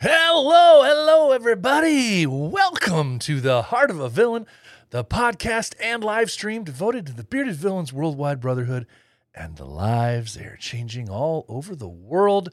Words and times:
Hello, 0.00 0.84
hello, 0.84 1.32
everybody. 1.32 2.26
Welcome 2.26 3.18
to 3.18 3.42
the 3.42 3.60
Heart 3.62 3.90
of 3.90 4.00
a 4.00 4.08
Villain, 4.08 4.46
the 4.88 5.04
podcast 5.04 5.74
and 5.82 6.02
live 6.02 6.30
stream 6.30 6.64
devoted 6.64 7.04
to 7.06 7.12
the 7.12 7.24
bearded 7.24 7.56
villains 7.56 7.92
worldwide 7.92 8.40
brotherhood 8.40 8.86
and 9.34 9.56
the 9.56 9.66
lives 9.66 10.32
they 10.32 10.44
are 10.44 10.56
changing 10.56 11.10
all 11.10 11.44
over 11.46 11.76
the 11.76 11.88
world. 11.88 12.48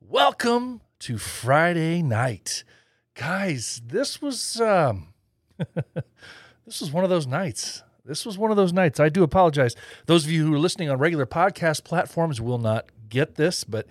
Welcome 0.00 0.80
to 0.98 1.16
Friday 1.16 2.02
night, 2.02 2.64
guys. 3.14 3.80
This 3.86 4.20
was 4.20 4.60
um, 4.60 5.08
this 6.66 6.80
was 6.80 6.90
one 6.90 7.04
of 7.04 7.10
those 7.10 7.26
nights. 7.26 7.82
This 8.04 8.26
was 8.26 8.36
one 8.36 8.50
of 8.50 8.56
those 8.56 8.72
nights. 8.72 9.00
I 9.00 9.08
do 9.08 9.22
apologize. 9.22 9.74
Those 10.06 10.24
of 10.24 10.30
you 10.30 10.46
who 10.46 10.54
are 10.54 10.58
listening 10.58 10.90
on 10.90 10.98
regular 10.98 11.24
podcast 11.24 11.84
platforms 11.84 12.40
will 12.40 12.58
not 12.58 12.86
get 13.08 13.36
this, 13.36 13.64
but 13.64 13.86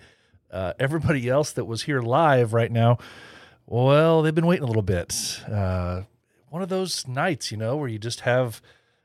uh, 0.52 0.74
everybody 0.78 1.28
else 1.28 1.50
that 1.52 1.64
was 1.64 1.82
here 1.82 2.00
live 2.00 2.52
right 2.52 2.70
now, 2.70 2.98
well, 3.66 4.22
they've 4.22 4.34
been 4.34 4.46
waiting 4.46 4.62
a 4.62 4.68
little 4.68 4.82
bit. 4.82 5.40
Uh, 5.50 6.02
one 6.48 6.62
of 6.62 6.68
those 6.68 7.08
nights, 7.08 7.50
you 7.50 7.56
know, 7.56 7.76
where 7.76 7.88
you 7.88 7.98
just 7.98 8.20
have 8.20 8.62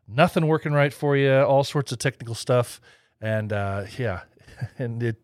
nothing 0.07 0.45
working 0.45 0.73
right 0.73 0.93
for 0.93 1.17
you, 1.17 1.33
all 1.33 1.63
sorts 1.63 1.91
of 1.91 1.97
technical 1.97 2.35
stuff, 2.35 2.79
and 3.19 3.51
uh, 3.51 3.85
yeah, 3.97 4.21
and 4.77 5.01
it 5.01 5.15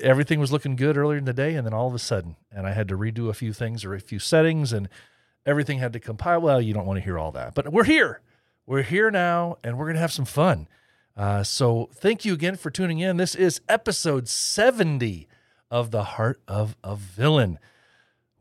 everything 0.00 0.40
was 0.40 0.52
looking 0.52 0.76
good 0.76 0.96
earlier 0.96 1.18
in 1.18 1.24
the 1.24 1.32
day, 1.32 1.54
and 1.54 1.66
then 1.66 1.74
all 1.74 1.86
of 1.86 1.94
a 1.94 1.98
sudden, 1.98 2.36
and 2.50 2.66
I 2.66 2.72
had 2.72 2.88
to 2.88 2.96
redo 2.96 3.28
a 3.28 3.34
few 3.34 3.52
things 3.52 3.84
or 3.84 3.94
a 3.94 4.00
few 4.00 4.18
settings, 4.18 4.72
and 4.72 4.88
everything 5.44 5.78
had 5.78 5.92
to 5.92 6.00
compile. 6.00 6.40
Well, 6.40 6.60
you 6.60 6.72
don't 6.72 6.86
want 6.86 6.98
to 6.98 7.04
hear 7.04 7.18
all 7.18 7.32
that, 7.32 7.54
but 7.54 7.72
we're 7.72 7.84
here. 7.84 8.20
We're 8.66 8.82
here 8.82 9.10
now, 9.10 9.58
and 9.62 9.76
we're 9.76 9.86
gonna 9.86 9.98
have 9.98 10.12
some 10.12 10.24
fun. 10.24 10.68
Uh, 11.16 11.42
so 11.42 11.90
thank 11.94 12.24
you 12.24 12.32
again 12.32 12.56
for 12.56 12.70
tuning 12.70 13.00
in. 13.00 13.16
This 13.16 13.34
is 13.34 13.60
episode 13.68 14.28
70 14.28 15.28
of 15.70 15.90
the 15.90 16.04
Heart 16.04 16.40
of 16.48 16.76
a 16.82 16.96
Villain. 16.96 17.58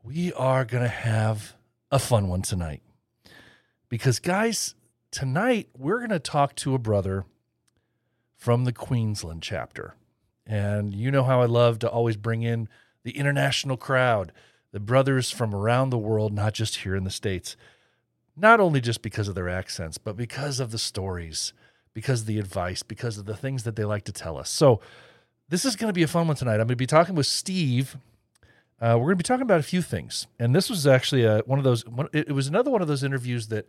We 0.03 0.31
are 0.33 0.63
gonna 0.63 0.87
have 0.87 1.55
a 1.91 1.99
fun 1.99 2.27
one 2.27 2.43
tonight 2.43 2.81
because, 3.89 4.19
guys, 4.19 4.75
tonight 5.11 5.69
we're 5.77 5.99
gonna 5.99 6.19
talk 6.19 6.55
to 6.57 6.75
a 6.75 6.79
brother 6.79 7.25
from 8.37 8.63
the 8.63 8.73
Queensland 8.73 9.41
chapter. 9.43 9.95
And 10.45 10.93
you 10.93 11.11
know 11.11 11.23
how 11.23 11.41
I 11.41 11.45
love 11.45 11.79
to 11.79 11.89
always 11.89 12.17
bring 12.17 12.43
in 12.43 12.67
the 13.03 13.17
international 13.17 13.77
crowd, 13.77 14.31
the 14.71 14.79
brothers 14.79 15.31
from 15.31 15.53
around 15.53 15.89
the 15.89 15.97
world, 15.97 16.33
not 16.33 16.53
just 16.53 16.77
here 16.77 16.95
in 16.95 17.03
the 17.03 17.11
States. 17.11 17.55
Not 18.35 18.59
only 18.59 18.81
just 18.81 19.01
because 19.01 19.27
of 19.27 19.35
their 19.35 19.49
accents, 19.49 19.97
but 19.97 20.15
because 20.15 20.59
of 20.59 20.71
the 20.71 20.77
stories, 20.77 21.53
because 21.93 22.21
of 22.21 22.27
the 22.27 22.39
advice, 22.39 22.81
because 22.83 23.17
of 23.17 23.25
the 23.25 23.35
things 23.35 23.63
that 23.63 23.75
they 23.75 23.83
like 23.83 24.05
to 24.05 24.11
tell 24.11 24.37
us. 24.37 24.49
So, 24.49 24.79
this 25.49 25.65
is 25.65 25.75
going 25.75 25.89
to 25.89 25.93
be 25.93 26.03
a 26.03 26.07
fun 26.07 26.27
one 26.27 26.37
tonight. 26.37 26.53
I'm 26.53 26.59
going 26.59 26.69
to 26.69 26.75
be 26.77 26.87
talking 26.87 27.13
with 27.13 27.27
Steve. 27.27 27.97
Uh, 28.79 28.95
we're 28.97 29.07
going 29.07 29.17
to 29.17 29.23
be 29.23 29.23
talking 29.23 29.41
about 29.41 29.59
a 29.59 29.63
few 29.63 29.81
things. 29.81 30.25
And 30.39 30.55
this 30.55 30.69
was 30.69 30.87
actually 30.87 31.25
a, 31.25 31.39
one 31.39 31.59
of 31.59 31.65
those, 31.65 31.83
it 32.13 32.31
was 32.31 32.47
another 32.47 32.71
one 32.71 32.81
of 32.81 32.87
those 32.87 33.03
interviews 33.03 33.49
that 33.49 33.67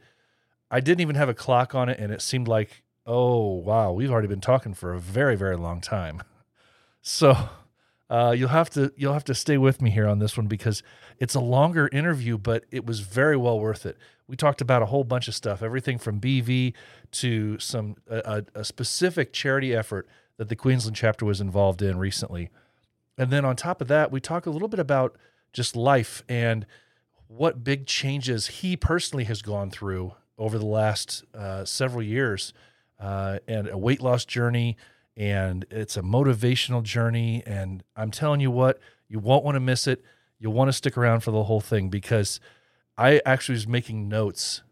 I 0.71 0.79
didn't 0.79 1.01
even 1.01 1.17
have 1.17 1.29
a 1.29 1.35
clock 1.35 1.75
on 1.75 1.89
it. 1.89 1.99
And 1.99 2.13
it 2.13 2.23
seemed 2.23 2.47
like, 2.47 2.85
oh, 3.05 3.55
wow, 3.55 3.93
we've 3.93 4.13
already 4.13 4.29
been 4.29 4.41
talking 4.41 4.75
for 4.75 4.95
a 4.95 5.01
very, 5.01 5.35
very 5.35 5.57
long 5.57 5.81
time. 5.81 6.23
So 7.03 7.37
uh, 8.09 8.35
you'll 8.37 8.49
have 8.49 8.71
to 8.71 8.93
you'll 8.97 9.13
have 9.13 9.25
to 9.25 9.35
stay 9.35 9.59
with 9.59 9.83
me 9.83 9.91
here 9.91 10.07
on 10.07 10.21
this 10.21 10.37
one 10.37 10.47
because 10.47 10.83
it's 11.19 11.35
a 11.35 11.41
longer 11.41 11.89
interview, 11.93 12.39
but 12.39 12.65
it 12.71 12.87
was 12.87 13.01
very 13.01 13.37
well 13.37 13.59
worth 13.59 13.85
it. 13.85 13.99
We 14.29 14.37
talked 14.37 14.61
about 14.61 14.83
a 14.83 14.87
whole 14.87 15.05
bunch 15.05 15.29
of 15.29 15.35
stuff, 15.35 15.63
everything 15.63 15.99
from 15.99 16.21
BV 16.21 16.73
to 17.13 17.59
some 17.59 17.97
a, 18.09 18.45
a 18.55 18.65
specific 18.65 19.33
charity 19.33 19.75
effort 19.75 20.09
that 20.39 20.49
the 20.49 20.57
Queensland 20.57 20.97
chapter 20.97 21.27
was 21.27 21.41
involved 21.41 21.83
in 21.83 21.99
recently, 21.99 22.51
and 23.19 23.31
then 23.31 23.45
on 23.45 23.57
top 23.57 23.81
of 23.81 23.89
that, 23.89 24.13
we 24.13 24.21
talk 24.21 24.47
a 24.47 24.51
little 24.51 24.69
bit 24.69 24.81
about 24.81 25.17
just 25.53 25.75
life 25.75 26.23
and 26.29 26.67
what 27.27 27.65
big 27.65 27.87
changes 27.87 28.47
he 28.47 28.77
personally 28.77 29.25
has 29.25 29.43
gone 29.43 29.71
through 29.71 30.15
over 30.39 30.59
the 30.59 30.67
last 30.67 31.25
uh, 31.35 31.65
several 31.65 32.03
years, 32.03 32.55
uh, 33.01 33.39
and 33.49 33.69
a 33.69 33.77
weight 33.77 34.01
loss 34.01 34.25
journey 34.25 34.77
and 35.17 35.65
it's 35.71 35.97
a 35.97 36.03
motivational 36.03 36.83
journey. 36.83 37.43
And 37.47 37.83
I'm 37.97 38.11
telling 38.11 38.41
you 38.41 38.51
what, 38.51 38.81
you 39.09 39.19
won't 39.19 39.45
want 39.45 39.57
to 39.57 39.61
miss 39.61 39.87
it. 39.87 40.05
You'll 40.39 40.53
want 40.53 40.69
to 40.69 40.73
stick 40.73 40.97
around 40.97 41.21
for 41.21 41.31
the 41.31 41.45
whole 41.45 41.61
thing 41.61 41.89
because 41.89 42.41
I 42.97 43.21
actually 43.25 43.55
was 43.55 43.67
making 43.67 44.09
notes 44.09 44.63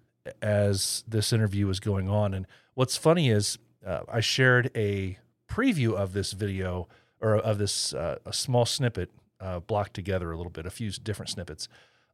as 0.42 1.04
this 1.06 1.32
interview 1.32 1.66
was 1.66 1.80
going 1.80 2.08
on. 2.08 2.34
And 2.34 2.46
what's 2.74 2.96
funny 2.96 3.30
is 3.30 3.58
uh, 3.86 4.00
I 4.08 4.20
shared 4.20 4.70
a 4.76 5.18
preview 5.50 5.94
of 5.94 6.12
this 6.12 6.32
video 6.32 6.88
or 7.20 7.36
of 7.36 7.58
this 7.58 7.92
uh, 7.94 8.18
a 8.24 8.32
small 8.32 8.66
snippet 8.66 9.10
uh, 9.40 9.60
blocked 9.60 9.94
together 9.94 10.32
a 10.32 10.36
little 10.36 10.50
bit, 10.50 10.66
a 10.66 10.70
few 10.70 10.90
different 10.90 11.30
snippets 11.30 11.68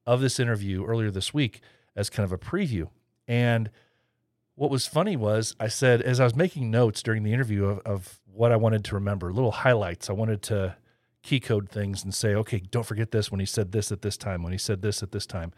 of 0.07 0.21
this 0.21 0.39
interview 0.39 0.85
earlier 0.85 1.11
this 1.11 1.35
week 1.35 1.61
as 1.97 2.11
kind 2.11 2.25
of 2.25 2.33
a 2.33 2.39
preview. 2.39 2.89
And 3.27 3.71
what 4.57 4.71
was 4.71 4.87
funny 4.87 5.17
was 5.17 5.55
I 5.61 5.69
said 5.69 6.03
as 6.03 6.19
I 6.19 6.25
was 6.25 6.35
making 6.35 6.71
notes 6.71 7.03
during 7.03 7.23
the 7.23 7.33
interview 7.33 7.67
of, 7.67 7.79
of 7.81 8.19
what 8.25 8.53
I 8.53 8.57
wanted 8.57 8.85
to 8.87 8.95
remember, 8.95 9.33
little 9.33 9.53
highlights. 9.53 10.11
I 10.11 10.15
wanted 10.15 10.43
to 10.43 10.77
key 11.23 11.41
code 11.41 11.69
things 11.69 12.03
and 12.03 12.15
say, 12.15 12.35
okay, 12.35 12.63
don't 12.71 12.87
forget 12.87 13.11
this 13.11 13.31
when 13.31 13.41
he 13.41 13.47
said 13.47 13.73
this 13.73 13.93
at 13.93 14.03
this 14.03 14.17
time, 14.17 14.43
when 14.43 14.53
he 14.53 14.59
said 14.59 14.83
this 14.83 15.03
at 15.03 15.13
this 15.13 15.27
time, 15.27 15.53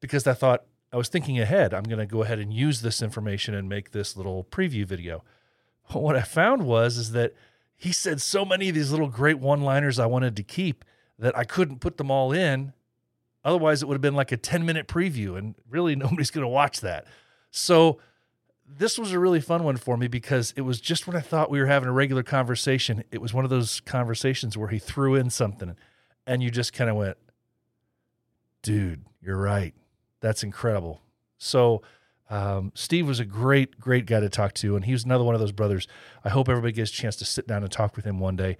because 0.00 0.26
I 0.26 0.34
thought 0.34 0.64
I 0.92 0.96
was 0.96 1.08
thinking 1.08 1.38
ahead. 1.38 1.72
I'm 1.72 1.84
going 1.84 1.98
to 1.98 2.06
go 2.06 2.22
ahead 2.22 2.38
and 2.38 2.52
use 2.52 2.82
this 2.82 3.02
information 3.02 3.54
and 3.54 3.68
make 3.68 3.90
this 3.90 4.16
little 4.16 4.44
preview 4.44 4.84
video. 4.84 5.24
But 5.92 6.02
what 6.02 6.16
I 6.16 6.22
found 6.22 6.66
was 6.66 6.96
is 6.96 7.12
that 7.12 7.34
he 7.76 7.92
said 7.92 8.20
so 8.20 8.44
many 8.44 8.68
of 8.68 8.74
these 8.74 8.90
little 8.90 9.08
great 9.08 9.38
one-liners 9.38 9.98
I 9.98 10.06
wanted 10.06 10.36
to 10.36 10.42
keep 10.42 10.84
that 11.18 11.36
I 11.36 11.44
couldn't 11.44 11.80
put 11.80 11.96
them 11.96 12.10
all 12.10 12.32
in. 12.32 12.72
Otherwise, 13.44 13.82
it 13.82 13.86
would 13.86 13.94
have 13.94 14.02
been 14.02 14.14
like 14.14 14.32
a 14.32 14.36
10 14.36 14.66
minute 14.66 14.86
preview, 14.86 15.36
and 15.38 15.54
really 15.68 15.96
nobody's 15.96 16.30
going 16.30 16.44
to 16.44 16.48
watch 16.48 16.80
that. 16.80 17.06
So 17.50 17.98
this 18.78 18.98
was 18.98 19.12
a 19.12 19.18
really 19.18 19.40
fun 19.40 19.64
one 19.64 19.76
for 19.76 19.96
me 19.96 20.08
because 20.08 20.52
it 20.56 20.62
was 20.62 20.80
just 20.80 21.06
when 21.06 21.16
I 21.16 21.20
thought 21.20 21.50
we 21.50 21.60
were 21.60 21.66
having 21.66 21.88
a 21.88 21.92
regular 21.92 22.22
conversation. 22.22 23.04
It 23.10 23.20
was 23.20 23.34
one 23.34 23.44
of 23.44 23.50
those 23.50 23.80
conversations 23.80 24.56
where 24.56 24.68
he 24.68 24.78
threw 24.78 25.14
in 25.14 25.30
something 25.30 25.76
and 26.26 26.42
you 26.42 26.50
just 26.50 26.72
kind 26.72 26.88
of 26.88 26.96
went, 26.96 27.16
dude, 28.62 29.04
you're 29.20 29.36
right. 29.36 29.74
That's 30.20 30.42
incredible. 30.42 31.00
So, 31.38 31.82
um, 32.28 32.70
Steve 32.76 33.08
was 33.08 33.18
a 33.18 33.24
great, 33.24 33.80
great 33.80 34.06
guy 34.06 34.20
to 34.20 34.28
talk 34.28 34.54
to. 34.54 34.76
And 34.76 34.84
he 34.84 34.92
was 34.92 35.04
another 35.04 35.24
one 35.24 35.34
of 35.34 35.40
those 35.40 35.52
brothers. 35.52 35.88
I 36.24 36.28
hope 36.28 36.48
everybody 36.48 36.72
gets 36.72 36.90
a 36.90 36.94
chance 36.94 37.16
to 37.16 37.24
sit 37.24 37.46
down 37.48 37.62
and 37.62 37.72
talk 37.72 37.96
with 37.96 38.04
him 38.04 38.20
one 38.20 38.36
day. 38.36 38.56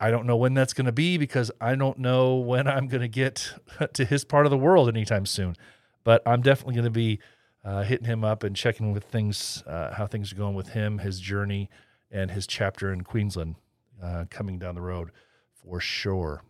I 0.00 0.10
don't 0.10 0.26
know 0.26 0.36
when 0.36 0.54
that's 0.54 0.72
going 0.72 0.86
to 0.86 0.92
be 0.92 1.16
because 1.16 1.52
I 1.60 1.76
don't 1.76 1.98
know 1.98 2.34
when 2.34 2.66
I'm 2.66 2.88
going 2.88 3.02
to 3.02 3.08
get 3.08 3.52
to 3.94 4.04
his 4.04 4.24
part 4.24 4.46
of 4.46 4.50
the 4.50 4.58
world 4.58 4.88
anytime 4.88 5.26
soon. 5.26 5.54
But 6.02 6.22
I'm 6.26 6.42
definitely 6.42 6.74
going 6.74 6.84
to 6.84 6.90
be 6.90 7.20
uh, 7.64 7.82
hitting 7.82 8.06
him 8.06 8.24
up 8.24 8.42
and 8.42 8.54
checking 8.54 8.92
with 8.92 9.04
things, 9.04 9.62
uh, 9.66 9.94
how 9.94 10.06
things 10.06 10.32
are 10.32 10.36
going 10.36 10.54
with 10.54 10.70
him, 10.70 10.98
his 10.98 11.20
journey, 11.20 11.70
and 12.10 12.30
his 12.30 12.46
chapter 12.46 12.92
in 12.92 13.02
Queensland 13.02 13.56
uh, 14.02 14.24
coming 14.30 14.58
down 14.58 14.74
the 14.74 14.82
road 14.82 15.10
for 15.54 15.80
sure. 15.80 16.42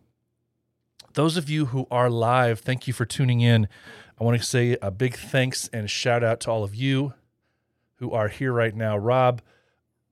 Those 1.13 1.37
of 1.37 1.49
you 1.49 1.67
who 1.67 1.87
are 1.89 2.09
live, 2.09 2.59
thank 2.59 2.87
you 2.87 2.93
for 2.93 3.05
tuning 3.05 3.39
in. 3.39 3.69
I 4.19 4.23
want 4.23 4.37
to 4.39 4.45
say 4.45 4.77
a 4.81 4.91
big 4.91 5.15
thanks 5.15 5.69
and 5.71 5.89
shout 5.89 6.23
out 6.23 6.41
to 6.41 6.51
all 6.51 6.63
of 6.63 6.75
you 6.75 7.13
who 7.95 8.11
are 8.11 8.27
here 8.27 8.51
right 8.51 8.75
now. 8.75 8.97
Rob, 8.97 9.41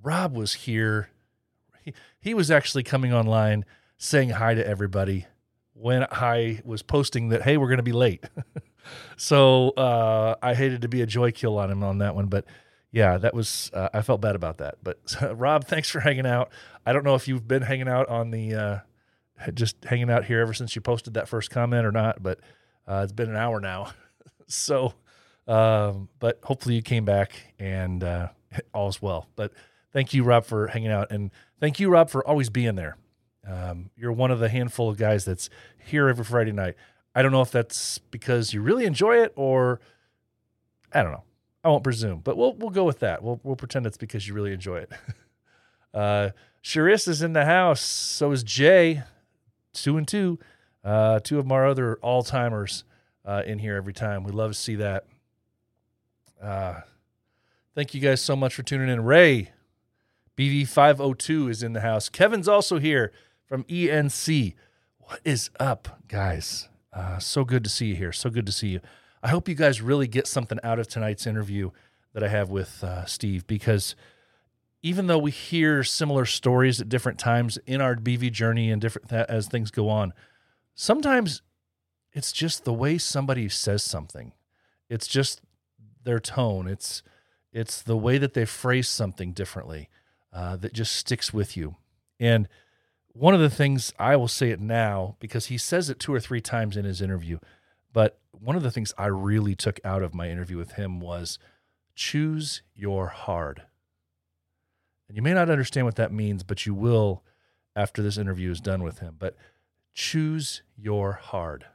Rob 0.02 0.34
was 0.34 0.54
here. 0.54 1.10
He, 1.84 1.94
he 2.20 2.34
was 2.34 2.50
actually 2.50 2.84
coming 2.84 3.14
online 3.14 3.66
saying 3.98 4.32
hi 4.32 4.54
to 4.54 4.66
everybody 4.66 5.26
when 5.74 6.06
I 6.10 6.62
was 6.64 6.82
posting 6.82 7.30
that, 7.30 7.42
hey, 7.42 7.58
we're 7.58 7.68
going 7.68 7.78
to 7.78 7.84
be 7.84 7.92
late. 7.92 8.26
so 9.18 9.70
uh, 9.72 10.36
I 10.42 10.54
hated 10.54 10.82
to 10.84 10.88
be 10.88 11.02
a 11.02 11.06
joy 11.06 11.32
kill 11.32 11.58
on 11.58 11.72
him 11.72 11.84
on 11.84 12.00
that 12.00 12.16
one, 12.16 12.28
but 12.28 12.46
yeah, 12.92 13.18
that 13.18 13.34
was 13.34 13.72
uh, 13.74 13.90
I 13.94 14.02
felt 14.02 14.22
bad 14.22 14.36
about 14.36 14.60
that. 14.60 14.76
But 14.84 15.00
Rob, 15.34 15.66
thanks 15.66 15.90
for 15.90 16.00
hanging 16.00 16.28
out. 16.28 16.52
I 16.86 16.94
don't 16.94 17.04
know 17.04 17.16
if 17.16 17.28
you've 17.28 17.48
been 17.48 17.64
hanging 17.64 17.88
out 17.90 18.08
on 18.08 18.32
the 18.32 18.56
uh, 18.56 18.80
just 19.54 19.84
hanging 19.84 20.10
out 20.10 20.26
here 20.26 20.40
ever 20.40 20.54
since 20.54 20.76
you 20.76 20.82
posted 20.82 21.16
that 21.16 21.28
first 21.28 21.50
comment 21.50 21.86
or 21.86 21.92
not, 21.92 22.22
but 22.22 22.40
uh, 22.88 23.02
it's 23.04 23.14
been 23.14 23.30
an 23.30 23.36
hour 23.36 23.60
now. 23.60 23.92
so, 24.48 24.94
um, 25.48 26.10
but 26.20 26.40
hopefully 26.44 26.76
you 26.76 26.82
came 26.82 27.06
back 27.06 27.34
and 27.60 28.04
uh, 28.04 28.30
all's 28.74 29.02
well. 29.02 29.28
But 29.36 29.52
thank 29.92 30.14
you, 30.14 30.24
Rob, 30.24 30.46
for 30.46 30.68
hanging 30.68 30.92
out, 30.92 31.12
and 31.12 31.32
thank 31.60 31.80
you, 31.80 31.90
Rob, 31.90 32.10
for 32.10 32.26
always 32.26 32.50
being 32.50 32.76
there. 32.76 32.98
Um, 33.46 33.90
you're 33.98 34.14
one 34.14 34.32
of 34.32 34.40
the 34.40 34.48
handful 34.48 34.90
of 34.90 34.98
guys 34.98 35.26
that's 35.26 35.50
here 35.86 36.08
every 36.08 36.24
Friday 36.24 36.54
night. 36.54 36.76
I 37.16 37.22
don't 37.22 37.32
know 37.32 37.42
if 37.42 37.52
that's 37.52 37.98
because 37.98 38.54
you 38.54 38.62
really 38.62 38.86
enjoy 38.86 39.18
it 39.18 39.34
or 39.36 39.80
I 40.92 41.04
don't 41.04 41.12
know. 41.12 41.24
I 41.64 41.70
won't 41.70 41.84
presume, 41.84 42.20
but 42.20 42.36
we'll 42.36 42.54
we'll 42.54 42.72
go 42.72 42.84
with 42.84 43.00
that. 43.00 43.24
We'll 43.24 43.40
we'll 43.44 43.56
pretend 43.56 43.86
it's 43.86 43.98
because 43.98 44.28
you 44.28 44.34
really 44.34 44.54
enjoy 44.54 44.78
it. 44.78 44.92
uh 45.94 46.30
is 46.76 47.22
in 47.22 47.34
the 47.34 47.46
house. 47.46 47.82
So 47.82 48.32
is 48.32 48.44
Jay. 48.44 49.04
Two 49.74 49.98
and 49.98 50.08
two. 50.08 50.40
Uh, 50.84 51.20
two 51.20 51.40
of 51.40 51.52
our 51.52 51.68
other 51.68 51.96
all 52.02 52.24
timers 52.24 52.84
uh, 53.26 53.42
in 53.46 53.60
here 53.60 53.76
every 53.76 53.94
time. 53.94 54.24
We 54.24 54.32
love 54.32 54.52
to 54.52 54.58
see 54.58 54.76
that. 54.76 55.06
Uh, 56.42 56.82
thank 57.74 57.94
you 57.94 58.02
guys 58.02 58.22
so 58.22 58.36
much 58.36 58.54
for 58.54 58.64
tuning 58.64 58.90
in. 58.90 59.04
Ray, 59.04 59.52
BV502 60.38 61.50
is 61.50 61.64
in 61.64 61.74
the 61.74 61.82
house. 61.82 62.10
Kevin's 62.10 62.48
also 62.48 62.80
here 62.80 63.14
from 63.46 63.64
ENC. 63.66 64.56
What 64.98 65.22
is 65.24 65.50
up, 65.60 66.02
guys? 66.08 66.68
Uh, 66.94 67.18
so 67.18 67.44
good 67.44 67.64
to 67.64 67.70
see 67.70 67.88
you 67.88 67.96
here. 67.96 68.12
So 68.12 68.30
good 68.30 68.46
to 68.46 68.52
see 68.52 68.70
you. 68.70 68.82
I 69.22 69.30
hope 69.30 69.48
you 69.48 69.56
guys 69.56 69.82
really 69.82 70.08
get 70.08 70.28
something 70.28 70.60
out 70.64 70.80
of 70.80 70.88
tonight's 70.88 71.26
interview 71.26 71.72
that 72.14 72.24
I 72.24 72.28
have 72.28 72.50
with 72.50 72.84
uh, 72.84 73.06
Steve 73.06 73.48
because 73.48 73.96
even 74.82 75.08
though 75.08 75.18
we 75.18 75.32
hear 75.32 75.84
similar 75.84 76.26
stories 76.26 76.82
at 76.82 76.90
different 76.90 77.18
times 77.18 77.58
in 77.66 77.82
our 77.82 77.96
BV 77.96 78.32
journey 78.32 78.70
and 78.70 78.82
different 78.82 79.10
th- 79.10 79.26
as 79.30 79.48
things 79.48 79.72
go 79.72 79.90
on, 79.90 80.14
sometimes 80.76 81.42
it's 82.12 82.32
just 82.32 82.66
the 82.66 82.74
way 82.74 82.98
somebody 82.98 83.50
says 83.50 83.82
something. 83.84 84.34
It's 84.90 85.08
just 85.08 85.42
their 86.04 86.20
tone. 86.20 86.68
It's 86.68 87.02
it's 87.52 87.82
the 87.82 87.98
way 87.98 88.18
that 88.18 88.34
they 88.34 88.46
phrase 88.46 88.90
something 88.90 89.32
differently 89.32 89.90
uh, 90.34 90.58
that 90.58 90.74
just 90.74 90.96
sticks 90.96 91.34
with 91.34 91.56
you. 91.56 91.76
And 92.20 92.50
one 93.14 93.34
of 93.34 93.40
the 93.40 93.50
things 93.50 93.94
I 94.00 94.16
will 94.16 94.28
say 94.28 94.50
it 94.50 94.60
now 94.60 95.16
because 95.20 95.48
he 95.48 95.58
says 95.58 95.90
it 95.90 96.00
two 96.00 96.14
or 96.14 96.20
three 96.20 96.42
times 96.42 96.76
in 96.76 96.86
his 96.86 97.02
interview, 97.02 97.40
but 97.94 98.20
one 98.32 98.56
of 98.56 98.64
the 98.64 98.72
things 98.72 98.94
I 98.98 99.06
really 99.06 99.56
took 99.56 99.80
out 99.86 100.02
of 100.02 100.16
my 100.16 100.30
interview 100.30 100.58
with 100.58 100.74
him 100.74 101.00
was 101.00 101.38
choose 101.96 102.64
your 102.76 103.08
hard. 103.08 103.64
And 105.08 105.16
you 105.16 105.22
may 105.22 105.34
not 105.34 105.50
understand 105.50 105.86
what 105.86 105.96
that 105.96 106.12
means, 106.12 106.44
but 106.44 106.66
you 106.66 106.74
will 106.74 107.24
after 107.76 108.02
this 108.02 108.18
interview 108.18 108.50
is 108.52 108.60
done 108.60 108.84
with 108.84 109.00
him. 109.00 109.16
But 109.20 109.36
choose 109.94 110.64
your 110.76 111.14
hard. 111.14 111.66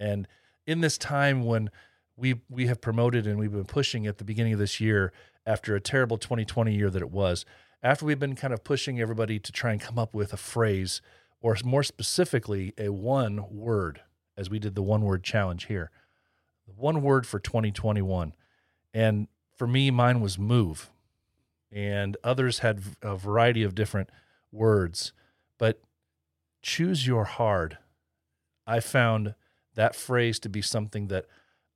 And 0.00 0.26
in 0.66 0.80
this 0.80 0.96
time 0.96 1.44
when 1.44 1.70
we 2.16 2.40
we 2.48 2.66
have 2.68 2.80
promoted 2.80 3.26
and 3.26 3.38
we've 3.38 3.52
been 3.52 3.64
pushing 3.64 4.06
at 4.06 4.18
the 4.18 4.24
beginning 4.24 4.54
of 4.54 4.58
this 4.58 4.80
year 4.80 5.12
after 5.46 5.74
a 5.74 5.80
terrible 5.80 6.16
2020 6.16 6.74
year 6.74 6.88
that 6.88 7.02
it 7.02 7.10
was, 7.10 7.44
after 7.84 8.06
we've 8.06 8.18
been 8.18 8.34
kind 8.34 8.54
of 8.54 8.64
pushing 8.64 8.98
everybody 8.98 9.38
to 9.38 9.52
try 9.52 9.70
and 9.70 9.80
come 9.80 9.98
up 9.98 10.14
with 10.14 10.32
a 10.32 10.38
phrase 10.38 11.02
or 11.42 11.54
more 11.62 11.82
specifically 11.82 12.72
a 12.78 12.88
one 12.88 13.44
word 13.50 14.00
as 14.38 14.48
we 14.48 14.58
did 14.58 14.74
the 14.74 14.82
one 14.82 15.02
word 15.02 15.22
challenge 15.22 15.66
here. 15.66 15.90
The 16.66 16.72
one 16.72 17.02
word 17.02 17.26
for 17.26 17.38
2021. 17.38 18.32
And 18.94 19.28
for 19.54 19.66
me 19.66 19.90
mine 19.90 20.22
was 20.22 20.38
move. 20.38 20.90
And 21.70 22.16
others 22.24 22.60
had 22.60 22.80
a 23.02 23.16
variety 23.16 23.62
of 23.62 23.74
different 23.74 24.08
words, 24.50 25.12
but 25.58 25.82
choose 26.62 27.06
your 27.06 27.24
hard. 27.24 27.76
I 28.66 28.80
found 28.80 29.34
that 29.74 29.94
phrase 29.94 30.38
to 30.38 30.48
be 30.48 30.62
something 30.62 31.08
that 31.08 31.26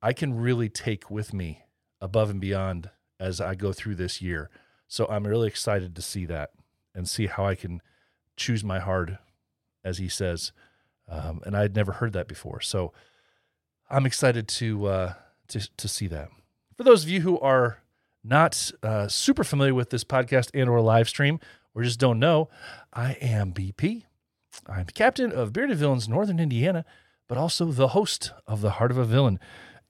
I 0.01 0.15
can 0.15 0.41
really 0.41 0.71
take 0.71 1.11
with 1.11 1.35
me 1.35 1.65
above 2.01 2.31
and 2.31 2.41
beyond 2.41 2.89
as 3.21 3.41
I 3.41 3.55
go 3.55 3.73
through 3.73 3.97
this 3.97 4.23
year. 4.23 4.49
So 4.89 5.07
I'm 5.09 5.27
really 5.27 5.47
excited 5.47 5.95
to 5.95 6.03
see 6.03 6.25
that 6.27 6.51
and 6.95 7.09
see 7.09 7.27
how 7.27 7.47
I 7.47 7.55
can 7.55 7.81
choose 8.37 8.65
my 8.65 8.79
hard, 8.79 9.19
as 9.85 9.99
he 9.99 10.09
says. 10.09 10.53
Um, 11.09 11.41
and 11.47 11.57
I 11.57 11.61
had 11.61 11.77
never 11.77 11.93
heard 11.93 12.15
that 12.15 12.27
before. 12.27 12.61
So 12.61 12.93
I'm 13.91 14.07
excited 14.07 14.49
to, 14.49 14.87
uh, 14.87 15.13
to, 15.49 15.77
to 15.77 15.89
see 15.89 16.07
that. 16.09 16.31
For 16.77 16.85
those 16.85 17.05
of 17.05 17.11
you 17.11 17.21
who 17.21 17.39
are 17.41 17.83
not 18.25 18.71
uh, 18.83 19.09
super 19.09 19.45
familiar 19.45 19.75
with 19.75 19.91
this 19.91 20.05
podcast 20.05 20.51
and 20.55 20.69
or 20.69 20.81
live 20.81 21.09
stream 21.09 21.39
or 21.75 21.83
just 21.83 22.01
don't 22.01 22.19
know, 22.19 22.49
I 22.93 23.13
am 23.21 23.53
BP. 23.53 24.05
I'm 24.67 24.87
the 24.87 24.93
captain 24.93 25.33
of 25.33 25.53
Bearded 25.53 25.77
Villains 25.77 26.09
Northern 26.09 26.41
Indiana, 26.41 26.85
but 27.29 27.39
also 27.39 27.67
the 27.67 27.89
host 27.89 28.33
of 28.47 28.61
The 28.63 28.73
Heart 28.73 28.91
of 28.91 28.99
a 28.99 29.05
Villain. 29.05 29.39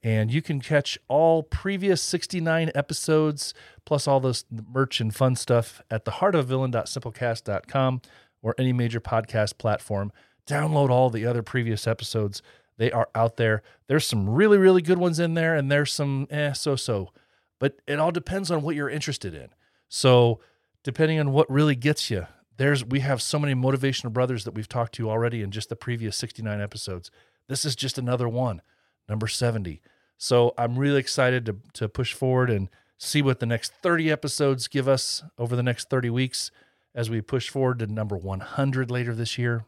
And 0.01 0.31
you 0.31 0.41
can 0.41 0.61
catch 0.61 0.97
all 1.09 1.43
previous 1.43 2.01
69 2.01 2.71
episodes, 2.73 3.53
plus 3.85 4.07
all 4.07 4.21
this 4.21 4.45
merch 4.49 5.01
and 5.01 5.13
fun 5.13 5.35
stuff 5.35 5.81
at 5.91 6.05
theheartofavillain.simplecast.com 6.05 8.01
or 8.41 8.55
any 8.57 8.71
major 8.71 9.01
podcast 9.01 9.57
platform. 9.57 10.13
Download 10.47 10.89
all 10.89 11.09
the 11.09 11.25
other 11.25 11.43
previous 11.43 11.85
episodes. 11.85 12.41
They 12.77 12.91
are 12.91 13.09
out 13.13 13.35
there. 13.35 13.61
There's 13.87 14.07
some 14.07 14.29
really, 14.29 14.57
really 14.57 14.81
good 14.81 14.97
ones 14.97 15.19
in 15.19 15.33
there, 15.33 15.53
and 15.53 15.69
there's 15.69 15.91
some 15.91 16.27
eh, 16.29 16.53
so 16.53 16.77
so. 16.77 17.11
But 17.59 17.81
it 17.85 17.99
all 17.99 18.11
depends 18.11 18.49
on 18.49 18.61
what 18.61 18.75
you're 18.75 18.89
interested 18.89 19.33
in. 19.33 19.49
So, 19.89 20.39
depending 20.83 21.19
on 21.19 21.33
what 21.33 21.51
really 21.51 21.75
gets 21.75 22.09
you, 22.09 22.25
there's 22.55 22.85
we 22.85 23.01
have 23.01 23.21
so 23.21 23.37
many 23.37 23.53
motivational 23.53 24.13
brothers 24.13 24.45
that 24.45 24.53
we've 24.53 24.69
talked 24.69 24.93
to 24.95 25.09
already 25.09 25.41
in 25.41 25.51
just 25.51 25.67
the 25.67 25.75
previous 25.75 26.15
69 26.15 26.61
episodes. 26.61 27.11
This 27.49 27.65
is 27.65 27.75
just 27.75 27.97
another 27.97 28.29
one, 28.29 28.61
number 29.09 29.27
70. 29.27 29.81
So 30.17 30.53
I'm 30.57 30.77
really 30.77 30.99
excited 30.99 31.45
to 31.47 31.57
to 31.73 31.89
push 31.89 32.13
forward 32.13 32.49
and 32.49 32.69
see 32.97 33.21
what 33.21 33.39
the 33.39 33.45
next 33.45 33.73
30 33.81 34.11
episodes 34.11 34.67
give 34.67 34.87
us 34.87 35.23
over 35.37 35.55
the 35.55 35.63
next 35.63 35.89
30 35.89 36.09
weeks 36.09 36.51
as 36.93 37.09
we 37.09 37.21
push 37.21 37.49
forward 37.49 37.79
to 37.79 37.87
number 37.87 38.17
100 38.17 38.91
later 38.91 39.15
this 39.15 39.37
year. 39.37 39.63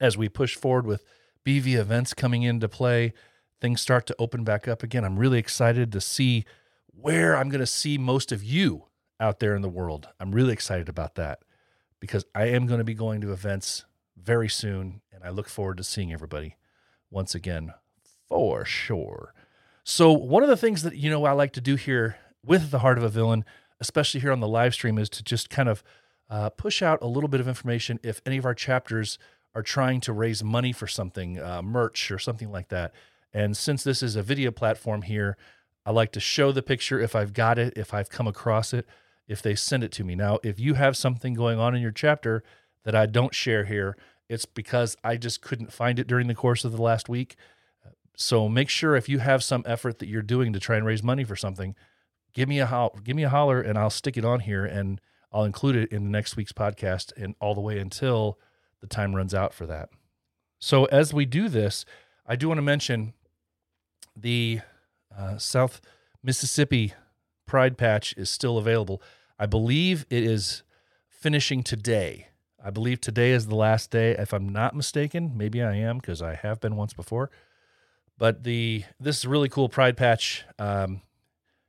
As 0.00 0.16
we 0.16 0.28
push 0.28 0.56
forward 0.56 0.86
with 0.86 1.04
BV 1.44 1.74
events 1.74 2.14
coming 2.14 2.44
into 2.44 2.68
play, 2.68 3.12
things 3.60 3.80
start 3.80 4.06
to 4.06 4.16
open 4.18 4.44
back 4.44 4.68
up 4.68 4.82
again. 4.82 5.04
I'm 5.04 5.18
really 5.18 5.38
excited 5.38 5.90
to 5.92 6.00
see 6.00 6.44
where 6.86 7.36
I'm 7.36 7.48
going 7.48 7.60
to 7.60 7.66
see 7.66 7.98
most 7.98 8.30
of 8.30 8.44
you 8.44 8.86
out 9.18 9.40
there 9.40 9.56
in 9.56 9.62
the 9.62 9.68
world. 9.68 10.08
I'm 10.20 10.32
really 10.32 10.52
excited 10.52 10.88
about 10.88 11.16
that 11.16 11.40
because 12.00 12.24
I 12.34 12.46
am 12.46 12.66
going 12.66 12.78
to 12.78 12.84
be 12.84 12.94
going 12.94 13.20
to 13.22 13.32
events 13.32 13.84
very 14.16 14.48
soon 14.48 15.00
and 15.12 15.24
I 15.24 15.30
look 15.30 15.48
forward 15.48 15.78
to 15.78 15.84
seeing 15.84 16.12
everybody 16.12 16.56
once 17.10 17.34
again 17.34 17.74
for 18.32 18.64
sure. 18.64 19.34
So, 19.84 20.10
one 20.10 20.42
of 20.42 20.48
the 20.48 20.56
things 20.56 20.82
that 20.84 20.96
you 20.96 21.10
know 21.10 21.26
I 21.26 21.32
like 21.32 21.52
to 21.52 21.60
do 21.60 21.76
here 21.76 22.16
with 22.42 22.70
the 22.70 22.78
Heart 22.78 22.96
of 22.96 23.04
a 23.04 23.10
Villain, 23.10 23.44
especially 23.78 24.20
here 24.20 24.32
on 24.32 24.40
the 24.40 24.48
live 24.48 24.72
stream, 24.72 24.96
is 24.96 25.10
to 25.10 25.22
just 25.22 25.50
kind 25.50 25.68
of 25.68 25.82
uh, 26.30 26.48
push 26.48 26.80
out 26.80 26.98
a 27.02 27.06
little 27.06 27.28
bit 27.28 27.40
of 27.40 27.48
information 27.48 28.00
if 28.02 28.22
any 28.24 28.38
of 28.38 28.46
our 28.46 28.54
chapters 28.54 29.18
are 29.54 29.62
trying 29.62 30.00
to 30.00 30.14
raise 30.14 30.42
money 30.42 30.72
for 30.72 30.86
something, 30.86 31.38
uh, 31.38 31.60
merch 31.60 32.10
or 32.10 32.18
something 32.18 32.50
like 32.50 32.68
that. 32.68 32.94
And 33.34 33.54
since 33.54 33.84
this 33.84 34.02
is 34.02 34.16
a 34.16 34.22
video 34.22 34.50
platform 34.50 35.02
here, 35.02 35.36
I 35.84 35.90
like 35.90 36.12
to 36.12 36.20
show 36.20 36.52
the 36.52 36.62
picture 36.62 36.98
if 36.98 37.14
I've 37.14 37.34
got 37.34 37.58
it, 37.58 37.74
if 37.76 37.92
I've 37.92 38.08
come 38.08 38.26
across 38.26 38.72
it, 38.72 38.86
if 39.28 39.42
they 39.42 39.54
send 39.54 39.84
it 39.84 39.92
to 39.92 40.04
me. 40.04 40.14
Now, 40.14 40.38
if 40.42 40.58
you 40.58 40.72
have 40.74 40.96
something 40.96 41.34
going 41.34 41.58
on 41.58 41.74
in 41.74 41.82
your 41.82 41.90
chapter 41.90 42.42
that 42.84 42.94
I 42.94 43.04
don't 43.04 43.34
share 43.34 43.64
here, 43.64 43.94
it's 44.26 44.46
because 44.46 44.96
I 45.04 45.18
just 45.18 45.42
couldn't 45.42 45.70
find 45.70 45.98
it 45.98 46.06
during 46.06 46.28
the 46.28 46.34
course 46.34 46.64
of 46.64 46.72
the 46.72 46.80
last 46.80 47.10
week. 47.10 47.36
So 48.16 48.48
make 48.48 48.68
sure 48.68 48.94
if 48.94 49.08
you 49.08 49.18
have 49.18 49.42
some 49.42 49.62
effort 49.66 49.98
that 49.98 50.08
you're 50.08 50.22
doing 50.22 50.52
to 50.52 50.60
try 50.60 50.76
and 50.76 50.86
raise 50.86 51.02
money 51.02 51.24
for 51.24 51.36
something, 51.36 51.74
give 52.32 52.48
me 52.48 52.58
a 52.60 52.66
ho- 52.66 52.94
give 53.02 53.16
me 53.16 53.24
a 53.24 53.28
holler 53.28 53.60
and 53.60 53.78
I'll 53.78 53.90
stick 53.90 54.16
it 54.16 54.24
on 54.24 54.40
here 54.40 54.64
and 54.64 55.00
I'll 55.32 55.44
include 55.44 55.76
it 55.76 55.90
in 55.90 56.04
the 56.04 56.10
next 56.10 56.36
week's 56.36 56.52
podcast 56.52 57.12
and 57.16 57.34
all 57.40 57.54
the 57.54 57.60
way 57.60 57.78
until 57.78 58.38
the 58.80 58.86
time 58.86 59.16
runs 59.16 59.34
out 59.34 59.54
for 59.54 59.66
that. 59.66 59.88
So 60.58 60.84
as 60.86 61.14
we 61.14 61.24
do 61.24 61.48
this, 61.48 61.84
I 62.26 62.36
do 62.36 62.48
want 62.48 62.58
to 62.58 62.62
mention 62.62 63.14
the 64.14 64.60
uh, 65.16 65.38
South 65.38 65.80
Mississippi 66.22 66.92
Pride 67.46 67.76
Patch 67.76 68.14
is 68.16 68.30
still 68.30 68.58
available. 68.58 69.02
I 69.38 69.46
believe 69.46 70.06
it 70.10 70.22
is 70.22 70.62
finishing 71.08 71.62
today. 71.62 72.28
I 72.64 72.70
believe 72.70 73.00
today 73.00 73.32
is 73.32 73.46
the 73.46 73.56
last 73.56 73.90
day, 73.90 74.12
if 74.12 74.32
I'm 74.32 74.48
not 74.48 74.76
mistaken. 74.76 75.32
Maybe 75.36 75.62
I 75.62 75.74
am 75.74 75.98
because 75.98 76.22
I 76.22 76.34
have 76.34 76.60
been 76.60 76.76
once 76.76 76.92
before. 76.92 77.30
But 78.18 78.44
the 78.44 78.84
this 79.00 79.18
is 79.18 79.24
a 79.24 79.28
really 79.28 79.48
cool 79.48 79.68
Pride 79.68 79.96
Patch, 79.96 80.44
um, 80.58 81.02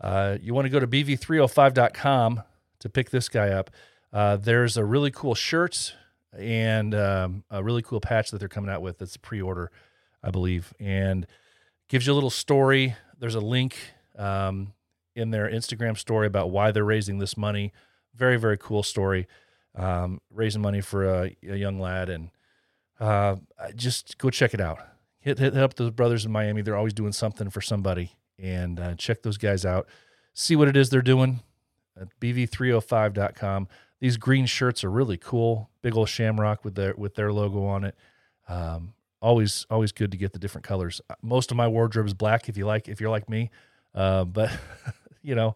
Uh, 0.00 0.38
you 0.40 0.54
want 0.54 0.64
to 0.64 0.70
go 0.70 0.80
to 0.80 0.86
bv305.com 0.86 2.42
to 2.80 2.88
pick 2.88 3.10
this 3.10 3.28
guy 3.28 3.50
up. 3.50 3.70
Uh, 4.12 4.36
there's 4.36 4.76
a 4.76 4.84
really 4.84 5.10
cool 5.10 5.34
shirt 5.34 5.94
and 6.38 6.94
um, 6.94 7.44
a 7.50 7.62
really 7.62 7.82
cool 7.82 8.00
patch 8.00 8.30
that 8.30 8.38
they're 8.38 8.48
coming 8.48 8.70
out 8.70 8.82
with. 8.82 8.98
That's 8.98 9.16
a 9.16 9.20
pre-order, 9.20 9.70
I 10.22 10.30
believe, 10.30 10.72
and 10.78 11.26
gives 11.88 12.06
you 12.06 12.12
a 12.12 12.14
little 12.14 12.30
story. 12.30 12.94
There's 13.18 13.34
a 13.34 13.40
link 13.40 13.76
um, 14.16 14.72
in 15.14 15.30
their 15.30 15.48
Instagram 15.48 15.96
story 15.96 16.26
about 16.26 16.50
why 16.50 16.70
they're 16.70 16.84
raising 16.84 17.18
this 17.18 17.36
money. 17.36 17.72
Very 18.14 18.38
very 18.38 18.56
cool 18.56 18.82
story, 18.82 19.26
um, 19.74 20.20
raising 20.30 20.62
money 20.62 20.80
for 20.80 21.04
a, 21.04 21.36
a 21.48 21.56
young 21.56 21.78
lad, 21.78 22.08
and 22.08 22.30
uh, 22.98 23.36
just 23.74 24.18
go 24.18 24.30
check 24.30 24.54
it 24.54 24.60
out. 24.60 24.78
Hit, 25.20 25.38
hit 25.38 25.56
up 25.56 25.74
those 25.74 25.90
brothers 25.90 26.24
in 26.24 26.32
Miami. 26.32 26.62
They're 26.62 26.76
always 26.76 26.94
doing 26.94 27.12
something 27.12 27.50
for 27.50 27.60
somebody, 27.60 28.12
and 28.38 28.80
uh, 28.80 28.94
check 28.94 29.22
those 29.22 29.38
guys 29.38 29.64
out. 29.64 29.86
See 30.34 30.56
what 30.56 30.68
it 30.68 30.76
is 30.76 30.88
they're 30.90 31.02
doing 31.02 31.40
at 32.00 32.08
bv305.com. 32.20 33.68
These 34.00 34.16
green 34.16 34.46
shirts 34.46 34.84
are 34.84 34.90
really 34.90 35.16
cool. 35.16 35.70
Big 35.82 35.96
old 35.96 36.08
shamrock 36.08 36.64
with 36.64 36.74
their 36.74 36.94
with 36.96 37.14
their 37.14 37.32
logo 37.32 37.64
on 37.64 37.84
it. 37.84 37.94
Um, 38.48 38.94
always 39.20 39.66
always 39.70 39.92
good 39.92 40.10
to 40.10 40.16
get 40.16 40.32
the 40.32 40.38
different 40.38 40.66
colors. 40.66 41.00
Most 41.22 41.50
of 41.50 41.56
my 41.56 41.68
wardrobe 41.68 42.06
is 42.06 42.14
black 42.14 42.48
if 42.48 42.56
you 42.56 42.66
like 42.66 42.88
if 42.88 43.00
you're 43.00 43.10
like 43.10 43.28
me, 43.28 43.50
uh, 43.94 44.24
but 44.24 44.50
you 45.22 45.34
know 45.34 45.54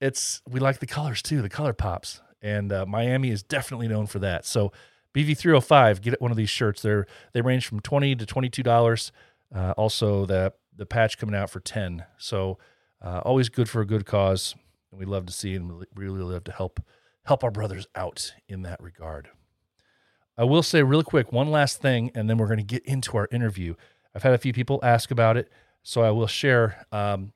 it's 0.00 0.40
we 0.48 0.60
like 0.60 0.78
the 0.78 0.86
colors 0.86 1.22
too. 1.22 1.42
The 1.42 1.48
color 1.48 1.72
pops, 1.72 2.20
and 2.42 2.72
uh, 2.72 2.86
Miami 2.86 3.30
is 3.30 3.42
definitely 3.42 3.88
known 3.88 4.06
for 4.06 4.18
that. 4.20 4.46
So 4.46 4.72
BV305, 5.14 6.00
get 6.00 6.20
one 6.20 6.30
of 6.30 6.36
these 6.36 6.50
shirts. 6.50 6.82
They're 6.82 7.06
they 7.32 7.42
range 7.42 7.66
from 7.66 7.80
twenty 7.80 8.14
to 8.16 8.26
twenty 8.26 8.48
two 8.48 8.62
dollars. 8.62 9.12
Uh, 9.54 9.72
also, 9.76 10.24
the 10.26 10.52
the 10.74 10.86
patch 10.86 11.18
coming 11.18 11.34
out 11.34 11.50
for 11.50 11.60
ten. 11.60 12.04
So 12.16 12.58
uh, 13.02 13.20
always 13.24 13.48
good 13.48 13.68
for 13.68 13.82
a 13.82 13.86
good 13.86 14.06
cause, 14.06 14.54
and 14.90 14.98
we 14.98 15.04
love 15.04 15.26
to 15.26 15.32
see 15.32 15.54
and 15.54 15.84
really 15.94 16.20
love 16.22 16.44
to 16.44 16.52
help 16.52 16.80
help 17.24 17.44
our 17.44 17.50
brothers 17.50 17.86
out 17.94 18.32
in 18.48 18.62
that 18.62 18.82
regard. 18.82 19.28
I 20.36 20.44
will 20.44 20.62
say 20.62 20.82
real 20.82 21.02
quick 21.02 21.32
one 21.32 21.50
last 21.50 21.82
thing, 21.82 22.10
and 22.14 22.28
then 22.28 22.38
we're 22.38 22.46
going 22.46 22.58
to 22.58 22.64
get 22.64 22.84
into 22.86 23.16
our 23.16 23.28
interview. 23.30 23.74
I've 24.14 24.22
had 24.22 24.32
a 24.32 24.38
few 24.38 24.52
people 24.52 24.80
ask 24.82 25.10
about 25.10 25.36
it, 25.36 25.50
so 25.82 26.02
I 26.02 26.10
will 26.10 26.26
share. 26.26 26.86
Um, 26.90 27.32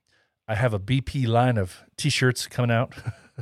I 0.48 0.54
have 0.54 0.74
a 0.74 0.78
BP 0.78 1.26
line 1.26 1.58
of 1.58 1.82
T-shirts 1.96 2.46
coming 2.46 2.70
out. 2.70 2.94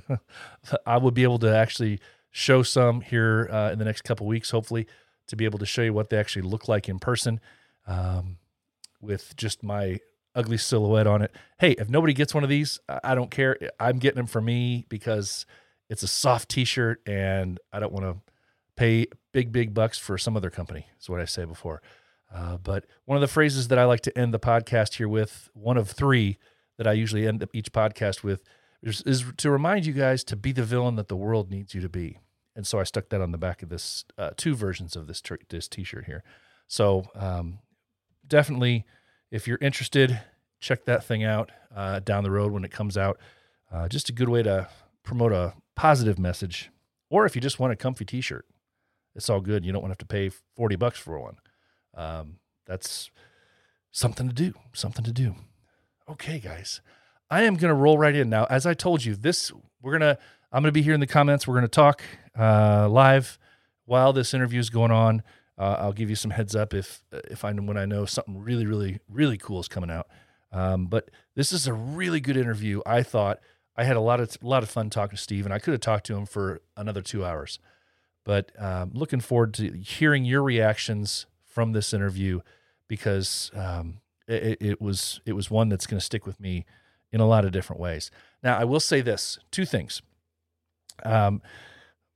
I 0.86 0.96
will 0.96 1.10
be 1.10 1.22
able 1.22 1.38
to 1.40 1.54
actually 1.54 2.00
show 2.30 2.62
some 2.62 3.02
here 3.02 3.48
uh, 3.52 3.70
in 3.72 3.78
the 3.78 3.84
next 3.84 4.02
couple 4.02 4.26
weeks, 4.26 4.50
hopefully, 4.50 4.86
to 5.28 5.36
be 5.36 5.44
able 5.44 5.58
to 5.60 5.66
show 5.66 5.82
you 5.82 5.92
what 5.92 6.10
they 6.10 6.16
actually 6.16 6.42
look 6.42 6.66
like 6.66 6.88
in 6.88 6.98
person, 6.98 7.40
um, 7.86 8.38
with 9.00 9.36
just 9.36 9.62
my 9.62 9.98
ugly 10.34 10.56
silhouette 10.56 11.06
on 11.06 11.22
it. 11.22 11.34
Hey, 11.58 11.72
if 11.72 11.88
nobody 11.88 12.14
gets 12.14 12.34
one 12.34 12.42
of 12.42 12.50
these, 12.50 12.80
I 13.04 13.14
don't 13.14 13.30
care. 13.30 13.56
I'm 13.78 13.98
getting 13.98 14.16
them 14.16 14.26
for 14.26 14.40
me 14.40 14.86
because 14.88 15.46
it's 15.92 16.02
a 16.02 16.08
soft 16.08 16.48
T-shirt, 16.48 17.06
and 17.06 17.60
I 17.70 17.78
don't 17.78 17.92
want 17.92 18.06
to 18.06 18.32
pay 18.76 19.08
big, 19.32 19.52
big 19.52 19.74
bucks 19.74 19.98
for 19.98 20.16
some 20.16 20.38
other 20.38 20.48
company. 20.48 20.86
Is 20.98 21.10
what 21.10 21.20
I 21.20 21.26
say 21.26 21.44
before. 21.44 21.82
Uh, 22.34 22.56
but 22.56 22.86
one 23.04 23.16
of 23.16 23.20
the 23.20 23.28
phrases 23.28 23.68
that 23.68 23.78
I 23.78 23.84
like 23.84 24.00
to 24.00 24.18
end 24.18 24.32
the 24.32 24.40
podcast 24.40 24.94
here 24.94 25.06
with, 25.06 25.50
one 25.52 25.76
of 25.76 25.90
three 25.90 26.38
that 26.78 26.86
I 26.86 26.94
usually 26.94 27.28
end 27.28 27.46
each 27.52 27.72
podcast 27.72 28.22
with, 28.22 28.42
is, 28.82 29.02
is 29.02 29.22
to 29.36 29.50
remind 29.50 29.84
you 29.84 29.92
guys 29.92 30.24
to 30.24 30.34
be 30.34 30.50
the 30.50 30.62
villain 30.62 30.96
that 30.96 31.08
the 31.08 31.16
world 31.16 31.50
needs 31.50 31.74
you 31.74 31.82
to 31.82 31.90
be. 31.90 32.20
And 32.56 32.66
so 32.66 32.80
I 32.80 32.84
stuck 32.84 33.10
that 33.10 33.20
on 33.20 33.30
the 33.30 33.36
back 33.36 33.62
of 33.62 33.68
this, 33.68 34.06
uh, 34.16 34.30
two 34.34 34.54
versions 34.54 34.96
of 34.96 35.06
this 35.06 35.22
this 35.50 35.68
T-shirt 35.68 36.06
here. 36.06 36.24
So 36.68 37.04
um, 37.14 37.58
definitely, 38.26 38.86
if 39.30 39.46
you're 39.46 39.58
interested, 39.60 40.22
check 40.58 40.86
that 40.86 41.04
thing 41.04 41.22
out 41.22 41.52
uh, 41.76 42.00
down 42.00 42.24
the 42.24 42.30
road 42.30 42.50
when 42.50 42.64
it 42.64 42.70
comes 42.70 42.96
out. 42.96 43.18
Uh, 43.70 43.88
just 43.88 44.08
a 44.08 44.12
good 44.12 44.30
way 44.30 44.42
to 44.42 44.68
promote 45.02 45.32
a 45.32 45.52
positive 45.76 46.18
message, 46.18 46.70
or 47.10 47.26
if 47.26 47.34
you 47.34 47.40
just 47.40 47.58
want 47.58 47.72
a 47.72 47.76
comfy 47.76 48.04
T-shirt, 48.04 48.46
it's 49.14 49.28
all 49.28 49.40
good. 49.40 49.64
You 49.64 49.72
don't 49.72 49.82
want 49.82 49.90
to 49.90 49.92
have 49.92 49.98
to 49.98 50.06
pay 50.06 50.30
forty 50.56 50.76
bucks 50.76 50.98
for 50.98 51.20
one. 51.20 51.36
Um, 51.94 52.38
that's 52.66 53.10
something 53.90 54.28
to 54.28 54.34
do. 54.34 54.54
Something 54.72 55.04
to 55.04 55.12
do. 55.12 55.34
Okay, 56.08 56.38
guys, 56.38 56.80
I 57.30 57.42
am 57.42 57.56
gonna 57.56 57.74
roll 57.74 57.98
right 57.98 58.14
in 58.14 58.30
now. 58.30 58.44
As 58.50 58.66
I 58.66 58.74
told 58.74 59.04
you, 59.04 59.14
this 59.14 59.52
we're 59.80 59.92
gonna. 59.92 60.18
I'm 60.50 60.62
gonna 60.62 60.72
be 60.72 60.82
here 60.82 60.94
in 60.94 61.00
the 61.00 61.06
comments. 61.06 61.46
We're 61.46 61.54
gonna 61.54 61.68
talk 61.68 62.02
uh, 62.38 62.88
live 62.88 63.38
while 63.84 64.12
this 64.12 64.34
interview 64.34 64.60
is 64.60 64.70
going 64.70 64.90
on. 64.90 65.22
Uh, 65.58 65.76
I'll 65.78 65.92
give 65.92 66.10
you 66.10 66.16
some 66.16 66.30
heads 66.30 66.56
up 66.56 66.74
if 66.74 67.02
if 67.12 67.44
I 67.44 67.52
when 67.52 67.76
I 67.76 67.84
know 67.84 68.04
something 68.06 68.38
really 68.38 68.66
really 68.66 69.00
really 69.08 69.38
cool 69.38 69.60
is 69.60 69.68
coming 69.68 69.90
out. 69.90 70.08
Um, 70.50 70.86
but 70.86 71.10
this 71.34 71.52
is 71.52 71.66
a 71.66 71.72
really 71.72 72.20
good 72.20 72.36
interview. 72.36 72.80
I 72.84 73.02
thought 73.02 73.40
I 73.76 73.84
had 73.84 73.96
a 73.96 74.00
lot 74.00 74.20
of 74.20 74.36
a 74.42 74.46
lot 74.46 74.62
of 74.62 74.70
fun 74.70 74.90
talking 74.90 75.16
to 75.16 75.22
Steve, 75.22 75.44
and 75.44 75.54
I 75.54 75.58
could 75.58 75.72
have 75.72 75.80
talked 75.80 76.06
to 76.06 76.16
him 76.16 76.26
for 76.26 76.60
another 76.76 77.02
two 77.02 77.24
hours. 77.24 77.58
But 78.24 78.52
um, 78.58 78.90
looking 78.94 79.20
forward 79.20 79.54
to 79.54 79.72
hearing 79.72 80.24
your 80.24 80.42
reactions 80.42 81.26
from 81.44 81.72
this 81.72 81.92
interview 81.92 82.40
because 82.86 83.50
um, 83.54 84.00
it, 84.28 84.58
it 84.60 84.80
was 84.80 85.20
it 85.24 85.32
was 85.32 85.50
one 85.50 85.68
that's 85.68 85.86
going 85.86 85.98
to 85.98 86.04
stick 86.04 86.26
with 86.26 86.38
me 86.40 86.66
in 87.10 87.20
a 87.20 87.26
lot 87.26 87.44
of 87.44 87.52
different 87.52 87.80
ways. 87.80 88.10
Now, 88.42 88.58
I 88.58 88.64
will 88.64 88.80
say 88.80 89.00
this: 89.00 89.38
two 89.50 89.64
things. 89.64 90.02
Um, 91.04 91.42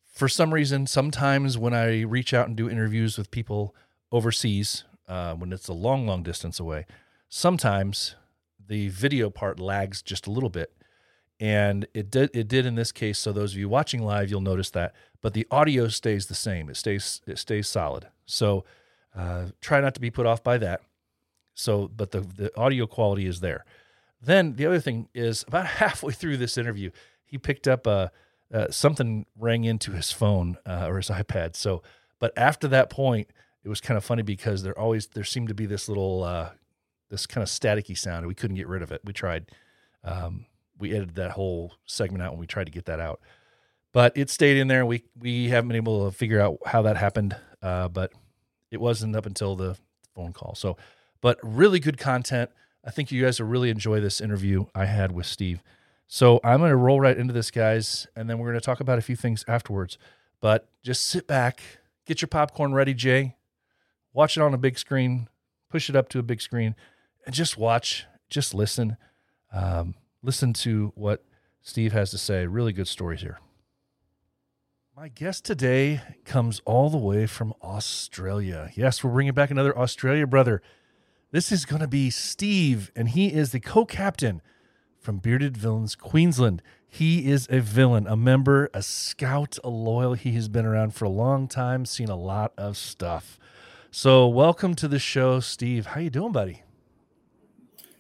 for 0.05 0.29
some 0.29 0.55
reason, 0.55 0.87
sometimes 0.87 1.59
when 1.59 1.75
I 1.75 2.03
reach 2.03 2.33
out 2.33 2.47
and 2.47 2.57
do 2.57 2.71
interviews 2.71 3.19
with 3.19 3.31
people 3.31 3.75
overseas, 4.13 4.85
uh, 5.09 5.35
when 5.35 5.53
it's 5.53 5.69
a 5.69 5.75
long, 5.75 6.07
long 6.07 6.23
distance 6.23 6.59
away, 6.59 6.87
sometimes 7.29 8.15
the 8.67 8.89
video 8.89 9.29
part 9.29 9.61
lags 9.61 10.03
just 10.03 10.27
a 10.27 10.31
little 10.31 10.49
bit 10.49 10.73
and 11.39 11.87
it 11.93 12.11
did 12.11 12.31
it 12.35 12.49
did 12.49 12.65
in 12.65 12.77
this 12.77 12.93
case 12.93 13.19
so 13.19 13.31
those 13.31 13.53
of 13.53 13.59
you 13.59 13.69
watching 13.69 14.03
live 14.03 14.31
you'll 14.31 14.41
notice 14.41 14.71
that 14.71 14.95
but 15.27 15.35
the 15.35 15.47
audio 15.51 15.89
stays 15.89 16.27
the 16.27 16.37
same. 16.37 16.69
It 16.69 16.77
stays 16.77 17.21
it 17.27 17.39
stays 17.39 17.69
solid. 17.69 18.07
So 18.27 18.65
uh, 19.13 19.47
try 19.61 19.81
not 19.81 19.93
to 19.95 20.01
be 20.01 20.09
put 20.09 20.25
off 20.25 20.45
by 20.45 20.57
that. 20.59 20.83
So 21.53 21.89
but 21.89 22.13
the 22.13 22.21
the 22.21 22.57
audio 22.57 22.87
quality 22.87 23.27
is 23.27 23.41
there. 23.41 23.65
Then 24.23 24.55
the 24.55 24.67
other 24.67 24.79
thing 24.79 25.09
is 25.15 25.45
about 25.49 25.67
halfway 25.67 26.13
through 26.13 26.37
this 26.37 26.57
interview 26.57 26.93
he 27.25 27.39
picked 27.39 27.67
up 27.67 27.89
a 27.89 28.13
uh, 28.55 28.71
something 28.71 29.27
rang 29.37 29.65
into 29.65 29.91
his 29.91 30.13
phone 30.13 30.59
uh, 30.65 30.87
or 30.87 30.99
his 30.99 31.09
ipad. 31.09 31.57
So 31.57 31.83
but 32.21 32.33
after 32.37 32.69
that 32.69 32.89
point 32.89 33.29
it 33.65 33.69
was 33.69 33.81
kind 33.81 33.99
of 33.99 34.05
funny 34.05 34.23
because 34.23 34.63
there 34.63 34.79
always 34.79 35.09
there 35.09 35.25
seemed 35.25 35.49
to 35.49 35.55
be 35.55 35.67
this 35.67 35.89
little 35.89 36.23
uh, 36.23 36.51
this 37.11 37.27
kind 37.27 37.43
of 37.43 37.49
staticky 37.49 37.99
sound 37.99 38.19
and 38.19 38.29
we 38.29 38.35
couldn't 38.37 38.55
get 38.55 38.69
rid 38.69 38.83
of 38.83 38.93
it. 38.93 39.01
We 39.05 39.13
tried 39.13 39.51
um, 40.05 40.47
we 40.79 40.93
edited 40.93 41.17
that 41.17 41.33
whole 41.33 41.75
segment 41.87 42.23
out 42.23 42.33
when 42.33 42.41
we 42.41 42.47
tried 42.47 42.65
to 42.65 42.73
get 42.73 42.87
that 42.87 43.01
out. 43.01 43.21
But 43.93 44.17
it 44.17 44.29
stayed 44.31 44.59
in 44.59 44.69
there. 44.69 44.85
We 44.85 45.05
we 45.19 45.49
haven't 45.49 45.69
been 45.69 45.77
able 45.77 46.11
to 46.11 46.17
figure 46.17 46.41
out 46.41 46.59
how 46.67 46.83
that 46.83 46.97
happened. 46.97 47.37
Uh, 47.63 47.89
but 47.89 48.13
it 48.71 48.81
wasn't 48.81 49.17
up 49.17 49.27
until 49.27 49.57
the 49.57 49.77
phone 50.15 50.33
call. 50.33 50.55
So, 50.55 50.77
but 51.21 51.39
really 51.43 51.81
good 51.81 51.99
content. 51.99 52.51
I 52.85 52.91
think 52.91 53.11
you 53.11 53.23
guys 53.23 53.41
will 53.41 53.49
really 53.49 53.71
enjoy 53.71 54.01
this 54.01 54.21
interview 54.21 54.67
I 54.75 54.85
had 54.85 55.13
with 55.13 55.27
Steve. 55.27 55.63
So 56.07 56.41
I'm 56.45 56.61
going 56.61 56.71
to 56.71 56.77
roll 56.77 57.01
right 57.01 57.17
into 57.17 57.33
this, 57.33 57.51
guys, 57.51 58.07
and 58.15 58.31
then 58.31 58.39
we're 58.39 58.49
going 58.49 58.61
to 58.61 58.65
talk 58.65 58.81
about 58.81 58.99
a 58.99 59.03
few 59.03 59.17
things 59.17 59.45
afterwards. 59.49 59.99
But 60.41 60.69
just 60.85 61.05
sit 61.05 61.27
back, 61.27 61.63
get 62.07 62.23
your 62.23 62.29
popcorn 62.29 62.75
ready, 62.75 62.95
Jay. 62.95 63.35
Watch 64.13 64.37
it 64.37 64.41
on 64.41 64.55
a 64.55 64.59
big 64.59 64.79
screen, 64.79 65.29
push 65.69 65.91
it 65.91 65.97
up 65.97 66.09
to 66.11 66.21
a 66.21 66.23
big 66.23 66.41
screen, 66.41 66.77
and 67.25 67.35
just 67.35 67.59
watch, 67.59 68.07
just 68.31 68.55
listen. 68.55 68.97
Um, 69.53 69.95
listen 70.23 70.53
to 70.53 70.93
what 70.95 71.25
Steve 71.63 71.93
has 71.93 72.11
to 72.11 72.19
say. 72.19 72.47
Really 72.47 72.73
good 72.73 72.89
stories 72.89 73.21
here. 73.21 73.39
My 74.97 75.09
guest 75.09 75.45
today 75.45 76.01
comes 76.25 76.63
all 76.65 76.89
the 76.89 76.97
way 76.97 77.27
from 77.27 77.53
Australia. 77.63 78.71
Yes, 78.75 79.05
we're 79.05 79.11
bringing 79.11 79.35
back 79.35 79.51
another 79.51 79.77
Australia 79.77 80.27
brother. 80.27 80.63
This 81.33 81.53
is 81.53 81.67
going 81.67 81.83
to 81.83 81.89
be 81.89 82.09
Steve, 82.09 82.91
and 82.97 83.11
he 83.11 83.33
is 83.33 83.53
the 83.53 83.61
co 83.61 83.85
captain 83.85 84.41
from 84.99 85.19
Bearded 85.19 85.55
Villains 85.55 85.97
Queensland. 85.97 86.63
He 86.89 87.31
is 87.31 87.47
a 87.51 87.61
villain, 87.61 88.07
a 88.07 88.17
member, 88.17 88.71
a 88.73 88.83
scout, 88.83 89.59
a 89.63 89.69
loyal. 89.69 90.15
He 90.15 90.33
has 90.33 90.49
been 90.49 90.65
around 90.65 90.95
for 90.95 91.05
a 91.05 91.11
long 91.11 91.47
time, 91.47 91.85
seen 91.85 92.09
a 92.09 92.17
lot 92.17 92.55
of 92.57 92.79
stuff. 92.79 93.39
So, 93.91 94.27
welcome 94.27 94.75
to 94.77 94.89
the 94.89 94.99
show, 94.99 95.41
Steve. 95.41 95.87
How 95.87 96.01
you 96.01 96.09
doing, 96.09 96.33
buddy? 96.33 96.63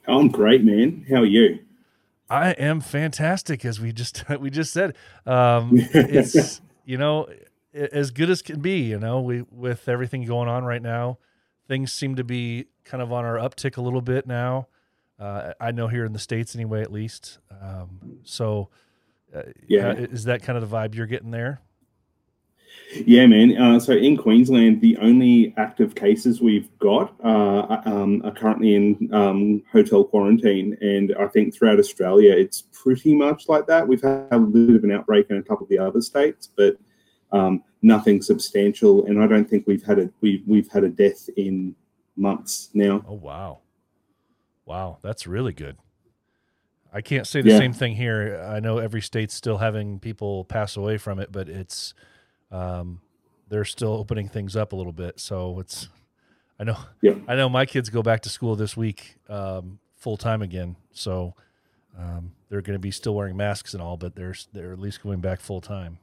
I'm 0.08 0.28
great, 0.28 0.64
man. 0.64 1.04
How 1.10 1.16
are 1.16 1.26
you? 1.26 1.65
I 2.28 2.50
am 2.52 2.80
fantastic, 2.80 3.64
as 3.64 3.80
we 3.80 3.92
just 3.92 4.28
we 4.40 4.50
just 4.50 4.72
said. 4.72 4.96
Um, 5.24 5.70
it's 5.94 6.60
you 6.84 6.98
know 6.98 7.28
as 7.74 8.10
good 8.10 8.30
as 8.30 8.42
can 8.42 8.60
be. 8.60 8.80
You 8.80 8.98
know, 8.98 9.20
we 9.20 9.42
with 9.50 9.88
everything 9.88 10.24
going 10.24 10.48
on 10.48 10.64
right 10.64 10.82
now, 10.82 11.18
things 11.68 11.92
seem 11.92 12.16
to 12.16 12.24
be 12.24 12.66
kind 12.84 13.02
of 13.02 13.12
on 13.12 13.24
our 13.24 13.36
uptick 13.36 13.76
a 13.76 13.80
little 13.80 14.00
bit 14.02 14.26
now. 14.26 14.68
Uh, 15.18 15.52
I 15.60 15.70
know 15.72 15.88
here 15.88 16.04
in 16.04 16.12
the 16.12 16.18
states, 16.18 16.54
anyway, 16.54 16.82
at 16.82 16.92
least. 16.92 17.38
Um, 17.62 18.18
so, 18.22 18.68
uh, 19.34 19.44
Yeah. 19.66 19.92
is 19.92 20.24
that 20.24 20.42
kind 20.42 20.58
of 20.62 20.68
the 20.68 20.76
vibe 20.76 20.94
you're 20.94 21.06
getting 21.06 21.30
there? 21.30 21.60
Yeah, 23.04 23.26
man. 23.26 23.56
Uh, 23.56 23.78
so 23.80 23.92
in 23.92 24.16
Queensland, 24.16 24.80
the 24.80 24.96
only 24.98 25.52
active 25.56 25.94
cases 25.94 26.40
we've 26.40 26.68
got 26.78 27.14
uh, 27.22 27.80
um, 27.84 28.22
are 28.24 28.32
currently 28.32 28.74
in 28.74 29.10
um, 29.12 29.62
hotel 29.70 30.04
quarantine, 30.04 30.76
and 30.80 31.14
I 31.18 31.26
think 31.26 31.54
throughout 31.54 31.78
Australia, 31.78 32.32
it's 32.32 32.62
pretty 32.72 33.14
much 33.14 33.48
like 33.48 33.66
that. 33.66 33.86
We've 33.86 34.00
had 34.02 34.28
a 34.30 34.38
little 34.38 34.66
bit 34.68 34.76
of 34.76 34.84
an 34.84 34.92
outbreak 34.92 35.26
in 35.30 35.36
a 35.36 35.42
couple 35.42 35.64
of 35.64 35.68
the 35.68 35.78
other 35.78 36.00
states, 36.00 36.48
but 36.56 36.78
um, 37.32 37.62
nothing 37.82 38.22
substantial. 38.22 39.04
And 39.06 39.22
I 39.22 39.26
don't 39.26 39.48
think 39.48 39.66
we've 39.66 39.84
had 39.84 39.98
a 39.98 40.08
we, 40.20 40.42
we've 40.46 40.70
had 40.70 40.84
a 40.84 40.88
death 40.88 41.28
in 41.36 41.74
months 42.16 42.70
now. 42.72 43.04
Oh 43.06 43.14
wow, 43.14 43.58
wow, 44.64 44.98
that's 45.02 45.26
really 45.26 45.52
good. 45.52 45.76
I 46.92 47.02
can't 47.02 47.26
say 47.26 47.42
the 47.42 47.50
Yeah. 47.50 47.58
same 47.58 47.74
thing 47.74 47.96
here. 47.96 48.42
I 48.48 48.60
know 48.60 48.78
every 48.78 49.02
state's 49.02 49.34
still 49.34 49.58
having 49.58 49.98
people 49.98 50.44
pass 50.44 50.76
away 50.76 50.96
from 50.96 51.18
it, 51.18 51.30
but 51.30 51.48
it's 51.48 51.92
um, 52.50 53.00
they're 53.48 53.64
still 53.64 53.92
opening 53.92 54.28
things 54.28 54.56
up 54.56 54.72
a 54.72 54.76
little 54.76 54.92
bit. 54.92 55.20
So 55.20 55.58
it's 55.60 55.88
I 56.58 56.64
know 56.64 56.76
Yeah. 57.02 57.14
I 57.28 57.34
know 57.36 57.48
my 57.48 57.66
kids 57.66 57.90
go 57.90 58.02
back 58.02 58.22
to 58.22 58.28
school 58.28 58.56
this 58.56 58.76
week 58.76 59.16
um, 59.28 59.78
full 59.96 60.16
time 60.16 60.42
again. 60.42 60.76
So 60.92 61.34
um, 61.98 62.32
they're 62.48 62.62
going 62.62 62.74
to 62.76 62.80
be 62.80 62.90
still 62.90 63.14
wearing 63.14 63.36
masks 63.36 63.72
and 63.74 63.82
all, 63.82 63.96
but 63.96 64.14
they're 64.14 64.34
they're 64.52 64.72
at 64.72 64.78
least 64.78 65.02
going 65.02 65.20
back 65.20 65.40
full 65.40 65.60
time. 65.60 65.98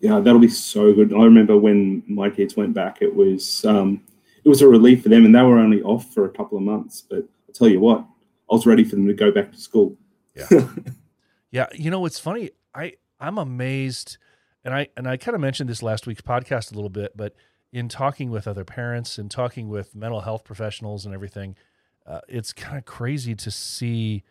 yeah, 0.00 0.20
that'll 0.20 0.40
be 0.40 0.48
so 0.48 0.92
good. 0.92 1.12
I 1.12 1.24
remember 1.24 1.56
when 1.56 2.02
my 2.06 2.28
kids 2.30 2.56
went 2.56 2.74
back, 2.74 2.98
it 3.00 3.14
was 3.14 3.64
um, 3.64 4.02
it 4.44 4.48
was 4.48 4.60
a 4.62 4.68
relief 4.68 5.02
for 5.02 5.08
them, 5.08 5.24
and 5.24 5.34
they 5.34 5.42
were 5.42 5.58
only 5.58 5.82
off 5.82 6.12
for 6.12 6.24
a 6.24 6.30
couple 6.30 6.56
of 6.58 6.64
months. 6.64 7.02
But 7.08 7.24
I 7.48 7.52
tell 7.52 7.68
you 7.68 7.80
what, 7.80 8.00
I 8.00 8.54
was 8.54 8.66
ready 8.66 8.84
for 8.84 8.96
them 8.96 9.06
to 9.08 9.14
go 9.14 9.30
back 9.30 9.52
to 9.52 9.58
school. 9.58 9.96
Yeah, 10.34 10.48
yeah. 11.50 11.66
You 11.74 11.90
know, 11.90 12.04
it's 12.06 12.18
funny. 12.18 12.50
I 12.74 12.94
I'm 13.18 13.38
amazed, 13.38 14.18
and 14.66 14.74
I 14.74 14.88
and 14.96 15.08
I 15.08 15.16
kind 15.16 15.34
of 15.34 15.40
mentioned 15.40 15.70
this 15.70 15.82
last 15.82 16.06
week's 16.06 16.20
podcast 16.20 16.72
a 16.72 16.74
little 16.74 16.90
bit, 16.90 17.16
but 17.16 17.34
in 17.72 17.88
talking 17.88 18.30
with 18.30 18.46
other 18.48 18.64
parents 18.64 19.16
and 19.16 19.30
talking 19.30 19.68
with 19.68 19.94
mental 19.94 20.20
health 20.20 20.44
professionals 20.44 21.04
and 21.06 21.14
everything, 21.14 21.56
uh, 22.06 22.20
it's 22.28 22.52
kind 22.52 22.76
of 22.76 22.84
crazy 22.84 23.34
to 23.34 23.50
see 23.50 24.22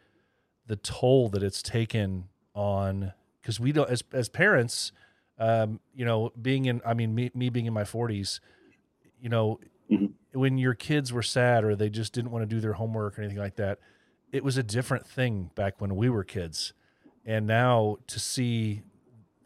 the 0.68 0.76
toll 0.76 1.30
that 1.30 1.42
it's 1.42 1.62
taken 1.62 2.26
on 2.54 3.14
because 3.42 3.60
we 3.60 3.72
don't 3.72 3.90
as 3.90 4.04
as 4.12 4.28
parents 4.30 4.92
um, 5.40 5.80
you 5.94 6.04
know 6.06 6.32
being 6.42 6.66
in 6.66 6.82
i 6.86 6.94
mean 6.94 7.14
me, 7.14 7.30
me 7.36 7.50
being 7.50 7.66
in 7.66 7.74
my 7.74 7.84
40s 7.84 8.40
you 9.20 9.30
know 9.30 9.60
Mhm. 9.92 10.14
when 10.34 10.58
your 10.58 10.74
kids 10.74 11.14
were 11.14 11.22
sad 11.22 11.64
or 11.64 11.76
they 11.76 11.90
just 11.92 12.12
didn't 12.14 12.32
want 12.32 12.42
to 12.42 12.48
do 12.56 12.60
their 12.60 12.74
homework 12.74 13.20
or 13.20 13.22
anything 13.22 13.38
like 13.38 13.58
that 13.58 13.78
it 14.32 14.44
was 14.44 14.58
a 14.58 14.64
different 14.64 15.06
thing 15.06 15.52
back 15.54 15.80
when 15.80 15.96
we 15.96 16.10
were 16.10 16.24
kids 16.24 16.74
and 17.26 17.46
now 17.46 17.98
to 18.08 18.20
see 18.20 18.82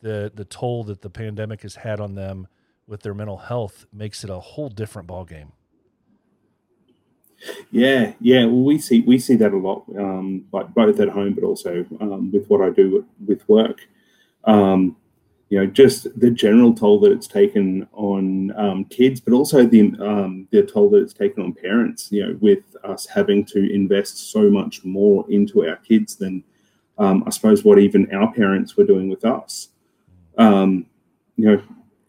the 0.01 0.31
the 0.33 0.45
toll 0.45 0.83
that 0.85 1.01
the 1.01 1.09
pandemic 1.09 1.61
has 1.61 1.75
had 1.75 1.99
on 1.99 2.15
them 2.15 2.47
with 2.87 3.01
their 3.01 3.13
mental 3.13 3.37
health 3.37 3.85
makes 3.93 4.23
it 4.23 4.29
a 4.29 4.39
whole 4.39 4.69
different 4.69 5.07
ballgame 5.07 5.51
Yeah, 7.71 8.13
yeah. 8.19 8.45
Well, 8.45 8.63
we 8.63 8.79
see 8.79 9.01
we 9.01 9.17
see 9.19 9.35
that 9.35 9.53
a 9.53 9.57
lot, 9.57 9.83
um, 9.97 10.45
like 10.51 10.73
both 10.73 10.99
at 10.99 11.09
home, 11.09 11.33
but 11.33 11.43
also 11.43 11.85
um, 12.01 12.31
with 12.31 12.47
what 12.49 12.61
I 12.61 12.69
do 12.69 13.05
with 13.25 13.47
work. 13.47 13.79
Um, 14.43 14.95
you 15.49 15.59
know, 15.59 15.65
just 15.65 16.07
the 16.19 16.29
general 16.29 16.73
toll 16.75 16.99
that 16.99 17.11
it's 17.11 17.27
taken 17.27 17.87
on 17.93 18.51
um, 18.55 18.85
kids, 18.85 19.19
but 19.19 19.33
also 19.33 19.65
the 19.65 19.93
um, 19.99 20.47
the 20.51 20.63
toll 20.63 20.89
that 20.91 21.01
it's 21.01 21.13
taken 21.13 21.43
on 21.43 21.53
parents. 21.53 22.11
You 22.11 22.27
know, 22.27 22.37
with 22.39 22.75
us 22.83 23.05
having 23.07 23.45
to 23.45 23.73
invest 23.73 24.31
so 24.31 24.49
much 24.49 24.83
more 24.83 25.25
into 25.29 25.67
our 25.67 25.77
kids 25.77 26.15
than 26.15 26.43
um, 26.97 27.23
I 27.25 27.31
suppose 27.31 27.63
what 27.63 27.79
even 27.79 28.13
our 28.13 28.31
parents 28.33 28.77
were 28.77 28.83
doing 28.83 29.09
with 29.09 29.25
us. 29.25 29.69
Um, 30.39 30.85
you 31.35 31.45
know, 31.45 31.61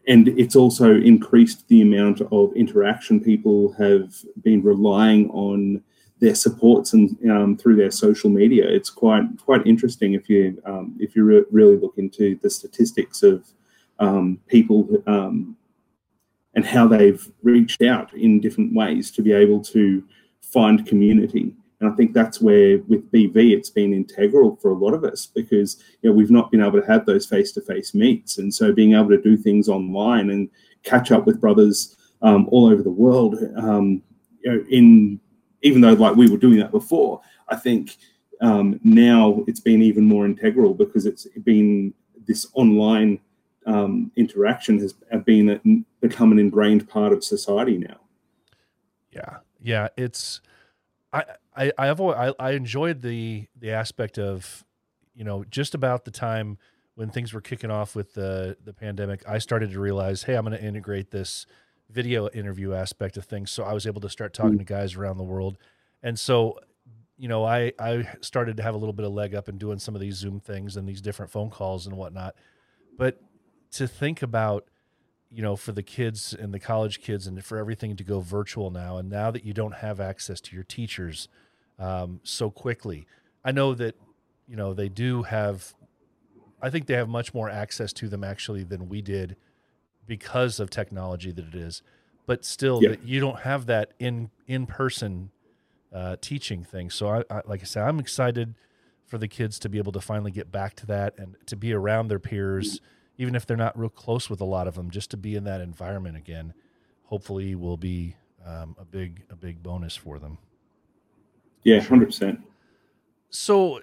and 0.07 0.27
it's 0.29 0.55
also 0.55 0.95
increased 0.95 1.67
the 1.67 1.81
amount 1.81 2.21
of 2.31 2.53
interaction 2.53 3.19
people 3.19 3.73
have 3.73 4.15
been 4.41 4.63
relying 4.63 5.29
on 5.29 5.83
their 6.19 6.35
supports 6.35 6.93
and 6.93 7.17
um, 7.29 7.57
through 7.57 7.75
their 7.75 7.91
social 7.91 8.29
media. 8.29 8.67
It's 8.67 8.89
quite 8.89 9.23
quite 9.43 9.65
interesting 9.67 10.13
if 10.13 10.29
you 10.29 10.61
um, 10.65 10.95
if 10.99 11.15
you 11.15 11.23
re- 11.23 11.45
really 11.51 11.77
look 11.77 11.97
into 11.97 12.39
the 12.41 12.49
statistics 12.49 13.21
of 13.21 13.45
um, 13.99 14.39
people 14.47 14.87
um, 15.07 15.55
and 16.55 16.65
how 16.65 16.87
they've 16.87 17.31
reached 17.43 17.81
out 17.81 18.13
in 18.13 18.39
different 18.39 18.73
ways 18.73 19.11
to 19.11 19.21
be 19.21 19.33
able 19.33 19.61
to 19.61 20.03
find 20.41 20.85
community. 20.85 21.55
And 21.81 21.91
I 21.91 21.95
think 21.95 22.13
that's 22.13 22.39
where 22.39 22.77
with 22.87 23.11
BV 23.11 23.57
it's 23.57 23.71
been 23.71 23.91
integral 23.91 24.55
for 24.57 24.71
a 24.71 24.77
lot 24.77 24.93
of 24.93 25.03
us 25.03 25.25
because 25.25 25.83
you 26.01 26.09
know 26.09 26.15
we've 26.15 26.31
not 26.31 26.51
been 26.51 26.61
able 26.61 26.79
to 26.79 26.87
have 26.87 27.05
those 27.07 27.25
face 27.25 27.51
to 27.53 27.61
face 27.61 27.95
meets, 27.95 28.37
and 28.37 28.53
so 28.53 28.71
being 28.71 28.93
able 28.93 29.09
to 29.09 29.21
do 29.21 29.35
things 29.35 29.67
online 29.67 30.29
and 30.29 30.47
catch 30.83 31.11
up 31.11 31.25
with 31.25 31.41
brothers 31.41 31.97
um, 32.21 32.47
all 32.51 32.67
over 32.67 32.83
the 32.83 32.89
world, 32.89 33.35
um, 33.57 34.01
you 34.43 34.51
know, 34.51 34.63
in 34.69 35.19
even 35.63 35.81
though 35.81 35.93
like 35.93 36.15
we 36.15 36.29
were 36.29 36.37
doing 36.37 36.59
that 36.59 36.71
before, 36.71 37.19
I 37.49 37.55
think 37.55 37.97
um, 38.41 38.79
now 38.83 39.43
it's 39.47 39.59
been 39.59 39.81
even 39.81 40.03
more 40.05 40.25
integral 40.25 40.75
because 40.75 41.07
it's 41.07 41.27
been 41.43 41.93
this 42.27 42.47
online 42.53 43.19
um, 43.65 44.11
interaction 44.15 44.79
has 44.79 44.93
been 45.25 45.49
a, 45.49 46.05
become 46.07 46.31
an 46.31 46.39
ingrained 46.39 46.87
part 46.87 47.11
of 47.11 47.23
society 47.23 47.77
now. 47.77 47.97
Yeah, 49.11 49.37
yeah. 49.61 49.87
It's 49.97 50.41
I 51.13 51.23
I 51.55 51.71
I've 51.77 51.99
I 51.99 52.33
I 52.39 52.51
enjoyed 52.51 53.01
the 53.01 53.47
the 53.57 53.71
aspect 53.71 54.17
of 54.17 54.63
you 55.13 55.23
know 55.23 55.43
just 55.43 55.75
about 55.75 56.05
the 56.05 56.11
time 56.11 56.57
when 56.95 57.09
things 57.09 57.33
were 57.33 57.41
kicking 57.41 57.71
off 57.71 57.95
with 57.95 58.13
the 58.13 58.57
the 58.63 58.73
pandemic. 58.73 59.23
I 59.27 59.37
started 59.39 59.71
to 59.71 59.79
realize, 59.79 60.23
hey, 60.23 60.35
I'm 60.35 60.45
going 60.45 60.57
to 60.57 60.63
integrate 60.63 61.11
this 61.11 61.45
video 61.89 62.29
interview 62.29 62.73
aspect 62.73 63.17
of 63.17 63.25
things. 63.25 63.51
So 63.51 63.63
I 63.63 63.73
was 63.73 63.85
able 63.85 64.01
to 64.01 64.09
start 64.09 64.33
talking 64.33 64.51
mm-hmm. 64.51 64.59
to 64.59 64.65
guys 64.65 64.95
around 64.95 65.17
the 65.17 65.23
world, 65.23 65.57
and 66.01 66.19
so 66.19 66.59
you 67.17 67.27
know 67.27 67.43
I 67.43 67.73
I 67.79 68.07
started 68.21 68.57
to 68.57 68.63
have 68.63 68.75
a 68.75 68.77
little 68.77 68.93
bit 68.93 69.05
of 69.05 69.11
leg 69.11 69.35
up 69.35 69.49
in 69.49 69.57
doing 69.57 69.79
some 69.79 69.95
of 69.95 70.01
these 70.01 70.15
Zoom 70.15 70.39
things 70.39 70.77
and 70.77 70.87
these 70.87 71.01
different 71.01 71.31
phone 71.31 71.49
calls 71.49 71.85
and 71.85 71.97
whatnot. 71.97 72.35
But 72.97 73.21
to 73.71 73.87
think 73.87 74.21
about 74.21 74.67
you 75.31 75.41
know, 75.41 75.55
for 75.55 75.71
the 75.71 75.81
kids 75.81 76.33
and 76.33 76.53
the 76.53 76.59
college 76.59 77.01
kids 77.01 77.25
and 77.25 77.43
for 77.43 77.57
everything 77.57 77.95
to 77.95 78.03
go 78.03 78.19
virtual 78.19 78.69
now. 78.69 78.97
And 78.97 79.09
now 79.09 79.31
that 79.31 79.45
you 79.45 79.53
don't 79.53 79.75
have 79.75 80.01
access 80.01 80.41
to 80.41 80.55
your 80.55 80.65
teachers 80.65 81.29
um, 81.81 82.19
so 82.23 82.49
quickly, 82.49 83.07
I 83.43 83.51
know 83.51 83.73
that, 83.73 83.95
you 84.47 84.55
know, 84.55 84.73
they 84.73 84.89
do 84.89 85.23
have, 85.23 85.73
I 86.61 86.69
think 86.69 86.85
they 86.85 86.93
have 86.93 87.09
much 87.09 87.33
more 87.33 87.49
access 87.49 87.91
to 87.93 88.07
them 88.07 88.23
actually 88.23 88.63
than 88.63 88.87
we 88.87 89.01
did 89.01 89.35
because 90.05 90.59
of 90.59 90.69
technology 90.69 91.31
that 91.31 91.45
it 91.45 91.55
is. 91.55 91.81
But 92.25 92.45
still, 92.45 92.79
that 92.81 93.03
you 93.03 93.19
don't 93.19 93.39
have 93.39 93.65
that 93.65 93.93
in 93.99 94.29
in 94.47 94.67
person 94.67 95.31
uh, 95.91 96.17
teaching 96.21 96.63
thing. 96.63 96.89
So, 96.89 97.09
I, 97.09 97.23
I 97.29 97.41
like 97.45 97.61
I 97.61 97.65
said, 97.65 97.83
I'm 97.83 97.99
excited 97.99 98.53
for 99.05 99.17
the 99.17 99.27
kids 99.27 99.59
to 99.59 99.69
be 99.69 99.79
able 99.79 99.91
to 99.91 99.99
finally 99.99 100.31
get 100.31 100.51
back 100.51 100.75
to 100.75 100.85
that 100.85 101.15
and 101.17 101.35
to 101.47 101.55
be 101.57 101.73
around 101.73 102.07
their 102.07 102.19
peers 102.19 102.79
even 103.21 103.35
if 103.35 103.45
they're 103.45 103.55
not 103.55 103.77
real 103.77 103.89
close 103.89 104.31
with 104.31 104.41
a 104.41 104.45
lot 104.45 104.67
of 104.67 104.73
them, 104.73 104.89
just 104.89 105.11
to 105.11 105.17
be 105.17 105.35
in 105.35 105.43
that 105.43 105.61
environment 105.61 106.17
again, 106.17 106.53
hopefully 107.03 107.53
will 107.53 107.77
be 107.77 108.15
um, 108.43 108.75
a 108.79 108.83
big 108.83 109.23
a 109.29 109.35
big 109.35 109.61
bonus 109.61 109.95
for 109.95 110.17
them. 110.17 110.39
Yeah, 111.63 111.79
hundred 111.79 112.07
percent. 112.07 112.41
So, 113.29 113.81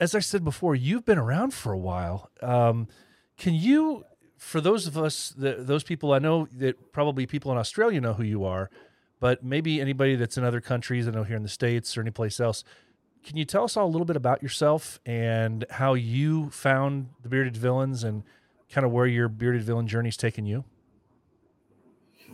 as 0.00 0.14
I 0.14 0.18
said 0.18 0.44
before, 0.44 0.74
you've 0.74 1.04
been 1.04 1.18
around 1.18 1.54
for 1.54 1.72
a 1.72 1.78
while. 1.78 2.30
Um, 2.42 2.88
can 3.38 3.54
you, 3.54 4.04
for 4.36 4.60
those 4.60 4.86
of 4.86 4.98
us, 4.98 5.30
the, 5.36 5.56
those 5.58 5.84
people 5.84 6.12
I 6.12 6.18
know 6.18 6.46
that 6.56 6.92
probably 6.92 7.26
people 7.26 7.50
in 7.52 7.58
Australia 7.58 8.00
know 8.00 8.14
who 8.14 8.24
you 8.24 8.44
are, 8.44 8.70
but 9.20 9.42
maybe 9.42 9.80
anybody 9.80 10.16
that's 10.16 10.36
in 10.36 10.44
other 10.44 10.60
countries, 10.60 11.08
I 11.08 11.12
know 11.12 11.24
here 11.24 11.36
in 11.36 11.42
the 11.42 11.48
states 11.48 11.96
or 11.96 12.02
any 12.02 12.10
place 12.10 12.40
else. 12.40 12.62
Can 13.24 13.38
you 13.38 13.46
tell 13.46 13.64
us 13.64 13.74
all 13.74 13.86
a 13.86 13.88
little 13.88 14.04
bit 14.04 14.16
about 14.16 14.42
yourself 14.42 15.00
and 15.06 15.64
how 15.70 15.94
you 15.94 16.50
found 16.50 17.08
the 17.22 17.30
Bearded 17.30 17.56
Villains 17.56 18.04
and 18.04 18.22
kind 18.68 18.84
of 18.84 18.92
where 18.92 19.06
your 19.06 19.28
Bearded 19.28 19.62
Villain 19.62 19.86
journey's 19.86 20.18
taken 20.18 20.44
you? 20.44 20.64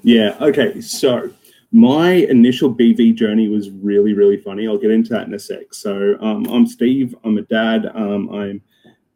Yeah. 0.03 0.37
Okay. 0.40 0.81
So 0.81 1.31
my 1.73 2.13
initial 2.13 2.75
BV 2.75 3.15
journey 3.15 3.49
was 3.49 3.71
really, 3.71 4.13
really 4.13 4.37
funny. 4.37 4.67
I'll 4.67 4.79
get 4.79 4.91
into 4.91 5.11
that 5.11 5.27
in 5.27 5.35
a 5.35 5.39
sec. 5.39 5.73
So 5.73 6.17
um, 6.21 6.47
I'm 6.47 6.67
Steve. 6.67 7.15
I'm 7.25 7.39
a 7.39 7.43
dad. 7.43 7.87
Um, 7.95 8.29
I'm 8.31 8.63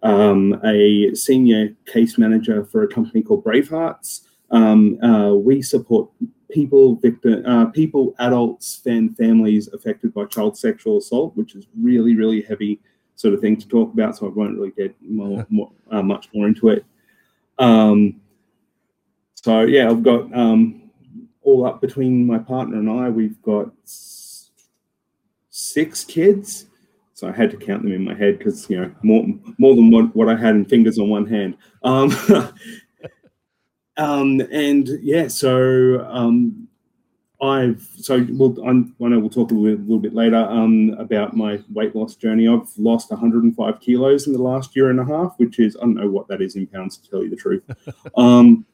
um, 0.02 0.60
a 0.64 1.14
senior 1.14 1.74
case 1.86 2.16
manager 2.16 2.64
for 2.64 2.84
a 2.84 2.88
company 2.88 3.22
called 3.22 3.44
Bravehearts. 3.44 4.20
Um, 4.50 5.02
uh, 5.02 5.34
we 5.34 5.62
support 5.62 6.10
people, 6.50 6.94
victim, 6.96 7.44
uh, 7.44 7.66
people, 7.66 8.14
adults, 8.20 8.82
and 8.86 9.16
families 9.16 9.68
affected 9.72 10.14
by 10.14 10.24
child 10.26 10.56
sexual 10.56 10.98
assault, 10.98 11.36
which 11.36 11.56
is 11.56 11.66
really, 11.80 12.14
really 12.14 12.42
heavy 12.42 12.80
sort 13.16 13.34
of 13.34 13.40
thing 13.40 13.56
to 13.56 13.66
talk 13.66 13.92
about. 13.92 14.16
So 14.16 14.26
I 14.26 14.30
won't 14.30 14.56
really 14.56 14.70
get 14.70 14.94
more, 15.02 15.44
more 15.50 15.72
uh, 15.90 16.02
much 16.02 16.28
more 16.32 16.46
into 16.46 16.68
it. 16.68 16.84
Um, 17.58 18.20
so 19.34 19.62
yeah, 19.62 19.88
I've 19.90 20.04
got 20.04 20.32
um, 20.32 20.83
all 21.44 21.66
up 21.66 21.80
between 21.80 22.26
my 22.26 22.38
partner 22.38 22.78
and 22.78 22.90
I. 22.90 23.08
We've 23.08 23.40
got 23.42 23.70
six 25.50 26.04
kids. 26.04 26.66
So 27.14 27.28
I 27.28 27.32
had 27.32 27.50
to 27.52 27.56
count 27.56 27.82
them 27.82 27.92
in 27.92 28.04
my 28.04 28.14
head 28.14 28.38
because 28.38 28.68
you 28.68 28.80
know 28.80 28.92
more 29.02 29.24
more 29.58 29.76
than 29.76 29.90
what, 29.90 30.14
what 30.16 30.28
I 30.28 30.36
had 30.36 30.56
in 30.56 30.64
fingers 30.64 30.98
on 30.98 31.08
one 31.08 31.26
hand. 31.26 31.56
Um, 31.84 32.10
um, 33.96 34.40
and 34.50 34.88
yeah, 35.00 35.28
so 35.28 36.04
um, 36.10 36.68
I've 37.40 37.86
so 37.96 38.26
we'll 38.30 38.60
I'm, 38.66 38.96
I 39.02 39.08
know 39.08 39.20
we'll 39.20 39.30
talk 39.30 39.50
a 39.50 39.54
little, 39.54 39.78
little 39.80 39.98
bit 39.98 40.14
later 40.14 40.36
um, 40.36 40.90
about 40.98 41.36
my 41.36 41.60
weight 41.72 41.94
loss 41.94 42.16
journey. 42.16 42.48
I've 42.48 42.68
lost 42.78 43.10
105 43.10 43.80
kilos 43.80 44.26
in 44.26 44.32
the 44.32 44.42
last 44.42 44.74
year 44.74 44.90
and 44.90 44.98
a 44.98 45.04
half, 45.04 45.34
which 45.36 45.58
is 45.58 45.76
I 45.76 45.80
don't 45.80 45.94
know 45.94 46.10
what 46.10 46.26
that 46.28 46.40
is 46.40 46.56
in 46.56 46.66
pounds 46.66 46.96
to 46.96 47.10
tell 47.10 47.22
you 47.22 47.30
the 47.30 47.36
truth, 47.36 47.62
um, 48.16 48.66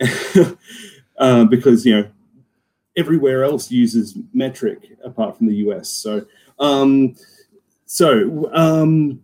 uh, 1.22 1.44
because 1.44 1.86
you 1.86 1.96
know 1.96 2.08
everywhere 2.96 3.44
else 3.44 3.70
uses 3.70 4.18
metric 4.34 4.90
apart 5.04 5.38
from 5.38 5.46
the 5.46 5.56
US. 5.66 5.88
So 5.88 6.26
um, 6.58 7.14
so 7.86 8.50
um, 8.52 9.22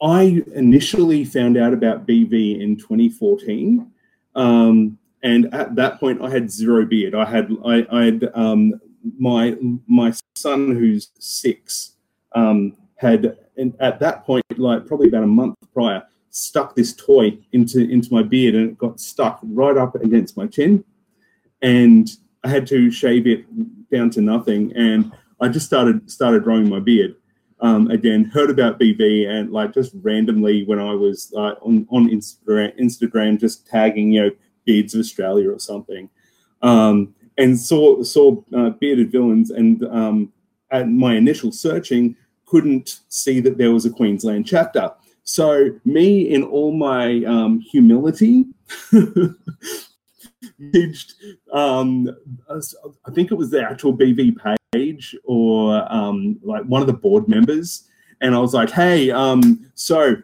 I 0.00 0.42
initially 0.54 1.24
found 1.24 1.56
out 1.56 1.72
about 1.72 2.06
BV 2.06 2.60
in 2.60 2.76
2014. 2.76 3.90
Um, 4.34 4.98
and 5.22 5.52
at 5.54 5.76
that 5.76 6.00
point, 6.00 6.22
I 6.22 6.30
had 6.30 6.50
zero 6.50 6.84
beard. 6.84 7.14
I 7.14 7.24
had 7.24 7.50
I, 7.64 7.86
I 7.92 8.04
had 8.06 8.30
um, 8.34 8.80
my 9.18 9.56
my 9.86 10.12
son, 10.34 10.74
who's 10.74 11.10
six, 11.18 11.92
um, 12.34 12.76
had 12.96 13.36
and 13.56 13.74
at 13.78 14.00
that 14.00 14.24
point, 14.24 14.44
like 14.56 14.86
probably 14.86 15.08
about 15.08 15.22
a 15.22 15.28
month 15.28 15.56
prior, 15.74 16.02
stuck 16.30 16.74
this 16.74 16.94
toy 16.94 17.38
into 17.52 17.88
into 17.88 18.12
my 18.12 18.22
beard, 18.22 18.56
and 18.56 18.70
it 18.70 18.78
got 18.78 18.98
stuck 18.98 19.38
right 19.42 19.76
up 19.76 19.94
against 19.94 20.36
my 20.36 20.46
chin, 20.48 20.84
and 21.62 22.08
I 22.44 22.48
had 22.48 22.66
to 22.68 22.90
shave 22.90 23.26
it 23.26 23.44
down 23.90 24.10
to 24.10 24.20
nothing, 24.20 24.72
and 24.76 25.12
I 25.40 25.48
just 25.48 25.66
started 25.66 26.10
started 26.10 26.44
growing 26.44 26.68
my 26.68 26.80
beard. 26.80 27.16
Um, 27.60 27.90
again, 27.92 28.24
heard 28.24 28.50
about 28.50 28.80
BV 28.80 29.28
and 29.28 29.52
like 29.52 29.72
just 29.72 29.94
randomly 30.02 30.64
when 30.64 30.80
I 30.80 30.94
was 30.94 31.32
uh, 31.36 31.54
on 31.62 31.86
on 31.90 32.08
Instagram, 32.08 32.78
Instagram 32.80 33.38
just 33.38 33.66
tagging 33.66 34.12
you 34.12 34.22
know 34.22 34.30
beards 34.64 34.94
of 34.94 35.00
Australia 35.00 35.50
or 35.50 35.58
something, 35.58 36.10
um, 36.62 37.14
and 37.38 37.58
saw 37.58 38.02
saw 38.02 38.42
uh, 38.56 38.70
bearded 38.70 39.12
villains 39.12 39.50
and 39.50 39.84
um, 39.84 40.32
at 40.70 40.88
my 40.88 41.14
initial 41.14 41.52
searching 41.52 42.16
couldn't 42.46 43.00
see 43.08 43.40
that 43.40 43.56
there 43.56 43.72
was 43.72 43.86
a 43.86 43.90
Queensland 43.90 44.46
chapter. 44.46 44.90
So 45.24 45.70
me, 45.84 46.28
in 46.28 46.42
all 46.42 46.72
my 46.72 47.24
um, 47.24 47.62
um, 51.52 52.08
I 52.48 53.10
think 53.12 53.30
it 53.30 53.34
was 53.34 53.50
the 53.50 53.62
actual 53.62 53.96
BV 53.96 54.36
page 54.72 55.16
or 55.24 55.86
um, 55.92 56.38
like 56.42 56.64
one 56.64 56.80
of 56.80 56.86
the 56.86 56.92
board 56.92 57.28
members, 57.28 57.88
and 58.20 58.34
I 58.34 58.38
was 58.38 58.54
like, 58.54 58.70
"Hey, 58.70 59.10
um, 59.10 59.70
so 59.74 60.16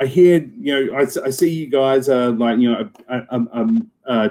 I 0.00 0.06
hear 0.06 0.44
you 0.58 0.86
know 0.86 0.96
I, 0.98 1.02
I 1.24 1.30
see 1.30 1.50
you 1.50 1.66
guys 1.66 2.08
are 2.08 2.30
like 2.30 2.58
you 2.58 2.70
know 2.70 2.90
a, 3.08 3.18
a, 3.30 3.68
a, 4.06 4.30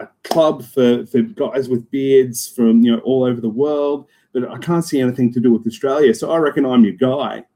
a 0.00 0.08
club 0.24 0.64
for 0.64 1.06
for 1.06 1.22
guys 1.22 1.68
with 1.68 1.90
beards 1.90 2.48
from 2.48 2.82
you 2.82 2.92
know 2.92 3.02
all 3.02 3.24
over 3.24 3.40
the 3.40 3.48
world." 3.48 4.08
but 4.32 4.50
I 4.50 4.58
can't 4.58 4.84
see 4.84 5.00
anything 5.00 5.32
to 5.34 5.40
do 5.40 5.52
with 5.52 5.66
Australia. 5.66 6.14
So 6.14 6.30
I 6.30 6.38
reckon 6.38 6.66
I'm 6.66 6.84
your 6.84 6.94
guy. 6.94 7.44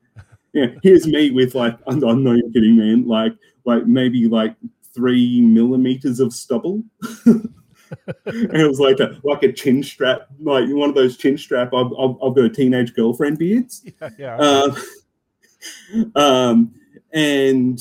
Yeah, 0.52 0.68
here's 0.82 1.06
me 1.06 1.30
with 1.32 1.54
like 1.54 1.76
I'm, 1.86 2.02
I'm 2.02 2.24
not 2.24 2.38
even 2.38 2.50
kidding, 2.50 2.76
man. 2.78 3.06
Like 3.06 3.34
like 3.66 3.84
maybe 3.84 4.26
like 4.26 4.56
three 4.96 5.40
millimeters 5.40 6.18
of 6.18 6.32
stubble. 6.32 6.82
and 7.26 7.52
it 8.24 8.66
was 8.66 8.80
like 8.80 8.98
a 8.98 9.20
like 9.22 9.42
a 9.42 9.52
chin 9.52 9.82
strap, 9.82 10.22
like 10.40 10.68
one 10.68 10.88
of 10.88 10.94
those 10.94 11.16
chin 11.16 11.38
strap. 11.38 11.72
I've, 11.72 11.92
I've, 11.98 12.16
I've 12.22 12.34
got 12.34 12.44
a 12.44 12.48
teenage 12.50 12.94
girlfriend 12.94 13.38
beards. 13.38 13.84
Yeah, 14.00 14.10
yeah. 14.18 14.36
Um, 14.36 14.76
um, 16.14 16.74
and 17.12 17.80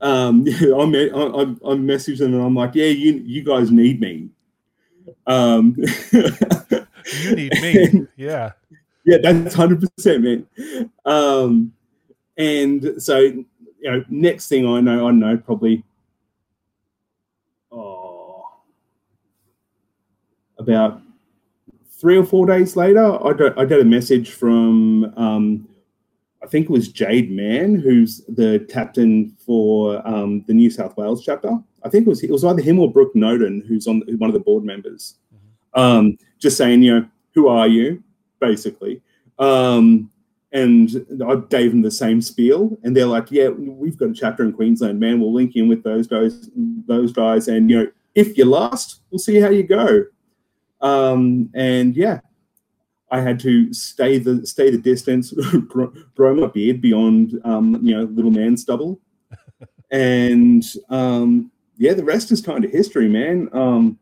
um, 0.00 0.46
yeah, 0.46 0.74
I, 0.78 0.86
me- 0.86 1.10
I, 1.10 1.20
I, 1.20 1.42
I 1.42 1.74
messaged 1.76 2.18
them 2.18 2.34
and 2.34 2.42
I'm 2.42 2.54
like, 2.54 2.74
yeah, 2.74 2.86
you 2.86 3.22
you 3.24 3.42
guys 3.42 3.70
need 3.70 4.00
me. 4.00 4.28
Um, 5.26 5.76
you 6.12 7.36
need 7.36 7.52
me. 7.62 8.06
Yeah. 8.16 8.52
Yeah, 9.06 9.18
that's 9.22 9.54
hundred 9.54 9.82
percent, 9.96 10.24
man. 10.24 10.90
Um, 11.04 11.72
and 12.36 12.94
so 13.02 13.44
you 13.84 13.90
know, 13.90 14.04
next 14.08 14.48
thing 14.48 14.66
I 14.66 14.80
know, 14.80 15.06
I 15.06 15.10
know 15.10 15.36
probably 15.36 15.84
oh, 17.70 18.46
about 20.58 21.02
three 22.00 22.16
or 22.16 22.24
four 22.24 22.46
days 22.46 22.76
later, 22.76 23.04
I 23.04 23.34
got, 23.34 23.58
I 23.58 23.66
got 23.66 23.80
a 23.80 23.84
message 23.84 24.30
from 24.30 25.12
um, 25.18 25.68
I 26.42 26.46
think 26.46 26.64
it 26.64 26.72
was 26.72 26.88
Jade 26.88 27.30
Mann, 27.30 27.74
who's 27.74 28.22
the 28.26 28.66
captain 28.70 29.36
for 29.38 30.06
um, 30.08 30.44
the 30.46 30.54
New 30.54 30.70
South 30.70 30.96
Wales 30.96 31.22
chapter. 31.22 31.50
I 31.82 31.90
think 31.90 32.06
it 32.06 32.10
was 32.10 32.22
it 32.22 32.30
was 32.30 32.42
either 32.42 32.62
him 32.62 32.80
or 32.80 32.90
Brooke 32.90 33.14
Noden, 33.14 33.66
who's 33.66 33.86
on 33.86 34.00
one 34.16 34.30
of 34.30 34.34
the 34.34 34.40
board 34.40 34.64
members. 34.64 35.16
Um, 35.74 36.16
just 36.38 36.56
saying, 36.56 36.82
you 36.82 37.00
know, 37.00 37.08
who 37.34 37.48
are 37.48 37.68
you, 37.68 38.02
basically. 38.40 39.02
Um, 39.38 40.10
and 40.54 41.04
I 41.26 41.34
gave 41.50 41.72
them 41.72 41.82
the 41.82 41.90
same 41.90 42.22
spiel, 42.22 42.78
and 42.84 42.96
they're 42.96 43.06
like, 43.06 43.30
"Yeah, 43.30 43.48
we've 43.48 43.98
got 43.98 44.10
a 44.10 44.14
chapter 44.14 44.44
in 44.44 44.52
Queensland, 44.52 45.00
man. 45.00 45.20
We'll 45.20 45.34
link 45.34 45.56
in 45.56 45.68
with 45.68 45.82
those 45.82 46.06
guys, 46.06 46.48
those 46.86 47.12
guys, 47.12 47.48
and 47.48 47.68
you 47.68 47.78
know, 47.78 47.90
if 48.14 48.38
you're 48.38 48.46
last, 48.46 49.00
we'll 49.10 49.18
see 49.18 49.40
how 49.40 49.50
you 49.50 49.64
go." 49.64 50.04
Um, 50.80 51.50
and 51.54 51.96
yeah, 51.96 52.20
I 53.10 53.20
had 53.20 53.40
to 53.40 53.72
stay 53.74 54.18
the 54.18 54.46
stay 54.46 54.70
the 54.70 54.78
distance, 54.78 55.32
grow, 55.68 55.92
grow 56.14 56.34
my 56.36 56.46
beard 56.46 56.80
beyond 56.80 57.40
um, 57.44 57.80
you 57.82 57.96
know 57.96 58.04
little 58.04 58.30
man 58.30 58.56
stubble, 58.56 59.00
and 59.90 60.62
um, 60.88 61.50
yeah, 61.76 61.94
the 61.94 62.04
rest 62.04 62.30
is 62.30 62.40
kind 62.40 62.64
of 62.64 62.70
history, 62.70 63.08
man. 63.08 63.48
Um, 63.52 63.98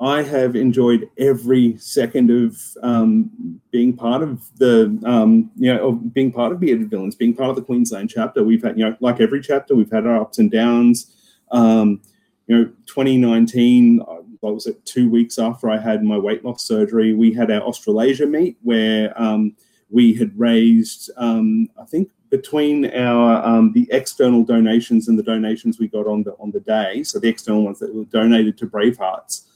I 0.00 0.22
have 0.22 0.56
enjoyed 0.56 1.10
every 1.18 1.76
second 1.76 2.30
of 2.30 2.58
um, 2.82 3.60
being 3.70 3.94
part 3.94 4.22
of 4.22 4.48
the, 4.56 4.98
um, 5.04 5.50
you 5.56 5.72
know, 5.72 5.88
of 5.88 6.14
being 6.14 6.32
part 6.32 6.52
of 6.52 6.60
Bearded 6.60 6.88
Villains, 6.88 7.14
being 7.14 7.34
part 7.34 7.50
of 7.50 7.56
the 7.56 7.62
Queensland 7.62 8.08
chapter. 8.08 8.42
We've 8.42 8.62
had, 8.62 8.78
you 8.78 8.86
know, 8.86 8.96
like 9.00 9.20
every 9.20 9.42
chapter, 9.42 9.74
we've 9.74 9.92
had 9.92 10.06
our 10.06 10.18
ups 10.18 10.38
and 10.38 10.50
downs. 10.50 11.14
Um, 11.50 12.00
you 12.46 12.56
know, 12.56 12.64
2019, 12.86 13.98
what 14.40 14.54
was 14.54 14.66
it, 14.66 14.82
two 14.86 15.10
weeks 15.10 15.38
after 15.38 15.68
I 15.68 15.76
had 15.76 16.02
my 16.02 16.16
weight 16.16 16.46
loss 16.46 16.64
surgery, 16.64 17.12
we 17.12 17.34
had 17.34 17.50
our 17.50 17.60
Australasia 17.60 18.26
meet 18.26 18.56
where 18.62 19.12
um, 19.20 19.54
we 19.90 20.14
had 20.14 20.36
raised, 20.38 21.10
um, 21.18 21.68
I 21.78 21.84
think, 21.84 22.10
between 22.30 22.90
our 22.94 23.44
um, 23.44 23.72
the 23.72 23.88
external 23.90 24.44
donations 24.44 25.08
and 25.08 25.18
the 25.18 25.22
donations 25.22 25.78
we 25.78 25.88
got 25.88 26.06
on 26.06 26.22
the 26.22 26.32
on 26.38 26.52
the 26.52 26.60
day, 26.60 27.02
so 27.02 27.18
the 27.18 27.28
external 27.28 27.64
ones 27.64 27.80
that 27.80 27.92
were 27.92 28.04
donated 28.04 28.56
to 28.58 28.66
Bravehearts 28.66 29.46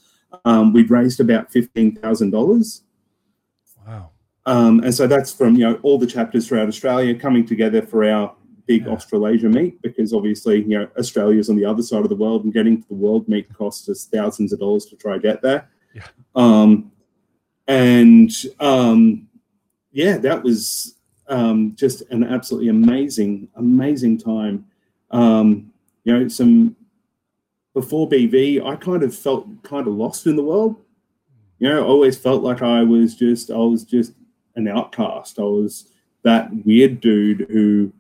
um, 0.44 0.73
we've 0.73 0.90
raised 0.90 1.20
about 1.20 1.51
fifteen 1.53 1.94
thousand 1.97 2.31
dollars. 2.31 2.83
Wow. 3.87 4.11
Um, 4.47 4.81
and 4.81 4.94
so 4.94 5.07
that's 5.07 5.33
from 5.33 5.57
you 5.57 5.68
know 5.68 5.79
all 5.83 5.99
the 5.99 6.07
chapters 6.07 6.49
throughout 6.49 6.68
Australia 6.68 7.14
coming 7.14 7.47
together 7.47 7.83
for 7.83 8.05
our 8.05 8.35
big 8.66 8.87
Yeah. 8.87 8.92
Australasia 8.92 9.49
meet 9.49 9.81
because 9.83 10.12
obviously 10.12 10.62
you 10.62 10.79
know 10.79 10.88
Australia's 10.99 11.51
on 11.51 11.57
the 11.57 11.64
other 11.64 11.83
side 11.83 12.03
of 12.03 12.09
the 12.09 12.16
world 12.16 12.44
and 12.44 12.53
getting 12.53 12.81
to 12.83 12.88
the 12.88 12.94
world 12.94 13.29
meet 13.29 13.53
costs 13.53 13.88
us 13.88 14.07
thousands 14.07 14.53
of 14.53 14.61
dollars 14.61 14.87
to 14.87 14.97
try 14.97 15.14
to 15.14 15.20
get 15.20 15.42
there. 15.42 15.68
Yeah. 15.94 16.07
Um, 16.35 16.90
and 17.66 18.31
um, 18.61 19.29
yeah, 19.92 20.18
that 20.18 20.42
was 20.42 20.97
um, 21.29 21.75
just 21.77 22.03
an 22.11 22.25
absolutely 22.25 22.68
amazing, 22.68 23.49
amazing 23.57 24.18
time. 24.18 24.66
Um, 25.11 25.73
you 26.05 26.12
know, 26.12 26.29
some 26.29 26.77
before 27.75 28.09
BV, 28.09 28.65
I 28.65 28.77
kind 28.77 29.03
of 29.03 29.15
felt 29.15 29.47
kind 29.63 29.87
of 29.87 29.95
lost 29.95 30.27
in 30.27 30.37
the 30.37 30.43
world. 30.45 30.77
You 31.59 31.69
know, 31.69 31.83
I 31.83 31.87
always 31.87 32.17
felt 32.17 32.43
like 32.43 32.63
I 32.63 32.83
was 32.83 33.15
just, 33.15 33.51
I 33.51 33.57
was 33.57 33.85
just 33.85 34.13
an 34.57 34.69
outcast. 34.69 35.39
I 35.39 35.43
was 35.43 35.91
that 36.23 36.49
weird 36.65 37.01
dude 37.01 37.47
who, 37.51 37.93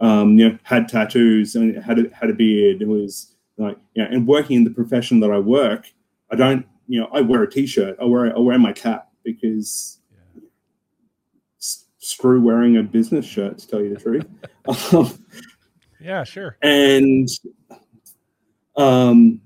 um, 0.00 0.38
you 0.38 0.48
know, 0.48 0.58
had 0.62 0.88
tattoos 0.88 1.54
and 1.54 1.76
had 1.82 1.98
a, 1.98 2.04
had 2.14 2.30
a 2.30 2.34
beard. 2.34 2.80
It 2.82 2.88
was 2.88 3.34
like, 3.58 3.76
you 3.94 4.02
know, 4.02 4.08
and 4.10 4.26
working 4.26 4.56
in 4.56 4.64
the 4.64 4.70
profession 4.70 5.20
that 5.20 5.30
I 5.30 5.38
work, 5.38 5.86
I 6.30 6.36
don't, 6.36 6.66
you 6.88 7.00
know, 7.00 7.08
I 7.12 7.20
wear 7.20 7.42
a 7.42 7.50
t-shirt. 7.50 7.96
I 8.00 8.04
wear, 8.06 8.34
I 8.34 8.38
wear 8.40 8.58
my 8.58 8.72
cap 8.72 9.08
because 9.22 9.98
s- 11.58 11.84
screw 11.98 12.40
wearing 12.40 12.78
a 12.78 12.82
business 12.82 13.26
shirt. 13.26 13.58
To 13.58 13.68
tell 13.68 13.80
you 13.82 13.94
the 13.94 14.00
truth. 14.00 14.26
um, 14.94 15.12
Yeah, 16.02 16.24
sure. 16.24 16.56
and 16.62 17.28
um 18.80 19.40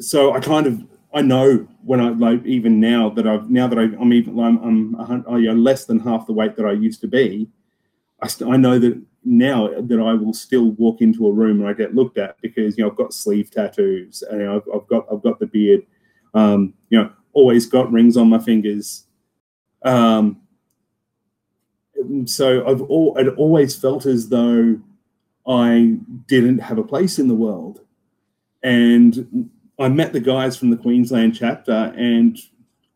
so 0.00 0.32
i 0.32 0.40
kind 0.40 0.66
of 0.66 0.80
i 1.14 1.20
know 1.20 1.66
when 1.84 2.00
i 2.00 2.10
like 2.10 2.44
even 2.46 2.78
now 2.80 3.08
that 3.10 3.26
i've 3.26 3.50
now 3.50 3.66
that 3.66 3.78
I, 3.78 3.82
i'm 4.00 4.12
even 4.12 4.38
i'm, 4.38 4.58
I'm 4.58 4.94
a 4.94 5.04
hun- 5.04 5.24
oh, 5.26 5.36
less 5.36 5.84
than 5.84 5.98
half 5.98 6.26
the 6.26 6.32
weight 6.32 6.56
that 6.56 6.66
i 6.66 6.72
used 6.72 7.00
to 7.02 7.08
be 7.08 7.48
I, 8.20 8.28
st- 8.28 8.50
I 8.50 8.56
know 8.56 8.78
that 8.78 9.00
now 9.24 9.68
that 9.68 10.00
i 10.00 10.14
will 10.14 10.32
still 10.32 10.70
walk 10.72 11.00
into 11.00 11.26
a 11.26 11.32
room 11.32 11.60
and 11.60 11.68
i 11.68 11.72
get 11.72 11.94
looked 11.94 12.18
at 12.18 12.40
because 12.40 12.78
you 12.78 12.84
know 12.84 12.90
i've 12.90 12.96
got 12.96 13.12
sleeve 13.12 13.50
tattoos 13.50 14.22
and 14.22 14.48
i've, 14.48 14.62
I've 14.74 14.86
got 14.86 15.06
i've 15.12 15.22
got 15.22 15.38
the 15.40 15.46
beard. 15.46 15.84
Um 16.34 16.74
you 16.90 16.98
know 16.98 17.10
always 17.34 17.66
got 17.66 17.90
rings 17.90 18.16
on 18.16 18.28
my 18.28 18.38
fingers. 18.38 19.06
Um 19.84 20.40
so 22.26 22.66
i've 22.66 22.82
all 22.82 23.16
it 23.16 23.28
always 23.36 23.76
felt 23.76 24.06
as 24.06 24.28
though 24.28 24.78
i 25.46 25.96
didn't 26.26 26.58
have 26.58 26.78
a 26.78 26.82
place 26.82 27.18
in 27.18 27.28
the 27.28 27.34
world 27.34 27.80
and 28.62 29.50
I 29.78 29.88
met 29.88 30.12
the 30.12 30.20
guys 30.20 30.56
from 30.56 30.70
the 30.70 30.76
Queensland 30.76 31.34
chapter, 31.34 31.92
and 31.96 32.38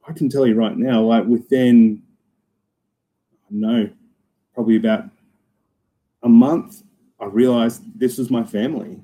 I 0.07 0.12
can 0.12 0.29
tell 0.29 0.46
you 0.46 0.55
right 0.55 0.76
now, 0.76 1.02
like 1.02 1.24
within, 1.24 2.02
I 3.33 3.50
don't 3.50 3.61
know, 3.61 3.90
probably 4.55 4.76
about 4.76 5.05
a 6.22 6.29
month, 6.29 6.83
I 7.20 7.26
realized 7.26 7.83
this 7.98 8.18
was 8.18 8.31
my 8.31 8.44
family. 8.44 9.00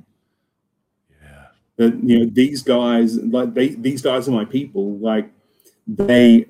Yeah. 1.11 1.47
That 1.77 2.03
you 2.05 2.21
know 2.21 2.31
these 2.33 2.63
guys, 2.63 3.17
like 3.17 3.55
they, 3.55 3.69
these 3.69 4.03
guys 4.03 4.29
are 4.29 4.33
my 4.33 4.45
people. 4.45 4.99
Like 4.99 5.31
they 5.87 6.47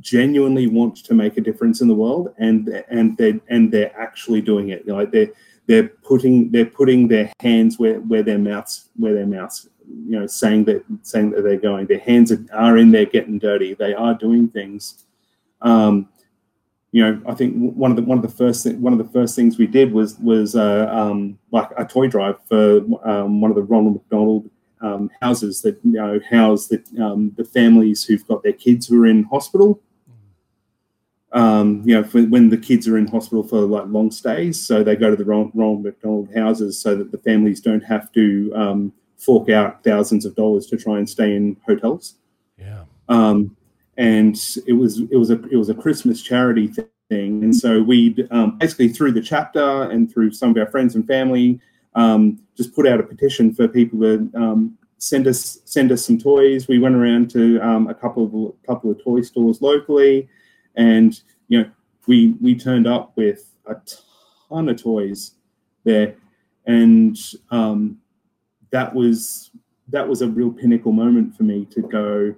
genuinely 0.00 0.66
want 0.66 0.96
to 0.96 1.14
make 1.14 1.36
a 1.36 1.40
difference 1.40 1.80
in 1.80 1.88
the 1.88 1.94
world, 1.94 2.34
and 2.38 2.68
and 2.90 3.16
they 3.16 3.40
and 3.48 3.72
they're 3.72 3.96
actually 3.98 4.42
doing 4.42 4.68
it. 4.68 4.86
Like 4.86 5.10
they're 5.10 5.32
they're 5.66 5.88
putting 5.88 6.50
they're 6.50 6.66
putting 6.66 7.08
their 7.08 7.32
hands 7.40 7.78
where, 7.78 8.00
where 8.00 8.22
their 8.22 8.38
mouths 8.38 8.88
where 8.96 9.14
their 9.14 9.26
mouths 9.26 9.68
you 9.86 10.18
know 10.18 10.26
saying 10.26 10.64
that 10.64 10.84
saying 11.02 11.30
that 11.30 11.42
they're 11.42 11.56
going. 11.58 11.86
Their 11.86 11.98
hands 11.98 12.32
are, 12.32 12.78
in 12.78 12.90
there 12.90 13.06
getting 13.06 13.38
dirty. 13.38 13.74
They 13.74 13.94
are 13.94 14.14
doing 14.14 14.48
things. 14.48 15.04
Um, 15.60 16.08
you 16.90 17.02
know, 17.02 17.22
I 17.26 17.34
think 17.34 17.54
one 17.74 17.90
of 17.90 17.96
the 17.96 18.02
one 18.02 18.18
of 18.18 18.22
the 18.22 18.36
first 18.36 18.66
one 18.74 18.92
of 18.92 18.98
the 18.98 19.12
first 19.12 19.34
things 19.34 19.58
we 19.58 19.66
did 19.66 19.92
was 19.92 20.18
was 20.18 20.54
uh, 20.54 20.88
um, 20.90 21.38
like 21.50 21.70
a 21.76 21.84
toy 21.84 22.06
drive 22.06 22.36
for 22.48 22.78
um, 23.04 23.40
one 23.40 23.50
of 23.50 23.56
the 23.56 23.62
Ronald 23.62 23.94
McDonald 23.94 24.50
um, 24.82 25.10
houses 25.20 25.62
that 25.62 25.78
you 25.84 25.92
know 25.92 26.20
house 26.30 26.68
the 26.68 26.82
um, 27.00 27.32
the 27.36 27.44
families 27.44 28.04
who've 28.04 28.26
got 28.26 28.42
their 28.42 28.52
kids 28.52 28.86
who 28.86 29.02
are 29.02 29.06
in 29.06 29.24
hospital. 29.24 29.80
Um, 31.34 31.82
you 31.86 31.94
know, 31.94 32.04
for, 32.04 32.22
when 32.22 32.50
the 32.50 32.58
kids 32.58 32.86
are 32.86 32.98
in 32.98 33.06
hospital 33.06 33.42
for 33.42 33.60
like 33.60 33.86
long 33.86 34.10
stays, 34.10 34.64
so 34.64 34.82
they 34.82 34.96
go 34.96 35.10
to 35.10 35.16
the 35.16 35.24
Ronald, 35.24 35.82
McDonald 35.82 36.28
houses 36.34 36.80
so 36.80 36.94
that 36.96 37.10
the 37.10 37.18
families 37.18 37.60
don't 37.60 37.82
have 37.82 38.12
to 38.12 38.52
um, 38.54 38.92
fork 39.16 39.48
out 39.48 39.82
thousands 39.82 40.26
of 40.26 40.34
dollars 40.34 40.66
to 40.66 40.76
try 40.76 40.98
and 40.98 41.08
stay 41.08 41.34
in 41.34 41.56
hotels. 41.66 42.16
Yeah. 42.58 42.84
Um, 43.08 43.56
and 43.96 44.36
it 44.66 44.74
was 44.74 45.00
it 45.00 45.16
was 45.16 45.30
a 45.30 45.42
it 45.48 45.56
was 45.56 45.68
a 45.68 45.74
Christmas 45.74 46.22
charity 46.22 46.72
thing, 47.08 47.44
and 47.44 47.54
so 47.54 47.82
we 47.82 48.26
um, 48.30 48.58
basically 48.58 48.88
through 48.88 49.12
the 49.12 49.22
chapter 49.22 49.82
and 49.90 50.12
through 50.12 50.32
some 50.32 50.50
of 50.50 50.56
our 50.56 50.66
friends 50.66 50.94
and 50.94 51.06
family 51.06 51.60
um, 51.94 52.40
just 52.56 52.74
put 52.74 52.86
out 52.86 53.00
a 53.00 53.02
petition 53.02 53.54
for 53.54 53.68
people 53.68 54.00
to 54.00 54.30
um, 54.34 54.78
send 54.98 55.26
us 55.26 55.58
send 55.64 55.92
us 55.92 56.04
some 56.04 56.18
toys. 56.18 56.68
We 56.68 56.78
went 56.78 56.94
around 56.94 57.30
to 57.32 57.60
um, 57.60 57.88
a 57.88 57.94
couple 57.94 58.24
of 58.24 58.66
couple 58.66 58.90
of 58.90 59.02
toy 59.02 59.22
stores 59.22 59.60
locally, 59.60 60.28
and 60.76 61.20
you 61.48 61.62
know 61.62 61.70
we 62.06 62.34
we 62.40 62.54
turned 62.54 62.86
up 62.86 63.12
with 63.16 63.50
a 63.66 63.76
ton 64.48 64.68
of 64.68 64.80
toys 64.80 65.32
there, 65.84 66.14
and 66.66 67.16
um, 67.50 67.98
that 68.70 68.94
was 68.94 69.50
that 69.88 70.08
was 70.08 70.22
a 70.22 70.28
real 70.28 70.50
pinnacle 70.50 70.92
moment 70.92 71.36
for 71.36 71.42
me 71.42 71.66
to 71.66 71.82
go 71.82 72.34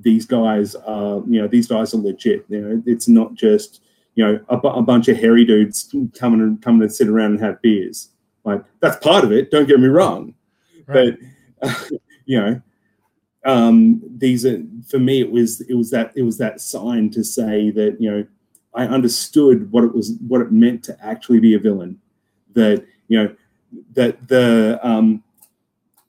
these 0.00 0.26
guys 0.26 0.74
are 0.74 1.22
you 1.26 1.40
know 1.40 1.48
these 1.48 1.66
guys 1.66 1.92
are 1.94 1.98
legit. 1.98 2.44
You 2.48 2.60
know 2.60 2.82
it's 2.86 3.08
not 3.08 3.34
just 3.34 3.82
you 4.14 4.24
know 4.24 4.40
a, 4.48 4.56
bu- 4.56 4.68
a 4.68 4.82
bunch 4.82 5.08
of 5.08 5.16
hairy 5.16 5.44
dudes 5.44 5.92
coming 6.18 6.40
and 6.40 6.62
coming 6.62 6.86
to 6.86 6.92
sit 6.92 7.08
around 7.08 7.32
and 7.32 7.40
have 7.40 7.60
beers. 7.62 8.10
Like 8.44 8.64
that's 8.80 8.96
part 9.04 9.24
of 9.24 9.32
it 9.32 9.50
don't 9.50 9.66
get 9.66 9.80
me 9.80 9.88
wrong. 9.88 10.34
Right. 10.86 11.16
but 11.60 11.90
you 12.26 12.40
know 12.40 12.62
um 13.48 14.02
these 14.18 14.44
are 14.44 14.62
for 14.86 14.98
me 14.98 15.20
it 15.20 15.30
was 15.30 15.62
it 15.62 15.74
was 15.74 15.90
that 15.90 16.12
it 16.14 16.22
was 16.22 16.36
that 16.36 16.60
sign 16.60 17.08
to 17.10 17.24
say 17.24 17.70
that 17.70 17.96
you 17.98 18.10
know 18.10 18.26
i 18.74 18.84
understood 18.86 19.72
what 19.72 19.82
it 19.82 19.94
was 19.94 20.12
what 20.28 20.42
it 20.42 20.52
meant 20.52 20.84
to 20.84 20.94
actually 21.04 21.40
be 21.40 21.54
a 21.54 21.58
villain 21.58 21.98
that 22.52 22.84
you 23.08 23.18
know 23.18 23.34
that 23.94 24.28
the 24.28 24.78
um 24.82 25.22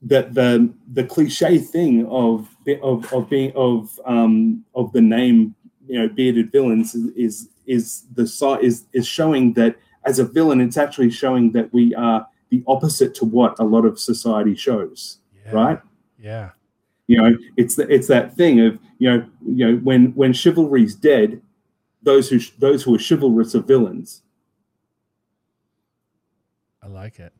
that 0.02 0.34
the 0.34 0.72
the 0.92 1.04
cliche 1.04 1.58
thing 1.58 2.06
of 2.06 2.54
of 2.82 3.10
of 3.12 3.28
being 3.30 3.52
of 3.54 3.98
um 4.04 4.62
of 4.74 4.92
the 4.92 5.00
name 5.00 5.54
you 5.86 5.98
know 5.98 6.08
bearded 6.08 6.52
villains 6.52 6.94
is 6.94 7.08
is, 7.16 7.48
is 7.66 8.04
the 8.14 8.58
is 8.62 8.84
is 8.92 9.06
showing 9.06 9.54
that 9.54 9.76
as 10.04 10.18
a 10.18 10.24
villain 10.24 10.60
it's 10.60 10.76
actually 10.76 11.10
showing 11.10 11.52
that 11.52 11.72
we 11.72 11.94
are 11.94 12.26
the 12.50 12.62
opposite 12.66 13.14
to 13.14 13.24
what 13.24 13.58
a 13.58 13.64
lot 13.64 13.86
of 13.86 13.98
society 13.98 14.54
shows 14.54 15.18
yeah. 15.46 15.52
right 15.52 15.80
Yeah. 16.18 16.50
You 17.10 17.20
know 17.20 17.36
it's 17.56 17.74
the, 17.74 17.92
it's 17.92 18.06
that 18.06 18.36
thing 18.36 18.60
of 18.60 18.78
you 18.98 19.10
know 19.10 19.26
you 19.44 19.66
know 19.66 19.76
when 19.78 20.12
when 20.14 20.32
chivalry's 20.32 20.94
dead 20.94 21.42
those 22.02 22.28
who 22.30 22.38
those 22.58 22.84
who 22.84 22.94
are 22.94 22.98
chivalrous 23.08 23.54
are 23.56 23.60
villains 23.62 24.22
I 26.82 26.86
like 26.86 27.18
it. 27.18 27.32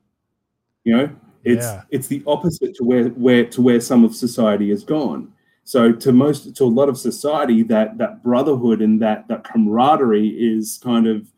you 0.84 0.96
know 0.96 1.10
it's 1.44 1.64
Yeah. 1.64 1.82
it's 1.90 2.08
the 2.08 2.22
opposite 2.26 2.74
to 2.76 2.84
where 2.84 3.08
where 3.10 3.44
to 3.46 3.62
where 3.62 3.80
some 3.80 4.02
of 4.04 4.14
society 4.14 4.70
has 4.70 4.82
gone 4.82 5.32
so 5.64 5.92
to 5.92 6.12
most 6.12 6.56
to 6.56 6.64
a 6.64 6.76
lot 6.80 6.88
of 6.88 6.98
society 6.98 7.62
that 7.62 7.96
that 7.98 8.22
brotherhood 8.24 8.82
and 8.82 9.00
that 9.00 9.28
that 9.28 9.44
camaraderie 9.44 10.30
is 10.52 10.78
kind 10.82 11.06
of 11.06 11.28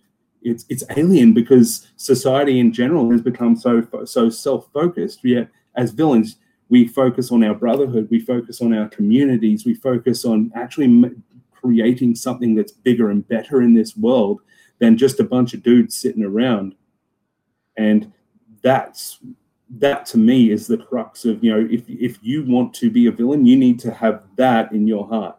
it's 0.40 0.64
it's 0.70 0.84
alien 0.96 1.34
because 1.34 1.86
society 1.96 2.58
in 2.58 2.72
general 2.72 3.10
has 3.10 3.20
become 3.20 3.54
so 3.54 3.86
so 4.06 4.30
self-focused 4.30 5.20
yet 5.22 5.48
as 5.76 5.90
villains 5.90 6.36
we 6.72 6.88
focus 6.88 7.30
on 7.30 7.44
our 7.44 7.54
brotherhood 7.54 8.08
we 8.10 8.18
focus 8.18 8.60
on 8.60 8.70
our 8.72 8.88
communities 8.88 9.64
we 9.64 9.74
focus 9.74 10.24
on 10.24 10.50
actually 10.54 10.86
m- 10.86 11.22
creating 11.62 12.14
something 12.14 12.54
that's 12.54 12.72
bigger 12.72 13.10
and 13.10 13.26
better 13.28 13.62
in 13.62 13.74
this 13.74 13.96
world 13.96 14.40
than 14.78 14.98
just 14.98 15.20
a 15.20 15.24
bunch 15.24 15.54
of 15.54 15.62
dudes 15.62 15.96
sitting 15.96 16.24
around. 16.24 16.74
And 17.76 18.12
that's 18.62 19.18
that 19.78 20.04
to 20.04 20.18
me 20.18 20.50
is 20.50 20.66
the 20.66 20.76
crux 20.76 21.24
of 21.24 21.42
you 21.42 21.50
know 21.50 21.66
if 21.70 21.88
if 21.88 22.18
you 22.20 22.44
want 22.44 22.74
to 22.74 22.90
be 22.90 23.06
a 23.06 23.10
villain 23.10 23.46
you 23.46 23.56
need 23.56 23.80
to 23.80 23.90
have 23.90 24.24
that 24.36 24.70
in 24.72 24.86
your 24.86 25.06
heart. 25.08 25.36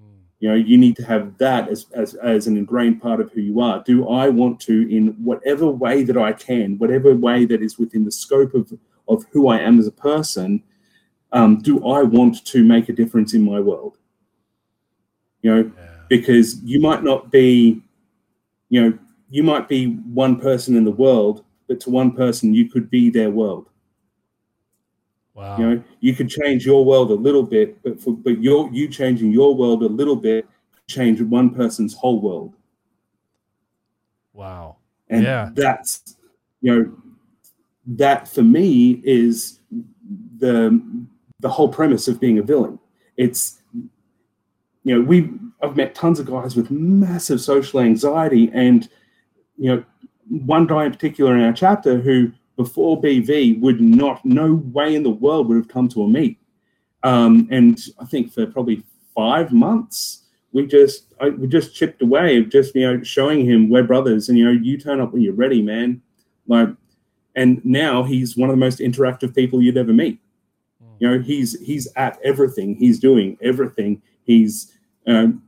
Mm. 0.00 0.16
you 0.40 0.48
know 0.48 0.54
you 0.54 0.78
need 0.78 0.96
to 0.96 1.04
have 1.04 1.36
that 1.36 1.68
as 1.68 1.86
as, 1.92 2.14
as 2.14 2.46
an 2.46 2.56
ingrained 2.56 3.02
part 3.02 3.20
of 3.20 3.30
who 3.32 3.42
you 3.42 3.60
are. 3.60 3.84
Do 3.84 4.08
i 4.08 4.30
want 4.30 4.58
to 4.60 4.88
in 4.88 5.08
whatever 5.22 5.66
way 5.70 6.02
that 6.02 6.16
i 6.16 6.32
can 6.32 6.78
whatever 6.78 7.14
way 7.14 7.44
that 7.44 7.60
is 7.60 7.78
within 7.78 8.06
the 8.06 8.12
scope 8.12 8.54
of 8.54 8.72
of 9.06 9.26
who 9.32 9.48
i 9.48 9.58
am 9.58 9.78
as 9.78 9.86
a 9.86 9.92
person 9.92 10.62
um, 11.34 11.58
do 11.60 11.84
i 11.86 12.02
want 12.02 12.44
to 12.46 12.64
make 12.64 12.88
a 12.88 12.92
difference 12.92 13.34
in 13.34 13.42
my 13.42 13.60
world 13.60 13.98
you 15.42 15.54
know 15.54 15.70
Yeah. 15.76 15.90
because 16.08 16.62
you 16.62 16.80
might 16.80 17.02
not 17.04 17.30
be 17.30 17.82
you 18.70 18.80
know 18.82 18.98
you 19.30 19.42
might 19.42 19.68
be 19.68 19.96
one 20.24 20.40
person 20.40 20.76
in 20.76 20.84
the 20.84 20.90
world 21.06 21.44
but 21.68 21.80
to 21.80 21.90
one 21.90 22.12
person 22.12 22.54
you 22.54 22.68
could 22.70 22.90
be 22.90 23.10
their 23.10 23.30
world 23.30 23.68
Wow. 25.34 25.58
you 25.58 25.66
know 25.66 25.84
you 26.00 26.14
could 26.14 26.28
change 26.30 26.64
your 26.64 26.84
world 26.84 27.10
a 27.10 27.14
little 27.14 27.42
bit 27.42 27.82
but 27.82 28.00
for 28.00 28.12
but 28.16 28.40
your 28.40 28.70
you 28.72 28.88
changing 28.88 29.32
your 29.32 29.54
world 29.56 29.82
a 29.82 29.88
little 29.88 30.16
bit 30.16 30.46
change 30.88 31.20
one 31.22 31.50
person's 31.50 31.94
whole 31.94 32.20
world 32.20 32.54
wow. 34.32 34.76
and 35.08 35.22
Yeah. 35.24 35.50
that's 35.54 36.16
you 36.60 36.74
know 36.74 36.96
that 37.86 38.28
for 38.28 38.42
me 38.42 39.00
is 39.04 39.60
the 40.38 40.80
the 41.44 41.50
whole 41.50 41.68
premise 41.68 42.08
of 42.08 42.18
being 42.18 42.38
a 42.38 42.42
villain. 42.42 42.78
It's 43.18 43.60
you 44.84 44.94
know 44.94 45.00
we 45.00 45.30
i've 45.62 45.76
met 45.76 45.94
tons 45.94 46.18
of 46.18 46.26
guys 46.26 46.56
with 46.56 46.70
massive 46.70 47.40
social 47.40 47.80
anxiety 47.80 48.50
and 48.54 48.88
you 49.56 49.74
know 49.74 49.84
one 50.28 50.66
guy 50.66 50.84
in 50.84 50.92
particular 50.92 51.34
in 51.34 51.42
our 51.42 51.52
chapter 51.52 51.98
who 51.98 52.30
before 52.56 53.00
bv 53.00 53.60
would 53.60 53.80
not 53.80 54.24
no 54.24 54.54
way 54.72 54.94
in 54.94 55.02
the 55.02 55.10
world 55.10 55.48
would 55.48 55.56
have 55.56 55.68
come 55.68 55.88
to 55.88 56.02
a 56.02 56.08
meet. 56.08 56.38
Um, 57.02 57.48
and 57.50 57.78
i 58.00 58.04
think 58.04 58.32
for 58.32 58.46
probably 58.46 58.82
five 59.14 59.52
months 59.52 60.22
we 60.52 60.66
just 60.66 61.14
I, 61.20 61.28
we 61.30 61.46
just 61.46 61.74
chipped 61.74 62.00
away 62.00 62.38
of 62.38 62.48
just 62.48 62.74
you 62.74 62.86
know 62.86 63.02
showing 63.02 63.44
him 63.44 63.68
we're 63.68 63.84
brothers 63.84 64.28
and 64.28 64.38
you 64.38 64.44
know 64.44 64.50
you 64.50 64.78
turn 64.78 65.00
up 65.00 65.12
when 65.12 65.22
you're 65.22 65.34
ready 65.34 65.60
man. 65.60 66.00
Like 66.46 66.70
and 67.36 67.64
now 67.64 68.02
he's 68.02 68.36
one 68.36 68.48
of 68.48 68.54
the 68.54 68.64
most 68.66 68.78
interactive 68.78 69.34
people 69.34 69.62
you'd 69.62 69.76
ever 69.76 69.92
meet. 69.92 70.20
You 70.98 71.10
know 71.10 71.18
he's 71.20 71.60
he's 71.60 71.88
at 71.96 72.18
everything. 72.22 72.76
He's 72.76 72.98
doing 72.98 73.36
everything. 73.40 74.02
He's 74.24 74.72
um, 75.06 75.42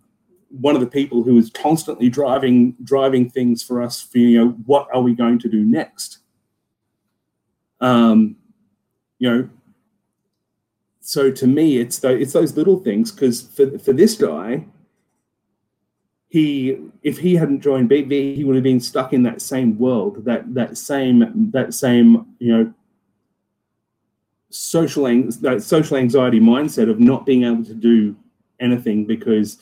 one 0.51 0.75
of 0.75 0.81
the 0.81 0.87
people 0.87 1.23
who 1.23 1.39
is 1.39 1.51
constantly 1.51 2.09
driving 2.09 2.77
driving 2.85 3.31
things 3.31 3.63
for 3.63 3.83
us 3.83 4.03
for 4.03 4.19
you 4.19 4.39
know 4.39 4.51
what 4.67 4.89
are 4.93 5.03
we 5.03 5.15
going 5.15 5.39
to 5.41 5.49
do 5.49 5.65
next? 5.65 6.19
Um 7.81 8.37
you 9.19 9.31
know 9.31 9.49
so 11.01 11.31
to 11.31 11.47
me 11.47 11.79
it's 11.79 12.01
the, 12.01 12.11
it's 12.11 12.33
those 12.33 12.57
little 12.57 12.81
things 12.81 13.13
because 13.13 13.43
for, 13.43 13.79
for 13.79 13.93
this 13.93 14.15
guy 14.17 14.65
he 16.29 16.79
if 17.03 17.19
he 17.19 17.35
hadn't 17.35 17.61
joined 17.61 17.89
BV, 17.89 18.37
he 18.37 18.45
would 18.45 18.57
have 18.57 18.65
been 18.65 18.81
stuck 18.81 19.13
in 19.13 19.23
that 19.23 19.41
same 19.41 19.79
world, 19.79 20.25
that 20.25 20.53
that 20.55 20.77
same 20.77 21.51
that 21.53 21.73
same 21.73 22.27
you 22.39 22.53
know 22.53 22.75
social 24.51 25.05
that 25.41 25.63
social 25.63 25.97
anxiety 25.97 26.41
mindset 26.41 26.91
of 26.91 27.01
not 27.01 27.27
being 27.27 27.45
able 27.45 27.65
to 27.65 27.75
do 27.75 28.17
anything 28.61 29.05
because 29.05 29.59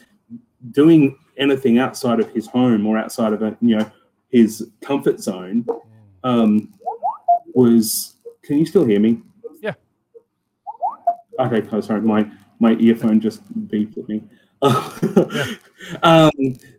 doing 0.70 1.16
anything 1.36 1.78
outside 1.78 2.20
of 2.20 2.30
his 2.30 2.46
home 2.46 2.86
or 2.86 2.98
outside 2.98 3.32
of 3.32 3.42
a, 3.42 3.56
you 3.60 3.76
know 3.76 3.90
his 4.28 4.70
comfort 4.80 5.20
zone 5.20 5.66
um, 6.22 6.72
was. 7.54 8.16
Can 8.42 8.58
you 8.58 8.66
still 8.66 8.84
hear 8.84 9.00
me? 9.00 9.22
Yeah. 9.60 9.72
Okay, 11.38 11.66
oh, 11.72 11.80
sorry, 11.80 12.02
my 12.02 12.30
my 12.58 12.72
earphone 12.74 13.20
just 13.20 13.42
beeped 13.68 13.96
at 13.98 14.08
me. 14.08 14.22
um, 16.02 16.30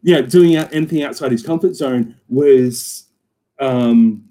yeah, 0.02 0.22
doing 0.22 0.56
anything 0.56 1.04
outside 1.04 1.32
his 1.32 1.44
comfort 1.44 1.76
zone 1.76 2.16
was 2.28 3.06
um, 3.60 4.28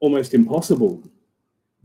almost 0.00 0.34
impossible. 0.34 1.02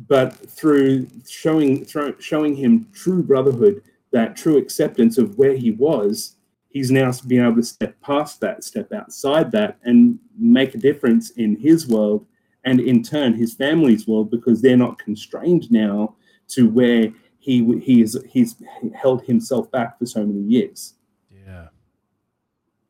But 0.07 0.33
through 0.33 1.07
showing 1.29 1.85
showing 2.19 2.55
him 2.55 2.87
true 2.93 3.23
brotherhood, 3.23 3.83
that 4.11 4.35
true 4.35 4.57
acceptance 4.57 5.17
of 5.17 5.37
where 5.37 5.55
he 5.55 5.71
was, 5.71 6.35
he's 6.69 6.91
now 6.91 7.11
been 7.27 7.43
able 7.45 7.55
to 7.55 7.63
step 7.63 7.95
past 8.01 8.41
that, 8.41 8.63
step 8.63 8.91
outside 8.91 9.51
that, 9.51 9.77
and 9.83 10.19
make 10.37 10.75
a 10.75 10.79
difference 10.79 11.31
in 11.31 11.55
his 11.55 11.87
world 11.87 12.25
and 12.65 12.79
in 12.79 13.03
turn 13.03 13.33
his 13.33 13.53
family's 13.53 14.07
world 14.07 14.31
because 14.31 14.61
they're 14.61 14.77
not 14.77 14.97
constrained 14.97 15.71
now 15.71 16.15
to 16.47 16.69
where 16.69 17.13
he 17.39 17.79
he 17.79 18.01
is 18.01 18.17
he's 18.29 18.55
held 18.95 19.23
himself 19.23 19.69
back 19.71 19.99
for 19.99 20.05
so 20.05 20.25
many 20.25 20.41
years. 20.41 20.93
Yeah. 21.29 21.67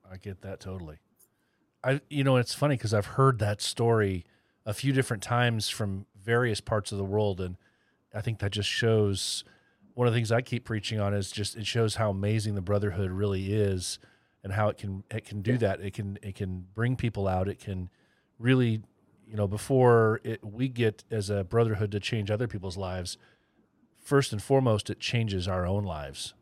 I 0.09 0.17
get 0.17 0.41
that 0.41 0.59
totally. 0.59 0.97
I 1.83 2.01
you 2.09 2.23
know 2.23 2.37
it's 2.37 2.53
funny 2.53 2.75
because 2.75 2.93
I've 2.93 3.05
heard 3.05 3.39
that 3.39 3.61
story 3.61 4.25
a 4.65 4.73
few 4.73 4.93
different 4.93 5.23
times 5.23 5.69
from 5.69 6.05
various 6.23 6.61
parts 6.61 6.91
of 6.91 6.97
the 6.97 7.03
world, 7.03 7.39
and 7.41 7.57
I 8.13 8.21
think 8.21 8.39
that 8.39 8.51
just 8.51 8.69
shows 8.69 9.43
one 9.95 10.07
of 10.07 10.13
the 10.13 10.17
things 10.17 10.31
I 10.31 10.41
keep 10.41 10.63
preaching 10.65 10.99
on 10.99 11.13
is 11.13 11.31
just 11.31 11.55
it 11.55 11.67
shows 11.67 11.95
how 11.95 12.09
amazing 12.09 12.55
the 12.55 12.61
brotherhood 12.61 13.11
really 13.11 13.53
is, 13.53 13.99
and 14.43 14.53
how 14.53 14.69
it 14.69 14.77
can 14.77 15.03
it 15.11 15.25
can 15.25 15.41
do 15.41 15.57
that. 15.59 15.81
It 15.81 15.93
can 15.93 16.17
it 16.21 16.35
can 16.35 16.65
bring 16.73 16.95
people 16.95 17.27
out. 17.27 17.47
It 17.47 17.59
can 17.59 17.89
really 18.39 18.81
you 19.27 19.35
know 19.35 19.47
before 19.47 20.19
it, 20.23 20.43
we 20.43 20.67
get 20.67 21.03
as 21.11 21.29
a 21.29 21.43
brotherhood 21.43 21.91
to 21.91 21.99
change 21.99 22.31
other 22.31 22.47
people's 22.47 22.77
lives. 22.77 23.17
First 24.03 24.33
and 24.33 24.41
foremost, 24.43 24.89
it 24.89 24.99
changes 24.99 25.47
our 25.47 25.65
own 25.65 25.83
lives, 25.85 26.33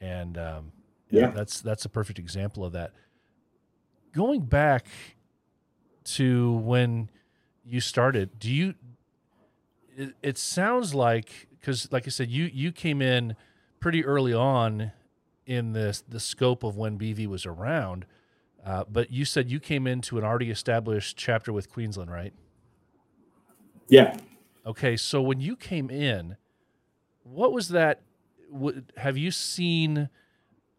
and 0.00 0.36
um, 0.36 0.72
Yeah. 1.10 1.30
that's 1.30 1.60
that's 1.60 1.84
a 1.84 1.88
perfect 1.88 2.18
example 2.18 2.64
of 2.64 2.72
that. 2.72 2.92
Going 4.12 4.40
back 4.40 4.86
to 6.04 6.52
when 6.54 7.10
you 7.64 7.80
started, 7.80 8.38
do 8.38 8.50
you? 8.50 8.74
It, 9.98 10.14
it 10.22 10.38
sounds 10.38 10.94
like 10.94 11.48
because, 11.60 11.92
like 11.92 12.06
I 12.08 12.10
said, 12.10 12.30
you 12.30 12.50
you 12.54 12.72
came 12.72 13.02
in 13.02 13.36
pretty 13.80 14.04
early 14.06 14.34
on 14.34 14.92
in 15.46 15.74
the 15.74 16.00
the 16.08 16.20
scope 16.20 16.64
of 16.64 16.76
when 16.78 16.98
BV 16.98 17.28
was 17.28 17.46
around, 17.46 18.06
uh, 18.66 18.84
but 18.90 19.12
you 19.12 19.26
said 19.26 19.50
you 19.50 19.60
came 19.60 19.86
into 19.88 20.18
an 20.18 20.24
already 20.24 20.50
established 20.50 21.18
chapter 21.18 21.52
with 21.52 21.70
Queensland, 21.70 22.12
right? 22.12 22.34
Yeah. 23.88 24.16
Okay, 24.66 24.96
so 24.96 25.22
when 25.22 25.40
you 25.40 25.56
came 25.56 25.90
in, 25.90 26.36
what 27.24 27.52
was 27.52 27.68
that? 27.70 28.02
w- 28.52 28.82
Have 28.98 29.16
you 29.18 29.30
seen 29.32 30.10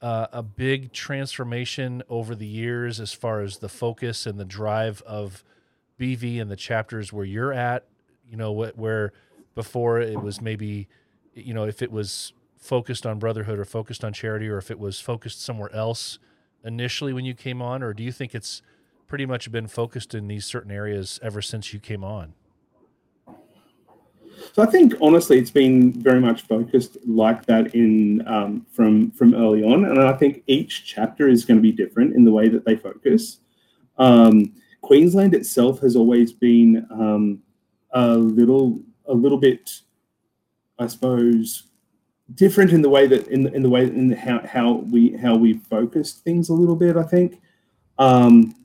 uh, 0.02 0.28
a 0.34 0.44
big 0.44 0.94
transformation 0.94 2.04
over 2.10 2.36
the 2.36 2.48
years 2.48 3.00
as 3.00 3.14
far 3.14 3.42
as 3.42 3.60
the 3.60 3.70
focus 3.70 4.26
and 4.28 4.40
the 4.40 4.46
drive 4.46 5.02
of 5.04 5.44
BV 6.00 6.42
and 6.42 6.52
the 6.52 6.58
chapters 6.58 7.14
where 7.14 7.26
you're 7.26 7.54
at? 7.54 7.86
You 8.30 8.38
know, 8.38 8.54
wh- 8.54 8.78
where 8.78 9.14
before 9.56 10.00
it 10.00 10.22
was 10.22 10.42
maybe, 10.42 10.88
you 11.34 11.54
know, 11.54 11.66
if 11.66 11.82
it 11.82 11.92
was 11.92 12.34
focused 12.58 13.06
on 13.06 13.20
brotherhood 13.20 13.58
or 13.58 13.66
focused 13.66 14.04
on 14.04 14.14
charity 14.14 14.48
or 14.48 14.58
if 14.58 14.70
it 14.70 14.80
was 14.80 15.00
focused 15.00 15.42
somewhere 15.42 15.74
else 15.74 16.20
initially 16.64 17.14
when 17.14 17.26
you 17.26 17.34
came 17.34 17.62
on, 17.62 17.82
or 17.82 17.94
do 17.94 18.04
you 18.04 18.12
think 18.12 18.36
it's 18.36 18.62
pretty 19.08 19.26
much 19.26 19.52
been 19.52 19.68
focused 19.68 20.14
in 20.14 20.28
these 20.28 20.46
certain 20.46 20.72
areas 20.72 21.20
ever 21.24 21.42
since 21.42 21.74
you 21.74 21.80
came 21.80 22.04
on? 22.04 22.34
So 24.54 24.64
I 24.64 24.66
think 24.66 24.94
honestly, 25.02 25.38
it's 25.38 25.52
been 25.52 25.92
very 25.94 26.20
much 26.20 26.44
focused 26.44 26.98
like 27.06 27.46
that 27.46 27.76
in 27.76 28.26
um, 28.28 28.66
from 28.72 29.12
from 29.12 29.36
early 29.36 29.64
on, 29.64 29.86
and 29.86 30.02
I 30.02 30.14
think 30.14 30.44
each 30.48 30.86
chapter 30.86 31.28
is 31.28 31.46
going 31.46 31.58
to 31.58 31.62
be 31.62 31.72
different 31.72 32.16
in 32.16 32.26
the 32.26 32.32
way 32.32 32.50
that 32.50 32.66
they 32.66 32.76
focus. 32.76 33.40
Um, 33.98 34.54
Queensland 34.82 35.36
itself 35.36 35.82
has 35.82 35.96
always 35.96 36.32
been 36.32 36.88
um, 36.90 37.40
a 37.92 38.16
little 38.16 38.80
a 39.08 39.14
little 39.14 39.38
bit, 39.38 39.82
I 40.78 40.88
suppose, 40.88 41.64
different 42.36 42.72
in 42.72 42.82
the 42.82 42.90
way 42.90 43.08
that 43.08 43.28
in 43.28 43.44
the, 43.44 43.54
in 43.54 43.64
the 43.64 43.70
way 43.70 43.84
in 43.84 44.12
how 44.12 44.42
how 44.46 44.74
we 44.74 45.18
how 45.18 45.36
we 45.36 45.54
focused 45.54 46.24
things 46.24 46.50
a 46.50 46.54
little 46.54 46.76
bit. 46.76 46.98
I 46.98 47.04
think. 47.04 47.42
Um, 47.98 48.56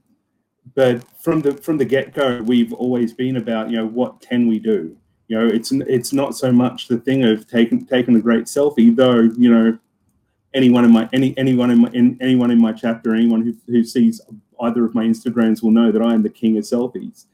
but 0.74 1.04
from 1.20 1.40
the 1.40 1.54
from 1.54 1.78
the 1.78 1.84
get 1.84 2.14
go, 2.14 2.42
we've 2.42 2.72
always 2.72 3.12
been 3.12 3.36
about 3.36 3.70
you 3.70 3.76
know 3.76 3.86
what 3.86 4.20
can 4.20 4.46
we 4.46 4.58
do, 4.58 4.96
you 5.28 5.38
know, 5.38 5.46
it's 5.46 5.72
it's 5.72 6.12
not 6.12 6.36
so 6.36 6.52
much 6.52 6.88
the 6.88 6.98
thing 6.98 7.24
of 7.24 7.48
taking 7.48 7.86
taking 7.86 8.16
a 8.16 8.20
great 8.20 8.44
selfie, 8.44 8.94
though. 8.94 9.20
You 9.20 9.50
know, 9.50 9.78
anyone 10.52 10.84
in 10.84 10.92
my 10.92 11.08
any 11.12 11.36
anyone 11.38 11.70
in 11.70 11.78
my 11.78 11.90
in, 11.92 12.18
anyone 12.20 12.50
in 12.50 12.60
my 12.60 12.72
chapter, 12.72 13.14
anyone 13.14 13.42
who, 13.42 13.54
who 13.66 13.84
sees 13.84 14.20
either 14.60 14.84
of 14.84 14.94
my 14.94 15.04
Instagrams 15.04 15.62
will 15.62 15.70
know 15.70 15.90
that 15.90 16.02
I 16.02 16.12
am 16.12 16.22
the 16.22 16.28
king 16.28 16.58
of 16.58 16.64
selfies. 16.64 17.24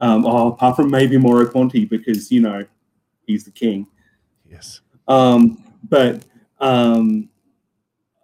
Um, 0.00 0.24
oh, 0.24 0.48
apart 0.48 0.76
from 0.76 0.90
maybe 0.90 1.18
Mauro 1.18 1.46
Conti, 1.48 1.84
because 1.84 2.30
you 2.30 2.40
know 2.40 2.64
he's 3.26 3.44
the 3.44 3.50
king. 3.50 3.86
Yes. 4.48 4.80
Um, 5.08 5.64
but 5.88 6.24
um, 6.60 7.28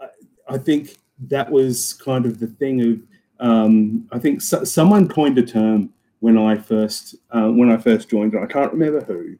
I, 0.00 0.08
I 0.48 0.58
think 0.58 0.96
that 1.28 1.50
was 1.50 1.94
kind 1.94 2.26
of 2.26 2.38
the 2.38 2.46
thing 2.46 2.80
of 2.80 3.00
um, 3.40 4.08
I 4.12 4.18
think 4.18 4.40
so, 4.40 4.64
someone 4.64 5.08
coined 5.08 5.38
a 5.38 5.42
term 5.42 5.90
when 6.20 6.38
I 6.38 6.56
first 6.56 7.16
uh, 7.30 7.48
when 7.48 7.70
I 7.70 7.76
first 7.76 8.08
joined. 8.08 8.34
I 8.38 8.46
can't 8.46 8.72
remember 8.72 9.00
who, 9.00 9.36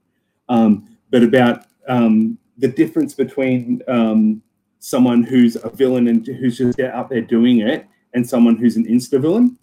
um, 0.48 0.96
but 1.10 1.22
about 1.22 1.66
um, 1.88 2.38
the 2.58 2.68
difference 2.68 3.14
between 3.14 3.82
um, 3.88 4.42
someone 4.78 5.22
who's 5.22 5.56
a 5.56 5.70
villain 5.70 6.08
and 6.08 6.26
who's 6.26 6.58
just 6.58 6.80
out 6.80 7.08
there 7.08 7.20
doing 7.20 7.60
it, 7.60 7.86
and 8.12 8.28
someone 8.28 8.56
who's 8.56 8.76
an 8.76 8.84
insta 8.86 9.20
villain. 9.20 9.58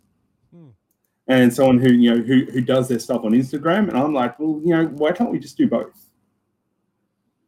And 1.31 1.53
someone 1.53 1.79
who 1.79 1.93
you 1.93 2.13
know 2.13 2.21
who, 2.21 2.43
who 2.51 2.59
does 2.59 2.89
their 2.89 2.99
stuff 2.99 3.23
on 3.23 3.31
Instagram, 3.31 3.87
and 3.87 3.97
I'm 3.97 4.13
like, 4.13 4.37
well, 4.37 4.59
you 4.65 4.75
know, 4.75 4.87
why 4.87 5.13
can't 5.13 5.31
we 5.31 5.39
just 5.39 5.55
do 5.55 5.65
both? 5.65 5.97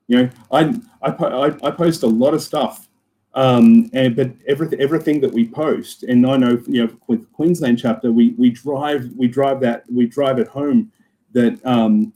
You 0.08 0.24
know, 0.24 0.30
I 0.54 0.74
I, 1.02 1.10
I, 1.12 1.68
I 1.68 1.72
post 1.72 2.04
a 2.04 2.08
lot 2.08 2.34
of 2.34 2.42
stuff, 2.42 2.88
um, 3.34 3.90
and 3.92 4.16
but 4.16 4.32
everything 4.48 4.80
everything 4.80 5.20
that 5.20 5.34
we 5.34 5.46
post, 5.46 6.04
and 6.04 6.26
I 6.26 6.38
know 6.38 6.64
you 6.66 6.86
know 6.86 6.98
with 7.08 7.30
Queensland 7.34 7.78
chapter, 7.78 8.10
we 8.10 8.30
we 8.38 8.52
drive 8.52 9.12
we 9.18 9.28
drive 9.28 9.60
that 9.60 9.84
we 9.92 10.06
drive 10.06 10.40
it 10.40 10.48
home 10.48 10.90
that 11.34 11.60
um, 11.66 12.14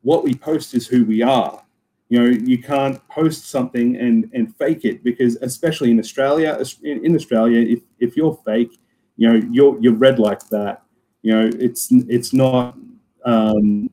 what 0.00 0.24
we 0.24 0.34
post 0.34 0.72
is 0.72 0.86
who 0.86 1.04
we 1.04 1.20
are. 1.20 1.62
You 2.08 2.18
know, 2.18 2.30
you 2.30 2.62
can't 2.62 2.98
post 3.08 3.50
something 3.50 3.96
and 3.96 4.30
and 4.32 4.56
fake 4.56 4.86
it 4.86 5.04
because 5.04 5.36
especially 5.42 5.90
in 5.90 5.98
Australia, 5.98 6.58
in, 6.82 7.04
in 7.04 7.14
Australia, 7.14 7.60
if 7.60 7.80
if 7.98 8.16
you're 8.16 8.40
fake, 8.46 8.78
you 9.18 9.28
know, 9.28 9.48
you're 9.52 9.78
you're 9.82 9.92
red 9.92 10.18
like 10.18 10.48
that. 10.48 10.82
You 11.22 11.32
know, 11.32 11.50
it's 11.58 11.88
it's 11.90 12.32
not. 12.32 12.76
Um, 13.24 13.90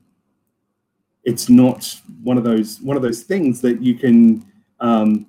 it's 1.28 1.50
not 1.50 1.94
one 2.22 2.38
of 2.38 2.44
those 2.44 2.80
one 2.80 2.96
of 2.96 3.02
those 3.02 3.22
things 3.22 3.60
that 3.60 3.82
you 3.82 3.94
can 3.94 4.44
um, 4.80 5.26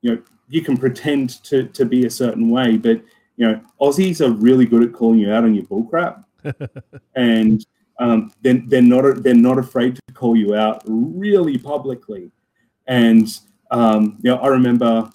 you 0.00 0.14
know 0.14 0.22
you 0.48 0.62
can 0.62 0.76
pretend 0.76 1.42
to 1.44 1.64
to 1.68 1.84
be 1.84 2.06
a 2.06 2.10
certain 2.10 2.48
way 2.48 2.78
but 2.78 3.02
you 3.36 3.46
know 3.46 3.60
aussies 3.80 4.20
are 4.26 4.32
really 4.32 4.64
good 4.64 4.82
at 4.82 4.94
calling 4.94 5.18
you 5.18 5.30
out 5.30 5.44
on 5.44 5.54
your 5.54 5.64
bullcrap 5.64 6.24
and 7.14 7.66
um, 7.98 8.32
then 8.40 8.66
they're 8.68 8.80
not 8.80 9.22
they're 9.22 9.34
not 9.34 9.58
afraid 9.58 9.96
to 9.96 10.14
call 10.14 10.34
you 10.34 10.54
out 10.54 10.82
really 10.86 11.58
publicly 11.58 12.30
and 12.86 13.40
um, 13.70 14.18
you 14.22 14.30
know 14.30 14.38
i 14.38 14.48
remember 14.48 15.10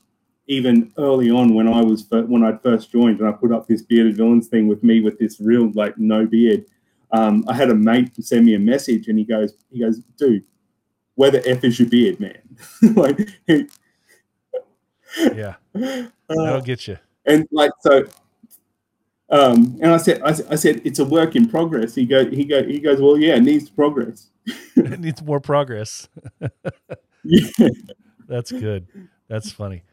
even 0.48 0.92
early 0.98 1.30
on 1.30 1.54
when 1.54 1.68
i 1.68 1.82
was 1.82 2.06
when 2.10 2.44
i'd 2.44 2.62
first 2.64 2.92
joined 2.92 3.20
and 3.20 3.28
i 3.28 3.32
put 3.32 3.52
up 3.52 3.68
this 3.68 3.82
bearded 3.82 4.16
villains 4.18 4.48
thing 4.48 4.68
with 4.68 4.84
me 4.84 5.02
with 5.02 5.18
this 5.20 5.40
real 5.40 5.72
like 5.74 5.98
no 5.98 6.26
beard 6.26 6.66
um, 7.10 7.46
I 7.48 7.54
had 7.54 7.70
a 7.70 7.74
mate 7.74 8.12
send 8.22 8.46
me 8.46 8.56
a 8.56 8.60
message, 8.60 9.08
and 9.08 9.18
he 9.18 9.24
goes, 9.24 9.54
he 9.72 9.80
goes, 9.80 10.00
dude, 10.18 10.44
where 11.16 11.32
the 11.32 11.40
f 11.50 11.64
is 11.64 11.80
your 11.80 11.88
beard, 11.88 12.20
man? 12.20 12.38
like, 12.98 13.30
he- 13.48 13.68
Yeah. 15.34 15.56
uh, 15.74 16.04
That'll 16.28 16.60
get 16.60 16.86
you. 16.86 16.98
and 17.26 17.48
like 17.50 17.72
so. 17.80 18.08
Um, 19.30 19.78
and 19.82 19.94
I 19.94 19.98
said, 19.98 20.22
I, 20.22 20.34
said- 20.34 20.48
I 20.52 20.56
said, 20.56 20.82
it's 20.84 21.00
a 21.00 21.06
work 21.06 21.38
in 21.38 21.48
progress. 21.48 21.96
He 21.96 22.06
go, 22.06 22.30
he 22.30 22.44
go, 22.44 22.62
he 22.62 22.78
goes, 22.80 23.00
well, 23.00 23.18
yeah, 23.18 23.36
it 23.36 23.44
needs 23.44 23.70
progress. 23.70 24.28
it 24.76 25.00
needs 25.00 25.22
more 25.24 25.40
progress. 25.40 26.10
Yeah. 27.24 27.70
That's 28.28 28.52
good. 28.52 28.88
That's 29.30 29.50
funny. 29.50 29.84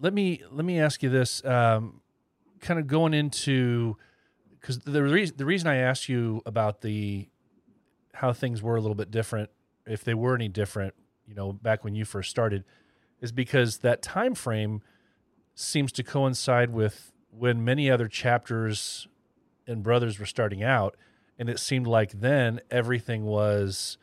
Let 0.00 0.14
me 0.14 0.42
let 0.50 0.64
me 0.64 0.78
ask 0.80 1.02
you 1.02 1.10
this. 1.10 1.44
Um, 1.44 2.00
kind 2.60 2.80
of 2.80 2.86
going 2.86 3.14
into 3.14 3.96
because 4.60 4.78
the 4.80 5.02
reason 5.02 5.36
the 5.36 5.44
reason 5.44 5.68
I 5.68 5.76
asked 5.76 6.08
you 6.08 6.42
about 6.46 6.80
the 6.82 7.28
how 8.14 8.32
things 8.32 8.62
were 8.62 8.76
a 8.76 8.80
little 8.80 8.94
bit 8.94 9.10
different, 9.10 9.50
if 9.86 10.02
they 10.04 10.14
were 10.14 10.34
any 10.34 10.48
different, 10.48 10.94
you 11.26 11.34
know, 11.34 11.52
back 11.52 11.84
when 11.84 11.94
you 11.94 12.04
first 12.04 12.30
started, 12.30 12.64
is 13.20 13.32
because 13.32 13.78
that 13.78 14.02
time 14.02 14.34
frame 14.34 14.82
seems 15.54 15.92
to 15.92 16.02
coincide 16.02 16.70
with 16.70 17.12
when 17.30 17.64
many 17.64 17.90
other 17.90 18.08
chapters 18.08 19.06
and 19.66 19.82
brothers 19.82 20.18
were 20.18 20.26
starting 20.26 20.62
out, 20.62 20.96
and 21.38 21.48
it 21.48 21.58
seemed 21.58 21.86
like 21.86 22.12
then 22.12 22.60
everything 22.70 23.24
was 23.24 23.98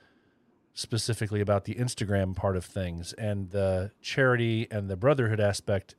specifically 0.76 1.40
about 1.40 1.64
the 1.64 1.74
Instagram 1.76 2.36
part 2.36 2.58
of 2.58 2.66
things 2.66 3.14
and 3.14 3.50
the 3.52 3.92
charity 4.02 4.68
and 4.70 4.90
the 4.90 4.98
brotherhood 4.98 5.40
aspect 5.40 5.96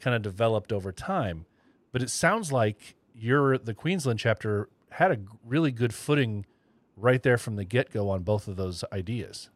kind 0.00 0.14
of 0.14 0.20
developed 0.20 0.72
over 0.72 0.92
time. 0.92 1.46
But 1.92 2.02
it 2.02 2.10
sounds 2.10 2.52
like 2.52 2.96
your 3.14 3.56
the 3.56 3.72
Queensland 3.72 4.18
chapter 4.18 4.68
had 4.90 5.12
a 5.12 5.18
really 5.44 5.70
good 5.70 5.94
footing 5.94 6.44
right 6.96 7.22
there 7.22 7.38
from 7.38 7.56
the 7.56 7.64
get 7.64 7.90
go 7.92 8.10
on 8.10 8.24
both 8.24 8.48
of 8.48 8.56
those 8.56 8.84
ideas. 8.92 9.48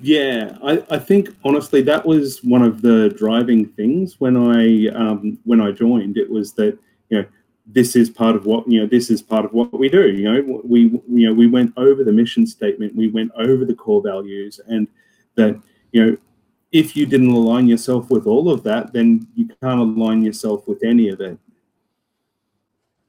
Yeah, 0.00 0.58
I, 0.62 0.84
I 0.90 0.98
think 0.98 1.30
honestly 1.44 1.82
that 1.82 2.04
was 2.04 2.42
one 2.42 2.62
of 2.62 2.82
the 2.82 3.14
driving 3.16 3.66
things 3.66 4.20
when 4.20 4.36
I 4.36 4.88
um, 4.88 5.38
when 5.44 5.60
I 5.60 5.70
joined. 5.70 6.18
It 6.18 6.28
was 6.28 6.52
that 6.54 6.76
you 7.10 7.18
know 7.18 7.24
this 7.66 7.96
is 7.96 8.10
part 8.10 8.36
of 8.36 8.46
what 8.46 8.68
you 8.70 8.80
know 8.80 8.86
this 8.86 9.10
is 9.10 9.22
part 9.22 9.44
of 9.44 9.52
what 9.52 9.78
we 9.78 9.88
do. 9.88 10.10
You 10.10 10.32
know 10.32 10.60
we 10.64 10.80
you 11.08 11.28
know 11.28 11.34
we 11.34 11.46
went 11.46 11.72
over 11.76 12.04
the 12.04 12.12
mission 12.12 12.46
statement, 12.46 12.94
we 12.94 13.08
went 13.08 13.32
over 13.36 13.64
the 13.64 13.74
core 13.74 14.02
values, 14.02 14.60
and 14.66 14.86
that 15.36 15.60
you 15.92 16.04
know 16.04 16.16
if 16.72 16.96
you 16.96 17.06
didn't 17.06 17.30
align 17.30 17.68
yourself 17.68 18.10
with 18.10 18.26
all 18.26 18.50
of 18.50 18.62
that, 18.64 18.92
then 18.92 19.26
you 19.34 19.46
can't 19.62 19.80
align 19.80 20.22
yourself 20.22 20.66
with 20.66 20.82
any 20.82 21.08
of 21.08 21.20
it. 21.20 21.38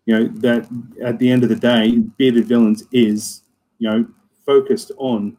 you 0.06 0.18
know 0.18 0.28
that 0.28 0.68
at 1.04 1.20
the 1.20 1.30
end 1.32 1.44
of 1.44 1.50
the 1.50 1.56
day, 1.56 1.98
bearded 2.18 2.46
villains 2.46 2.84
is 2.92 3.42
you 3.80 3.90
know 3.90 4.06
focused 4.46 4.92
on 4.98 5.36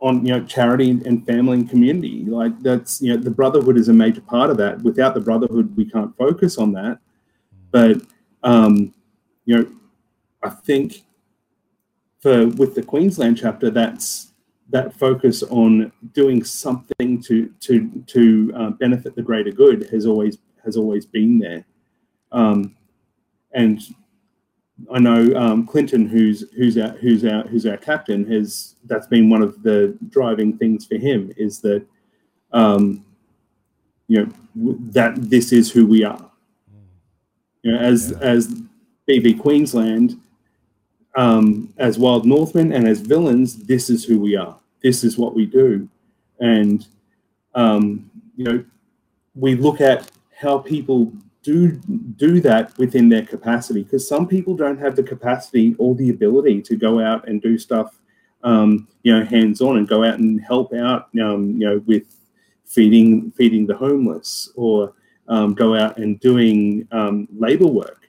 on 0.00 0.24
you 0.24 0.32
know 0.32 0.44
charity 0.46 0.90
and 0.90 1.26
family 1.26 1.58
and 1.58 1.68
community. 1.68 2.24
Like 2.24 2.58
that's 2.62 3.02
you 3.02 3.14
know 3.14 3.20
the 3.20 3.30
brotherhood 3.30 3.76
is 3.76 3.88
a 3.88 3.92
major 3.92 4.20
part 4.20 4.50
of 4.50 4.56
that. 4.58 4.80
Without 4.82 5.14
the 5.14 5.20
brotherhood, 5.20 5.76
we 5.76 5.84
can't 5.84 6.16
focus 6.16 6.56
on 6.56 6.72
that. 6.72 6.98
But 7.70 8.02
um, 8.42 8.94
you 9.44 9.58
know, 9.58 9.72
I 10.42 10.50
think 10.50 11.02
for 12.20 12.48
with 12.48 12.74
the 12.74 12.82
Queensland 12.82 13.38
chapter, 13.38 13.70
that's 13.70 14.32
that 14.70 14.92
focus 14.94 15.42
on 15.44 15.92
doing 16.12 16.44
something 16.44 17.22
to 17.22 17.52
to 17.60 18.04
to 18.06 18.52
uh, 18.54 18.70
benefit 18.70 19.16
the 19.16 19.22
greater 19.22 19.50
good 19.50 19.88
has 19.90 20.06
always 20.06 20.38
has 20.64 20.76
always 20.76 21.06
been 21.06 21.38
there. 21.38 21.64
Um, 22.32 22.76
and 23.52 23.80
I 24.92 24.98
know 24.98 25.34
um, 25.34 25.66
Clinton, 25.66 26.06
who's 26.06 26.50
who's 26.52 26.76
our 26.78 26.90
who's 26.90 27.24
our 27.24 27.42
who's 27.48 27.66
our 27.66 27.76
captain, 27.76 28.30
has 28.30 28.76
that's 28.84 29.06
been 29.06 29.28
one 29.30 29.42
of 29.42 29.62
the 29.62 29.96
driving 30.08 30.56
things 30.56 30.86
for 30.86 30.96
him 30.96 31.32
is 31.36 31.60
that 31.62 31.84
um, 32.52 33.04
you 34.06 34.24
know 34.24 34.76
that 34.92 35.16
this 35.16 35.52
is 35.52 35.70
who 35.70 35.86
we 35.86 36.04
are. 36.04 36.30
You 37.62 37.72
know, 37.72 37.78
as 37.78 38.12
Yeah. 38.12 38.18
as 38.28 38.62
BV 39.06 39.34
Queensland, 39.34 40.16
um, 41.16 41.72
as 41.78 41.98
Wild 41.98 42.26
Northmen 42.26 42.72
and 42.72 42.86
as 42.86 43.00
villains, 43.00 43.56
this 43.64 43.90
is 43.90 44.04
who 44.04 44.20
we 44.20 44.36
are. 44.36 44.56
This 44.82 45.02
is 45.04 45.18
what 45.18 45.34
we 45.34 45.46
do, 45.46 45.88
and 46.40 46.86
um, 47.54 48.10
you 48.36 48.44
know 48.44 48.64
we 49.34 49.54
look 49.54 49.80
at 49.80 50.10
how 50.36 50.58
people 50.58 51.12
do 51.42 51.72
do 52.16 52.40
that 52.40 52.76
within 52.78 53.08
their 53.08 53.22
capacity 53.24 53.82
because 53.82 54.06
some 54.06 54.26
people 54.26 54.54
don't 54.54 54.78
have 54.78 54.96
the 54.96 55.02
capacity 55.02 55.74
or 55.78 55.94
the 55.94 56.10
ability 56.10 56.60
to 56.62 56.76
go 56.76 57.00
out 57.00 57.26
and 57.28 57.40
do 57.40 57.56
stuff 57.56 57.98
um, 58.44 58.86
you 59.02 59.16
know 59.16 59.24
hands 59.24 59.60
on 59.60 59.78
and 59.78 59.88
go 59.88 60.04
out 60.04 60.18
and 60.18 60.40
help 60.40 60.72
out 60.74 61.08
um, 61.22 61.50
you 61.58 61.66
know 61.68 61.82
with 61.86 62.04
feeding 62.64 63.30
feeding 63.32 63.66
the 63.66 63.76
homeless 63.76 64.50
or 64.56 64.92
um, 65.28 65.54
go 65.54 65.74
out 65.74 65.98
and 65.98 66.18
doing 66.20 66.88
um, 66.90 67.28
labor 67.36 67.66
work. 67.66 68.08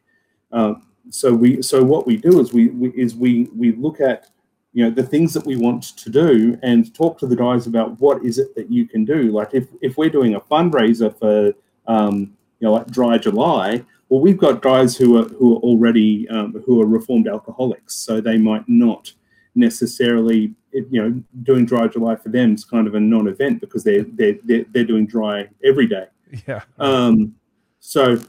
Uh, 0.52 0.76
so 1.10 1.34
we 1.34 1.62
so 1.62 1.84
what 1.84 2.06
we 2.06 2.18
do 2.18 2.40
is 2.40 2.54
we, 2.54 2.70
we 2.70 2.90
is 2.90 3.16
we 3.16 3.50
we 3.56 3.74
look 3.74 4.00
at 4.00 4.30
you 4.74 4.84
know 4.84 4.92
the 4.92 5.04
things 5.04 5.34
that 5.34 5.46
we 5.46 5.56
want 5.56 5.84
to 5.84 6.10
do 6.10 6.58
and 6.62 6.94
talk 6.94 7.18
to 7.20 7.28
the 7.28 7.36
guys 7.36 7.68
about 7.68 8.00
what 8.00 8.24
is 8.24 8.38
it 8.38 8.56
that 8.56 8.72
you 8.72 8.88
can 8.88 9.06
do. 9.06 9.32
Like 9.32 9.54
if 9.54 9.68
if 9.82 9.98
we're 9.98 10.10
doing 10.10 10.36
a 10.36 10.42
fundraiser 10.42 11.18
for 11.18 11.54
um, 11.88 12.38
you 12.60 12.68
know 12.68 12.74
like 12.74 12.88
dry 12.88 13.18
july 13.18 13.84
well 14.10 14.20
we've 14.20 14.38
got 14.38 14.62
guys 14.62 14.96
who 14.96 15.18
are 15.18 15.28
who 15.30 15.56
are 15.56 15.60
already 15.60 16.28
um, 16.30 16.62
who 16.66 16.82
are 16.82 16.86
reformed 16.86 17.28
alcoholics. 17.28 17.96
So 17.96 18.22
they 18.22 18.38
might 18.38 18.68
not 18.68 19.12
necessarily 19.56 20.54
you 20.72 21.02
know 21.02 21.24
doing 21.42 21.66
dry 21.66 21.88
july 21.88 22.16
for 22.16 22.30
them 22.30 22.54
is 22.54 22.64
kind 22.64 22.88
of 22.88 22.94
a 22.94 23.00
non-event 23.00 23.60
because 23.60 23.84
they're 23.84 24.04
they're 24.14 24.38
they're, 24.44 24.66
they're 24.72 24.84
doing 24.84 25.08
dry 25.08 25.48
every 25.64 25.88
day 25.88 26.06
Yeah. 26.48 26.62
um, 26.78 27.36
so 27.80 28.22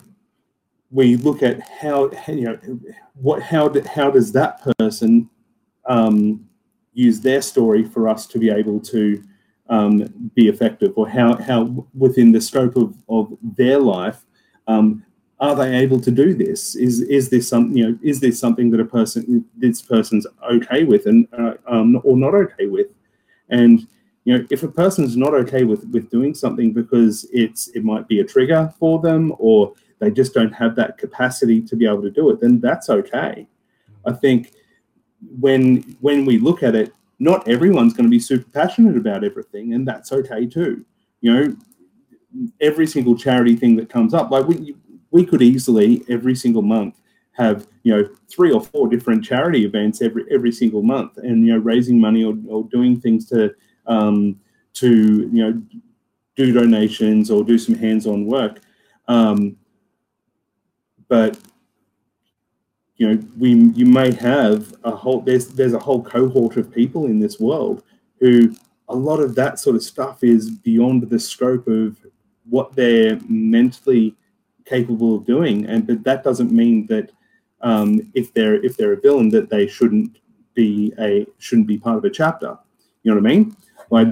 we 0.90 1.16
look 1.16 1.42
at 1.42 1.60
how 1.60 2.10
you 2.28 2.42
know 2.42 2.58
what 3.14 3.42
how 3.42 3.72
how 3.86 4.10
does 4.10 4.32
that 4.32 4.60
person 4.78 5.28
um, 5.84 6.48
use 6.94 7.20
their 7.20 7.42
story 7.42 7.84
for 7.84 8.08
us 8.08 8.26
to 8.28 8.38
be 8.38 8.50
able 8.50 8.80
to 8.80 9.22
um, 9.68 10.30
be 10.34 10.48
effective, 10.48 10.92
or 10.96 11.08
how 11.08 11.36
how 11.36 11.86
within 11.94 12.32
the 12.32 12.40
scope 12.40 12.76
of, 12.76 12.94
of 13.08 13.36
their 13.42 13.78
life 13.78 14.24
um, 14.66 15.04
are 15.38 15.54
they 15.56 15.76
able 15.76 16.00
to 16.00 16.10
do 16.10 16.34
this? 16.34 16.74
Is 16.76 17.00
is 17.02 17.30
this 17.30 17.48
some 17.48 17.76
you 17.76 17.88
know 17.88 17.98
is 18.02 18.20
this 18.20 18.38
something 18.38 18.70
that 18.70 18.80
a 18.80 18.84
person 18.84 19.44
this 19.56 19.80
person's 19.82 20.26
okay 20.50 20.84
with 20.84 21.06
and 21.06 21.26
uh, 21.38 21.54
um, 21.66 22.00
or 22.04 22.16
not 22.16 22.34
okay 22.34 22.66
with? 22.66 22.88
And 23.48 23.86
you 24.24 24.36
know 24.36 24.46
if 24.50 24.62
a 24.62 24.68
person's 24.68 25.16
not 25.16 25.34
okay 25.34 25.64
with 25.64 25.84
with 25.88 26.10
doing 26.10 26.34
something 26.34 26.72
because 26.72 27.26
it's 27.32 27.68
it 27.68 27.84
might 27.84 28.06
be 28.06 28.20
a 28.20 28.24
trigger 28.24 28.72
for 28.78 29.00
them 29.00 29.32
or 29.38 29.72
they 30.00 30.10
just 30.10 30.34
don't 30.34 30.52
have 30.52 30.74
that 30.76 30.98
capacity 30.98 31.60
to 31.60 31.76
be 31.76 31.86
able 31.86 32.02
to 32.02 32.10
do 32.10 32.30
it, 32.30 32.40
then 32.40 32.58
that's 32.58 32.90
okay. 32.90 33.46
I 34.04 34.12
think 34.12 34.52
when 35.38 35.96
when 36.00 36.24
we 36.24 36.38
look 36.38 36.62
at 36.62 36.74
it, 36.74 36.92
not 37.18 37.46
everyone's 37.46 37.92
going 37.92 38.06
to 38.06 38.10
be 38.10 38.18
super 38.18 38.50
passionate 38.50 38.96
about 38.96 39.22
everything, 39.22 39.74
and 39.74 39.86
that's 39.86 40.10
okay 40.10 40.46
too. 40.46 40.84
You 41.20 41.32
know, 41.32 41.56
every 42.60 42.86
single 42.86 43.16
charity 43.16 43.54
thing 43.56 43.76
that 43.76 43.90
comes 43.90 44.14
up, 44.14 44.30
like 44.30 44.48
we 44.48 44.74
we 45.10 45.24
could 45.24 45.42
easily 45.42 46.02
every 46.08 46.34
single 46.34 46.62
month 46.62 46.96
have 47.32 47.66
you 47.82 47.94
know 47.94 48.08
three 48.30 48.52
or 48.52 48.62
four 48.62 48.88
different 48.88 49.22
charity 49.22 49.64
events 49.66 50.00
every 50.00 50.24
every 50.30 50.50
single 50.50 50.82
month, 50.82 51.18
and 51.18 51.46
you 51.46 51.52
know 51.52 51.58
raising 51.58 52.00
money 52.00 52.24
or, 52.24 52.34
or 52.48 52.64
doing 52.72 52.98
things 52.98 53.26
to 53.26 53.54
um, 53.86 54.40
to 54.74 55.28
you 55.32 55.44
know 55.44 55.62
do 56.36 56.52
donations 56.52 57.30
or 57.30 57.44
do 57.44 57.58
some 57.58 57.74
hands-on 57.74 58.26
work. 58.26 58.60
Um, 59.08 59.56
but 61.08 61.38
you 62.96 63.08
know, 63.08 63.22
we 63.38 63.54
you 63.74 63.86
may 63.86 64.12
have 64.12 64.74
a 64.84 64.90
whole 64.90 65.22
there's 65.22 65.48
there's 65.48 65.72
a 65.72 65.78
whole 65.78 66.02
cohort 66.02 66.56
of 66.58 66.70
people 66.70 67.06
in 67.06 67.18
this 67.18 67.40
world 67.40 67.82
who 68.20 68.54
a 68.90 68.94
lot 68.94 69.20
of 69.20 69.34
that 69.36 69.58
sort 69.58 69.74
of 69.74 69.82
stuff 69.82 70.22
is 70.22 70.50
beyond 70.50 71.08
the 71.08 71.18
scope 71.18 71.66
of 71.66 71.96
what 72.48 72.74
they're 72.74 73.18
mentally 73.28 74.14
capable 74.66 75.16
of 75.16 75.24
doing, 75.24 75.66
and 75.66 75.86
but 75.86 76.04
that 76.04 76.22
doesn't 76.22 76.52
mean 76.52 76.86
that 76.86 77.10
um, 77.62 78.00
if 78.14 78.34
they're 78.34 78.62
if 78.64 78.76
they're 78.76 78.92
a 78.92 79.00
villain 79.00 79.30
that 79.30 79.48
they 79.48 79.66
shouldn't 79.66 80.18
be 80.54 80.92
a 80.98 81.26
shouldn't 81.38 81.68
be 81.68 81.78
part 81.78 81.96
of 81.96 82.04
a 82.04 82.10
chapter. 82.10 82.58
You 83.02 83.14
know 83.14 83.20
what 83.20 83.30
I 83.30 83.34
mean? 83.34 83.56
Like 83.90 84.08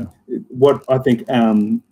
what 0.48 0.84
I 0.88 0.98
think 0.98 1.28
um, 1.30 1.82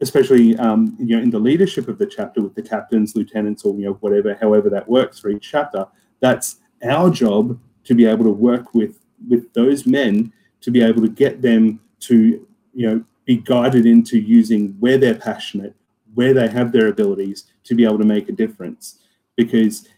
especially 0.00 0.56
um, 0.58 0.96
you 0.98 1.16
know 1.16 1.22
in 1.22 1.30
the 1.30 1.38
leadership 1.38 1.88
of 1.88 1.98
the 1.98 2.06
chapter 2.06 2.42
with 2.42 2.54
the 2.54 2.62
captains, 2.62 3.16
lieutenants, 3.16 3.64
or 3.64 3.74
you 3.74 3.86
know 3.86 3.94
whatever, 3.94 4.36
however 4.40 4.68
that 4.70 4.88
works 4.88 5.18
for 5.18 5.30
each 5.30 5.50
chapter. 5.50 5.86
That's 6.20 6.56
our 6.84 7.10
job 7.10 7.58
to 7.84 7.94
be 7.94 8.04
able 8.04 8.24
to 8.24 8.30
work 8.30 8.74
with 8.74 9.00
with 9.28 9.52
those 9.54 9.86
men 9.86 10.32
to 10.60 10.70
be 10.70 10.82
able 10.82 11.00
to 11.02 11.08
get 11.08 11.40
them 11.42 11.80
to 12.00 12.46
you 12.74 12.88
know 12.88 13.04
be 13.24 13.36
guided 13.36 13.86
into 13.86 14.18
using 14.18 14.76
where 14.78 14.98
they're 14.98 15.14
passionate, 15.14 15.74
where 16.14 16.34
they 16.34 16.48
have 16.48 16.72
their 16.72 16.88
abilities 16.88 17.44
to 17.64 17.74
be 17.74 17.84
able 17.84 17.98
to 17.98 18.04
make 18.04 18.28
a 18.28 18.32
difference, 18.32 19.00
because 19.36 19.88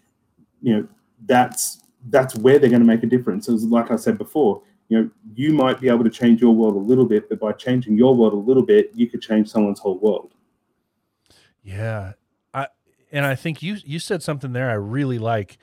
you 0.62 0.76
know 0.76 0.88
that's 1.26 1.82
that's 2.10 2.36
where 2.36 2.58
they're 2.58 2.70
going 2.70 2.82
to 2.82 2.86
make 2.86 3.02
a 3.02 3.06
difference. 3.06 3.48
As 3.48 3.64
like 3.64 3.90
I 3.90 3.96
said 3.96 4.18
before, 4.18 4.62
you 4.88 5.02
know, 5.02 5.10
you 5.34 5.52
might 5.52 5.80
be 5.80 5.88
able 5.88 6.04
to 6.04 6.10
change 6.10 6.40
your 6.40 6.54
world 6.54 6.74
a 6.74 6.78
little 6.78 7.04
bit, 7.04 7.28
but 7.28 7.38
by 7.38 7.52
changing 7.52 7.96
your 7.96 8.14
world 8.16 8.32
a 8.32 8.36
little 8.36 8.64
bit, 8.64 8.90
you 8.94 9.06
could 9.06 9.20
change 9.20 9.48
someone's 9.48 9.80
whole 9.80 9.98
world. 9.98 10.34
Yeah. 11.62 12.12
I 12.54 12.68
and 13.12 13.26
I 13.26 13.34
think 13.34 13.62
you 13.62 13.76
you 13.84 13.98
said 13.98 14.22
something 14.22 14.52
there 14.52 14.70
I 14.70 14.74
really 14.74 15.18
like 15.18 15.58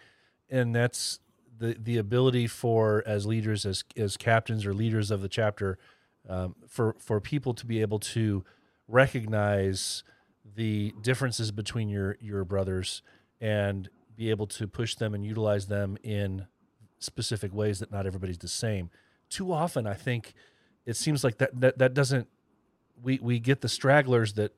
and 0.49 0.75
that's 0.75 1.19
the 1.57 1.75
the 1.79 1.97
ability 1.97 2.47
for 2.47 3.03
as 3.07 3.25
leaders 3.25 3.65
as 3.65 3.83
as 3.97 4.17
captains 4.17 4.65
or 4.65 4.73
leaders 4.73 5.09
of 5.09 5.21
the 5.21 5.29
chapter 5.29 5.79
um, 6.29 6.55
for 6.67 6.95
for 6.99 7.19
people 7.19 7.53
to 7.55 7.65
be 7.65 7.81
able 7.81 7.99
to 7.99 8.43
recognize 8.87 10.03
the 10.55 10.93
differences 11.01 11.51
between 11.51 11.89
your 11.89 12.17
your 12.19 12.43
brothers 12.45 13.01
and 13.41 13.89
be 14.15 14.29
able 14.29 14.47
to 14.47 14.67
push 14.67 14.95
them 14.95 15.13
and 15.13 15.25
utilize 15.25 15.67
them 15.67 15.97
in 16.03 16.45
specific 16.99 17.53
ways 17.53 17.79
that 17.79 17.91
not 17.91 18.05
everybody's 18.05 18.37
the 18.37 18.47
same. 18.47 18.89
Too 19.29 19.51
often 19.51 19.87
I 19.87 19.93
think 19.95 20.33
it 20.85 20.95
seems 20.95 21.23
like 21.23 21.37
that 21.39 21.59
that, 21.59 21.77
that 21.79 21.93
doesn't 21.93 22.27
we 23.01 23.19
we 23.21 23.39
get 23.39 23.61
the 23.61 23.69
stragglers 23.69 24.33
that 24.33 24.53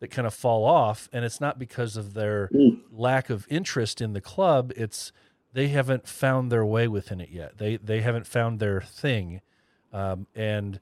that 0.00 0.08
kind 0.10 0.26
of 0.26 0.34
fall 0.34 0.64
off 0.64 1.08
and 1.12 1.24
it's 1.24 1.40
not 1.40 1.58
because 1.58 1.96
of 1.96 2.14
their 2.14 2.48
Mm. 2.52 2.80
lack 2.90 3.30
of 3.30 3.46
interest 3.50 4.00
in 4.00 4.12
the 4.12 4.20
club 4.20 4.72
it's 4.76 5.12
they 5.52 5.68
haven't 5.68 6.06
found 6.08 6.50
their 6.50 6.64
way 6.64 6.88
within 6.88 7.20
it 7.20 7.30
yet 7.30 7.58
they 7.58 7.76
they 7.76 8.00
haven't 8.00 8.26
found 8.26 8.58
their 8.60 8.80
thing 8.80 9.40
um, 9.92 10.26
and 10.34 10.80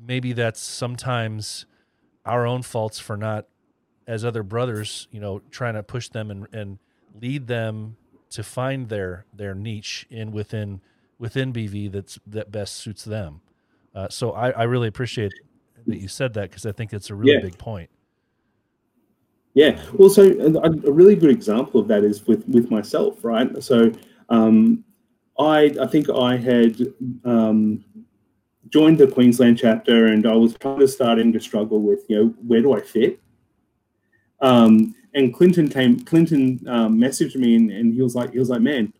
maybe 0.00 0.32
that's 0.32 0.60
sometimes 0.60 1.66
our 2.26 2.46
own 2.46 2.62
faults 2.62 2.98
for 2.98 3.16
not 3.16 3.46
as 4.06 4.24
other 4.24 4.42
brothers 4.42 5.08
you 5.10 5.20
know 5.20 5.40
trying 5.50 5.74
to 5.74 5.82
push 5.82 6.08
them 6.08 6.30
and, 6.30 6.46
and 6.52 6.78
lead 7.20 7.46
them 7.46 7.96
to 8.30 8.42
find 8.42 8.88
their 8.88 9.24
their 9.32 9.54
niche 9.54 10.06
in 10.10 10.32
within 10.32 10.80
within 11.18 11.52
bv 11.52 11.90
that's 11.92 12.18
that 12.26 12.50
best 12.50 12.76
suits 12.76 13.04
them 13.04 13.40
uh, 13.94 14.08
so 14.08 14.32
I, 14.32 14.50
I 14.50 14.62
really 14.64 14.88
appreciate 14.88 15.32
that 15.86 15.98
you 15.98 16.08
said 16.08 16.34
that 16.34 16.50
because 16.50 16.66
i 16.66 16.72
think 16.72 16.92
it's 16.92 17.10
a 17.10 17.14
really 17.14 17.34
Yeah. 17.34 17.40
big 17.40 17.58
point 17.58 17.90
Yeah. 19.56 19.80
Well, 19.92 20.10
so 20.10 20.22
a, 20.24 20.88
a 20.88 20.92
really 20.92 21.14
good 21.14 21.30
example 21.30 21.80
of 21.80 21.86
that 21.86 22.02
is 22.02 22.26
with 22.26 22.44
with 22.48 22.70
myself, 22.72 23.24
right? 23.24 23.62
So, 23.62 23.92
um, 24.28 24.84
I 25.38 25.72
I 25.80 25.86
think 25.86 26.10
I 26.10 26.36
had 26.36 26.74
um, 27.24 27.84
joined 28.68 28.98
the 28.98 29.06
Queensland 29.06 29.56
chapter, 29.58 30.06
and 30.06 30.26
I 30.26 30.34
was 30.34 30.56
kind 30.56 30.82
of 30.82 30.90
starting 30.90 31.32
to 31.32 31.40
struggle 31.40 31.80
with, 31.80 32.00
you 32.08 32.16
know, 32.16 32.34
where 32.48 32.62
do 32.62 32.72
I 32.74 32.80
fit? 32.80 33.20
Um, 34.40 34.94
and 35.14 35.32
Clinton 35.32 35.68
came. 35.68 36.00
Clinton 36.00 36.58
um, 36.66 36.98
messaged 36.98 37.36
me, 37.36 37.54
and, 37.54 37.70
and 37.70 37.94
he 37.94 38.02
was 38.02 38.16
like, 38.16 38.32
he 38.32 38.40
was 38.40 38.50
like, 38.50 38.60
man, 38.60 38.92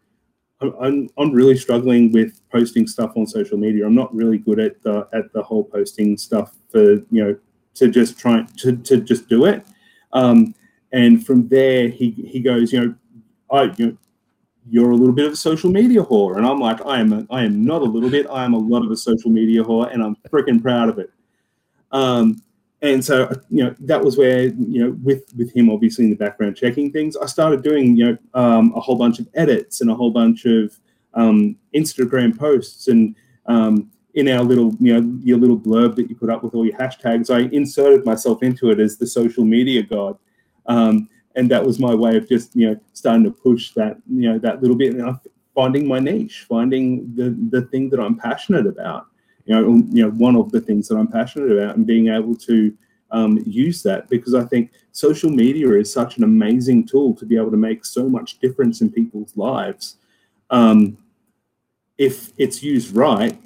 I'm 0.80 1.08
I'm 1.18 1.32
really 1.32 1.56
struggling 1.56 2.12
with 2.12 2.40
posting 2.50 2.86
stuff 2.86 3.12
on 3.16 3.26
social 3.26 3.58
media. 3.58 3.86
I'm 3.86 3.94
not 3.94 4.14
really 4.14 4.38
good 4.38 4.60
at 4.60 4.82
the 4.82 5.08
at 5.12 5.32
the 5.32 5.42
whole 5.42 5.64
posting 5.64 6.16
stuff 6.16 6.54
for 6.70 6.94
you 7.10 7.24
know 7.24 7.36
to 7.74 7.88
just 7.88 8.18
try 8.18 8.46
to 8.58 8.76
to 8.76 8.98
just 8.98 9.28
do 9.28 9.46
it. 9.46 9.64
Um, 10.12 10.54
and 10.92 11.24
from 11.26 11.48
there, 11.48 11.88
he 11.88 12.10
he 12.10 12.40
goes, 12.40 12.72
you 12.72 12.80
know, 12.80 12.94
I 13.50 13.62
you 13.76 13.86
know, 13.86 13.96
you're 14.70 14.90
a 14.92 14.96
little 14.96 15.14
bit 15.14 15.26
of 15.26 15.32
a 15.32 15.36
social 15.36 15.70
media 15.70 16.02
whore, 16.02 16.36
and 16.36 16.46
I'm 16.46 16.60
like, 16.60 16.84
I 16.86 17.00
am 17.00 17.12
a, 17.12 17.26
I 17.30 17.44
am 17.44 17.64
not 17.64 17.82
a 17.82 17.84
little 17.84 18.10
bit. 18.10 18.26
I 18.30 18.44
am 18.44 18.54
a 18.54 18.58
lot 18.58 18.84
of 18.84 18.90
a 18.90 18.96
social 18.96 19.30
media 19.30 19.62
whore, 19.62 19.92
and 19.92 20.02
I'm 20.02 20.16
freaking 20.30 20.62
proud 20.62 20.88
of 20.88 20.98
it. 20.98 21.10
Um, 21.90 22.42
and 22.84 23.02
so 23.02 23.30
you 23.48 23.64
know 23.64 23.74
that 23.80 24.02
was 24.02 24.18
where 24.18 24.44
you 24.44 24.84
know 24.84 24.96
with 25.02 25.24
with 25.36 25.54
him 25.56 25.70
obviously 25.70 26.04
in 26.04 26.10
the 26.10 26.16
background 26.16 26.54
checking 26.56 26.92
things 26.92 27.16
i 27.16 27.26
started 27.26 27.62
doing 27.62 27.96
you 27.96 28.04
know 28.04 28.18
um, 28.34 28.72
a 28.76 28.80
whole 28.80 28.96
bunch 28.96 29.18
of 29.18 29.28
edits 29.34 29.80
and 29.80 29.90
a 29.90 29.94
whole 29.94 30.10
bunch 30.10 30.44
of 30.44 30.78
um, 31.14 31.56
instagram 31.74 32.36
posts 32.36 32.88
and 32.88 33.16
um, 33.46 33.90
in 34.14 34.28
our 34.28 34.44
little 34.44 34.74
you 34.78 34.92
know 34.92 35.18
your 35.22 35.38
little 35.38 35.58
blurb 35.58 35.96
that 35.96 36.08
you 36.08 36.14
put 36.14 36.30
up 36.30 36.42
with 36.44 36.54
all 36.54 36.66
your 36.66 36.76
hashtags 36.76 37.34
i 37.34 37.48
inserted 37.54 38.04
myself 38.04 38.42
into 38.42 38.70
it 38.70 38.78
as 38.78 38.96
the 38.96 39.06
social 39.06 39.44
media 39.44 39.82
god. 39.82 40.16
Um, 40.66 41.10
and 41.36 41.50
that 41.50 41.64
was 41.64 41.78
my 41.78 41.94
way 41.94 42.16
of 42.16 42.28
just 42.28 42.54
you 42.54 42.70
know 42.70 42.80
starting 42.92 43.24
to 43.24 43.30
push 43.30 43.72
that 43.72 43.96
you 44.08 44.30
know 44.30 44.38
that 44.38 44.62
little 44.62 44.76
bit 44.76 44.94
and 44.94 45.18
finding 45.54 45.86
my 45.86 45.98
niche 45.98 46.46
finding 46.48 47.14
the 47.14 47.36
the 47.50 47.62
thing 47.68 47.90
that 47.90 48.00
i'm 48.00 48.16
passionate 48.16 48.66
about 48.66 49.06
you 49.44 49.54
know, 49.54 49.82
you 49.90 50.02
know, 50.02 50.10
one 50.10 50.36
of 50.36 50.50
the 50.52 50.60
things 50.60 50.88
that 50.88 50.96
I'm 50.96 51.08
passionate 51.08 51.52
about 51.52 51.76
and 51.76 51.86
being 51.86 52.08
able 52.08 52.34
to 52.36 52.76
um, 53.10 53.42
use 53.46 53.82
that 53.82 54.08
because 54.08 54.34
I 54.34 54.44
think 54.44 54.72
social 54.92 55.30
media 55.30 55.70
is 55.72 55.92
such 55.92 56.16
an 56.16 56.24
amazing 56.24 56.86
tool 56.86 57.14
to 57.14 57.26
be 57.26 57.36
able 57.36 57.50
to 57.50 57.56
make 57.56 57.84
so 57.84 58.08
much 58.08 58.38
difference 58.38 58.80
in 58.80 58.90
people's 58.90 59.36
lives. 59.36 59.96
Um, 60.50 60.98
if 61.98 62.32
it's 62.38 62.62
used 62.62 62.94
right, 62.96 63.38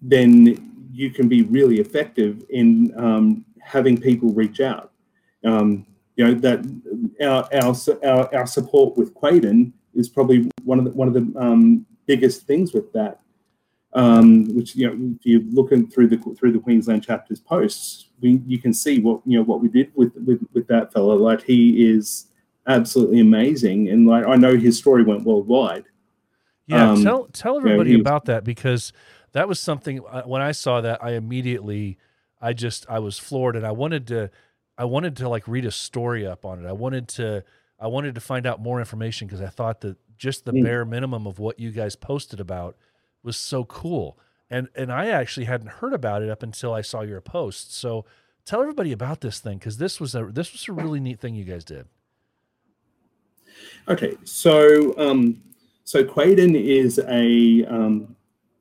then 0.00 0.88
you 0.92 1.10
can 1.10 1.28
be 1.28 1.42
really 1.42 1.80
effective 1.80 2.44
in 2.50 2.92
um, 2.96 3.44
having 3.60 4.00
people 4.00 4.32
reach 4.32 4.60
out. 4.60 4.90
Um, 5.44 5.86
you 6.16 6.24
know 6.24 6.34
that 6.34 6.60
our, 7.20 7.48
our 7.52 7.74
our 8.08 8.34
our 8.34 8.46
support 8.46 8.96
with 8.96 9.14
Quaden 9.14 9.72
is 9.94 10.08
probably 10.08 10.48
one 10.64 10.78
of 10.78 10.84
the 10.84 10.92
one 10.92 11.08
of 11.08 11.14
the 11.14 11.32
um, 11.38 11.84
biggest 12.06 12.46
things 12.46 12.72
with 12.72 12.92
that 12.92 13.20
um, 13.94 14.54
which 14.56 14.74
you 14.74 14.88
know, 14.88 15.16
if 15.18 15.24
you're 15.24 15.42
looking 15.52 15.88
through 15.88 16.08
the 16.08 16.18
through 16.38 16.52
the 16.52 16.58
Queensland 16.58 17.04
chapter's 17.04 17.40
posts, 17.40 18.08
we 18.20 18.42
you 18.46 18.58
can 18.58 18.72
see 18.72 19.00
what 19.00 19.20
you 19.24 19.38
know 19.38 19.44
what 19.44 19.60
we 19.60 19.68
did 19.68 19.92
with 19.94 20.12
with 20.16 20.40
with 20.52 20.66
that 20.66 20.92
fellow. 20.92 21.16
Like 21.16 21.42
he 21.42 21.90
is 21.90 22.26
absolutely 22.66 23.20
amazing, 23.20 23.88
and 23.88 24.06
like 24.06 24.26
I 24.26 24.34
know 24.34 24.56
his 24.56 24.78
story 24.78 25.04
went 25.04 25.24
worldwide. 25.24 25.84
Yeah, 26.66 26.90
um, 26.90 27.04
tell 27.04 27.26
tell 27.26 27.56
everybody 27.56 27.90
you 27.90 27.98
know, 27.98 28.02
about 28.02 28.24
that 28.24 28.42
because 28.42 28.92
that 29.32 29.46
was 29.46 29.60
something 29.60 30.00
uh, 30.04 30.22
when 30.22 30.42
I 30.42 30.52
saw 30.52 30.80
that 30.80 31.04
I 31.04 31.12
immediately 31.12 31.98
I 32.40 32.52
just 32.52 32.86
I 32.88 32.98
was 32.98 33.18
floored 33.18 33.54
and 33.54 33.66
I 33.66 33.72
wanted 33.72 34.08
to 34.08 34.30
I 34.76 34.86
wanted 34.86 35.16
to 35.18 35.28
like 35.28 35.46
read 35.46 35.66
a 35.66 35.70
story 35.70 36.26
up 36.26 36.44
on 36.44 36.64
it. 36.64 36.68
I 36.68 36.72
wanted 36.72 37.08
to 37.10 37.44
I 37.78 37.86
wanted 37.86 38.16
to 38.16 38.20
find 38.20 38.46
out 38.46 38.60
more 38.60 38.80
information 38.80 39.28
because 39.28 39.40
I 39.40 39.48
thought 39.48 39.82
that 39.82 39.98
just 40.16 40.44
the 40.44 40.52
mm. 40.52 40.64
bare 40.64 40.84
minimum 40.84 41.26
of 41.26 41.38
what 41.38 41.60
you 41.60 41.70
guys 41.70 41.94
posted 41.94 42.40
about 42.40 42.76
was 43.24 43.36
so 43.36 43.64
cool. 43.64 44.18
And 44.50 44.68
and 44.76 44.92
I 44.92 45.06
actually 45.06 45.46
hadn't 45.46 45.68
heard 45.68 45.94
about 45.94 46.22
it 46.22 46.30
up 46.30 46.42
until 46.42 46.72
I 46.72 46.82
saw 46.82 47.00
your 47.00 47.20
post. 47.20 47.74
So 47.74 48.04
tell 48.44 48.60
everybody 48.60 48.92
about 48.92 49.20
this 49.20 49.40
thing 49.40 49.58
because 49.58 49.78
this 49.78 50.00
was 50.00 50.14
a 50.14 50.26
this 50.26 50.52
was 50.52 50.68
a 50.68 50.72
really 50.72 51.00
neat 51.00 51.18
thing 51.18 51.34
you 51.34 51.44
guys 51.44 51.64
did. 51.64 51.86
Okay, 53.88 54.16
so 54.24 54.94
um, 54.98 55.42
so 55.84 56.04
Quaden 56.04 56.54
is 56.54 56.98
a 57.08 57.64
um, 57.66 58.14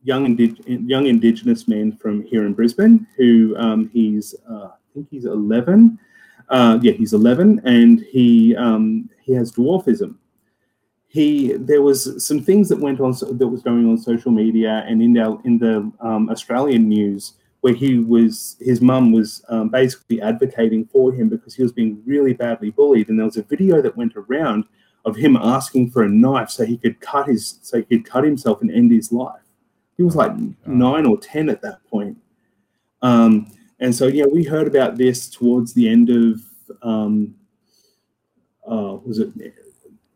young 0.04 0.26
indig- 0.26 0.64
young 0.88 1.08
Indigenous 1.08 1.68
man 1.68 1.92
from 1.92 2.24
here 2.24 2.46
in 2.46 2.54
Brisbane 2.54 3.06
who 3.18 3.56
um, 3.58 3.90
he's 3.94 4.36
uh, 4.50 4.70
I 4.74 4.94
think 4.94 5.10
he's 5.10 5.26
eleven. 5.26 6.00
Uh, 6.50 6.78
yeah, 6.82 6.92
he's 6.92 7.14
eleven, 7.14 7.62
and 7.66 8.02
he 8.02 8.56
um, 8.56 9.10
he 9.22 9.34
has 9.34 9.52
dwarfism 9.52 10.16
he 11.14 11.54
there 11.54 11.84
was 11.84 12.26
some 12.26 12.42
things 12.42 12.68
that 12.70 12.80
went 12.80 13.00
on 13.00 13.12
that 13.12 13.48
was 13.48 13.62
going 13.62 13.88
on 13.88 13.98
social 14.00 14.32
media 14.32 14.84
and 14.88 15.00
in 15.00 15.14
the 15.14 15.38
in 15.46 15.60
the 15.60 15.92
um, 16.00 16.28
Australian 16.32 16.90
news 16.90 17.34
where 17.62 17.76
he 17.76 18.00
was 18.00 18.58
his 18.60 18.82
mum 18.82 19.12
was 19.12 19.46
um, 19.48 19.70
basically 19.70 20.20
advocating 20.24 20.86
for 20.86 21.14
him 21.14 21.30
because 21.30 21.54
he 21.54 21.62
was 21.62 21.72
being 21.72 22.02
really 22.04 22.34
badly 22.34 22.72
bullied. 22.72 23.10
And 23.10 23.20
there 23.20 23.28
was 23.28 23.38
a 23.38 23.44
video 23.44 23.80
that 23.80 23.96
went 23.96 24.14
around 24.16 24.66
of 25.06 25.16
him 25.16 25.36
asking 25.38 25.92
for 25.92 26.02
a 26.02 26.10
knife 26.10 26.50
so 26.50 26.66
he 26.66 26.78
could 26.78 27.00
cut 27.00 27.28
his 27.28 27.60
so 27.62 27.78
he 27.78 27.84
could 27.84 28.06
cut 28.06 28.24
himself 28.24 28.64
and 28.64 28.72
end 28.72 28.92
his 28.92 29.12
life. 29.12 29.46
He 29.98 30.02
was 30.02 30.16
like 30.16 30.32
oh. 30.32 30.56
nine 30.66 31.06
or 31.06 31.20
ten 31.20 31.48
at 31.48 31.62
that 31.62 31.86
point. 31.92 32.18
Um, 33.04 33.52
and 33.80 33.94
so 33.94 34.08
yeah 34.08 34.26
we 34.26 34.44
heard 34.44 34.66
about 34.66 34.98
this 34.98 35.30
towards 35.30 35.76
the 35.76 35.88
end 35.88 36.10
of 36.10 36.42
um, 36.82 37.36
uh, 38.68 38.98
was 39.06 39.20
it 39.20 39.30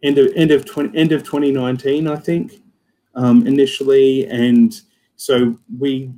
end 0.08 0.18
of 0.18 0.32
end 0.36 0.52
of 0.52 0.66
20, 0.66 0.98
end 0.98 1.12
of 1.12 1.24
2019, 1.24 2.08
I 2.08 2.16
think, 2.16 2.62
um, 3.16 3.46
initially, 3.46 4.28
and 4.28 4.80
so 5.16 5.58
we 5.78 6.12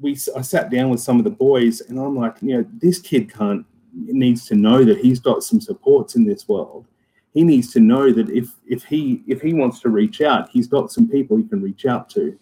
we 0.00 0.18
I 0.36 0.40
sat 0.40 0.70
down 0.70 0.90
with 0.90 1.00
some 1.00 1.18
of 1.18 1.24
the 1.24 1.30
boys, 1.30 1.82
and 1.82 1.98
I'm 1.98 2.16
like, 2.16 2.36
you 2.40 2.56
know, 2.56 2.66
this 2.80 2.98
kid 2.98 3.32
can't 3.32 3.66
needs 3.92 4.46
to 4.46 4.56
know 4.56 4.84
that 4.84 4.98
he's 4.98 5.20
got 5.20 5.44
some 5.44 5.60
supports 5.60 6.16
in 6.16 6.24
this 6.24 6.48
world. 6.48 6.86
He 7.32 7.44
needs 7.44 7.72
to 7.72 7.80
know 7.80 8.12
that 8.12 8.30
if 8.30 8.50
if 8.66 8.84
he 8.84 9.22
if 9.26 9.42
he 9.42 9.52
wants 9.52 9.80
to 9.80 9.88
reach 9.88 10.20
out, 10.20 10.48
he's 10.50 10.66
got 10.66 10.90
some 10.90 11.08
people 11.08 11.36
he 11.36 11.44
can 11.44 11.62
reach 11.62 11.84
out 11.86 12.08
to. 12.10 12.38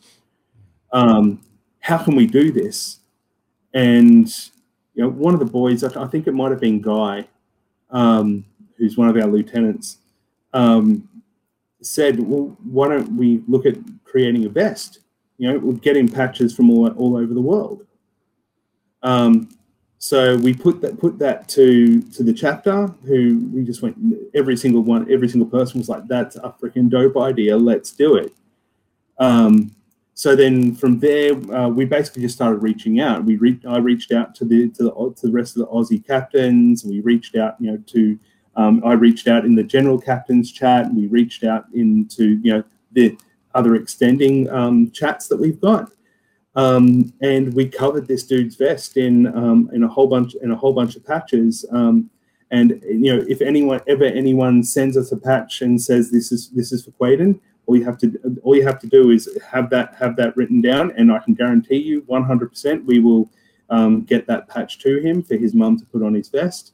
Um, 0.93 1.41
how 1.81 1.99
can 1.99 2.15
we 2.15 2.27
do 2.27 2.53
this? 2.53 3.01
And 3.75 4.29
you 4.95 5.03
know, 5.03 5.09
one 5.09 5.35
of 5.35 5.41
the 5.41 5.47
boys, 5.47 5.83
I 5.83 6.07
think 6.07 6.27
it 6.27 6.33
might 6.33 6.51
have 6.51 6.61
been 6.61 6.83
Guy, 6.83 7.27
um, 7.91 8.45
who's 8.77 8.99
one 8.99 9.09
of 9.09 9.17
our 9.17 9.27
lieutenants 9.27 9.99
um, 10.53 11.09
said, 11.81 12.21
well, 12.21 12.57
why 12.65 12.89
don't 12.89 13.17
we 13.17 13.43
look 13.49 13.67
at 13.67 13.77
creating 14.05 14.45
a 14.45 14.49
vest? 14.49 15.01
You 15.39 15.53
know, 15.53 15.59
we're 15.59 15.75
getting 15.75 16.09
patches 16.09 16.55
from 16.55 16.71
all, 16.71 16.89
all 16.93 17.17
over 17.17 17.35
the 17.35 17.41
world. 17.41 17.87
Um, 19.03 19.49
so 19.99 20.37
we 20.37 20.53
put 20.53 20.81
that 20.81 20.99
put 20.99 21.19
that 21.21 21.49
to 21.51 22.03
to 22.03 22.25
the 22.25 22.33
chapter. 22.33 22.89
Who 23.05 23.49
we 23.53 23.63
just 23.63 23.83
went 23.83 23.97
every 24.35 24.57
single 24.57 24.83
one, 24.83 25.11
every 25.11 25.29
single 25.29 25.49
person 25.49 25.79
was 25.79 25.89
like, 25.89 26.09
"That's 26.09 26.35
a 26.35 26.55
freaking 26.61 26.91
dope 26.91 27.17
idea. 27.17 27.57
Let's 27.57 27.93
do 27.93 28.17
it." 28.17 28.33
Um, 29.19 29.71
so 30.15 30.35
then 30.35 30.75
from 30.75 30.99
there, 30.99 31.33
uh, 31.55 31.69
we 31.69 31.85
basically 31.85 32.23
just 32.23 32.35
started 32.35 32.63
reaching 32.63 33.01
out. 33.01 33.25
We 33.25 33.37
re- 33.37 33.61
I 33.67 33.79
reached 33.79 34.11
out 34.11 34.35
to 34.37 34.45
the 34.45 34.69
to 34.71 34.83
the 34.83 34.91
to 34.91 35.27
the 35.27 35.33
rest 35.33 35.57
of 35.57 35.61
the 35.61 35.69
Aussie 35.69 36.05
captains. 36.05 36.85
We 36.85 37.01
reached 37.01 37.37
out, 37.37 37.55
you 37.61 37.71
know, 37.71 37.77
to 37.87 38.19
um, 38.57 38.83
I 38.85 38.93
reached 38.93 39.29
out 39.29 39.45
in 39.45 39.55
the 39.55 39.63
general 39.63 40.01
captain's 40.01 40.53
chat. 40.53 40.93
We 40.93 41.07
reached 41.07 41.45
out 41.45 41.67
into 41.75 42.39
you 42.43 42.53
know 42.53 42.65
the 42.93 43.19
other 43.55 43.75
extending 43.75 44.49
um, 44.51 44.91
chats 44.91 45.29
that 45.29 45.39
we've 45.39 45.61
got, 45.61 45.93
um, 46.55 47.13
and 47.23 47.53
we 47.55 47.69
covered 47.69 48.07
this 48.07 48.25
dude's 48.25 48.57
vest 48.57 48.97
in 48.97 49.27
um, 49.37 49.71
in 49.73 49.83
a 49.85 49.89
whole 49.89 50.07
bunch 50.07 50.35
in 50.35 50.51
a 50.51 50.57
whole 50.57 50.73
bunch 50.73 50.97
of 50.97 51.05
patches. 51.05 51.65
Um, 51.71 52.11
and 52.51 52.83
you 52.87 53.17
know, 53.17 53.25
if 53.29 53.41
anyone 53.41 53.81
ever 53.87 54.05
anyone 54.05 54.63
sends 54.63 54.97
us 54.97 55.13
a 55.13 55.17
patch 55.17 55.63
and 55.63 55.81
says 55.81 56.11
this 56.11 56.31
is 56.31 56.51
this 56.51 56.73
is 56.73 56.85
for 56.85 56.91
Quaden, 56.93 57.41
all 57.67 57.77
you 57.77 57.85
have 57.85 57.97
to 57.99 58.39
all 58.43 58.55
you 58.55 58.67
have 58.67 58.79
to 58.81 58.87
do 58.87 59.11
is 59.11 59.39
have 59.51 59.71
that 59.71 59.95
have 59.95 60.17
that 60.17 60.37
written 60.37 60.61
down, 60.61 60.93
and 60.97 61.11
I 61.11 61.19
can 61.19 61.35
guarantee 61.35 61.79
you 61.79 62.03
100% 62.03 62.85
we 62.85 62.99
will 62.99 63.31
um, 63.71 64.03
get 64.03 64.27
that 64.27 64.49
patch 64.49 64.79
to 64.81 64.99
him 64.99 65.23
for 65.23 65.37
his 65.37 65.55
mum 65.55 65.79
to 65.79 65.87
put 65.87 66.03
on 66.03 66.13
his 66.13 66.29
vest. 66.29 66.73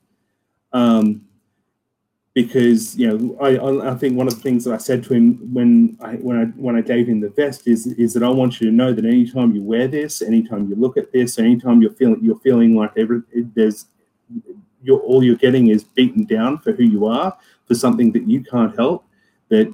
Um, 0.72 1.27
because 2.34 2.96
you 2.96 3.06
know 3.06 3.36
I, 3.40 3.90
I 3.90 3.94
think 3.94 4.16
one 4.16 4.28
of 4.28 4.34
the 4.34 4.40
things 4.40 4.64
that 4.64 4.74
I 4.74 4.78
said 4.78 5.02
to 5.04 5.14
him 5.14 5.52
when 5.52 5.96
I 6.00 6.14
when 6.14 6.38
I 6.38 6.44
when 6.60 6.76
I 6.76 6.80
gave 6.80 7.08
him 7.08 7.20
the 7.20 7.30
vest 7.30 7.66
is 7.66 7.86
is 7.86 8.14
that 8.14 8.22
I 8.22 8.28
want 8.28 8.60
you 8.60 8.70
to 8.70 8.76
know 8.76 8.92
that 8.92 9.04
anytime 9.04 9.54
you 9.54 9.62
wear 9.62 9.88
this, 9.88 10.22
anytime 10.22 10.68
you 10.68 10.76
look 10.76 10.96
at 10.96 11.12
this, 11.12 11.38
anytime 11.38 11.82
you're 11.82 11.94
feeling 11.94 12.20
you're 12.22 12.38
feeling 12.40 12.74
like 12.76 12.92
every 12.96 13.22
there's 13.54 13.86
you're 14.82 15.00
all 15.00 15.24
you're 15.24 15.36
getting 15.36 15.68
is 15.68 15.84
beaten 15.84 16.24
down 16.24 16.58
for 16.58 16.72
who 16.72 16.84
you 16.84 17.06
are 17.06 17.36
for 17.66 17.74
something 17.74 18.12
that 18.12 18.28
you 18.28 18.42
can't 18.42 18.76
help. 18.76 19.04
That 19.48 19.72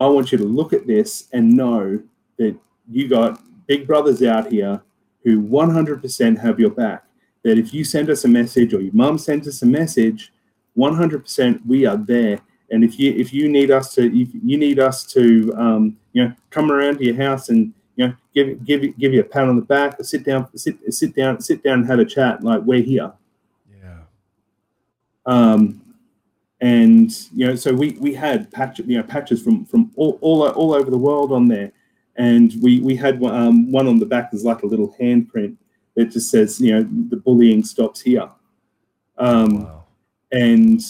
I 0.00 0.06
want 0.06 0.32
you 0.32 0.38
to 0.38 0.44
look 0.44 0.72
at 0.72 0.86
this 0.86 1.28
and 1.32 1.56
know 1.56 2.00
that 2.38 2.56
you 2.90 3.08
got 3.08 3.40
big 3.66 3.86
brothers 3.86 4.22
out 4.22 4.50
here 4.50 4.80
who 5.24 5.42
100% 5.42 6.38
have 6.38 6.60
your 6.60 6.70
back. 6.70 7.04
That 7.42 7.58
if 7.58 7.74
you 7.74 7.84
send 7.84 8.08
us 8.08 8.24
a 8.24 8.28
message 8.28 8.72
or 8.72 8.80
your 8.80 8.94
mum 8.94 9.18
sends 9.18 9.46
us 9.48 9.62
a 9.62 9.66
message 9.66 10.32
100% 10.78 11.66
we 11.66 11.84
are 11.86 11.96
there 11.96 12.40
and 12.70 12.84
if 12.84 12.98
you 12.98 13.12
if 13.12 13.32
you 13.32 13.48
need 13.48 13.70
us 13.70 13.94
to 13.94 14.06
if 14.06 14.28
you 14.32 14.56
need 14.56 14.78
us 14.78 15.04
to 15.04 15.52
um, 15.56 15.96
you 16.12 16.24
know 16.24 16.32
come 16.50 16.70
around 16.70 16.98
to 16.98 17.04
your 17.04 17.16
house 17.16 17.48
and 17.48 17.72
you 17.96 18.06
know 18.06 18.14
give 18.34 18.64
give 18.64 18.98
give 18.98 19.12
you 19.12 19.20
a 19.20 19.24
pat 19.24 19.48
on 19.48 19.56
the 19.56 19.62
back 19.62 19.96
sit 20.04 20.24
down 20.24 20.48
sit 20.56 20.76
sit 20.94 21.14
down 21.14 21.40
sit 21.40 21.62
down 21.62 21.80
and 21.80 21.86
have 21.86 21.98
a 21.98 22.04
chat 22.04 22.42
like 22.44 22.62
we're 22.62 22.82
here 22.82 23.12
yeah 23.82 23.98
um 25.26 25.80
and 26.60 27.10
you 27.32 27.46
know, 27.46 27.54
so 27.54 27.72
we 27.72 27.92
we 28.00 28.14
had 28.14 28.50
patch, 28.50 28.80
you 28.80 28.96
know, 28.96 29.02
patches 29.02 29.42
from 29.42 29.64
from 29.64 29.92
all 29.96 30.18
all, 30.20 30.48
all 30.48 30.74
over 30.74 30.90
the 30.90 30.98
world 30.98 31.32
on 31.32 31.46
there, 31.46 31.70
and 32.16 32.52
we 32.60 32.80
we 32.80 32.96
had 32.96 33.20
one, 33.20 33.34
um, 33.34 33.70
one 33.70 33.86
on 33.86 33.98
the 33.98 34.06
back 34.06 34.34
is 34.34 34.44
like 34.44 34.62
a 34.62 34.66
little 34.66 34.94
handprint 35.00 35.56
that 35.94 36.06
just 36.06 36.30
says, 36.30 36.60
you 36.60 36.72
know, 36.72 36.88
the 37.10 37.16
bullying 37.16 37.62
stops 37.62 38.00
here. 38.00 38.28
Um, 39.18 39.64
Wow. 39.64 39.77
And 40.32 40.80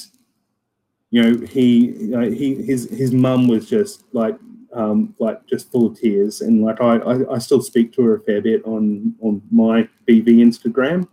you 1.10 1.22
know 1.22 1.46
he 1.46 1.86
you 1.92 2.08
know, 2.08 2.30
he 2.30 2.54
his 2.54 2.88
his 2.90 3.12
mum 3.12 3.48
was 3.48 3.68
just 3.68 4.04
like 4.12 4.36
um 4.72 5.14
like 5.18 5.44
just 5.46 5.70
full 5.70 5.86
of 5.86 5.98
tears. 5.98 6.40
And 6.40 6.62
like 6.62 6.80
I, 6.80 6.96
I 6.96 7.34
i 7.34 7.38
still 7.38 7.62
speak 7.62 7.92
to 7.94 8.02
her 8.02 8.16
a 8.16 8.20
fair 8.20 8.40
bit 8.40 8.64
on 8.64 9.14
on 9.20 9.42
my 9.50 9.88
bv 10.08 10.26
instagram. 10.26 11.08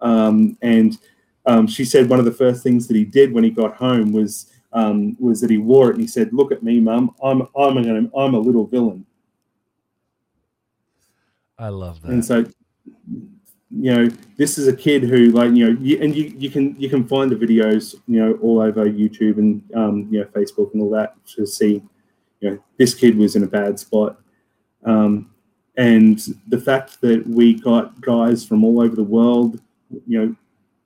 Um 0.00 0.56
and 0.62 0.98
um 1.46 1.66
she 1.66 1.84
said 1.84 2.08
one 2.08 2.18
of 2.18 2.24
the 2.24 2.32
first 2.32 2.62
things 2.62 2.86
that 2.88 2.96
he 2.96 3.04
did 3.04 3.32
when 3.32 3.44
he 3.44 3.50
got 3.50 3.76
home 3.76 4.12
was 4.12 4.50
um 4.72 5.16
was 5.20 5.40
that 5.40 5.50
he 5.50 5.58
wore 5.58 5.90
it 5.90 5.94
and 5.94 6.00
he 6.00 6.08
said 6.08 6.32
look 6.32 6.52
at 6.52 6.62
me 6.62 6.80
mum. 6.80 7.14
I'm 7.22 7.42
i'm 7.56 7.76
a 7.78 8.10
i'm 8.16 8.34
a 8.34 8.38
little 8.38 8.66
villain. 8.66 9.04
I 11.58 11.68
love 11.68 12.02
that. 12.02 12.10
and 12.10 12.24
so 12.24 12.44
you 13.76 13.92
know 13.94 14.08
this 14.36 14.56
is 14.56 14.68
a 14.68 14.76
kid 14.76 15.02
who 15.02 15.30
like 15.30 15.50
you 15.52 15.66
know 15.66 15.80
you, 15.80 16.00
and 16.00 16.14
you, 16.14 16.32
you 16.38 16.50
can 16.50 16.76
you 16.78 16.88
can 16.88 17.06
find 17.06 17.30
the 17.30 17.36
videos 17.36 17.94
you 18.06 18.24
know 18.24 18.38
all 18.40 18.60
over 18.60 18.84
youtube 18.84 19.38
and 19.38 19.62
um, 19.74 20.06
you 20.10 20.20
know 20.20 20.26
facebook 20.26 20.72
and 20.72 20.82
all 20.82 20.90
that 20.90 21.14
to 21.26 21.46
see 21.46 21.82
you 22.40 22.50
know 22.50 22.58
this 22.78 22.94
kid 22.94 23.16
was 23.16 23.36
in 23.36 23.42
a 23.42 23.46
bad 23.46 23.78
spot. 23.78 24.20
Um, 24.84 25.30
and 25.76 26.20
the 26.46 26.60
fact 26.60 27.00
that 27.00 27.26
we 27.26 27.54
got 27.54 28.00
guys 28.00 28.44
from 28.44 28.64
all 28.64 28.80
over 28.80 28.94
the 28.94 29.02
world 29.02 29.60
you 30.06 30.20
know 30.20 30.36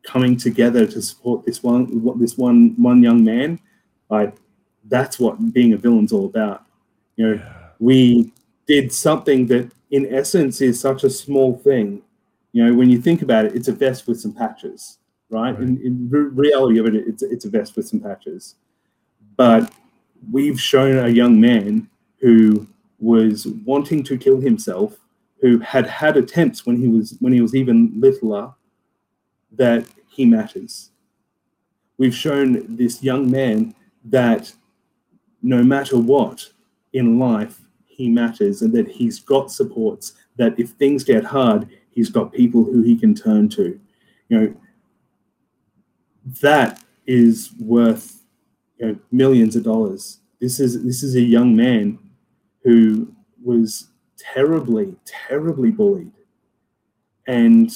coming 0.05 0.37
together 0.37 0.87
to 0.87 1.03
support 1.03 1.45
this 1.45 1.63
one 1.63 2.03
what 2.03 2.19
this 2.19 2.39
one 2.39 2.75
one 2.81 3.03
young 3.03 3.25
man 3.25 3.59
like 4.09 4.35
that's 4.85 5.19
what 5.19 5.53
being 5.53 5.73
a 5.73 5.77
villain's 5.77 6.13
all 6.13 6.27
about. 6.27 6.65
You 7.17 7.27
know 7.27 7.35
yeah. 7.35 7.69
we 7.79 8.33
did 8.67 8.93
something 8.93 9.47
that 9.49 9.73
in 9.91 10.07
essence 10.15 10.61
is 10.61 10.79
such 10.79 11.03
a 11.05 11.11
small 11.11 11.59
thing 11.59 12.03
you 12.53 12.65
know 12.65 12.75
when 12.75 12.89
you 12.89 13.01
think 13.01 13.23
about 13.23 13.45
it 13.45 13.55
it's 13.55 13.69
a 13.69 13.73
vest 13.73 14.07
with 14.07 14.21
some 14.21 14.33
patches 14.33 14.99
right, 15.31 15.53
Right. 15.53 15.63
In, 15.63 15.81
in 15.85 16.09
re- 16.11 16.31
reality 16.49 16.79
of 16.79 16.87
it 16.87 16.95
it's, 16.95 17.23
it's 17.23 17.45
a 17.45 17.51
vest 17.51 17.77
with 17.77 17.87
some 17.89 18.01
patches. 18.01 18.57
But 19.37 19.73
we've 20.33 20.61
shown 20.61 20.99
a 20.99 21.09
young 21.09 21.41
man 21.41 21.89
who 22.19 22.67
was 22.99 23.47
wanting 23.65 24.03
to 24.05 24.19
kill 24.19 24.41
himself 24.41 24.99
who 25.41 25.61
had 25.61 25.87
had 25.87 26.17
attempts 26.17 26.67
when 26.67 26.77
he 26.77 26.89
was 26.89 27.17
when 27.21 27.33
he 27.33 27.41
was 27.41 27.55
even 27.55 27.93
littler 27.97 28.53
that 29.53 29.87
he 30.09 30.25
matters. 30.25 30.91
We've 31.97 32.15
shown 32.15 32.77
this 32.77 33.03
young 33.03 33.31
man 33.31 33.75
that 34.05 34.53
no 35.43 35.63
matter 35.63 35.97
what 35.97 36.51
in 36.93 37.19
life 37.19 37.61
he 37.87 38.09
matters 38.09 38.63
and 38.63 38.73
that 38.73 38.89
he's 38.89 39.21
got 39.21 39.53
supports 39.53 40.15
that 40.37 40.59
if 40.59 40.71
things 40.71 41.05
get 41.05 41.25
hard 41.25 41.69
he's 41.91 42.11
got 42.11 42.33
people 42.33 42.65
who 42.65 42.83
he 42.83 42.97
can 42.97 43.15
turn 43.15 43.49
to. 43.51 43.79
You 44.29 44.39
know 44.39 44.55
that 46.43 46.83
is 47.07 47.51
worth 47.59 48.23
you 48.79 48.87
know 48.87 48.99
millions 49.11 49.57
of 49.57 49.65
dollars. 49.65 50.19
This 50.41 50.61
is 50.61 50.85
this 50.85 51.03
is 51.03 51.15
a 51.15 51.21
young 51.23 51.57
man 51.57 51.99
who 52.63 53.13
was 53.43 53.89
terribly 54.17 54.95
terribly 55.05 55.71
bullied. 55.71 56.13
And 57.27 57.71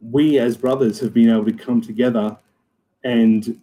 we 0.00 0.38
as 0.38 0.56
brothers 0.56 1.00
have 1.00 1.12
been 1.12 1.30
able 1.30 1.44
to 1.44 1.52
come 1.52 1.80
together 1.80 2.38
and 3.04 3.60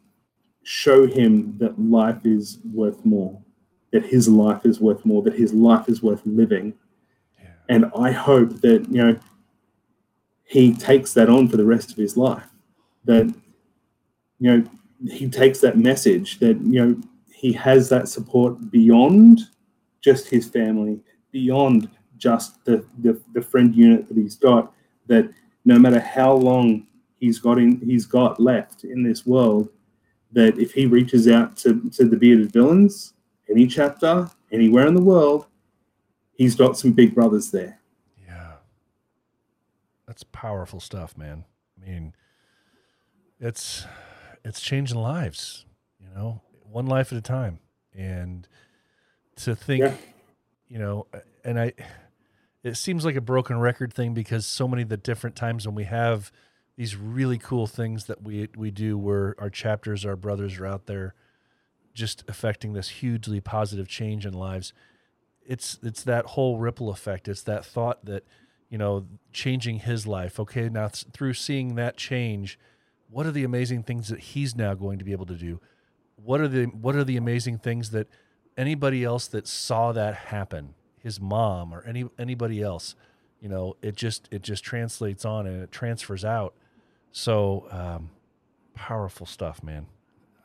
show 0.64 1.08
him 1.08 1.58
that 1.58 1.80
life 1.80 2.26
is 2.26 2.60
worth 2.74 3.06
more 3.06 3.42
that 3.92 4.06
his 4.06 4.28
life 4.28 4.66
is 4.66 4.80
worth 4.80 5.06
more 5.06 5.22
that 5.24 5.34
his 5.34 5.54
life 5.54 5.88
is 5.88 6.04
worth 6.04 6.22
living. 6.26 6.74
Yeah. 7.40 7.50
and 7.70 7.86
i 7.98 8.12
hope 8.12 8.62
that 8.62 8.86
you 8.90 9.04
know 9.04 9.20
he 10.48 10.74
takes 10.74 11.14
that 11.14 11.30
on 11.30 11.48
for 11.48 11.58
the 11.58 11.66
rest 11.66 11.92
of 11.92 11.98
his 11.98 12.18
life. 12.18 12.48
That 13.06 13.34
you 14.40 14.58
know 14.58 14.70
he 15.08 15.30
takes 15.30 15.60
that 15.60 15.78
message 15.78 16.40
that 16.40 16.60
you 16.62 16.86
know 16.86 17.02
he 17.32 17.54
has 17.54 17.90
that 17.90 18.08
support 18.08 18.72
beyond 18.72 19.42
just 20.02 20.28
his 20.28 20.48
family 20.50 21.00
beyond 21.32 21.90
just 22.18 22.64
the 22.66 22.84
the, 23.00 23.20
the 23.34 23.42
friend 23.42 23.76
unit 23.76 24.08
that 24.08 24.18
he's 24.18 24.36
got 24.36 24.74
that 25.08 25.30
no 25.66 25.78
matter 25.78 26.00
how 26.00 26.34
long 26.34 26.88
he's 27.20 27.40
got 27.40 27.58
in 27.58 27.80
he's 27.82 28.06
got 28.06 28.40
left 28.40 28.84
in 28.84 29.04
this 29.04 29.26
world 29.26 29.70
that 30.32 30.58
if 30.60 30.74
he 30.74 30.86
reaches 30.86 31.28
out 31.28 31.56
to, 31.56 31.90
to 31.92 32.06
the 32.06 32.18
bearded 32.18 32.52
villains 32.52 33.14
any 33.50 33.68
chapter 33.68 34.30
anywhere 34.52 34.88
in 34.88 34.96
the 34.96 35.02
world 35.02 35.46
he's 36.34 36.56
got 36.56 36.78
some 36.78 36.92
big 36.92 37.14
brothers 37.14 37.52
there 37.52 37.80
powerful 40.42 40.80
stuff, 40.80 41.18
man. 41.18 41.46
I 41.82 41.90
mean, 41.90 42.14
it's 43.40 43.86
it's 44.46 44.62
changing 44.62 44.98
lives, 45.00 45.66
you 46.00 46.08
know, 46.14 46.42
one 46.64 46.86
life 46.86 47.12
at 47.12 47.18
a 47.18 47.22
time. 47.22 47.60
And 47.94 48.48
to 49.38 49.56
think, 49.56 49.82
Yeah. 49.82 49.96
you 50.68 50.78
know, 50.78 51.08
and 51.44 51.60
I 51.60 51.74
it 52.64 52.76
seems 52.78 53.04
like 53.04 53.16
a 53.16 53.22
broken 53.22 53.60
record 53.60 53.92
thing 53.92 54.14
because 54.14 54.46
so 54.46 54.68
many 54.68 54.84
of 54.84 54.90
the 54.90 54.98
different 54.98 55.36
times 55.36 55.66
when 55.66 55.74
we 55.76 55.86
have 55.86 56.32
these 56.76 56.96
really 56.96 57.40
cool 57.40 57.66
things 57.66 58.06
that 58.06 58.22
we 58.22 58.48
we 58.56 58.70
do 58.70 58.96
where 58.96 59.36
our 59.40 59.50
chapters, 59.50 60.06
our 60.06 60.16
brothers 60.16 60.60
are 60.60 60.68
out 60.68 60.86
there 60.86 61.16
just 61.96 62.24
affecting 62.28 62.74
this 62.74 62.90
hugely 62.90 63.42
positive 63.42 63.88
change 63.88 64.24
in 64.24 64.34
lives 64.34 64.72
it's 65.44 65.80
it's 65.82 66.04
that 66.04 66.26
whole 66.26 66.60
ripple 66.60 66.90
effect 66.92 67.28
it's 67.28 67.42
that 67.42 67.66
thought 67.66 68.06
that 68.06 68.24
you 68.70 68.78
know 68.78 69.06
changing 69.32 69.80
his 69.80 70.08
life. 70.08 70.40
Okay 70.40 70.70
now 70.70 70.88
th- 70.88 71.06
through 71.14 71.34
seeing 71.34 71.76
that 71.76 71.98
change 71.98 72.60
what 73.10 73.26
are 73.26 73.32
the 73.32 73.44
amazing 73.44 73.84
things 73.84 74.10
that 74.10 74.20
he's 74.20 74.56
now 74.56 74.74
going 74.74 75.00
to 75.00 75.06
be 75.06 75.12
able 75.12 75.26
to 75.26 75.36
do? 75.36 75.60
What 76.18 76.42
are 76.42 76.48
the 76.48 76.66
what 76.66 76.96
are 76.96 77.04
the 77.04 77.18
amazing 77.18 77.60
things 77.60 77.92
that 77.92 78.08
anybody 78.58 79.04
else 79.04 79.28
that 79.28 79.48
saw 79.48 79.92
that 79.92 80.16
happen 80.16 80.74
his 81.00 81.22
mom 81.22 81.74
or 81.74 81.84
any 81.84 82.10
anybody 82.18 82.62
else 82.62 82.96
you 83.40 83.48
know 83.48 83.78
it 83.84 83.96
just 83.96 84.28
it 84.32 84.42
just 84.42 84.64
translates 84.64 85.24
on 85.26 85.46
and 85.48 85.64
it 85.64 85.72
transfers 85.72 86.26
out. 86.26 86.54
So 87.12 87.68
um 87.72 88.10
powerful 88.76 89.26
stuff 89.26 89.64
man. 89.64 89.88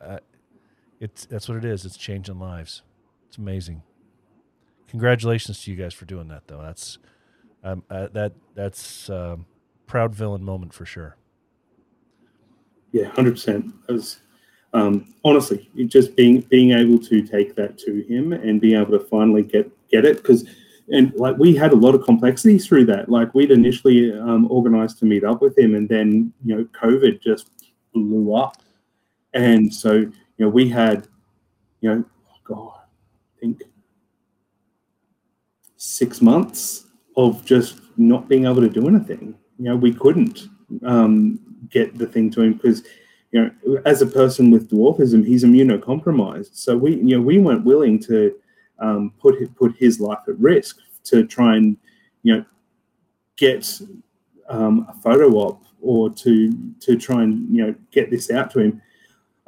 Uh, 0.01 0.19
it's 1.01 1.27
that's 1.27 1.49
what 1.49 1.59
it 1.59 1.65
is. 1.65 1.85
It's 1.85 1.97
changing 1.97 2.39
lives. 2.39 2.83
It's 3.29 3.39
amazing. 3.39 3.83
Congratulations 4.89 5.63
to 5.65 5.71
you 5.71 5.77
guys 5.77 5.95
for 5.95 6.05
doing 6.05 6.29
that 6.29 6.47
though. 6.49 6.61
That's 6.63 6.99
um, 7.65 7.83
uh, 7.91 8.09
that 8.13 8.33
that's 8.55 9.09
um, 9.11 9.47
proud 9.87 10.15
villain 10.15 10.45
moment 10.45 10.73
for 10.73 10.85
sure 10.85 11.17
Yeah, 12.93 13.07
hundred 13.09 13.33
percent. 13.33 13.73
As 13.89 14.19
um, 14.75 15.15
honestly, 15.25 15.71
just 15.87 16.17
being 16.17 16.41
being 16.43 16.73
able 16.73 16.99
to 16.99 17.23
take 17.23 17.55
that 17.57 17.79
to 17.79 18.03
him 18.03 18.33
and 18.33 18.61
being 18.61 18.81
able 18.81 18.99
to 18.99 19.05
finally 19.07 19.43
get 19.43 19.71
get 19.91 20.05
it 20.05 20.19
because 20.19 20.47
and 20.91 21.13
like 21.15 21.37
we 21.39 21.55
had 21.55 21.73
a 21.73 21.77
lot 21.77 21.95
of 21.95 22.05
complexity 22.05 22.59
through 22.59 22.87
that. 22.87 23.09
Like 23.09 23.35
we'd 23.35 23.51
initially 23.51 24.13
um, 24.13 24.51
organized 24.51 24.99
to 24.99 25.05
meet 25.05 25.25
up 25.25 25.41
with 25.41 25.57
him, 25.57 25.75
and 25.75 25.89
then 25.89 26.33
you 26.45 26.57
know 26.57 26.65
COVID 26.65 27.21
just 27.21 27.71
blew 27.95 28.35
up, 28.35 28.63
and 29.33 29.73
so 29.73 29.93
you 29.93 30.13
know 30.39 30.49
we 30.49 30.69
had 30.69 31.09
you 31.81 31.95
know 31.95 32.05
oh 32.31 32.39
God, 32.45 32.81
I 33.37 33.41
think 33.41 33.63
six 35.77 36.21
months 36.21 36.87
of 37.17 37.45
just 37.45 37.81
not 37.97 38.29
being 38.29 38.45
able 38.45 38.61
to 38.61 38.69
do 38.69 38.89
anything. 38.89 39.35
You 39.59 39.67
know, 39.67 39.77
we 39.77 39.93
couldn't 39.93 40.49
um, 40.85 41.39
get 41.71 41.97
the 41.99 42.07
thing 42.07 42.31
to 42.33 42.43
him 42.43 42.55
because, 42.55 42.83
you 43.31 43.43
know, 43.43 43.83
as 43.85 44.03
a 44.03 44.07
person 44.07 44.51
with 44.51 44.71
dwarfism, 44.71 45.27
he's 45.27 45.45
immunocompromised. 45.45 46.55
So 46.55 46.77
we, 46.77 46.97
you 46.97 47.17
know, 47.17 47.21
we 47.21 47.39
weren't 47.39 47.65
willing 47.65 47.99
to 48.01 48.35
um, 48.79 49.13
put 49.21 49.39
hi- 49.39 49.49
put 49.57 49.77
his 49.77 50.01
life 50.01 50.21
at 50.29 50.39
risk 50.39 50.79
to 51.05 51.27
try 51.27 51.57
and, 51.57 51.77
you 52.23 52.37
know, 52.37 52.45
get 53.37 53.81
um, 54.49 54.87
a 54.89 54.95
photo 54.95 55.29
op 55.37 55.63
or 55.81 56.11
to 56.11 56.53
to 56.81 56.97
try 56.97 57.23
and 57.23 57.55
you 57.55 57.67
know 57.67 57.75
get 57.91 58.11
this 58.11 58.31
out 58.31 58.51
to 58.53 58.61
him. 58.61 58.83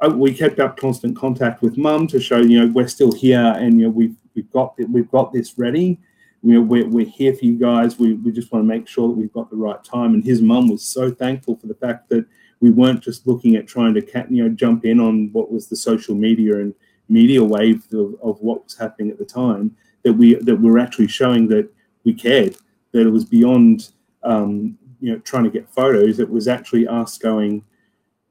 Uh, 0.01 0.09
we 0.09 0.33
kept 0.33 0.59
up 0.59 0.77
constant 0.77 1.15
contact 1.15 1.61
with 1.61 1.77
mum 1.77 2.05
to 2.07 2.19
show 2.19 2.37
you 2.37 2.59
know 2.59 2.71
we're 2.73 2.87
still 2.87 3.11
here 3.11 3.53
and 3.57 3.79
you 3.79 3.85
know 3.85 3.89
we've 3.89 4.15
we've 4.35 4.51
got 4.51 4.75
we've 4.89 5.09
got 5.11 5.31
this 5.31 5.57
ready 5.57 5.97
we're, 6.45 6.87
we're 6.87 7.05
here 7.05 7.33
for 7.33 7.43
you 7.43 7.57
guys. 7.57 7.97
We, 7.97 8.13
we 8.13 8.31
just 8.31 8.51
want 8.51 8.63
to 8.63 8.67
make 8.67 8.87
sure 8.87 9.07
that 9.07 9.17
we've 9.17 9.33
got 9.33 9.49
the 9.49 9.55
right 9.55 9.83
time. 9.83 10.13
And 10.13 10.23
his 10.23 10.41
mum 10.41 10.69
was 10.69 10.83
so 10.85 11.09
thankful 11.09 11.55
for 11.55 11.67
the 11.67 11.73
fact 11.73 12.09
that 12.09 12.25
we 12.59 12.69
weren't 12.69 13.01
just 13.01 13.25
looking 13.27 13.55
at 13.55 13.67
trying 13.67 13.93
to 13.95 14.25
you 14.29 14.43
know 14.43 14.49
jump 14.49 14.85
in 14.85 14.99
on 14.99 15.29
what 15.33 15.51
was 15.51 15.67
the 15.67 15.75
social 15.75 16.15
media 16.15 16.59
and 16.59 16.73
media 17.09 17.43
wave 17.43 17.83
of, 17.93 18.15
of 18.21 18.39
what 18.41 18.63
was 18.63 18.77
happening 18.77 19.11
at 19.11 19.17
the 19.17 19.25
time. 19.25 19.75
That 20.03 20.13
we 20.13 20.35
that 20.35 20.55
we're 20.55 20.77
actually 20.77 21.07
showing 21.07 21.47
that 21.49 21.69
we 22.03 22.13
cared. 22.13 22.55
That 22.91 23.07
it 23.07 23.11
was 23.11 23.25
beyond 23.25 23.91
um, 24.23 24.77
you 25.01 25.11
know 25.11 25.19
trying 25.19 25.45
to 25.45 25.49
get 25.49 25.69
photos. 25.69 26.19
It 26.19 26.29
was 26.29 26.47
actually 26.47 26.87
us 26.87 27.17
going. 27.17 27.63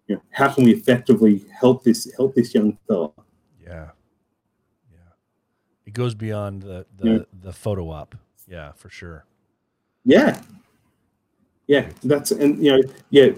you 0.07 0.17
know, 0.17 0.23
how 0.31 0.49
can 0.53 0.65
we 0.65 0.73
effectively 0.73 1.45
help 1.61 1.83
this 1.83 2.11
help 2.17 2.35
this 2.35 2.55
young 2.55 2.79
fella? 2.87 3.11
Yeah. 5.95 5.95
Yeah. 5.95 5.95
It 5.95 5.95
goes 5.95 6.15
beyond 6.15 6.63
the 6.63 6.87
the, 6.99 7.11
Yeah. 7.11 7.19
the 7.43 7.53
photo 7.53 7.91
op. 7.91 8.15
Yeah, 8.49 8.73
for 8.73 8.91
sure. 8.91 9.25
Yeah, 10.05 10.41
yeah, 11.67 11.89
that's 12.03 12.31
and 12.31 12.63
you 12.63 12.73
know, 12.73 12.83
yeah, 13.11 13.31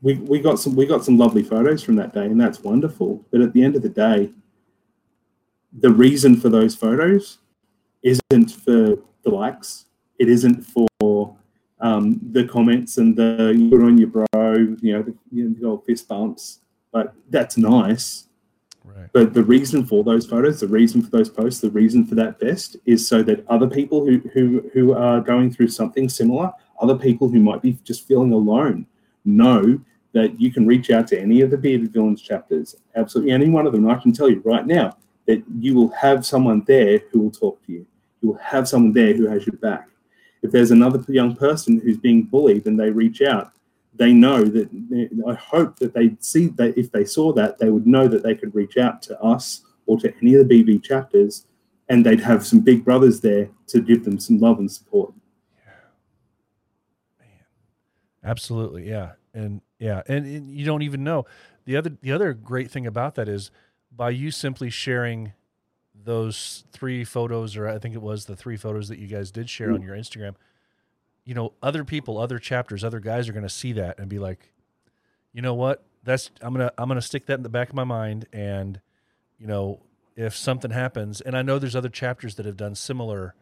we, 0.00 0.14
we 0.14 0.40
got 0.40 0.58
some 0.58 0.74
we 0.74 0.86
got 0.86 1.04
some 1.04 1.18
lovely 1.18 1.42
photos 1.42 1.82
from 1.82 1.96
that 1.96 2.14
day, 2.14 2.24
and 2.24 2.40
that's 2.40 2.60
wonderful. 2.60 3.24
But 3.30 3.42
at 3.42 3.52
the 3.52 3.62
end 3.62 3.76
of 3.76 3.82
the 3.82 3.90
day, 3.90 4.30
the 5.78 5.90
reason 5.90 6.36
for 6.36 6.48
those 6.48 6.74
photos 6.74 7.38
isn't 8.02 8.50
for 8.52 8.96
the 9.22 9.30
likes. 9.30 9.86
It 10.18 10.28
isn't 10.28 10.62
for 10.64 11.36
um, 11.80 12.20
the 12.32 12.44
comments 12.44 12.96
and 12.98 13.16
the 13.16 13.52
you 13.56 13.68
put 13.70 13.82
on 13.82 13.98
your 13.98 14.08
bro, 14.08 14.24
you 14.80 14.92
know, 14.92 15.02
the, 15.02 15.14
you 15.30 15.48
know, 15.48 15.54
the 15.60 15.66
old 15.66 15.84
fist 15.84 16.08
bumps. 16.08 16.60
But 16.92 17.14
that's 17.28 17.56
nice. 17.58 18.28
Right. 18.84 19.08
But 19.12 19.32
the 19.32 19.42
reason 19.42 19.86
for 19.86 20.04
those 20.04 20.26
photos, 20.26 20.60
the 20.60 20.68
reason 20.68 21.02
for 21.02 21.10
those 21.10 21.30
posts, 21.30 21.60
the 21.60 21.70
reason 21.70 22.04
for 22.04 22.14
that 22.16 22.38
vest 22.38 22.76
is 22.84 23.06
so 23.06 23.22
that 23.22 23.44
other 23.48 23.68
people 23.68 24.04
who 24.04 24.18
who 24.32 24.70
who 24.74 24.92
are 24.92 25.20
going 25.20 25.50
through 25.50 25.68
something 25.68 26.08
similar, 26.08 26.52
other 26.80 26.96
people 26.96 27.28
who 27.28 27.40
might 27.40 27.62
be 27.62 27.78
just 27.82 28.06
feeling 28.06 28.32
alone, 28.32 28.86
know 29.24 29.80
that 30.12 30.38
you 30.40 30.52
can 30.52 30.66
reach 30.66 30.90
out 30.90 31.06
to 31.08 31.20
any 31.20 31.40
of 31.40 31.50
the 31.50 31.58
bearded 31.58 31.92
villains 31.92 32.22
chapters, 32.22 32.76
absolutely 32.94 33.32
any 33.32 33.48
one 33.48 33.66
of 33.66 33.72
them. 33.72 33.84
And 33.84 33.92
I 33.92 34.00
can 34.00 34.12
tell 34.12 34.28
you 34.28 34.40
right 34.44 34.66
now 34.66 34.96
that 35.26 35.42
you 35.58 35.74
will 35.74 35.88
have 35.90 36.24
someone 36.24 36.62
there 36.66 37.00
who 37.10 37.20
will 37.20 37.30
talk 37.30 37.64
to 37.66 37.72
you. 37.72 37.86
You 38.20 38.30
will 38.30 38.38
have 38.38 38.68
someone 38.68 38.92
there 38.92 39.14
who 39.14 39.26
has 39.26 39.46
your 39.46 39.56
back. 39.56 39.88
If 40.42 40.52
there's 40.52 40.70
another 40.70 41.02
young 41.08 41.34
person 41.34 41.80
who's 41.80 41.96
being 41.96 42.22
bullied 42.22 42.66
and 42.66 42.78
they 42.78 42.90
reach 42.90 43.22
out, 43.22 43.53
they 43.96 44.12
know 44.12 44.44
that 44.44 44.68
I 45.26 45.34
hope 45.34 45.78
that 45.78 45.94
they 45.94 46.16
see 46.20 46.48
that 46.48 46.76
if 46.76 46.90
they 46.90 47.04
saw 47.04 47.32
that, 47.34 47.58
they 47.58 47.70
would 47.70 47.86
know 47.86 48.08
that 48.08 48.22
they 48.22 48.34
could 48.34 48.54
reach 48.54 48.76
out 48.76 49.02
to 49.02 49.20
us 49.20 49.62
or 49.86 49.98
to 50.00 50.12
any 50.20 50.34
of 50.34 50.48
the 50.48 50.62
BV 50.62 50.82
chapters 50.82 51.46
and 51.88 52.04
they'd 52.04 52.20
have 52.20 52.46
some 52.46 52.60
big 52.60 52.84
brothers 52.84 53.20
there 53.20 53.50
to 53.68 53.80
give 53.80 54.04
them 54.04 54.18
some 54.18 54.38
love 54.38 54.58
and 54.58 54.70
support. 54.70 55.12
Yeah. 55.56 55.72
Man. 57.20 57.28
Absolutely, 58.24 58.88
yeah, 58.88 59.12
and 59.32 59.60
yeah, 59.78 60.02
and, 60.06 60.26
and 60.26 60.50
you 60.50 60.64
don't 60.64 60.82
even 60.82 61.04
know 61.04 61.26
the 61.64 61.76
other 61.76 61.96
the 62.00 62.12
other 62.12 62.32
great 62.32 62.70
thing 62.70 62.86
about 62.86 63.14
that 63.16 63.28
is 63.28 63.50
by 63.94 64.10
you 64.10 64.30
simply 64.30 64.70
sharing 64.70 65.32
those 65.94 66.64
three 66.72 67.04
photos, 67.04 67.56
or 67.56 67.68
I 67.68 67.78
think 67.78 67.94
it 67.94 68.02
was 68.02 68.26
the 68.26 68.36
three 68.36 68.56
photos 68.56 68.88
that 68.88 68.98
you 68.98 69.06
guys 69.06 69.30
did 69.30 69.48
share 69.48 69.72
on 69.72 69.80
mm. 69.80 69.86
your 69.86 69.96
Instagram. 69.96 70.34
You 71.24 71.34
know, 71.34 71.52
other 71.62 71.84
people, 71.84 72.18
other 72.18 72.38
chapters, 72.38 72.84
other 72.84 73.00
guys 73.00 73.28
are 73.28 73.32
going 73.32 73.44
to 73.44 73.48
see 73.48 73.72
that 73.72 73.98
and 73.98 74.08
be 74.08 74.18
like, 74.18 74.52
you 75.32 75.42
know 75.42 75.54
what? 75.54 75.84
That's 76.04 76.30
I'm 76.42 76.52
gonna 76.52 76.70
I'm 76.76 76.86
gonna 76.88 77.00
stick 77.00 77.26
that 77.26 77.34
in 77.34 77.42
the 77.42 77.48
back 77.48 77.70
of 77.70 77.74
my 77.74 77.84
mind, 77.84 78.26
and 78.32 78.80
you 79.38 79.46
know, 79.46 79.80
if 80.16 80.36
something 80.36 80.70
happens, 80.70 81.22
and 81.22 81.36
I 81.36 81.42
know 81.42 81.58
there's 81.58 81.74
other 81.74 81.88
chapters 81.88 82.34
that 82.34 82.44
have 82.44 82.58
done 82.58 82.74
similar 82.74 83.34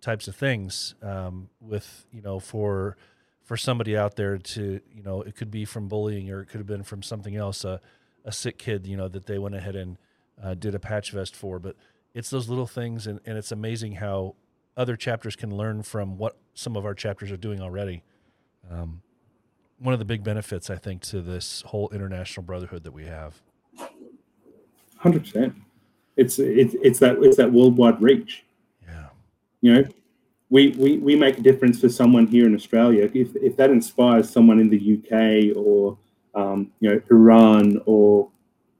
types 0.00 0.28
of 0.28 0.36
things 0.36 0.94
um, 1.02 1.48
with 1.60 2.06
you 2.12 2.22
know 2.22 2.38
for 2.38 2.96
for 3.42 3.56
somebody 3.56 3.96
out 3.96 4.16
there 4.16 4.38
to 4.38 4.80
you 4.92 5.02
know 5.02 5.22
it 5.22 5.36
could 5.36 5.50
be 5.50 5.64
from 5.64 5.88
bullying 5.88 6.30
or 6.30 6.40
it 6.40 6.46
could 6.46 6.58
have 6.58 6.66
been 6.66 6.82
from 6.82 7.02
something 7.02 7.36
else 7.36 7.64
a, 7.64 7.80
a 8.24 8.32
sick 8.32 8.58
kid 8.58 8.86
you 8.86 8.96
know 8.96 9.08
that 9.08 9.26
they 9.26 9.38
went 9.38 9.54
ahead 9.54 9.76
and 9.76 9.98
uh, 10.42 10.54
did 10.54 10.74
a 10.74 10.78
patch 10.78 11.12
vest 11.12 11.34
for 11.34 11.58
but 11.58 11.76
it's 12.14 12.30
those 12.30 12.48
little 12.48 12.66
things 12.66 13.06
and, 13.06 13.20
and 13.24 13.38
it's 13.38 13.52
amazing 13.52 13.92
how 13.92 14.34
other 14.76 14.96
chapters 14.96 15.36
can 15.36 15.54
learn 15.56 15.82
from 15.82 16.18
what 16.18 16.36
some 16.54 16.76
of 16.76 16.84
our 16.84 16.94
chapters 16.94 17.30
are 17.30 17.36
doing 17.36 17.60
already 17.60 18.02
um, 18.70 19.02
one 19.78 19.92
of 19.92 19.98
the 19.98 20.04
big 20.04 20.22
benefits 20.24 20.70
i 20.70 20.76
think 20.76 21.02
to 21.02 21.20
this 21.20 21.62
whole 21.66 21.88
international 21.90 22.44
brotherhood 22.44 22.82
that 22.84 22.92
we 22.92 23.04
have 23.04 23.42
Hundred 24.98 25.24
percent. 25.24 25.54
It's 26.16 26.38
it's 26.38 26.74
it's 26.82 26.98
that 27.00 27.18
it's 27.20 27.36
that 27.36 27.52
worldwide 27.52 28.00
reach. 28.00 28.44
yeah 28.82 29.08
You 29.60 29.74
know, 29.74 29.84
we, 30.48 30.68
we 30.78 30.98
we 30.98 31.16
make 31.16 31.38
a 31.38 31.42
difference 31.42 31.80
for 31.80 31.88
someone 31.88 32.26
here 32.26 32.46
in 32.46 32.54
Australia. 32.54 33.10
If 33.12 33.36
if 33.36 33.56
that 33.56 33.70
inspires 33.70 34.30
someone 34.30 34.58
in 34.58 34.70
the 34.70 34.80
UK 34.98 35.56
or 35.56 35.98
um, 36.34 36.72
you 36.80 36.90
know 36.90 37.00
Iran 37.10 37.80
or 37.84 38.30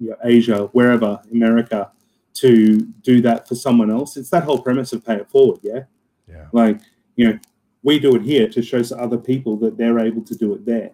you 0.00 0.10
know, 0.10 0.16
Asia, 0.24 0.64
wherever 0.72 1.20
America, 1.30 1.92
to 2.40 2.80
do 3.02 3.20
that 3.22 3.48
for 3.48 3.54
someone 3.54 3.90
else, 3.90 4.16
it's 4.16 4.30
that 4.30 4.44
whole 4.44 4.60
premise 4.60 4.92
of 4.92 5.04
pay 5.04 5.16
it 5.16 5.30
forward. 5.30 5.60
Yeah, 5.62 5.84
yeah 6.28 6.46
like 6.52 6.80
you 7.16 7.28
know, 7.28 7.38
we 7.82 7.98
do 7.98 8.14
it 8.16 8.22
here 8.22 8.48
to 8.48 8.62
show 8.62 8.82
to 8.82 8.96
other 8.98 9.18
people 9.18 9.56
that 9.58 9.76
they're 9.76 9.98
able 9.98 10.22
to 10.22 10.34
do 10.34 10.52
it 10.54 10.64
there. 10.66 10.92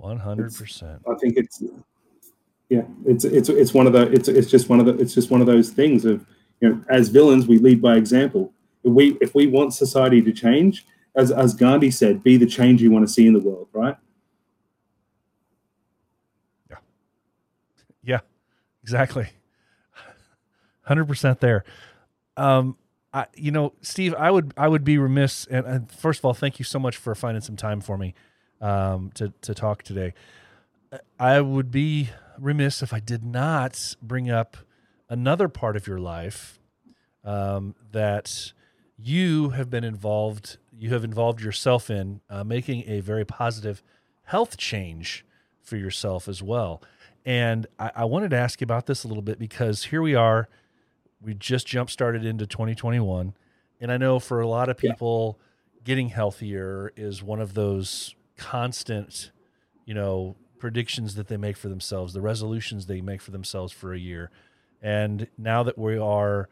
100% 0.00 1.00
I 1.10 1.14
think 1.18 1.36
it's 1.36 1.62
yeah, 2.68 2.82
it's 3.06 3.24
it's 3.24 3.48
it's 3.48 3.72
one 3.72 3.86
of 3.86 3.92
the 3.92 4.10
it's 4.12 4.28
it's 4.28 4.50
just 4.50 4.68
one 4.68 4.78
of 4.78 4.86
the 4.86 4.94
it's 4.98 5.14
just 5.14 5.30
one 5.30 5.40
of 5.40 5.46
those 5.46 5.70
things 5.70 6.04
of 6.04 6.24
you 6.60 6.68
know 6.68 6.84
as 6.90 7.08
villains 7.08 7.46
we 7.46 7.58
lead 7.58 7.80
by 7.80 7.96
example. 7.96 8.52
If 8.84 8.92
we 8.92 9.18
if 9.20 9.34
we 9.34 9.46
want 9.46 9.74
society 9.74 10.20
to 10.22 10.32
change, 10.32 10.86
as 11.16 11.30
as 11.32 11.54
Gandhi 11.54 11.90
said, 11.90 12.22
be 12.22 12.36
the 12.36 12.46
change 12.46 12.82
you 12.82 12.90
want 12.90 13.06
to 13.06 13.12
see 13.12 13.26
in 13.26 13.32
the 13.32 13.40
world, 13.40 13.68
right? 13.72 13.96
Yeah, 18.02 18.20
exactly. 18.88 19.28
Hundred 20.84 21.04
percent 21.04 21.40
there. 21.40 21.64
Um, 22.38 22.78
I, 23.12 23.26
you 23.34 23.50
know, 23.50 23.74
Steve, 23.82 24.14
I 24.14 24.30
would, 24.30 24.54
I 24.56 24.68
would 24.68 24.84
be 24.84 24.96
remiss, 24.96 25.46
and, 25.50 25.66
and 25.66 25.92
first 25.92 26.20
of 26.20 26.24
all, 26.24 26.32
thank 26.32 26.58
you 26.58 26.64
so 26.64 26.78
much 26.78 26.96
for 26.96 27.14
finding 27.14 27.42
some 27.42 27.56
time 27.56 27.82
for 27.82 27.98
me, 27.98 28.14
um, 28.62 29.10
to 29.14 29.32
to 29.42 29.54
talk 29.54 29.82
today. 29.82 30.14
I 31.20 31.42
would 31.42 31.70
be 31.70 32.08
remiss 32.38 32.82
if 32.82 32.94
I 32.94 33.00
did 33.00 33.24
not 33.24 33.94
bring 34.00 34.30
up 34.30 34.56
another 35.10 35.48
part 35.48 35.76
of 35.76 35.86
your 35.86 35.98
life, 35.98 36.58
um, 37.24 37.74
that 37.92 38.52
you 38.96 39.50
have 39.50 39.68
been 39.68 39.84
involved, 39.84 40.56
you 40.72 40.90
have 40.94 41.04
involved 41.04 41.42
yourself 41.42 41.90
in, 41.90 42.20
uh, 42.30 42.44
making 42.44 42.84
a 42.88 43.00
very 43.00 43.26
positive 43.26 43.82
health 44.24 44.56
change 44.56 45.26
for 45.62 45.76
yourself 45.76 46.28
as 46.28 46.42
well. 46.42 46.80
And 47.24 47.66
I, 47.78 47.90
I 47.96 48.04
wanted 48.04 48.30
to 48.30 48.36
ask 48.36 48.60
you 48.60 48.64
about 48.64 48.86
this 48.86 49.04
a 49.04 49.08
little 49.08 49.22
bit 49.22 49.38
because 49.38 49.84
here 49.84 50.02
we 50.02 50.14
are. 50.14 50.48
We 51.20 51.34
just 51.34 51.66
jump 51.66 51.90
started 51.90 52.24
into 52.24 52.46
2021. 52.46 53.34
And 53.80 53.92
I 53.92 53.96
know 53.96 54.18
for 54.18 54.40
a 54.40 54.46
lot 54.48 54.68
of 54.68 54.82
Yeah. 54.82 54.92
people, 54.92 55.38
getting 55.84 56.08
healthier 56.10 56.92
is 56.96 57.22
one 57.22 57.40
of 57.40 57.54
those 57.54 58.14
constant, 58.36 59.30
you 59.84 59.94
know, 59.94 60.36
predictions 60.58 61.14
that 61.14 61.28
they 61.28 61.36
make 61.36 61.56
for 61.56 61.68
themselves, 61.68 62.12
the 62.12 62.20
resolutions 62.20 62.86
they 62.86 63.00
make 63.00 63.20
for 63.20 63.30
themselves 63.30 63.72
for 63.72 63.92
a 63.92 63.98
year. 63.98 64.30
And 64.82 65.28
now 65.36 65.62
that 65.62 65.78
we 65.78 65.98
are 65.98 66.48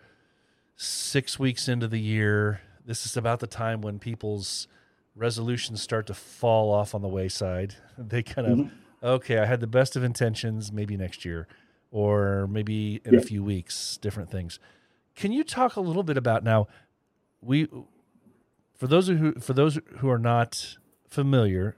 six 0.77 1.39
weeks 1.39 1.69
into 1.69 1.89
the 1.89 2.01
year, 2.01 2.61
this 2.85 3.07
is 3.07 3.17
about 3.17 3.41
the 3.41 3.47
time 3.47 3.81
when 3.81 3.99
people's 3.99 4.69
resolutions 5.15 5.81
start 5.83 6.07
to 6.07 6.15
fall 6.15 6.73
off 6.73 6.95
on 6.95 7.03
the 7.03 7.09
wayside. 7.09 7.75
They 7.99 8.23
kind 8.23 8.47
of, 8.47 8.59
mm-hmm. 8.59 8.77
Okay, 9.03 9.39
I 9.39 9.47
had 9.47 9.61
the 9.61 9.67
best 9.67 9.97
of 9.97 10.05
intentions, 10.05 10.73
maybe 10.73 10.97
next 10.97 11.25
year, 11.25 11.47
or 11.91 12.47
maybe 12.47 13.01
in 13.05 13.15
a 13.15 13.21
few 13.21 13.43
weeks, 13.43 13.99
different 13.99 14.31
things. 14.31 14.59
Can 15.15 15.33
you 15.33 15.45
talk 15.45 15.77
a 15.77 15.81
little 15.81 16.03
bit 16.03 16.17
about 16.17 16.45
now? 16.45 16.69
We, 17.41 17.69
for 18.75 18.87
those 18.87 19.09
who 19.09 19.35
for 19.35 19.53
those 19.53 19.79
who 19.99 20.11
are 20.11 20.19
not 20.19 20.77
familiar, 21.09 21.77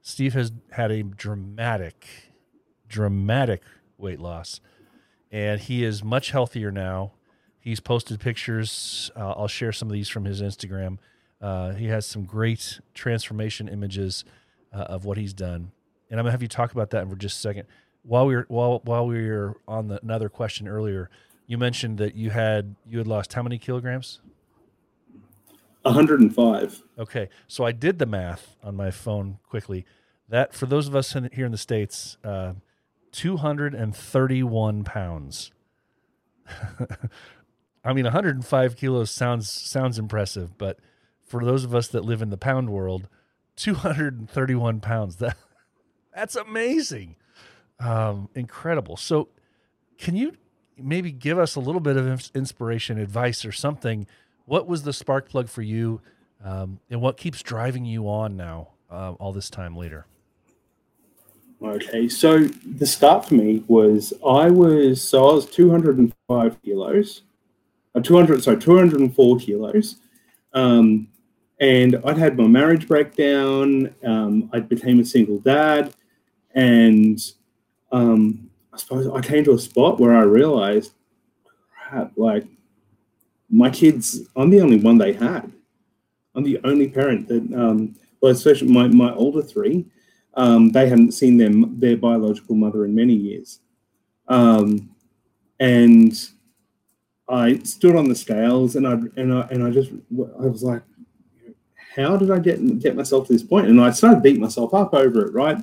Steve 0.00 0.34
has 0.34 0.52
had 0.72 0.90
a 0.90 1.02
dramatic, 1.02 2.32
dramatic 2.88 3.62
weight 3.98 4.18
loss, 4.18 4.60
and 5.30 5.60
he 5.60 5.84
is 5.84 6.02
much 6.02 6.30
healthier 6.30 6.72
now. 6.72 7.12
He's 7.60 7.78
posted 7.78 8.18
pictures. 8.18 9.12
Uh, 9.14 9.30
I'll 9.30 9.46
share 9.46 9.70
some 9.70 9.88
of 9.88 9.92
these 9.92 10.08
from 10.08 10.24
his 10.24 10.42
Instagram. 10.42 10.98
Uh, 11.40 11.72
he 11.72 11.86
has 11.86 12.06
some 12.06 12.24
great 12.24 12.80
transformation 12.94 13.68
images 13.68 14.24
uh, 14.72 14.78
of 14.78 15.04
what 15.04 15.18
he's 15.18 15.32
done, 15.32 15.70
and 16.12 16.20
I'm 16.20 16.24
gonna 16.24 16.32
have 16.32 16.42
you 16.42 16.48
talk 16.48 16.72
about 16.72 16.90
that 16.90 17.08
for 17.08 17.16
just 17.16 17.38
a 17.38 17.40
second. 17.40 17.66
While 18.02 18.26
we 18.26 18.36
were 18.36 18.44
while 18.48 18.82
while 18.84 19.06
we 19.06 19.28
were 19.28 19.56
on 19.66 19.88
the 19.88 19.98
another 20.02 20.28
question 20.28 20.68
earlier, 20.68 21.08
you 21.46 21.56
mentioned 21.56 21.96
that 21.98 22.14
you 22.14 22.30
had 22.30 22.76
you 22.86 22.98
had 22.98 23.06
lost 23.06 23.32
how 23.32 23.42
many 23.42 23.56
kilograms? 23.56 24.20
105. 25.82 26.82
Okay, 26.98 27.28
so 27.48 27.64
I 27.64 27.72
did 27.72 27.98
the 27.98 28.06
math 28.06 28.56
on 28.62 28.76
my 28.76 28.90
phone 28.90 29.38
quickly. 29.48 29.86
That 30.28 30.54
for 30.54 30.66
those 30.66 30.86
of 30.86 30.94
us 30.94 31.16
in, 31.16 31.30
here 31.32 31.46
in 31.46 31.50
the 31.50 31.58
states, 31.58 32.18
uh, 32.22 32.52
two 33.10 33.38
hundred 33.38 33.74
and 33.74 33.96
thirty-one 33.96 34.84
pounds. 34.84 35.50
I 37.84 37.94
mean, 37.94 38.04
one 38.04 38.12
hundred 38.12 38.36
and 38.36 38.44
five 38.44 38.76
kilos 38.76 39.10
sounds 39.10 39.50
sounds 39.50 39.98
impressive, 39.98 40.58
but 40.58 40.78
for 41.24 41.42
those 41.42 41.64
of 41.64 41.74
us 41.74 41.88
that 41.88 42.04
live 42.04 42.20
in 42.20 42.28
the 42.28 42.36
pound 42.36 42.68
world, 42.68 43.08
two 43.56 43.74
hundred 43.74 44.18
and 44.18 44.28
thirty-one 44.28 44.80
pounds. 44.80 45.16
That 45.16 45.36
that's 46.14 46.36
amazing, 46.36 47.16
um, 47.80 48.28
incredible. 48.34 48.96
So, 48.96 49.28
can 49.98 50.16
you 50.16 50.36
maybe 50.76 51.12
give 51.12 51.38
us 51.38 51.54
a 51.54 51.60
little 51.60 51.80
bit 51.80 51.96
of 51.96 52.30
inspiration, 52.34 52.98
advice, 52.98 53.44
or 53.44 53.52
something? 53.52 54.06
What 54.44 54.66
was 54.66 54.82
the 54.82 54.92
spark 54.92 55.28
plug 55.28 55.48
for 55.48 55.62
you, 55.62 56.00
um, 56.44 56.80
and 56.90 57.00
what 57.00 57.16
keeps 57.16 57.42
driving 57.42 57.84
you 57.84 58.08
on 58.08 58.36
now, 58.36 58.68
um, 58.90 59.16
all 59.20 59.32
this 59.32 59.48
time 59.48 59.76
later? 59.76 60.06
Okay, 61.62 62.08
so 62.08 62.40
the 62.40 62.86
start 62.86 63.26
for 63.26 63.34
me 63.34 63.62
was 63.68 64.12
I 64.26 64.50
was 64.50 65.00
so 65.00 65.28
I 65.28 65.32
was 65.34 65.46
205 65.46 66.60
kilos, 66.62 67.22
uh, 67.94 68.00
200 68.00 68.42
sorry 68.42 68.58
204 68.58 69.38
kilos, 69.38 69.96
um, 70.54 71.06
and 71.60 72.00
I'd 72.04 72.18
had 72.18 72.36
my 72.36 72.48
marriage 72.48 72.88
breakdown. 72.88 73.94
Um, 74.04 74.50
I 74.52 74.58
became 74.58 74.98
a 74.98 75.04
single 75.04 75.38
dad, 75.38 75.94
and 76.54 77.18
um, 77.90 78.50
I 78.72 78.78
suppose 78.78 79.08
I 79.08 79.20
came 79.20 79.44
to 79.44 79.52
a 79.52 79.58
spot 79.58 80.00
where 80.00 80.16
I 80.16 80.22
realized, 80.22 80.92
crap, 81.88 82.12
like 82.16 82.44
my 83.50 83.70
kids, 83.70 84.20
I'm 84.36 84.50
the 84.50 84.60
only 84.60 84.78
one 84.78 84.98
they 84.98 85.12
had. 85.12 85.52
I'm 86.34 86.44
the 86.44 86.60
only 86.64 86.88
parent 86.88 87.28
that, 87.28 87.42
um, 87.54 87.94
well, 88.20 88.32
especially 88.32 88.68
my 88.68 88.88
my 88.88 89.12
older 89.14 89.42
three 89.42 89.86
um, 90.34 90.70
they 90.70 90.88
hadn't 90.88 91.12
seen 91.12 91.36
their 91.36 91.50
their 91.50 91.96
biological 91.96 92.54
mother 92.54 92.84
in 92.84 92.94
many 92.94 93.14
years, 93.14 93.60
um, 94.28 94.90
and 95.60 96.12
I 97.28 97.58
stood 97.58 97.96
on 97.96 98.08
the 98.08 98.14
scales 98.14 98.76
and 98.76 98.86
I 98.86 98.92
and 99.16 99.32
I 99.32 99.40
and 99.50 99.62
I 99.62 99.70
just 99.70 99.90
I 99.90 100.46
was 100.46 100.62
like, 100.62 100.82
how 101.94 102.16
did 102.16 102.30
I 102.30 102.38
get 102.38 102.78
get 102.78 102.96
myself 102.96 103.26
to 103.26 103.32
this 103.34 103.42
point? 103.42 103.66
And 103.66 103.80
I 103.80 103.90
started 103.90 104.22
beating 104.22 104.40
myself 104.40 104.72
up 104.72 104.94
over 104.94 105.26
it, 105.26 105.34
right? 105.34 105.62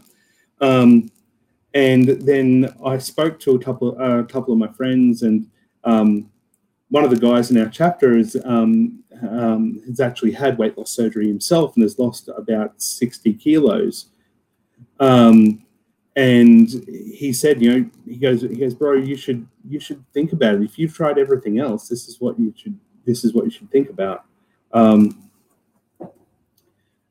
Um, 0.61 1.11
and 1.73 2.07
then 2.07 2.73
I 2.83 2.97
spoke 2.97 3.39
to 3.41 3.55
a 3.55 3.59
couple 3.59 3.97
a 3.99 4.19
uh, 4.19 4.23
couple 4.23 4.53
of 4.53 4.59
my 4.59 4.69
friends, 4.69 5.21
and 5.21 5.49
um, 5.83 6.29
one 6.89 7.03
of 7.03 7.11
the 7.11 7.17
guys 7.17 7.51
in 7.51 7.57
our 7.57 7.69
chapter 7.69 8.17
is 8.17 8.37
um, 8.43 9.03
um, 9.29 9.81
has 9.85 9.99
actually 9.99 10.31
had 10.31 10.57
weight 10.57 10.77
loss 10.77 10.91
surgery 10.91 11.27
himself 11.27 11.75
and 11.75 11.83
has 11.83 11.99
lost 11.99 12.29
about 12.35 12.81
sixty 12.81 13.33
kilos. 13.33 14.07
Um, 14.99 15.63
and 16.15 16.67
he 16.87 17.31
said, 17.31 17.61
you 17.61 17.71
know, 17.71 17.89
he 18.05 18.17
goes, 18.17 18.41
he 18.41 18.55
goes, 18.55 18.73
bro, 18.73 18.93
you 18.93 19.15
should 19.15 19.47
you 19.67 19.79
should 19.79 20.03
think 20.13 20.33
about 20.33 20.55
it. 20.55 20.63
If 20.63 20.77
you've 20.79 20.93
tried 20.93 21.17
everything 21.17 21.59
else, 21.59 21.87
this 21.87 22.07
is 22.07 22.19
what 22.19 22.39
you 22.39 22.53
should 22.57 22.77
this 23.05 23.23
is 23.23 23.33
what 23.33 23.45
you 23.45 23.51
should 23.51 23.71
think 23.71 23.89
about. 23.89 24.25
Um, 24.73 25.29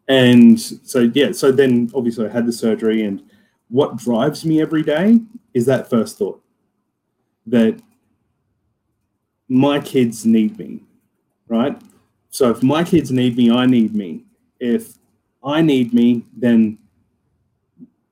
and 0.08 0.60
so 0.60 1.10
yeah, 1.14 1.32
so 1.32 1.52
then 1.52 1.90
obviously 1.94 2.26
I 2.26 2.30
had 2.30 2.46
the 2.46 2.52
surgery, 2.52 3.04
and 3.04 3.22
what 3.68 3.96
drives 3.96 4.44
me 4.44 4.60
every 4.60 4.82
day 4.82 5.20
is 5.54 5.66
that 5.66 5.90
first 5.90 6.18
thought 6.18 6.42
that 7.46 7.80
my 9.48 9.80
kids 9.80 10.26
need 10.26 10.58
me, 10.58 10.80
right? 11.46 11.80
So 12.30 12.50
if 12.50 12.62
my 12.62 12.84
kids 12.84 13.10
need 13.10 13.36
me, 13.36 13.50
I 13.50 13.66
need 13.66 13.94
me. 13.94 14.24
If 14.60 14.98
I 15.42 15.62
need 15.62 15.94
me, 15.94 16.24
then 16.36 16.78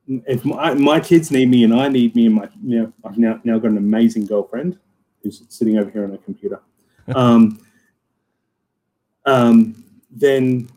if 0.08 0.44
my, 0.44 0.74
my 0.74 1.00
kids 1.00 1.30
need 1.30 1.50
me 1.50 1.64
and 1.64 1.74
I 1.74 1.88
need 1.88 2.14
me 2.14 2.26
and 2.26 2.34
my 2.34 2.48
you 2.64 2.82
know 2.82 2.92
I've 3.04 3.18
now 3.18 3.40
now 3.44 3.58
got 3.58 3.72
an 3.72 3.78
amazing 3.78 4.26
girlfriend 4.26 4.78
who's 5.22 5.42
sitting 5.48 5.78
over 5.78 5.90
here 5.90 6.04
on 6.04 6.12
a 6.12 6.18
computer, 6.18 6.60
um, 7.14 7.60
um, 9.24 9.84
then 10.10 10.68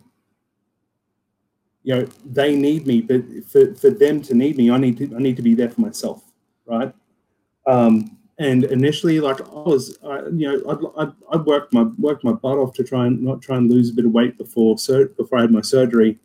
you 1.90 1.96
know 1.96 2.08
they 2.24 2.56
need 2.56 2.86
me, 2.86 3.02
but 3.02 3.24
for, 3.48 3.74
for 3.74 3.90
them 3.90 4.22
to 4.22 4.36
need 4.36 4.58
me, 4.58 4.70
I 4.70 4.78
need 4.78 4.96
to 5.00 5.12
I 5.16 5.18
need 5.20 5.36
to 5.38 5.42
be 5.42 5.56
there 5.56 5.72
for 5.72 5.82
myself, 5.82 6.24
right? 6.68 6.94
Um, 7.66 8.16
and 8.38 8.64
initially, 8.66 9.20
like 9.20 9.42
I 9.42 9.54
was, 9.54 9.98
I, 10.06 10.20
you 10.28 10.48
know, 10.48 10.62
I'd, 10.70 11.08
I, 11.08 11.36
I 11.36 11.38
worked 11.38 11.74
my 11.74 11.82
worked 11.98 12.24
my 12.24 12.34
butt 12.34 12.60
off 12.60 12.74
to 12.76 12.84
try 12.84 13.08
and 13.08 13.24
not 13.24 13.42
try 13.42 13.58
and 13.58 13.72
lose 13.72 13.90
a 13.90 13.94
bit 13.96 14.06
of 14.06 14.12
weight 14.12 14.38
before 14.38 14.78
sur- 14.78 15.08
before 15.18 15.40
I 15.40 15.42
had 15.42 15.52
my 15.52 15.62
surgery, 15.62 16.20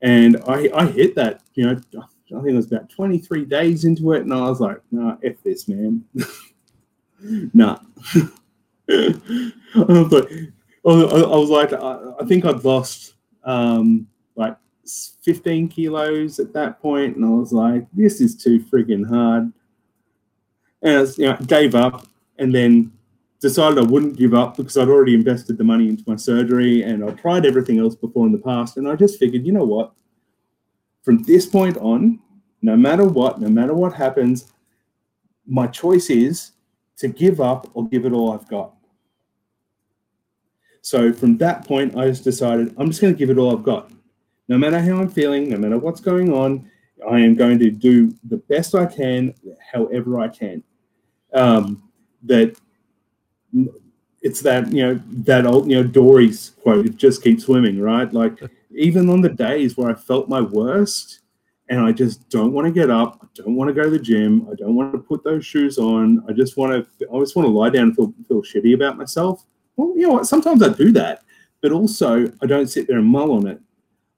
and 0.00 0.38
I 0.48 0.70
I 0.74 0.86
hit 0.86 1.14
that, 1.16 1.42
you 1.52 1.66
know 1.66 1.78
I 1.94 2.40
think 2.40 2.48
it 2.48 2.54
was 2.54 2.72
about 2.72 2.88
23 2.88 3.44
days 3.44 3.84
into 3.84 4.12
it, 4.12 4.22
and 4.22 4.32
I 4.32 4.48
was 4.48 4.60
like, 4.60 4.80
nah, 4.90 5.18
F 5.22 5.42
this, 5.44 5.68
man. 5.68 6.04
nah. 7.52 7.80
but 8.88 10.28
I 10.86 10.90
I 10.90 11.36
was 11.36 11.50
like, 11.50 11.74
I, 11.74 12.12
I 12.18 12.24
think 12.24 12.46
I'd 12.46 12.64
lost 12.64 13.12
um, 13.44 14.08
like 14.08 14.15
15 15.22 15.68
kilos 15.68 16.38
at 16.38 16.52
that 16.52 16.80
point, 16.80 17.16
and 17.16 17.24
I 17.24 17.28
was 17.28 17.52
like, 17.52 17.86
this 17.92 18.20
is 18.20 18.36
too 18.36 18.60
friggin' 18.60 19.08
hard. 19.08 19.52
And 20.82 20.96
I 20.96 21.00
was, 21.00 21.18
you 21.18 21.26
know, 21.26 21.36
gave 21.46 21.74
up, 21.74 22.06
and 22.38 22.54
then 22.54 22.92
decided 23.40 23.78
I 23.78 23.82
wouldn't 23.82 24.16
give 24.16 24.34
up 24.34 24.56
because 24.56 24.76
I'd 24.76 24.88
already 24.88 25.14
invested 25.14 25.58
the 25.58 25.64
money 25.64 25.88
into 25.88 26.04
my 26.06 26.16
surgery, 26.16 26.82
and 26.82 27.04
I 27.04 27.10
tried 27.10 27.46
everything 27.46 27.78
else 27.78 27.94
before 27.94 28.26
in 28.26 28.32
the 28.32 28.38
past, 28.38 28.76
and 28.76 28.88
I 28.88 28.96
just 28.96 29.18
figured, 29.18 29.46
you 29.46 29.52
know 29.52 29.64
what? 29.64 29.92
from 31.06 31.22
this 31.22 31.46
point 31.46 31.76
on, 31.76 32.18
no 32.62 32.76
matter 32.76 33.04
what, 33.04 33.40
no 33.40 33.48
matter 33.48 33.72
what 33.72 33.94
happens, 33.94 34.52
my 35.46 35.68
choice 35.68 36.10
is 36.10 36.50
to 36.96 37.06
give 37.06 37.40
up 37.40 37.70
or 37.74 37.88
give 37.88 38.04
it 38.04 38.12
all 38.12 38.32
I've 38.32 38.48
got. 38.48 38.74
So 40.82 41.12
from 41.12 41.38
that 41.38 41.64
point, 41.64 41.96
I 41.96 42.08
just 42.08 42.24
decided 42.24 42.74
I'm 42.76 42.88
just 42.88 43.00
going 43.00 43.14
to 43.14 43.18
give 43.18 43.30
it 43.30 43.38
all 43.38 43.56
I've 43.56 43.62
got. 43.62 43.92
No 44.48 44.58
matter 44.58 44.80
how 44.80 44.96
I'm 44.98 45.08
feeling, 45.08 45.50
no 45.50 45.58
matter 45.58 45.78
what's 45.78 46.00
going 46.00 46.32
on, 46.32 46.70
I 47.08 47.20
am 47.20 47.34
going 47.34 47.58
to 47.58 47.70
do 47.70 48.14
the 48.24 48.36
best 48.36 48.74
I 48.74 48.86
can, 48.86 49.34
however 49.72 50.20
I 50.20 50.28
can. 50.28 50.62
Um, 51.34 51.82
that 52.22 52.56
it's 54.22 54.40
that 54.40 54.72
you 54.72 54.82
know 54.82 55.00
that 55.08 55.46
old 55.46 55.70
you 55.70 55.76
know 55.76 55.88
Dory's 55.88 56.50
quote. 56.62 56.86
It 56.86 56.96
just 56.96 57.22
keeps 57.22 57.44
swimming, 57.44 57.80
right? 57.80 58.12
Like 58.12 58.40
even 58.74 59.08
on 59.10 59.20
the 59.20 59.28
days 59.28 59.76
where 59.76 59.90
I 59.90 59.94
felt 59.94 60.28
my 60.28 60.40
worst, 60.40 61.20
and 61.68 61.80
I 61.80 61.92
just 61.92 62.28
don't 62.28 62.52
want 62.52 62.66
to 62.66 62.72
get 62.72 62.90
up. 62.90 63.18
I 63.22 63.26
don't 63.34 63.56
want 63.56 63.68
to 63.68 63.74
go 63.74 63.84
to 63.84 63.90
the 63.90 63.98
gym. 63.98 64.48
I 64.50 64.54
don't 64.54 64.74
want 64.74 64.92
to 64.92 64.98
put 64.98 65.24
those 65.24 65.44
shoes 65.44 65.78
on. 65.78 66.24
I 66.28 66.32
just 66.32 66.56
want 66.56 66.72
to. 66.72 67.08
I 67.12 67.18
just 67.18 67.36
want 67.36 67.46
to 67.46 67.52
lie 67.52 67.70
down 67.70 67.84
and 67.84 67.96
feel 67.96 68.14
feel 68.28 68.42
shitty 68.42 68.74
about 68.74 68.96
myself. 68.96 69.44
Well, 69.76 69.92
you 69.96 70.06
know 70.06 70.14
what? 70.14 70.26
Sometimes 70.26 70.62
I 70.62 70.70
do 70.70 70.92
that, 70.92 71.22
but 71.60 71.72
also 71.72 72.30
I 72.40 72.46
don't 72.46 72.68
sit 72.68 72.88
there 72.88 72.98
and 72.98 73.06
mull 73.06 73.32
on 73.32 73.46
it. 73.46 73.60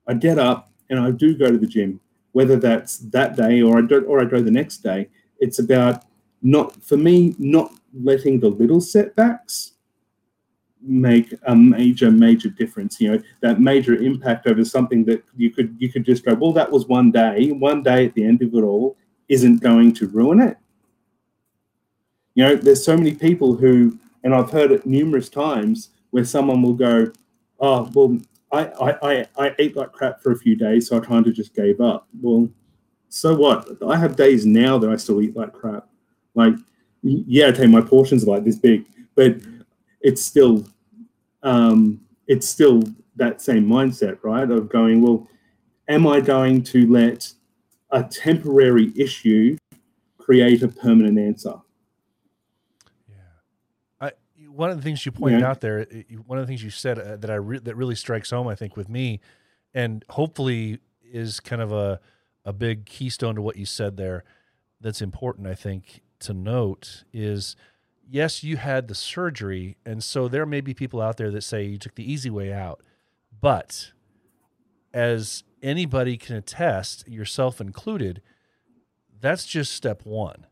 I 0.09 0.14
get 0.14 0.38
up 0.38 0.70
and 0.90 0.98
I 0.98 1.11
do 1.11 1.36
go 1.36 1.50
to 1.50 1.59
the 1.59 1.66
gym, 1.66 2.00
whether 2.32 2.56
that's 2.56 2.98
that 2.98 3.36
day 3.36 3.61
or 3.62 3.78
I 3.78 3.82
don't, 3.82 4.06
or 4.06 4.20
I 4.20 4.24
go 4.24 4.40
the 4.40 4.50
next 4.50 4.78
day. 4.78 5.09
It's 5.38 5.59
about 5.59 6.04
not 6.42 6.82
for 6.82 6.96
me 6.96 7.34
not 7.38 7.72
letting 7.92 8.40
the 8.40 8.48
little 8.48 8.80
setbacks 8.80 9.72
make 10.80 11.34
a 11.46 11.56
major 11.56 12.11
major 12.11 12.48
difference 12.48 13.00
you 13.00 13.11
know 13.11 13.20
that 13.40 13.61
major 13.61 13.96
impact 13.96 14.46
over 14.46 14.64
something 14.64 15.04
that 15.04 15.22
you 15.36 15.50
could 15.50 15.74
you 15.78 15.90
could 15.90 16.04
just 16.04 16.24
go 16.24 16.34
well 16.34 16.52
that 16.52 16.70
was 16.70 16.86
one 16.86 17.11
day 17.11 17.50
one 17.50 17.82
day 17.82 18.06
at 18.06 18.14
the 18.14 18.24
end 18.24 18.40
of 18.42 18.54
it 18.54 18.62
all 18.62 18.96
isn't 19.28 19.61
going 19.61 19.92
to 19.92 20.06
ruin 20.06 20.40
it 20.40 20.56
you 22.34 22.44
know 22.44 22.54
there's 22.54 22.84
so 22.84 22.96
many 22.96 23.12
people 23.12 23.56
who 23.56 23.98
and 24.22 24.32
i've 24.32 24.50
heard 24.52 24.70
it 24.70 24.86
numerous 24.86 25.28
times 25.28 25.90
where 26.11 26.24
someone 26.24 26.62
will 26.62 26.74
go 26.74 27.11
oh 27.59 27.90
well 27.92 28.16
i 28.53 28.66
i 29.03 29.26
i, 29.38 29.55
ate 29.59 29.76
like 29.76 29.92
crap 29.92 30.20
for 30.22 30.32
a 30.32 30.36
few 30.36 30.57
days 30.57 30.88
so 30.88 30.96
i 30.96 31.01
kind 31.01 31.26
of 31.26 31.34
just 31.34 31.55
gave 31.55 31.80
up 31.80 32.09
well 32.20 32.49
so 33.09 33.34
what 33.34 33.68
i 33.86 33.96
have 33.96 34.16
days 34.16 34.46
now 34.46 34.78
that 34.78 34.90
i 34.90 34.96
still 34.96 35.20
eat 35.20 35.36
like 35.36 35.53
crap 35.53 35.88
like 36.34 36.55
yeah 37.03 37.46
okay 37.46 37.66
my 37.66 37.80
portions 37.80 38.24
are 38.24 38.28
like 38.28 38.44
this 38.44 38.59
big 38.59 38.86
but 39.14 39.36
it's 40.01 40.22
still 40.22 40.64
um, 41.42 42.01
it's 42.26 42.49
still 42.49 42.82
that 43.16 43.40
same 43.40 43.66
mindset, 43.66 44.18
right? 44.22 44.49
Of 44.51 44.68
going, 44.68 45.03
well, 45.03 45.28
am 45.88 46.07
I 46.07 46.20
going 46.20 46.62
to 46.64 46.86
let 46.90 47.32
a 47.90 48.03
temporary 48.03 48.92
issue 48.96 49.57
create 50.18 50.62
a 50.62 50.68
permanent 50.68 51.18
answer? 51.18 51.55
One 54.59 54.70
of 54.70 54.76
the 54.76 54.82
things 54.82 55.06
you 55.06 55.12
pointed 55.12 55.40
Yeah. 55.42 55.50
out 55.50 55.61
there, 55.61 55.86
one 56.26 56.36
of 56.36 56.42
the 56.42 56.48
things 56.48 56.64
you 56.64 56.70
said 56.70 56.98
uh, 56.98 57.16
that 57.18 57.30
I 57.30 57.36
re- 57.36 57.61
that 57.61 57.76
really 57.76 57.94
strikes 57.94 58.30
home, 58.30 58.48
I 58.48 58.56
think, 58.56 58.76
with 58.76 58.88
me, 58.88 59.20
and 59.72 60.04
hopefully 60.11 60.80
is 61.04 61.38
kind 61.38 61.62
of 61.62 61.70
a 61.70 62.00
a 62.44 62.52
big 62.52 62.84
keystone 62.84 63.36
to 63.36 63.42
what 63.42 63.54
you 63.56 63.64
said 63.64 63.96
there. 63.96 64.24
That's 64.80 65.00
important, 65.00 65.46
I 65.46 65.54
think, 65.54 66.00
to 66.20 66.32
note 66.34 67.04
is 67.12 67.54
yes, 68.11 68.42
you 68.42 68.56
had 68.56 68.88
the 68.88 68.96
surgery, 68.96 69.76
and 69.86 70.02
so 70.02 70.26
there 70.26 70.44
may 70.44 70.61
be 70.61 70.74
people 70.74 71.00
out 71.00 71.18
there 71.18 71.30
that 71.30 71.42
say 71.42 71.62
you 71.62 71.78
took 71.78 71.94
the 71.94 72.11
easy 72.12 72.30
way 72.30 72.52
out, 72.52 72.82
but 73.40 73.92
as 74.92 75.44
anybody 75.62 76.16
can 76.16 76.34
attest, 76.34 77.06
yourself 77.06 77.61
included, 77.61 78.22
that's 79.20 79.46
just 79.46 79.72
step 79.72 80.04
one, 80.04 80.46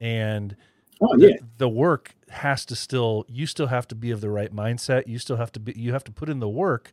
and 0.00 0.54
Oh 1.00 1.16
the, 1.16 1.28
yeah, 1.30 1.36
the 1.58 1.68
work 1.68 2.14
has 2.28 2.64
to 2.66 2.76
still 2.76 3.24
you 3.28 3.46
still 3.46 3.68
have 3.68 3.86
to 3.88 3.94
be 3.94 4.10
of 4.10 4.20
the 4.20 4.30
right 4.30 4.54
mindset 4.54 5.06
you 5.06 5.18
still 5.18 5.36
have 5.36 5.52
to 5.52 5.60
be 5.60 5.72
you 5.76 5.92
have 5.92 6.04
to 6.04 6.12
put 6.12 6.28
in 6.28 6.40
the 6.40 6.48
work 6.48 6.92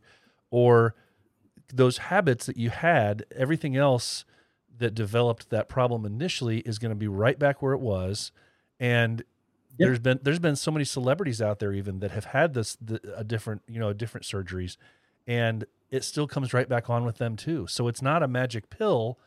or 0.50 0.94
those 1.72 1.98
habits 1.98 2.46
that 2.46 2.56
you 2.56 2.70
had 2.70 3.24
everything 3.34 3.76
else 3.76 4.24
that 4.78 4.94
developed 4.94 5.50
that 5.50 5.68
problem 5.68 6.04
initially 6.06 6.58
is 6.60 6.78
going 6.78 6.90
to 6.90 6.94
be 6.96 7.08
right 7.08 7.38
back 7.38 7.60
where 7.60 7.72
it 7.72 7.80
was 7.80 8.30
and 8.78 9.24
Yeah. 9.76 9.86
there's 9.88 9.98
been 9.98 10.20
there's 10.22 10.38
been 10.38 10.56
so 10.56 10.70
many 10.70 10.84
celebrities 10.84 11.42
out 11.42 11.58
there 11.58 11.72
even 11.72 11.98
that 12.00 12.12
have 12.12 12.26
had 12.26 12.54
this 12.54 12.76
the, 12.80 13.00
a 13.16 13.24
different 13.24 13.62
you 13.68 13.80
know 13.80 13.92
different 13.92 14.24
surgeries 14.24 14.76
and 15.26 15.64
it 15.90 16.04
still 16.04 16.26
comes 16.26 16.54
right 16.54 16.68
back 16.68 16.88
on 16.88 17.04
with 17.04 17.18
them 17.18 17.36
too 17.36 17.66
so 17.66 17.88
it's 17.88 18.00
not 18.02 18.22
a 18.22 18.28
magic 18.28 18.70
pill 18.70 19.18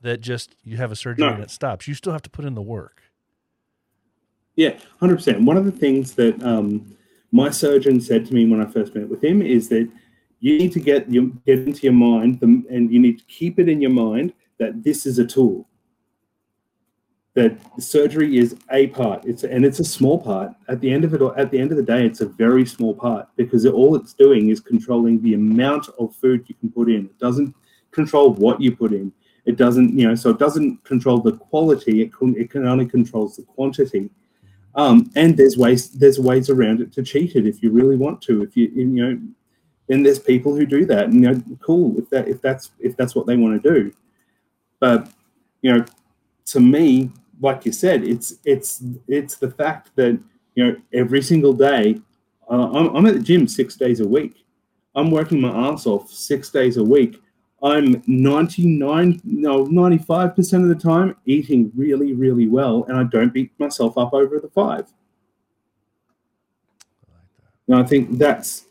that 0.00 0.20
just 0.20 0.54
you 0.62 0.76
have 0.76 0.92
a 0.92 0.96
surgery 0.96 1.26
No. 1.26 1.34
and 1.34 1.42
it 1.42 1.50
stops. 1.50 1.88
You 1.88 1.94
still 1.94 2.12
have 2.12 2.22
to 2.22 2.30
put 2.30 2.44
in 2.44 2.54
the 2.54 2.62
work. 2.62 3.02
Yeah, 4.58 4.76
hundred 4.98 5.18
percent. 5.18 5.42
One 5.42 5.56
of 5.56 5.66
the 5.66 5.70
things 5.70 6.16
that 6.16 6.42
um, 6.42 6.96
my 7.30 7.48
surgeon 7.48 8.00
said 8.00 8.26
to 8.26 8.34
me 8.34 8.44
when 8.44 8.60
I 8.60 8.66
first 8.66 8.92
met 8.92 9.08
with 9.08 9.22
him 9.22 9.40
is 9.40 9.68
that 9.68 9.88
you 10.40 10.58
need 10.58 10.72
to 10.72 10.80
get 10.80 11.08
your, 11.08 11.26
get 11.46 11.60
into 11.60 11.82
your 11.82 11.92
mind, 11.92 12.40
the, 12.40 12.46
and 12.68 12.92
you 12.92 12.98
need 12.98 13.20
to 13.20 13.24
keep 13.26 13.60
it 13.60 13.68
in 13.68 13.80
your 13.80 13.92
mind 13.92 14.32
that 14.58 14.82
this 14.82 15.06
is 15.06 15.20
a 15.20 15.24
tool. 15.24 15.68
That 17.34 17.56
surgery 17.78 18.36
is 18.36 18.56
a 18.72 18.88
part. 18.88 19.24
It's 19.26 19.44
and 19.44 19.64
it's 19.64 19.78
a 19.78 19.84
small 19.84 20.20
part. 20.20 20.50
At 20.66 20.80
the 20.80 20.90
end 20.92 21.04
of 21.04 21.14
it, 21.14 21.22
at 21.36 21.52
the 21.52 21.58
end 21.60 21.70
of 21.70 21.76
the 21.76 21.84
day, 21.84 22.04
it's 22.04 22.20
a 22.20 22.26
very 22.26 22.66
small 22.66 22.94
part 22.94 23.28
because 23.36 23.64
all 23.64 23.94
it's 23.94 24.12
doing 24.12 24.48
is 24.48 24.58
controlling 24.58 25.22
the 25.22 25.34
amount 25.34 25.88
of 26.00 26.16
food 26.16 26.48
you 26.48 26.56
can 26.56 26.72
put 26.72 26.88
in. 26.88 27.04
It 27.04 27.18
doesn't 27.20 27.54
control 27.92 28.34
what 28.34 28.60
you 28.60 28.74
put 28.74 28.92
in. 28.92 29.12
It 29.44 29.56
doesn't, 29.56 29.96
you 29.96 30.08
know, 30.08 30.16
so 30.16 30.30
it 30.30 30.40
doesn't 30.40 30.82
control 30.82 31.20
the 31.20 31.36
quality. 31.36 32.02
It 32.02 32.12
can, 32.12 32.36
it 32.36 32.50
can 32.50 32.66
only 32.66 32.86
controls 32.86 33.36
the 33.36 33.44
quantity. 33.44 34.10
Um, 34.74 35.10
and 35.16 35.36
there's 35.36 35.56
ways 35.56 35.90
there's 35.90 36.20
ways 36.20 36.50
around 36.50 36.80
it 36.80 36.92
to 36.92 37.02
cheat 37.02 37.34
it 37.36 37.46
if 37.46 37.62
you 37.62 37.70
really 37.70 37.96
want 37.96 38.22
to. 38.22 38.42
If 38.42 38.56
you 38.56 38.68
you 38.74 38.86
know, 38.86 39.18
and 39.88 40.04
there's 40.04 40.18
people 40.18 40.54
who 40.54 40.66
do 40.66 40.84
that. 40.86 41.04
And, 41.04 41.14
you 41.14 41.20
know, 41.20 41.42
cool 41.60 41.98
if 41.98 42.10
that 42.10 42.28
if 42.28 42.40
that's 42.40 42.70
if 42.78 42.96
that's 42.96 43.14
what 43.14 43.26
they 43.26 43.36
want 43.36 43.60
to 43.62 43.74
do. 43.74 43.92
But 44.80 45.10
you 45.62 45.74
know, 45.74 45.84
to 46.46 46.60
me, 46.60 47.10
like 47.40 47.64
you 47.64 47.72
said, 47.72 48.04
it's 48.04 48.34
it's 48.44 48.82
it's 49.06 49.36
the 49.36 49.50
fact 49.50 49.90
that 49.96 50.18
you 50.54 50.64
know 50.64 50.76
every 50.92 51.22
single 51.22 51.52
day, 51.52 52.00
uh, 52.50 52.70
I'm, 52.70 52.94
I'm 52.94 53.06
at 53.06 53.14
the 53.14 53.20
gym 53.20 53.48
six 53.48 53.76
days 53.76 54.00
a 54.00 54.08
week. 54.08 54.44
I'm 54.94 55.10
working 55.10 55.40
my 55.40 55.50
ass 55.50 55.86
off 55.86 56.10
six 56.10 56.50
days 56.50 56.76
a 56.76 56.84
week. 56.84 57.20
I'm 57.62 58.02
99, 58.06 59.20
no, 59.24 59.66
95% 59.66 60.62
of 60.62 60.68
the 60.68 60.74
time 60.74 61.16
eating 61.26 61.72
really, 61.74 62.12
really 62.12 62.46
well, 62.46 62.84
and 62.88 62.96
I 62.96 63.02
don't 63.04 63.32
beat 63.32 63.50
myself 63.58 63.98
up 63.98 64.14
over 64.14 64.38
the 64.38 64.48
five. 64.48 64.86
And 67.66 67.76
I 67.76 67.82
think 67.82 68.16
that's 68.18 68.64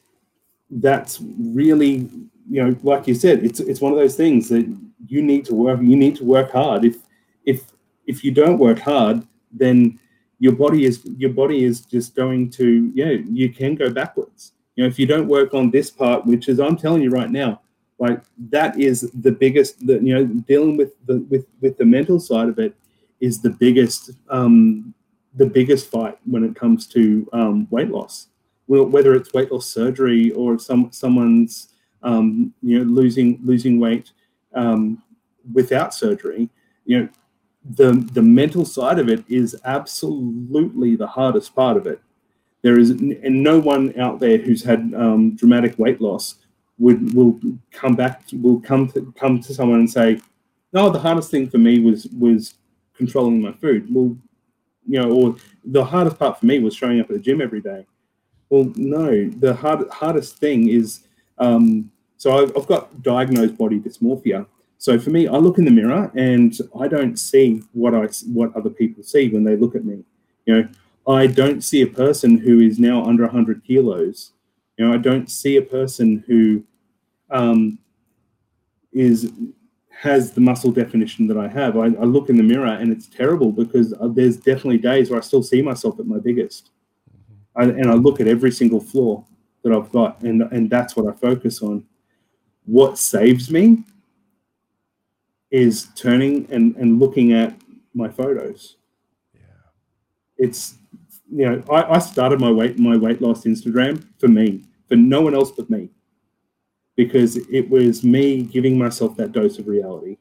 that's 0.70 1.22
really, 1.22 2.10
you 2.50 2.64
know, 2.64 2.76
like 2.84 3.08
you 3.08 3.14
said, 3.14 3.44
it's 3.44 3.60
it's 3.60 3.82
one 3.82 3.92
of 3.92 3.98
those 3.98 4.16
things 4.16 4.50
that 4.50 4.66
you 5.08 5.22
need 5.22 5.46
to 5.46 5.56
work. 5.56 5.80
You 5.82 5.96
need 5.96 6.16
to 6.18 6.24
work 6.24 6.52
hard. 6.52 6.86
If 6.86 6.98
if 7.46 7.66
if 8.06 8.24
you 8.24 8.32
don't 8.32 8.58
work 8.58 8.80
hard, 8.80 9.28
then 9.52 10.00
your 10.40 10.54
body 10.54 10.86
is 10.86 11.06
your 11.18 11.32
body 11.32 11.64
is 11.64 11.82
just 11.82 12.16
going 12.16 12.50
to 12.52 12.92
yeah 12.96 13.12
you 13.30 13.54
can 13.54 13.76
go 13.76 13.90
backwards. 13.90 14.54
You 14.76 14.84
know, 14.84 14.88
if 14.88 14.98
you 14.98 15.06
don't 15.06 15.28
work 15.28 15.54
on 15.54 15.72
this 15.72 15.92
part, 15.92 16.26
which 16.26 16.48
is 16.48 16.60
I'm 16.60 16.78
telling 16.78 17.02
you 17.02 17.10
right 17.10 17.30
now, 17.30 17.62
like 18.00 18.22
that 18.50 18.80
is 18.80 19.10
the 19.12 19.32
biggest 19.32 19.82
you 19.82 20.14
know 20.14 20.26
dealing 20.26 20.78
with 20.78 20.94
the 21.06 21.20
with 21.30 21.46
with 21.62 21.78
the 21.78 21.86
mental 21.86 22.20
side 22.20 22.50
of 22.50 22.60
it 22.60 22.76
is 23.20 23.42
the 23.42 23.50
biggest 23.50 24.12
um 24.30 24.94
the 25.36 25.46
biggest 25.46 25.90
fight 25.90 26.18
when 26.26 26.44
it 26.44 26.56
comes 26.56 26.88
to 26.88 27.30
um, 27.32 27.68
weight 27.70 27.90
loss. 27.90 28.28
Well, 28.68 28.86
whether 28.86 29.14
it's 29.14 29.34
weight 29.34 29.52
loss 29.52 29.68
surgery 29.68 30.32
or 30.32 30.58
some 30.60 30.92
someone's 30.92 31.70
um, 32.04 32.54
you 32.62 32.80
know 32.80 32.86
losing 32.86 33.40
losing 33.44 33.80
weight 33.80 34.12
um, 34.54 35.02
without 35.54 35.94
surgery 35.94 36.50
you 36.86 37.00
know 37.00 37.10
the 37.76 37.92
the 38.14 38.22
mental 38.22 38.66
side 38.66 38.98
of 38.98 39.10
it 39.10 39.24
is 39.28 39.60
absolutely 39.66 40.96
the 40.96 41.08
hardest 41.08 41.54
part 41.54 41.78
of 41.78 41.86
it. 41.86 42.02
There 42.64 42.80
is 42.80 42.90
and 42.90 43.44
no 43.44 43.60
one 43.60 43.98
out 44.00 44.20
there 44.20 44.38
who's 44.38 44.64
had 44.64 44.94
um, 44.96 45.36
dramatic 45.36 45.78
weight 45.78 46.02
loss 46.02 46.36
would 46.80 47.14
will 47.14 47.40
come 47.72 47.96
back 47.96 48.24
will 48.34 48.60
come 48.60 48.88
to 48.90 49.14
come 49.18 49.40
to 49.40 49.54
someone 49.54 49.80
and 49.80 49.90
say 49.90 50.20
no 50.74 50.90
the 50.90 51.00
hardest 51.00 51.32
thing 51.32 51.50
for 51.50 51.58
me 51.58 51.80
was 51.80 52.06
was 52.08 52.56
controlling 52.94 53.42
my 53.42 53.52
food. 53.54 53.94
Well 53.94 54.16
you 54.88 55.02
know 55.02 55.12
or 55.12 55.36
the 55.66 55.84
hardest 55.84 56.20
part 56.20 56.40
for 56.40 56.46
me 56.46 56.60
was 56.60 56.76
showing 56.76 57.00
up 57.00 57.10
at 57.10 57.16
the 57.16 57.22
gym 57.22 57.42
every 57.42 57.62
day. 57.62 57.86
Well 58.50 58.72
no 58.76 59.30
the 59.30 59.54
hard, 59.54 59.90
hardest 59.90 60.38
thing 60.38 60.70
is 60.70 61.02
um, 61.40 61.92
so 62.18 62.40
I've, 62.40 62.58
I've 62.58 62.68
got 62.68 63.04
diagnosed 63.04 63.58
body 63.58 63.80
dysmorphia. 63.80 64.46
So 64.78 65.00
for 65.00 65.10
me 65.10 65.28
i 65.28 65.38
look 65.38 65.58
in 65.58 65.66
the 65.66 65.72
mirror 65.72 66.12
and 66.16 66.56
i 66.80 66.88
don't 66.88 67.18
see 67.18 67.64
what 67.74 67.96
i 67.96 68.08
what 68.32 68.56
other 68.56 68.70
people 68.70 69.04
see 69.04 69.30
when 69.30 69.44
they 69.44 69.56
look 69.56 69.76
at 69.76 69.86
me. 69.86 70.04
You 70.46 70.62
know 70.62 70.70
i 71.08 71.26
don't 71.26 71.64
see 71.64 71.82
a 71.82 71.88
person 71.88 72.38
who 72.38 72.60
is 72.60 72.78
now 72.78 73.04
under 73.04 73.24
100 73.24 73.64
kilos 73.64 74.34
you 74.78 74.88
know, 74.88 74.94
I 74.94 74.98
don't 74.98 75.30
see 75.30 75.58
a 75.58 75.62
person 75.62 76.24
who 76.28 76.64
um, 77.30 77.80
is 78.94 79.32
has 79.90 80.32
the 80.32 80.42
muscle 80.42 80.72
definition 80.72 81.26
that 81.26 81.38
I 81.38 81.48
have. 81.48 81.76
I, 81.76 81.86
I, 81.86 82.04
look 82.04 82.30
in 82.30 82.38
the 82.38 82.44
mirror 82.44 82.68
and 82.68 82.92
it's 82.92 83.08
terrible 83.08 83.52
because 83.52 83.94
uh, 83.94 84.08
there's 84.08 84.38
definitely 84.38 84.78
days 84.78 85.10
where 85.10 85.18
I 85.18 85.24
still 85.24 85.42
see 85.42 85.60
myself 85.64 86.00
at 86.00 86.06
my 86.06 86.20
biggest, 86.20 86.70
I, 87.56 87.64
and 87.64 87.90
I 87.90 87.94
look 87.94 88.22
at 88.22 88.28
every 88.28 88.52
single 88.52 88.80
flaw 88.80 89.26
that 89.64 89.74
I've 89.74 89.92
got, 89.92 90.22
and 90.22 90.44
and 90.44 90.70
that's 90.70 90.96
what 90.96 91.12
I 91.12 91.18
focus 91.18 91.62
on. 91.62 91.84
What 92.66 92.98
saves 92.98 93.50
me 93.50 93.84
is 95.50 95.88
turning 95.96 96.48
and 96.52 96.76
and 96.76 97.00
looking 97.00 97.34
at 97.34 97.56
my 97.94 98.10
photos. 98.10 98.78
Yeah. 99.34 99.42
It's 100.38 100.76
you 101.32 101.50
know, 101.50 101.64
I, 101.70 101.96
I 101.96 102.00
started 102.00 102.40
my 102.40 102.52
weight 102.52 102.78
my 102.78 102.96
weight 102.96 103.22
loss 103.22 103.44
Instagram 103.46 104.06
for 104.20 104.28
me, 104.28 104.64
for 104.88 104.96
no 104.96 105.22
one 105.22 105.36
else 105.36 105.52
but 105.52 105.70
me, 105.70 105.90
because 106.96 107.38
it 107.38 107.70
was 107.70 108.04
me 108.04 108.44
giving 108.44 108.78
myself 108.78 109.16
that 109.18 109.32
dose 109.32 109.60
of 109.60 109.68
reality. 109.68 110.18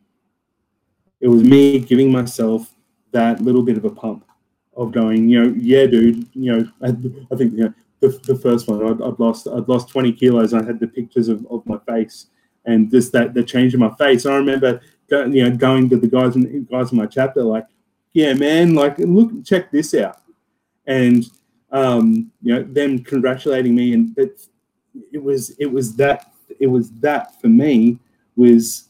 It 1.21 1.29
was 1.29 1.43
me 1.43 1.79
giving 1.79 2.13
myself 2.13 2.75
that 3.13 3.41
little 3.41 3.63
bit 3.63 3.77
of 3.77 3.85
a 3.85 3.91
pump 3.91 4.25
of 4.77 4.93
going, 4.93 5.29
you 5.29 5.43
know, 5.43 5.55
yeah, 5.57 5.87
dude, 5.87 6.29
you 6.35 6.53
know, 6.53 6.69
I, 6.83 6.89
I 7.33 7.37
think 7.37 7.55
you 7.55 7.65
know 7.65 7.75
the, 8.01 8.09
the 8.25 8.37
first 8.37 8.69
one 8.69 8.85
I'd, 8.87 9.01
I'd 9.01 9.19
lost 9.19 9.49
I'd 9.49 9.69
lost 9.69 9.89
twenty 9.89 10.13
kilos. 10.13 10.53
I 10.53 10.63
had 10.63 10.79
the 10.79 10.89
pictures 10.89 11.29
of, 11.29 11.47
of 11.51 11.65
my 11.67 11.79
face 11.89 12.27
and 12.67 12.91
just 12.91 13.13
that 13.13 13.33
the 13.33 13.43
change 13.43 13.73
in 13.73 13.81
my 13.81 13.95
face. 13.95 14.27
I 14.27 14.37
remember 14.37 14.81
you 15.11 15.45
know 15.45 15.57
going 15.57 15.89
to 15.91 15.97
the 15.97 16.09
guys 16.09 16.37
in 16.37 16.65
guys 16.65 16.93
in 16.93 16.99
my 16.99 17.07
chapter 17.07 17.43
like, 17.43 17.67
yeah, 18.13 18.35
man, 18.35 18.75
like 18.75 18.99
look, 18.99 19.45
check 19.45 19.71
this 19.71 19.95
out 19.95 20.21
and 20.87 21.25
um, 21.71 22.31
you 22.43 22.55
know 22.55 22.63
them 22.63 23.03
congratulating 23.03 23.75
me 23.75 23.93
and 23.93 24.17
it, 24.19 24.47
it 25.13 25.23
was 25.23 25.51
it 25.59 25.67
was 25.67 25.97
that 25.97 26.33
it 26.61 26.67
was 26.67 26.91
that 27.01 27.41
for 27.41 27.49
me 27.49 27.99
was 28.37 28.89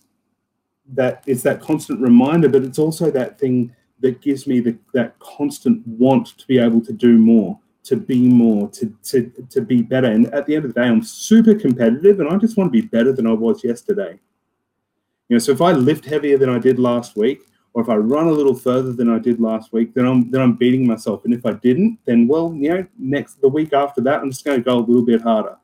that 0.94 1.22
it's 1.26 1.42
that 1.42 1.60
constant 1.60 2.00
reminder 2.00 2.48
but 2.48 2.62
it's 2.62 2.78
also 2.78 3.10
that 3.10 3.38
thing 3.38 3.74
that 4.00 4.20
gives 4.20 4.46
me 4.46 4.60
the, 4.60 4.76
that 4.92 5.18
constant 5.18 5.86
want 5.86 6.38
to 6.38 6.46
be 6.46 6.58
able 6.58 6.80
to 6.80 6.92
do 6.92 7.16
more 7.16 7.58
to 7.82 7.96
be 7.96 8.28
more 8.28 8.68
to, 8.68 8.92
to 9.02 9.30
to 9.48 9.60
be 9.60 9.82
better 9.82 10.08
and 10.08 10.26
at 10.34 10.46
the 10.46 10.54
end 10.54 10.64
of 10.64 10.74
the 10.74 10.80
day 10.80 10.86
i'm 10.86 11.02
super 11.02 11.54
competitive 11.54 12.20
and 12.20 12.28
i 12.28 12.36
just 12.36 12.56
want 12.56 12.72
to 12.72 12.82
be 12.82 12.86
better 12.86 13.12
than 13.12 13.26
i 13.26 13.32
was 13.32 13.64
yesterday 13.64 14.18
you 15.28 15.34
know 15.34 15.38
so 15.38 15.52
if 15.52 15.60
i 15.60 15.72
lift 15.72 16.04
heavier 16.04 16.38
than 16.38 16.50
i 16.50 16.58
did 16.58 16.78
last 16.78 17.16
week 17.16 17.40
or 17.76 17.82
if 17.82 17.90
I 17.90 17.96
run 17.96 18.26
a 18.26 18.32
little 18.32 18.54
further 18.54 18.94
than 18.94 19.10
I 19.10 19.18
did 19.18 19.38
last 19.38 19.70
week, 19.70 19.92
then 19.92 20.06
I'm 20.06 20.30
then 20.30 20.40
I'm 20.40 20.54
beating 20.54 20.86
myself. 20.86 21.26
And 21.26 21.34
if 21.34 21.44
I 21.44 21.52
didn't, 21.52 21.98
then 22.06 22.26
well, 22.26 22.54
you 22.54 22.70
know, 22.70 22.86
next 22.98 23.42
the 23.42 23.48
week 23.48 23.74
after 23.74 24.00
that, 24.00 24.22
I'm 24.22 24.30
just 24.30 24.46
going 24.46 24.56
to 24.56 24.64
go 24.64 24.78
a 24.78 24.80
little 24.80 25.04
bit 25.04 25.20
harder. 25.20 25.58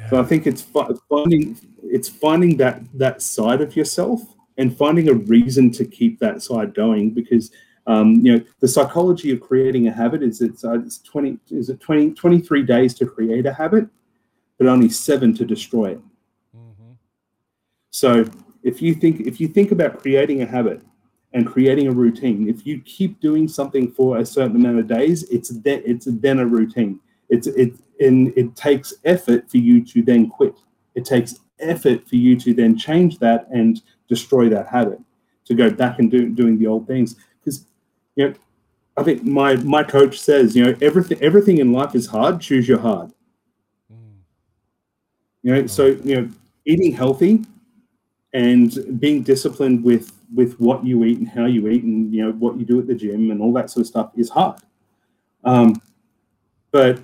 Yeah. 0.00 0.10
So 0.10 0.20
I 0.20 0.24
think 0.24 0.46
it's 0.46 0.62
finding 0.62 1.58
it's 1.82 2.08
finding 2.08 2.56
that 2.58 2.82
that 2.94 3.22
side 3.22 3.60
of 3.60 3.76
yourself 3.76 4.22
and 4.58 4.76
finding 4.76 5.08
a 5.08 5.14
reason 5.14 5.70
to 5.72 5.84
keep 5.84 6.18
that 6.20 6.42
side 6.42 6.74
going 6.74 7.10
because 7.10 7.50
um, 7.86 8.14
you 8.24 8.36
know 8.36 8.44
the 8.60 8.68
psychology 8.68 9.32
of 9.32 9.40
creating 9.40 9.88
a 9.88 9.92
habit 9.92 10.22
is 10.22 10.40
it's, 10.40 10.64
uh, 10.64 10.78
it's 10.78 10.98
20 10.98 11.38
is 11.50 11.70
it 11.70 11.80
20 11.80 12.12
23 12.12 12.62
days 12.62 12.94
to 12.94 13.06
create 13.06 13.46
a 13.46 13.52
habit 13.52 13.88
but 14.58 14.66
only 14.66 14.88
seven 14.88 15.34
to 15.34 15.44
destroy 15.44 15.92
it 15.92 16.00
Mhm. 16.54 16.96
so 17.90 18.24
if 18.62 18.82
you 18.82 18.94
think 18.94 19.20
if 19.20 19.40
you 19.40 19.48
think 19.48 19.72
about 19.72 19.98
creating 19.98 20.42
a 20.42 20.46
habit 20.46 20.82
and 21.32 21.46
creating 21.46 21.86
a 21.86 21.92
routine, 21.92 22.48
if 22.48 22.66
you 22.66 22.80
keep 22.80 23.20
doing 23.20 23.46
something 23.46 23.90
for 23.92 24.18
a 24.18 24.26
certain 24.26 24.56
amount 24.56 24.78
of 24.78 24.86
days, 24.88 25.22
it's 25.30 25.50
then 25.50 25.82
it's 25.84 26.06
then 26.06 26.40
a 26.40 26.46
routine. 26.46 26.98
It's 27.30 27.46
it 27.46 27.72
and 28.00 28.32
it 28.36 28.54
takes 28.56 28.94
effort 29.04 29.50
for 29.50 29.58
you 29.58 29.84
to 29.84 30.02
then 30.02 30.28
quit. 30.28 30.54
It 30.94 31.04
takes 31.04 31.36
effort 31.60 32.08
for 32.08 32.16
you 32.16 32.38
to 32.40 32.52
then 32.52 32.76
change 32.76 33.18
that 33.18 33.46
and 33.50 33.80
destroy 34.08 34.48
that 34.48 34.66
habit, 34.66 34.98
to 35.44 35.54
go 35.54 35.70
back 35.70 35.98
and 35.98 36.10
do 36.10 36.28
doing 36.28 36.58
the 36.58 36.66
old 36.66 36.86
things. 36.86 37.16
Because 37.38 37.66
you 38.16 38.28
know, 38.28 38.34
I 38.96 39.02
think 39.02 39.24
my 39.24 39.56
my 39.56 39.82
coach 39.82 40.18
says, 40.18 40.56
you 40.56 40.64
know, 40.64 40.76
everything 40.82 41.18
everything 41.22 41.58
in 41.58 41.72
life 41.72 41.94
is 41.94 42.06
hard. 42.06 42.40
Choose 42.40 42.68
your 42.68 42.80
hard. 42.80 43.12
Mm. 43.92 44.18
You 45.42 45.54
know, 45.54 45.66
so 45.66 45.86
you 45.86 46.20
know, 46.20 46.28
eating 46.64 46.92
healthy 46.92 47.44
and 48.32 49.00
being 49.00 49.22
disciplined 49.22 49.84
with 49.84 50.12
with 50.34 50.58
what 50.60 50.84
you 50.84 51.04
eat 51.04 51.18
and 51.18 51.28
how 51.28 51.46
you 51.46 51.68
eat 51.68 51.82
and 51.82 52.12
you 52.14 52.24
know 52.24 52.32
what 52.32 52.58
you 52.58 52.64
do 52.64 52.78
at 52.78 52.86
the 52.86 52.94
gym 52.94 53.30
and 53.30 53.40
all 53.40 53.52
that 53.52 53.70
sort 53.70 53.82
of 53.82 53.86
stuff 53.88 54.10
is 54.16 54.30
hard. 54.30 54.60
Um, 55.44 55.80
but 56.70 57.00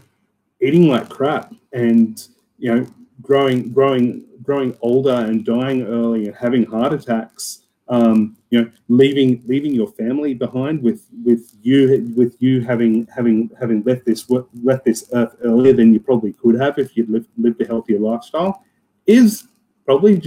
eating 0.60 0.88
like 0.88 1.08
crap 1.08 1.54
and 1.72 2.28
you 2.58 2.74
know 2.74 2.86
growing 3.22 3.72
growing 3.72 4.24
growing 4.42 4.76
older 4.80 5.14
and 5.14 5.44
dying 5.44 5.82
early 5.82 6.26
and 6.26 6.36
having 6.36 6.64
heart 6.64 6.92
attacks 6.92 7.62
um, 7.88 8.36
you 8.50 8.60
know 8.60 8.70
leaving 8.88 9.42
leaving 9.46 9.72
your 9.72 9.88
family 9.88 10.34
behind 10.34 10.82
with 10.82 11.06
with 11.24 11.52
you 11.62 12.12
with 12.16 12.36
you 12.40 12.60
having 12.60 13.06
having 13.14 13.50
having 13.60 13.82
left 13.84 14.04
this 14.04 14.28
left 14.62 14.84
this 14.84 15.08
earth 15.12 15.36
earlier 15.44 15.72
than 15.72 15.92
you 15.92 16.00
probably 16.00 16.32
could 16.32 16.54
have 16.60 16.78
if 16.78 16.96
you'd 16.96 17.08
lived, 17.08 17.28
lived 17.36 17.60
a 17.60 17.66
healthier 17.66 17.98
lifestyle 17.98 18.64
is 19.06 19.48
probably 19.84 20.18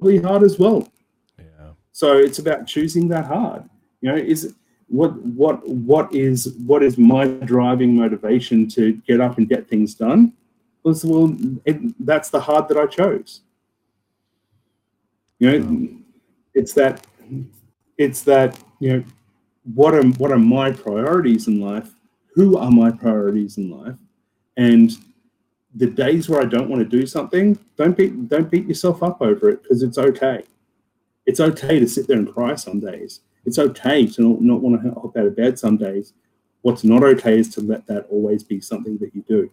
really 0.00 0.18
hard 0.18 0.42
as 0.42 0.58
well 0.58 0.88
Yeah. 1.38 1.70
so 1.92 2.18
it's 2.18 2.38
about 2.40 2.66
choosing 2.66 3.08
that 3.08 3.26
hard 3.26 3.68
you 4.00 4.10
know 4.10 4.16
is 4.16 4.54
what 4.88 5.16
what 5.22 5.66
what 5.68 6.12
is 6.14 6.54
what 6.66 6.82
is 6.82 6.96
my 6.96 7.26
driving 7.26 7.96
motivation 7.96 8.68
to 8.68 8.92
get 9.06 9.20
up 9.20 9.38
and 9.38 9.48
get 9.48 9.68
things 9.68 9.94
done? 9.94 10.32
Was 10.84 11.04
well 11.04 11.36
it, 11.64 11.78
that's 12.06 12.30
the 12.30 12.40
hard 12.40 12.68
that 12.68 12.78
i 12.78 12.86
chose. 12.86 13.40
You 15.38 15.58
know 15.58 15.88
it's 16.54 16.72
that 16.74 17.04
it's 17.98 18.22
that 18.22 18.58
you 18.78 18.92
know 18.92 19.04
what 19.74 19.94
are 19.94 20.04
what 20.04 20.30
are 20.30 20.38
my 20.38 20.70
priorities 20.70 21.48
in 21.48 21.60
life? 21.60 21.92
Who 22.34 22.56
are 22.56 22.70
my 22.70 22.90
priorities 22.90 23.58
in 23.58 23.70
life? 23.70 23.98
And 24.56 24.92
the 25.74 25.86
days 25.86 26.26
where 26.28 26.40
i 26.40 26.44
don't 26.44 26.70
want 26.70 26.80
to 26.80 26.88
do 26.88 27.06
something 27.06 27.58
don't 27.76 27.94
beat 27.94 28.30
don't 28.30 28.50
beat 28.50 28.66
yourself 28.66 29.02
up 29.02 29.20
over 29.20 29.50
it 29.50 29.62
because 29.62 29.82
it's 29.82 29.98
okay. 29.98 30.44
It's 31.26 31.40
okay 31.40 31.80
to 31.80 31.88
sit 31.88 32.06
there 32.06 32.18
and 32.18 32.32
cry 32.32 32.54
some 32.54 32.78
days 32.78 33.20
it's 33.46 33.58
okay 33.58 34.06
to 34.06 34.22
not, 34.22 34.42
not 34.42 34.60
want 34.60 34.82
to 34.82 34.90
hop 34.90 35.16
out 35.16 35.26
of 35.26 35.36
bed 35.36 35.58
some 35.58 35.76
days 35.76 36.12
what's 36.62 36.84
not 36.84 37.02
okay 37.02 37.38
is 37.38 37.48
to 37.48 37.60
let 37.60 37.86
that 37.86 38.06
always 38.10 38.42
be 38.42 38.60
something 38.60 38.98
that 38.98 39.14
you 39.14 39.22
do 39.28 39.50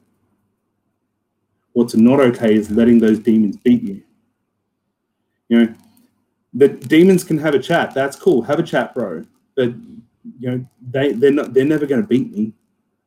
what's 1.74 1.96
not 1.96 2.20
okay 2.20 2.54
is 2.54 2.70
letting 2.72 3.00
those 3.00 3.20
demons 3.20 3.58
beat 3.58 3.84
you 3.84 4.02
you 5.50 5.60
know 5.60 5.74
the 6.54 6.68
demons 6.70 7.24
can 7.24 7.38
have 7.39 7.56
a 7.56 7.60
chat. 7.60 7.94
That's 7.94 8.16
cool. 8.16 8.44
Have 8.44 8.60
a 8.60 8.64
chat, 8.64 8.94
bro. 8.94 9.26
But 9.56 9.74
you 10.39 10.52
know, 10.52 10.66
they 10.91 11.14
they're 11.14 11.32
not 11.32 11.54
they're 11.54 11.66
never 11.66 11.86
going 11.86 12.02
to 12.02 12.08
beat 12.08 12.32
me. 12.32 12.54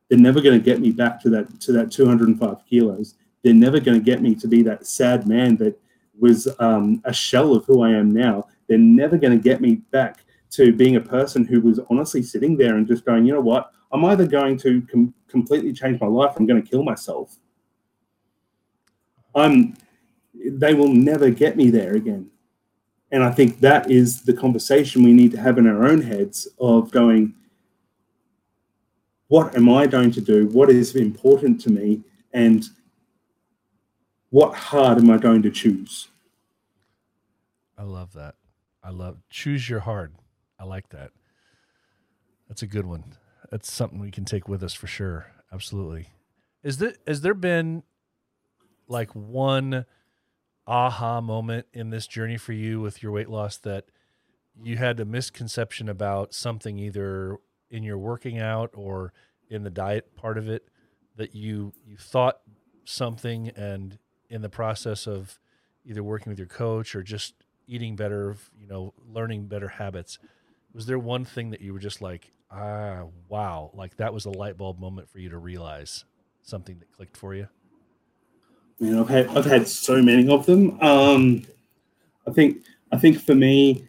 They're 0.08 0.18
never 0.18 0.40
going 0.40 0.58
to 0.58 0.64
get 0.64 0.80
me 0.80 0.90
back 0.90 1.20
to 1.22 1.30
that 1.30 1.60
to 1.60 1.72
that 1.72 1.90
205 1.90 2.66
kilos. 2.68 3.14
They're 3.42 3.54
never 3.54 3.78
going 3.78 3.98
to 3.98 4.04
get 4.04 4.22
me 4.22 4.34
to 4.36 4.48
be 4.48 4.62
that 4.62 4.86
sad 4.86 5.26
man 5.26 5.56
that 5.56 5.78
was 6.18 6.48
um, 6.58 7.00
a 7.04 7.12
shell 7.12 7.54
of 7.54 7.64
who 7.66 7.82
I 7.82 7.90
am 7.90 8.10
now. 8.10 8.48
They're 8.68 8.78
never 8.78 9.16
going 9.16 9.36
to 9.36 9.42
get 9.42 9.60
me 9.60 9.76
back 9.92 10.24
to 10.56 10.72
being 10.72 10.96
a 10.96 11.00
person 11.00 11.44
who 11.44 11.60
was 11.60 11.80
honestly 11.90 12.22
sitting 12.22 12.56
there 12.56 12.76
and 12.76 12.86
just 12.86 13.04
going, 13.04 13.24
you 13.24 13.32
know 13.32 13.40
what? 13.40 13.72
I'm 13.92 14.04
either 14.04 14.26
going 14.26 14.58
to 14.58 14.82
com- 14.90 15.14
completely 15.28 15.72
change 15.72 16.00
my 16.00 16.06
life. 16.06 16.34
I'm 16.36 16.46
going 16.46 16.62
to 16.62 16.68
kill 16.68 16.82
myself. 16.82 17.36
I'm. 19.34 19.76
They 20.34 20.74
will 20.74 20.92
never 20.92 21.30
get 21.30 21.56
me 21.56 21.70
there 21.70 21.94
again 21.94 22.30
and 23.10 23.22
I 23.22 23.30
think 23.30 23.60
that 23.60 23.90
is 23.90 24.22
the 24.22 24.32
conversation 24.32 25.02
we 25.02 25.12
need 25.12 25.30
to 25.32 25.40
have 25.40 25.58
in 25.58 25.66
our 25.66 25.86
own 25.86 26.02
heads 26.02 26.48
of 26.58 26.90
going, 26.90 27.34
what 29.28 29.56
am 29.56 29.68
I 29.68 29.86
going 29.86 30.10
to 30.12 30.20
do? 30.20 30.48
What 30.48 30.70
is 30.70 30.96
important 30.96 31.60
to 31.62 31.70
me? 31.70 32.02
And 32.32 32.64
what 34.30 34.54
hard 34.54 34.98
am 34.98 35.10
I 35.10 35.18
going 35.18 35.42
to 35.42 35.50
choose? 35.50 36.08
I 37.78 37.82
love 37.82 38.12
that. 38.14 38.34
I 38.82 38.90
love 38.90 39.18
choose 39.30 39.68
your 39.68 39.80
hard. 39.80 40.12
I 40.58 40.64
like 40.64 40.88
that. 40.90 41.10
That's 42.48 42.62
a 42.62 42.66
good 42.66 42.86
one. 42.86 43.14
That's 43.50 43.70
something 43.70 43.98
we 43.98 44.10
can 44.10 44.24
take 44.24 44.48
with 44.48 44.62
us 44.62 44.74
for 44.74 44.86
sure. 44.86 45.26
Absolutely. 45.52 46.08
Is 46.62 46.78
there 46.78 46.94
has 47.06 47.20
there 47.20 47.34
been 47.34 47.82
like 48.88 49.10
one 49.14 49.84
aha 50.66 51.20
moment 51.20 51.66
in 51.72 51.90
this 51.90 52.06
journey 52.06 52.36
for 52.36 52.52
you 52.52 52.80
with 52.80 53.02
your 53.02 53.12
weight 53.12 53.28
loss 53.28 53.56
that 53.58 53.84
you 54.62 54.76
had 54.76 54.98
a 54.98 55.04
misconception 55.04 55.88
about 55.88 56.34
something 56.34 56.78
either 56.78 57.36
in 57.70 57.82
your 57.82 57.98
working 57.98 58.38
out 58.38 58.70
or 58.74 59.12
in 59.48 59.62
the 59.62 59.70
diet 59.70 60.16
part 60.16 60.38
of 60.38 60.48
it 60.48 60.68
that 61.16 61.34
you 61.34 61.72
you 61.84 61.96
thought 61.96 62.40
something 62.84 63.48
and 63.50 63.98
in 64.28 64.42
the 64.42 64.48
process 64.48 65.06
of 65.06 65.38
either 65.84 66.02
working 66.02 66.30
with 66.30 66.38
your 66.38 66.48
coach 66.48 66.94
or 66.94 67.02
just 67.02 67.34
eating 67.68 67.94
better 67.96 68.36
you 68.58 68.66
know 68.66 68.92
learning 69.06 69.46
better 69.46 69.68
habits 69.68 70.18
was 70.76 70.86
there 70.86 70.98
one 70.98 71.24
thing 71.24 71.50
that 71.50 71.60
you 71.60 71.72
were 71.72 71.80
just 71.80 72.00
like 72.00 72.30
ah 72.50 73.04
wow 73.28 73.70
like 73.74 73.96
that 73.96 74.14
was 74.14 74.26
a 74.26 74.30
light 74.30 74.56
bulb 74.56 74.78
moment 74.78 75.10
for 75.10 75.18
you 75.18 75.28
to 75.28 75.38
realize 75.38 76.04
something 76.42 76.78
that 76.78 76.92
clicked 76.92 77.16
for 77.16 77.34
you 77.34 77.48
Man, 78.78 78.98
I've 78.98 79.08
had 79.08 79.28
I've 79.28 79.46
had 79.46 79.66
so 79.66 80.02
many 80.02 80.28
of 80.28 80.44
them. 80.44 80.78
Um, 80.82 81.42
I 82.26 82.30
think 82.30 82.64
I 82.92 82.98
think 82.98 83.20
for 83.20 83.34
me, 83.34 83.88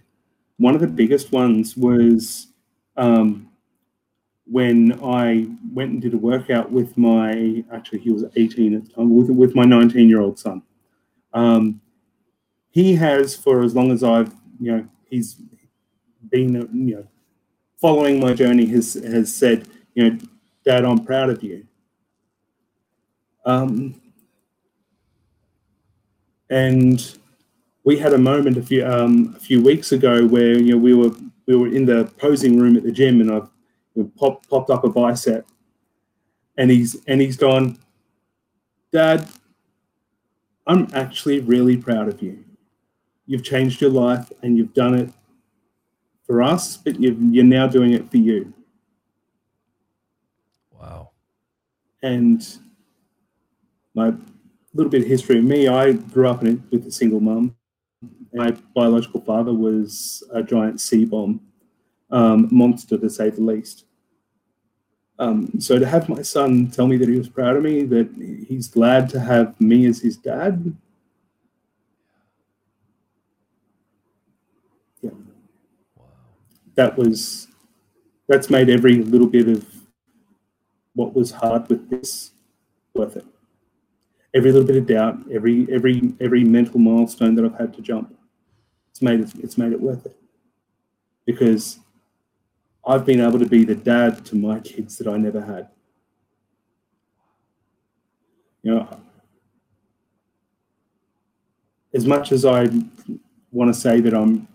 one 0.57 0.75
of 0.75 0.81
the 0.81 0.87
biggest 0.87 1.33
ones 1.33 1.75
was 1.75 2.47
um, 2.95 3.49
when 4.45 4.97
I 5.03 5.47
went 5.73 5.91
and 5.91 6.01
did 6.01 6.13
a 6.13 6.17
workout 6.17 6.71
with 6.71 6.97
my 6.97 7.65
actually 7.71 7.99
he 7.99 8.11
was 8.11 8.23
18 8.37 8.75
at 8.75 8.85
the 8.85 8.93
time 8.93 9.13
with 9.13 9.29
with 9.29 9.55
my 9.55 9.65
19 9.65 10.07
year 10.07 10.21
old 10.21 10.39
son. 10.39 10.61
Um, 11.33 11.81
he 12.69 12.95
has 12.95 13.35
for 13.35 13.63
as 13.63 13.75
long 13.75 13.91
as 13.91 14.05
I've 14.05 14.33
you 14.57 14.71
know 14.71 14.87
he's 15.09 15.35
been 16.37 16.53
you 16.87 16.95
know 16.95 17.07
following 17.81 18.19
my 18.19 18.33
journey 18.33 18.65
has 18.65 18.93
has 18.93 19.33
said 19.33 19.67
you 19.95 20.09
know 20.09 20.17
Dad 20.67 20.83
I'm 20.83 21.03
proud 21.05 21.29
of 21.29 21.41
you. 21.43 21.65
Um, 23.45 24.01
and 26.49 27.17
we 27.85 27.97
had 27.97 28.11
a 28.11 28.17
moment 28.17 28.57
a 28.57 28.61
few 28.61 28.85
um, 28.85 29.33
a 29.37 29.39
few 29.39 29.61
weeks 29.61 29.93
ago 29.93 30.25
where 30.27 30.59
you 30.59 30.73
know 30.73 30.77
we 30.77 30.93
were 30.93 31.11
we 31.47 31.55
were 31.55 31.67
in 31.67 31.85
the 31.85 32.11
posing 32.17 32.59
room 32.59 32.75
at 32.75 32.83
the 32.83 32.91
gym 32.91 33.21
and 33.21 33.31
I've 33.31 33.49
you 33.95 34.03
know, 34.03 34.11
pop, 34.17 34.45
popped 34.49 34.69
up 34.69 34.83
a 34.83 34.89
bicep 34.89 35.47
and 36.57 36.69
he's 36.69 36.97
and 37.07 37.21
he's 37.21 37.37
gone 37.37 37.77
dad 38.91 39.27
i'm 40.65 40.87
actually 40.93 41.39
really 41.39 41.77
proud 41.77 42.07
of 42.07 42.21
you 42.21 42.43
you've 43.25 43.43
changed 43.43 43.81
your 43.81 43.89
life 43.89 44.31
and 44.41 44.57
you've 44.57 44.73
done 44.73 44.93
it 44.95 45.09
for 46.27 46.43
us 46.43 46.77
but 46.77 46.99
you 46.99 47.17
you're 47.31 47.43
now 47.43 47.65
doing 47.65 47.93
it 47.93 48.09
for 48.11 48.17
you. 48.17 48.53
Wow. 50.71 51.09
And 52.03 52.45
my 53.95 54.13
little 54.73 54.91
bit 54.91 55.01
of 55.01 55.07
history 55.07 55.39
of 55.39 55.43
me 55.43 55.67
i 55.67 55.91
grew 55.91 56.27
up 56.27 56.43
in, 56.43 56.63
with 56.69 56.85
a 56.85 56.91
single 56.91 57.19
mum. 57.19 57.55
My 58.33 58.51
biological 58.75 59.21
father 59.21 59.53
was 59.53 60.21
a 60.31 60.43
giant 60.43 60.79
sea 60.79 61.05
bomb 61.05 61.41
um, 62.11 62.47
monster 62.51 62.97
to 62.97 63.09
say 63.09 63.29
the 63.29 63.41
least. 63.41 63.85
Um, 65.19 65.49
so 65.59 65.79
to 65.79 65.85
have 65.85 66.09
my 66.09 66.21
son 66.21 66.69
tell 66.69 66.87
me 66.87 66.97
that 66.97 67.09
he 67.09 67.17
was 67.17 67.27
proud 67.27 67.55
of 67.55 67.63
me, 67.63 67.83
that 67.83 68.45
he's 68.47 68.67
glad 68.67 69.09
to 69.09 69.19
have 69.19 69.59
me 69.59 69.87
as 69.87 69.99
his 69.99 70.15
dad, 70.15 70.75
yeah, 75.01 75.09
that 76.77 76.97
was 76.97 77.47
that's 78.29 78.49
made 78.49 78.69
every 78.69 79.03
little 79.03 79.27
bit 79.27 79.47
of 79.49 79.65
what 80.95 81.13
was 81.13 81.31
hard 81.31 81.67
with 81.69 81.89
this 81.89 82.31
worth 82.93 83.17
it. 83.17 83.25
Every 84.33 84.51
little 84.51 84.67
bit 84.67 84.77
of 84.77 84.85
doubt, 84.85 85.17
every 85.31 85.67
every 85.71 86.13
every 86.21 86.43
mental 86.43 86.79
milestone 86.79 87.35
that 87.35 87.45
I've 87.45 87.59
had 87.59 87.73
to 87.73 87.81
jump, 87.81 88.15
it's 88.91 89.01
made 89.01 89.19
it 89.19 89.31
it's 89.39 89.57
made 89.57 89.73
it 89.73 89.81
worth 89.81 90.05
it 90.05 90.15
because 91.25 91.79
I've 92.85 93.05
been 93.05 93.19
able 93.19 93.39
to 93.39 93.45
be 93.45 93.65
the 93.65 93.75
dad 93.75 94.25
to 94.27 94.35
my 94.35 94.59
kids 94.59 94.97
that 94.97 95.07
I 95.07 95.17
never 95.17 95.41
had. 95.41 95.67
You 98.63 98.75
know, 98.75 98.89
as 101.93 102.05
much 102.05 102.31
as 102.31 102.45
I 102.45 102.67
want 103.51 103.73
to 103.73 103.79
say 103.79 103.99
that 103.99 104.13
I'm, 104.13 104.47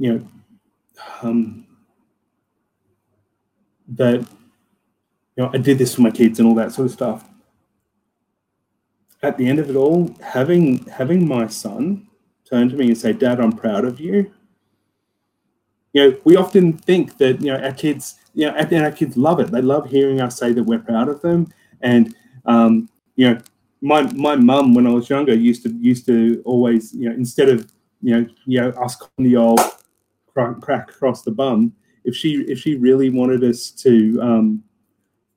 you 0.00 0.12
know, 0.14 0.28
um, 1.22 1.66
that, 3.88 4.20
you 4.20 5.44
know, 5.44 5.50
I 5.52 5.58
did 5.58 5.76
this 5.76 5.94
for 5.94 6.00
my 6.00 6.10
kids 6.10 6.38
and 6.38 6.48
all 6.48 6.54
that 6.54 6.72
sort 6.72 6.86
of 6.86 6.92
stuff. 6.92 7.28
At 9.22 9.36
the 9.36 9.46
end 9.46 9.58
of 9.58 9.68
it 9.68 9.76
all, 9.76 10.16
having 10.22 10.86
having 10.86 11.28
my 11.28 11.46
son 11.46 12.08
turn 12.48 12.70
to 12.70 12.76
me 12.76 12.86
and 12.86 12.96
say, 12.96 13.12
"Dad, 13.12 13.38
I'm 13.38 13.52
proud 13.52 13.84
of 13.84 14.00
you," 14.00 14.32
you 15.92 16.10
know, 16.10 16.16
we 16.24 16.36
often 16.36 16.72
think 16.72 17.18
that 17.18 17.42
you 17.42 17.52
know 17.52 17.58
our 17.58 17.72
kids, 17.72 18.14
you 18.34 18.46
know, 18.46 18.54
and 18.54 18.84
our 18.84 18.92
kids 18.92 19.18
love 19.18 19.38
it. 19.38 19.50
They 19.50 19.60
love 19.60 19.90
hearing 19.90 20.22
us 20.22 20.38
say 20.38 20.54
that 20.54 20.62
we're 20.62 20.78
proud 20.78 21.10
of 21.10 21.20
them. 21.20 21.52
And 21.82 22.14
um, 22.46 22.88
you 23.16 23.28
know, 23.28 23.40
my 23.82 24.02
my 24.12 24.36
mum 24.36 24.72
when 24.72 24.86
I 24.86 24.90
was 24.90 25.10
younger 25.10 25.34
used 25.34 25.64
to 25.64 25.68
used 25.68 26.06
to 26.06 26.40
always, 26.46 26.94
you 26.94 27.10
know, 27.10 27.14
instead 27.14 27.50
of 27.50 27.70
you 28.00 28.14
know, 28.14 28.26
you 28.46 28.60
know, 28.62 28.70
us 28.70 28.96
calling 28.96 29.30
the 29.30 29.36
old 29.36 29.60
crack, 30.40 30.60
crack 30.60 30.90
across 30.90 31.22
the 31.22 31.30
bum, 31.30 31.72
if 32.04 32.16
she 32.16 32.42
if 32.42 32.58
she 32.58 32.76
really 32.76 33.10
wanted 33.10 33.44
us 33.44 33.70
to 33.70 34.20
um, 34.22 34.62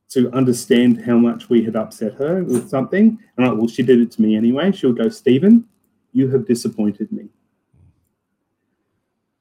to 0.10 0.32
understand 0.32 1.04
how 1.04 1.18
much 1.18 1.50
we 1.50 1.64
had 1.64 1.76
upset 1.76 2.14
her 2.14 2.44
with 2.44 2.70
something. 2.70 3.18
And 3.38 3.48
like, 3.48 3.58
well, 3.58 3.68
she 3.68 3.84
did 3.84 4.00
it 4.00 4.12
to 4.12 4.22
me 4.22 4.36
anyway. 4.36 4.72
She'll 4.72 4.94
go, 4.94 5.10
Stephen, 5.10 5.66
you 6.12 6.30
have 6.30 6.46
disappointed 6.46 7.12
me. 7.12 7.30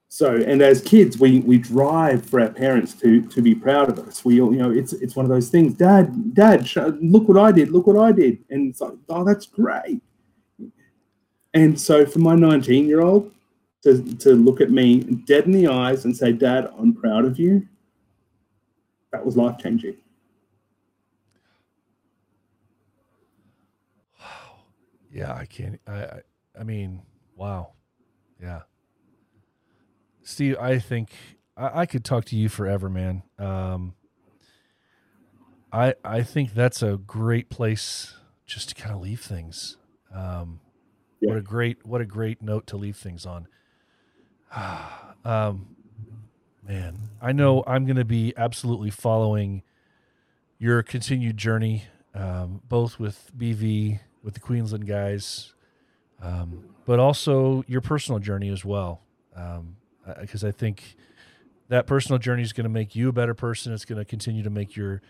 So, 0.08 0.36
and 0.36 0.60
as 0.60 0.82
kids, 0.82 1.18
we 1.18 1.40
we 1.40 1.56
drive 1.58 2.24
for 2.26 2.40
our 2.40 2.50
parents 2.50 2.92
to 2.94 3.22
to 3.28 3.40
be 3.40 3.54
proud 3.54 3.88
of 3.88 3.98
us. 4.06 4.24
We, 4.24 4.40
all 4.40 4.52
you 4.52 4.58
know, 4.58 4.70
it's 4.70 4.92
it's 4.92 5.16
one 5.16 5.24
of 5.24 5.30
those 5.30 5.48
things. 5.48 5.74
Dad, 5.74 6.34
Dad, 6.34 6.68
look 7.00 7.28
what 7.28 7.38
I 7.38 7.50
did. 7.50 7.70
Look 7.70 7.86
what 7.86 7.96
I 7.96 8.12
did. 8.12 8.44
And 8.50 8.70
it's 8.70 8.80
like, 8.82 8.92
oh, 9.08 9.24
that's 9.24 9.46
great. 9.46 10.02
And 11.54 11.80
so, 11.80 12.04
for 12.04 12.18
my 12.18 12.34
19 12.34 12.86
year 12.86 13.00
old 13.00 13.32
to 13.82 14.02
to 14.16 14.30
look 14.34 14.60
at 14.60 14.70
me 14.70 15.00
dead 15.00 15.44
in 15.46 15.52
the 15.52 15.68
eyes 15.68 16.04
and 16.04 16.16
say, 16.16 16.32
Dad, 16.32 16.70
I'm 16.78 16.94
proud 16.94 17.24
of 17.24 17.38
you. 17.38 17.66
That 19.12 19.24
was 19.26 19.36
life 19.36 19.58
changing. 19.58 19.96
Yeah, 25.12 25.34
I 25.34 25.46
can't. 25.46 25.80
I, 25.86 25.92
I, 26.04 26.20
I 26.60 26.64
mean, 26.64 27.02
wow. 27.36 27.72
Yeah. 28.42 28.62
Steve, 30.22 30.56
I 30.60 30.78
think 30.78 31.10
I, 31.56 31.80
I 31.82 31.86
could 31.86 32.04
talk 32.04 32.24
to 32.26 32.36
you 32.36 32.48
forever, 32.48 32.88
man. 32.90 33.22
Um, 33.38 33.94
I, 35.72 35.94
I 36.04 36.22
think 36.22 36.54
that's 36.54 36.82
a 36.82 36.98
great 36.98 37.50
place 37.50 38.14
just 38.46 38.70
to 38.70 38.74
kind 38.74 38.94
of 38.94 39.00
leave 39.02 39.20
things. 39.20 39.76
Um, 40.14 40.60
Yeah. 41.20 41.30
What 41.30 41.38
a 41.38 41.42
great, 41.42 41.86
what 41.86 42.00
a 42.00 42.06
great 42.06 42.42
note 42.42 42.66
to 42.68 42.76
leave 42.76 42.96
things 42.96 43.26
on. 43.26 43.48
um, 45.24 45.66
man, 46.66 46.98
I 47.20 47.32
know 47.32 47.64
I'm 47.66 47.84
going 47.84 47.96
to 47.96 48.04
be 48.04 48.32
absolutely 48.36 48.90
following 48.90 49.62
your 50.58 50.82
continued 50.82 51.36
journey, 51.36 51.84
um, 52.14 52.60
both 52.68 52.98
with 52.98 53.30
BV, 53.36 54.00
with 54.22 54.34
the 54.34 54.40
Queensland 54.40 54.86
guys, 54.86 55.54
um, 56.20 56.64
but 56.86 56.98
also 56.98 57.64
your 57.66 57.80
personal 57.80 58.18
journey 58.18 58.48
as 58.48 58.64
well. 58.64 59.02
Because 60.20 60.44
I 60.44 60.50
think 60.50 60.96
that 61.68 61.86
personal 61.86 62.18
journey 62.18 62.42
is 62.42 62.52
going 62.52 62.64
to 62.64 62.70
make 62.70 62.94
you 62.94 63.08
a 63.08 63.12
better 63.12 63.34
person. 63.34 63.72
It's 63.72 63.84
going 63.84 63.98
to 63.98 64.04
continue 64.04 64.42
to 64.42 64.50
make 64.50 64.76
your 64.76 65.00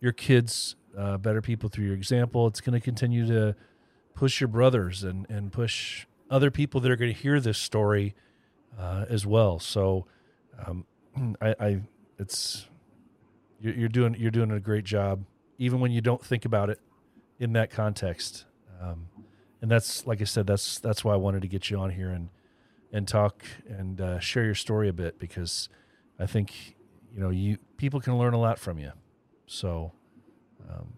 your 0.00 0.12
kids 0.12 0.76
uh, 0.96 1.16
better 1.16 1.40
people 1.40 1.68
through 1.68 1.86
your 1.86 1.94
example. 1.94 2.46
It's 2.46 2.60
going 2.60 2.78
to 2.78 2.84
continue 2.84 3.26
to 3.26 3.56
push 4.14 4.40
your 4.40 4.48
brothers 4.48 5.02
and 5.02 5.28
and 5.28 5.52
push 5.52 6.06
other 6.30 6.50
people 6.50 6.80
that 6.80 6.90
are 6.90 6.96
going 6.96 7.12
to 7.12 7.18
hear 7.18 7.40
this 7.40 7.58
story 7.58 8.14
uh, 8.78 9.04
as 9.08 9.26
well. 9.26 9.58
So, 9.58 10.06
um, 10.66 10.86
I, 11.40 11.54
I 11.60 11.80
it's 12.18 12.66
you're, 13.60 13.74
you're 13.74 13.88
doing 13.88 14.14
you're 14.18 14.30
doing 14.30 14.50
a 14.50 14.60
great 14.60 14.84
job, 14.84 15.24
even 15.58 15.80
when 15.80 15.92
you 15.92 16.00
don't 16.00 16.24
think 16.24 16.44
about 16.44 16.70
it 16.70 16.80
in 17.38 17.52
that 17.54 17.70
context. 17.70 18.44
Um, 18.80 19.06
and 19.60 19.70
that's 19.70 20.06
like 20.06 20.20
I 20.20 20.24
said, 20.24 20.46
that's 20.46 20.78
that's 20.78 21.04
why 21.04 21.12
I 21.12 21.16
wanted 21.16 21.42
to 21.42 21.48
get 21.48 21.70
you 21.70 21.78
on 21.78 21.90
here 21.90 22.10
and 22.10 22.28
and 22.92 23.08
talk 23.08 23.44
and 23.68 24.00
uh, 24.00 24.18
share 24.18 24.44
your 24.44 24.54
story 24.54 24.88
a 24.88 24.92
bit 24.92 25.18
because 25.18 25.68
I 26.18 26.26
think 26.26 26.76
you 27.12 27.20
know 27.20 27.30
you 27.30 27.58
people 27.76 28.00
can 28.00 28.18
learn 28.18 28.34
a 28.34 28.40
lot 28.40 28.58
from 28.58 28.78
you. 28.78 28.92
So 29.46 29.92
um, 30.68 30.92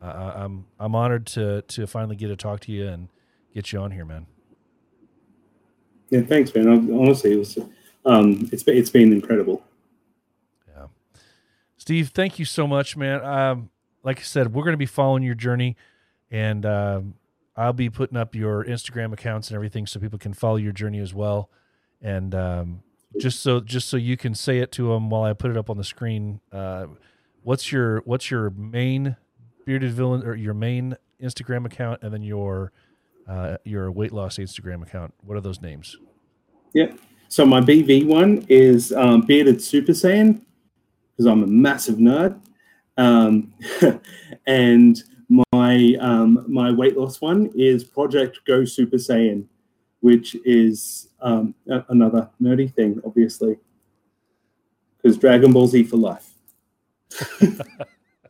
I, 0.00 0.42
I'm 0.42 0.66
I'm 0.78 0.94
honored 0.94 1.26
to 1.28 1.62
to 1.62 1.86
finally 1.86 2.16
get 2.16 2.28
to 2.28 2.36
talk 2.36 2.60
to 2.60 2.72
you 2.72 2.86
and 2.86 3.08
get 3.54 3.72
you 3.72 3.80
on 3.80 3.90
here, 3.90 4.04
man. 4.04 4.26
Yeah, 6.10 6.22
thanks, 6.22 6.54
man. 6.54 6.68
Honestly, 6.68 7.32
it 7.32 7.36
was 7.36 7.58
um, 8.04 8.48
it's 8.52 8.64
it's 8.66 8.90
been 8.90 9.12
incredible. 9.12 9.62
Yeah. 10.68 10.86
Steve, 11.76 12.10
thank 12.10 12.38
you 12.38 12.44
so 12.44 12.66
much, 12.66 12.96
man. 12.96 13.24
Um, 13.24 13.70
like 14.02 14.18
I 14.18 14.22
said, 14.22 14.52
we're 14.52 14.64
going 14.64 14.74
to 14.74 14.78
be 14.78 14.86
following 14.86 15.22
your 15.22 15.34
journey, 15.34 15.76
and 16.30 16.66
um, 16.66 17.14
I'll 17.56 17.72
be 17.72 17.90
putting 17.90 18.16
up 18.16 18.34
your 18.34 18.64
Instagram 18.64 19.12
accounts 19.12 19.48
and 19.48 19.54
everything 19.54 19.86
so 19.86 20.00
people 20.00 20.18
can 20.18 20.34
follow 20.34 20.56
your 20.56 20.72
journey 20.72 20.98
as 20.98 21.14
well. 21.14 21.50
And 22.00 22.34
um, 22.34 22.82
just 23.18 23.40
so 23.40 23.60
just 23.60 23.88
so 23.88 23.96
you 23.96 24.16
can 24.16 24.34
say 24.34 24.58
it 24.58 24.72
to 24.72 24.88
them 24.88 25.10
while 25.10 25.24
I 25.24 25.32
put 25.32 25.50
it 25.50 25.56
up 25.56 25.70
on 25.70 25.76
the 25.76 25.84
screen, 25.84 26.40
uh, 26.52 26.86
what's 27.42 27.70
your 27.70 28.00
what's 28.00 28.30
your 28.30 28.50
main 28.50 29.16
bearded 29.64 29.92
villain 29.92 30.26
or 30.26 30.34
your 30.34 30.54
main 30.54 30.96
Instagram 31.22 31.66
account, 31.66 32.02
and 32.02 32.12
then 32.12 32.22
your 32.22 32.72
uh, 33.30 33.56
your 33.64 33.92
weight 33.92 34.12
loss 34.12 34.38
Instagram 34.38 34.82
account? 34.82 35.14
What 35.22 35.36
are 35.36 35.40
those 35.40 35.62
names? 35.62 35.96
Yeah. 36.74 36.92
So 37.28 37.46
my 37.46 37.60
BV 37.60 38.06
one 38.06 38.44
is 38.48 38.92
um, 38.92 39.20
bearded 39.20 39.62
Super 39.62 39.92
Saiyan 39.92 40.40
because 41.12 41.26
I'm 41.26 41.44
a 41.44 41.46
massive 41.46 41.96
nerd, 41.96 42.40
um, 42.96 43.52
and 44.46 45.02
my 45.28 45.96
um, 46.00 46.44
my 46.48 46.72
weight 46.72 46.96
loss 46.96 47.20
one 47.20 47.50
is 47.54 47.84
Project 47.84 48.40
Go 48.46 48.64
Super 48.64 48.96
Saiyan, 48.96 49.44
which 50.00 50.34
is 50.44 51.10
um, 51.20 51.54
a- 51.68 51.84
another 51.90 52.28
nerdy 52.42 52.72
thing, 52.74 53.00
obviously, 53.06 53.58
because 54.96 55.16
Dragon 55.16 55.52
Ball 55.52 55.68
Z 55.68 55.84
for 55.84 55.98
life. 55.98 56.30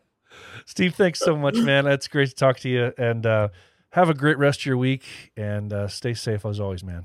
Steve, 0.67 0.95
thanks 0.95 1.21
so 1.21 1.37
much, 1.37 1.57
man. 1.57 1.87
It's 1.87 2.07
great 2.07 2.29
to 2.29 2.35
talk 2.35 2.59
to 2.61 2.69
you, 2.69 2.93
and 2.99 3.25
uh, 3.25 3.49
have 3.91 4.09
a 4.09 4.15
great 4.15 4.39
rest 4.39 4.61
of 4.61 4.67
your 4.67 4.77
week, 4.77 5.05
and 5.37 5.73
uh, 5.73 5.89
stay 5.89 6.15
safe 6.15 6.45
as 6.45 6.61
always, 6.61 6.85
man. 6.85 7.05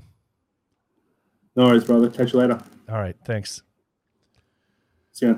No 1.54 1.66
worries, 1.66 1.84
brother. 1.84 2.10
Catch 2.10 2.32
you 2.32 2.40
later. 2.40 2.62
All 2.88 2.96
right, 2.96 3.16
thanks, 3.24 3.62
See 5.12 5.26
ya. 5.26 5.36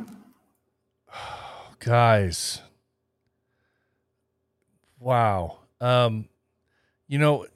guys. 1.79 2.61
Wow. 4.99 5.59
Um, 5.81 6.29
you 7.07 7.19
know, 7.19 7.47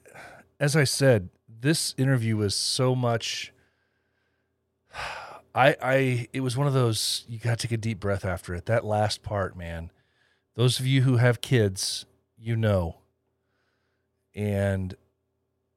as 0.59 0.75
I 0.75 0.85
said, 0.85 1.29
this 1.47 1.93
interview 1.97 2.37
was 2.37 2.55
so 2.55 2.95
much. 2.95 3.51
I 5.55 5.75
I 5.81 6.27
it 6.33 6.39
was 6.39 6.57
one 6.57 6.65
of 6.65 6.73
those 6.73 7.25
you 7.27 7.37
got 7.37 7.59
to 7.59 7.67
take 7.67 7.73
a 7.73 7.77
deep 7.77 7.99
breath 7.99 8.25
after 8.25 8.55
it. 8.55 8.65
That 8.65 8.83
last 8.85 9.21
part, 9.21 9.55
man. 9.55 9.91
Those 10.55 10.79
of 10.79 10.87
you 10.87 11.01
who 11.03 11.17
have 11.17 11.41
kids, 11.41 12.05
you 12.37 12.55
know. 12.55 13.02
And 14.35 14.95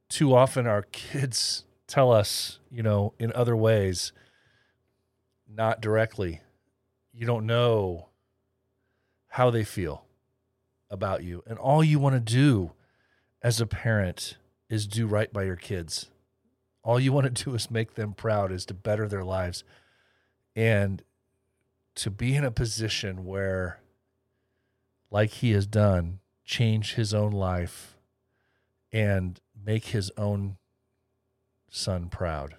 too 0.08 0.34
often 0.34 0.66
our 0.66 0.82
kids 0.82 1.64
tell 1.86 2.12
us, 2.12 2.58
you 2.70 2.82
know, 2.82 3.14
in 3.18 3.32
other 3.32 3.56
ways, 3.56 4.12
not 5.48 5.80
directly. 5.80 6.40
You 7.12 7.26
don't 7.26 7.46
know 7.46 8.08
how 9.28 9.50
they 9.50 9.64
feel 9.64 10.04
about 10.90 11.22
you. 11.22 11.42
And 11.46 11.58
all 11.58 11.82
you 11.82 11.98
want 11.98 12.14
to 12.14 12.20
do 12.20 12.72
as 13.42 13.60
a 13.60 13.66
parent 13.66 14.36
is 14.68 14.86
do 14.86 15.06
right 15.06 15.32
by 15.32 15.44
your 15.44 15.56
kids. 15.56 16.10
All 16.82 16.98
you 16.98 17.12
want 17.12 17.34
to 17.34 17.44
do 17.44 17.54
is 17.54 17.70
make 17.70 17.94
them 17.94 18.12
proud, 18.14 18.52
is 18.52 18.66
to 18.66 18.74
better 18.74 19.08
their 19.08 19.24
lives. 19.24 19.64
And 20.54 21.02
to 21.96 22.10
be 22.10 22.34
in 22.34 22.44
a 22.44 22.50
position 22.50 23.24
where, 23.24 23.80
like 25.10 25.30
he 25.30 25.52
has 25.52 25.66
done, 25.66 26.20
change 26.44 26.94
his 26.94 27.12
own 27.12 27.32
life 27.32 27.95
and 28.96 29.38
make 29.62 29.88
his 29.88 30.10
own 30.16 30.56
son 31.68 32.08
proud. 32.08 32.54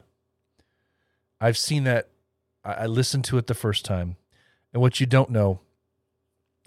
I've 1.42 1.58
seen 1.58 1.84
that. 1.86 2.10
I 2.64 2.86
listened 2.86 3.26
to 3.26 3.40
it 3.40 3.48
the 3.48 3.56
first 3.56 3.84
time. 3.84 4.18
And 4.72 4.80
what 4.80 5.00
you 5.00 5.08
don't 5.08 5.32
know 5.32 5.62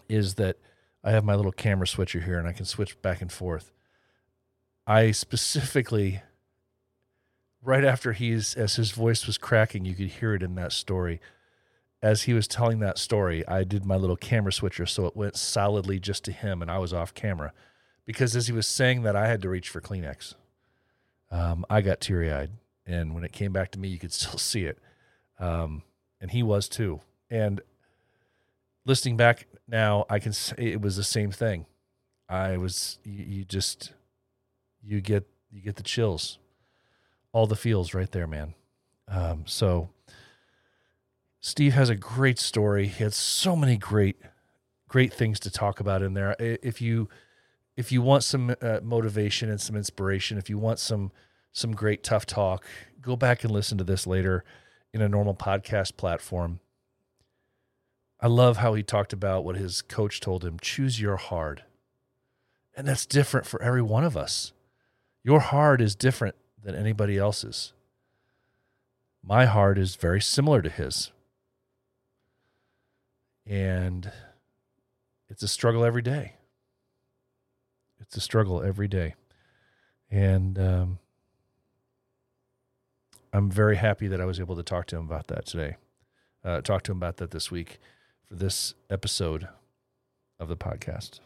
is 0.09 0.35
that 0.35 0.57
I 1.05 1.13
have 1.13 1.25
my 1.25 1.37
little 1.37 1.53
camera 1.53 1.87
switcher 1.87 2.21
here 2.21 2.37
and 2.37 2.49
I 2.49 2.53
can 2.53 2.65
switch 2.65 3.01
back 3.01 3.21
and 3.23 3.31
forth. 3.31 3.71
I 4.89 5.13
specifically, 5.13 6.23
right 7.63 7.85
after 7.85 8.13
he's, 8.13 8.55
as 8.55 8.75
his 8.75 8.91
voice 8.91 9.25
was 9.25 9.39
cracking, 9.39 9.85
you 9.85 9.95
could 9.95 10.09
hear 10.09 10.35
it 10.35 10.43
in 10.43 10.57
that 10.57 10.73
story. 10.73 11.21
As 12.03 12.23
he 12.23 12.33
was 12.33 12.49
telling 12.49 12.81
that 12.81 12.99
story, 12.99 13.47
I 13.47 13.63
did 13.63 13.85
my 13.85 13.97
little 13.97 14.17
camera 14.17 14.53
switcher 14.53 14.87
so 14.87 15.07
it 15.07 15.17
went 15.17 15.37
solidly 15.37 16.01
just 16.01 16.25
to 16.25 16.33
him 16.33 16.61
and 16.61 16.71
I 16.73 16.79
was 16.79 16.93
off 16.93 17.15
camera. 17.15 17.53
Because 18.07 18.35
as 18.35 18.47
he 18.47 18.53
was 18.53 18.67
saying 18.67 19.03
that, 19.03 19.17
I 19.17 19.29
had 19.29 19.43
to 19.43 19.49
reach 19.49 19.69
for 19.69 19.81
Kleenex. 19.81 20.35
Um, 21.31 21.65
I 21.71 21.81
got 21.81 22.01
teary 22.01 22.33
eyed. 22.33 22.51
And 22.87 23.15
when 23.15 23.25
it 23.25 23.33
came 23.33 23.53
back 23.53 23.71
to 23.73 23.79
me, 23.79 23.89
you 23.89 23.99
could 23.99 24.13
still 24.13 24.39
see 24.39 24.65
it. 24.65 24.79
Um, 25.39 25.83
and 26.21 26.31
he 26.31 26.43
was 26.43 26.69
too. 26.69 27.01
And 27.31 27.61
listening 28.85 29.17
back 29.17 29.47
now, 29.69 30.05
I 30.11 30.19
can 30.19 30.33
say 30.33 30.55
it 30.59 30.81
was 30.81 30.97
the 30.97 31.05
same 31.05 31.31
thing. 31.31 31.67
I 32.29 32.57
was 32.57 32.99
you, 33.05 33.25
you 33.25 33.45
just 33.45 33.93
you 34.83 35.01
get 35.01 35.27
you 35.51 35.61
get 35.61 35.77
the 35.77 35.83
chills, 35.83 36.39
all 37.33 37.47
the 37.47 37.57
feels 37.57 37.95
right 37.95 38.11
there, 38.11 38.27
man. 38.27 38.55
Um, 39.09 39.45
so 39.47 39.91
Steve 41.41 41.73
has 41.73 41.89
a 41.89 41.97
great 41.97 42.39
story. 42.39 42.87
He 42.87 43.03
had 43.03 43.15
so 43.15 43.57
many 43.57 43.77
great 43.77 44.17
great 44.89 45.13
things 45.13 45.41
to 45.41 45.51
talk 45.51 45.81
about 45.81 46.03
in 46.03 46.15
there. 46.15 46.37
If 46.39 46.81
you 46.81 47.09
if 47.81 47.91
you 47.91 48.03
want 48.03 48.23
some 48.23 48.55
uh, 48.61 48.81
motivation 48.83 49.49
and 49.49 49.59
some 49.59 49.75
inspiration, 49.75 50.37
if 50.37 50.51
you 50.51 50.59
want 50.59 50.79
some 50.79 51.11
some 51.51 51.73
great 51.73 52.05
tough 52.05 52.27
talk, 52.27 52.67
go 53.01 53.17
back 53.17 53.43
and 53.43 53.51
listen 53.51 53.79
to 53.79 53.85
this 53.85 54.07
later 54.07 54.45
in 54.93 55.01
a 55.01 55.09
normal 55.09 55.35
podcast 55.35 55.97
platform. 55.97 56.61
I 58.21 58.27
love 58.27 58.59
how 58.59 58.75
he 58.75 58.83
talked 58.83 59.15
about 59.15 59.45
what 59.45 59.57
his 59.57 59.81
coach 59.81 60.21
told 60.21 60.45
him 60.45 60.59
choose 60.61 61.01
your 61.01 61.17
hard. 61.17 61.65
And 62.77 62.87
that's 62.87 63.07
different 63.07 63.47
for 63.47 63.61
every 63.63 63.83
one 63.83 64.05
of 64.05 64.15
us. 64.15 64.53
Your 65.25 65.41
hard 65.41 65.81
is 65.81 65.95
different 65.95 66.37
than 66.63 66.75
anybody 66.75 67.17
else's. 67.17 67.73
My 69.25 69.47
heart 69.47 69.79
is 69.79 69.97
very 69.97 70.21
similar 70.21 70.61
to 70.61 70.69
his. 70.69 71.13
And 73.47 74.13
it's 75.31 75.43
a 75.43 75.49
struggle 75.49 75.83
every 75.83 76.03
day. 76.03 76.35
It's 78.11 78.17
a 78.17 78.21
struggle 78.21 78.61
every 78.61 78.89
day. 78.89 79.15
And 80.11 80.59
um, 80.59 80.99
I'm 83.33 83.49
very 83.49 83.77
happy 83.77 84.09
that 84.09 84.21
I 84.21 84.25
was 84.25 84.41
able 84.41 84.57
to 84.57 84.65
talk 84.65 84.87
to 84.87 84.97
him 84.97 85.05
about 85.05 85.29
that 85.29 85.47
today. 85.47 85.77
Uh, 86.45 86.61
talk 86.61 86.83
to 86.83 86.91
him 86.91 86.99
about 86.99 87.19
that 87.19 87.31
this 87.31 87.53
week 87.53 87.79
for 88.27 88.35
this 88.35 88.75
episode 88.91 89.47
of 90.41 90.49
the 90.49 90.57
podcast. 90.57 91.21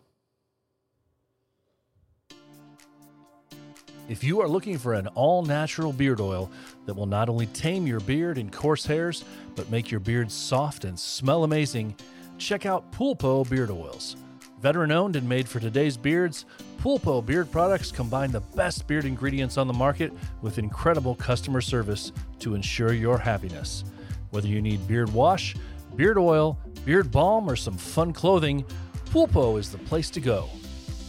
If 4.07 4.23
you 4.23 4.43
are 4.43 4.49
looking 4.49 4.77
for 4.77 4.93
an 4.93 5.07
all 5.07 5.43
natural 5.43 5.91
beard 5.91 6.21
oil 6.21 6.51
that 6.85 6.93
will 6.93 7.07
not 7.07 7.31
only 7.31 7.47
tame 7.47 7.87
your 7.87 8.01
beard 8.01 8.37
and 8.37 8.53
coarse 8.53 8.85
hairs, 8.85 9.25
but 9.57 9.71
make 9.71 9.91
your 9.91 10.01
beard 10.01 10.31
soft 10.31 10.85
and 10.85 11.01
smell 11.01 11.45
amazing, 11.45 11.97
check 12.37 12.67
out 12.67 12.93
Pulpo 12.93 13.49
Beard 13.49 13.71
Oils. 13.71 14.17
Veteran 14.65 14.93
owned 14.93 15.15
and 15.15 15.29
made 15.29 15.47
for 15.47 15.61
today's 15.61 15.99
beards, 15.99 16.47
Pulpo 16.81 17.21
beard 17.21 17.53
products 17.53 17.93
combine 17.93 18.33
the 18.33 18.41
best 18.41 18.87
beard 18.87 19.05
ingredients 19.05 19.59
on 19.59 19.67
the 19.67 19.75
market 19.75 20.11
with 20.41 20.57
incredible 20.59 21.15
customer 21.17 21.61
service 21.61 22.13
to 22.39 22.55
ensure 22.55 22.95
your 22.95 23.19
happiness. 23.19 23.85
Whether 24.31 24.49
you 24.49 24.63
need 24.63 24.89
beard 24.89 25.13
wash, 25.13 25.55
beard 25.97 26.17
oil, 26.17 26.59
beard 26.87 27.11
balm, 27.11 27.47
or 27.47 27.57
some 27.57 27.77
fun 27.77 28.15
clothing, 28.15 28.65
Pulpo 29.11 29.59
is 29.59 29.71
the 29.71 29.77
place 29.77 30.09
to 30.09 30.21
go. 30.21 30.49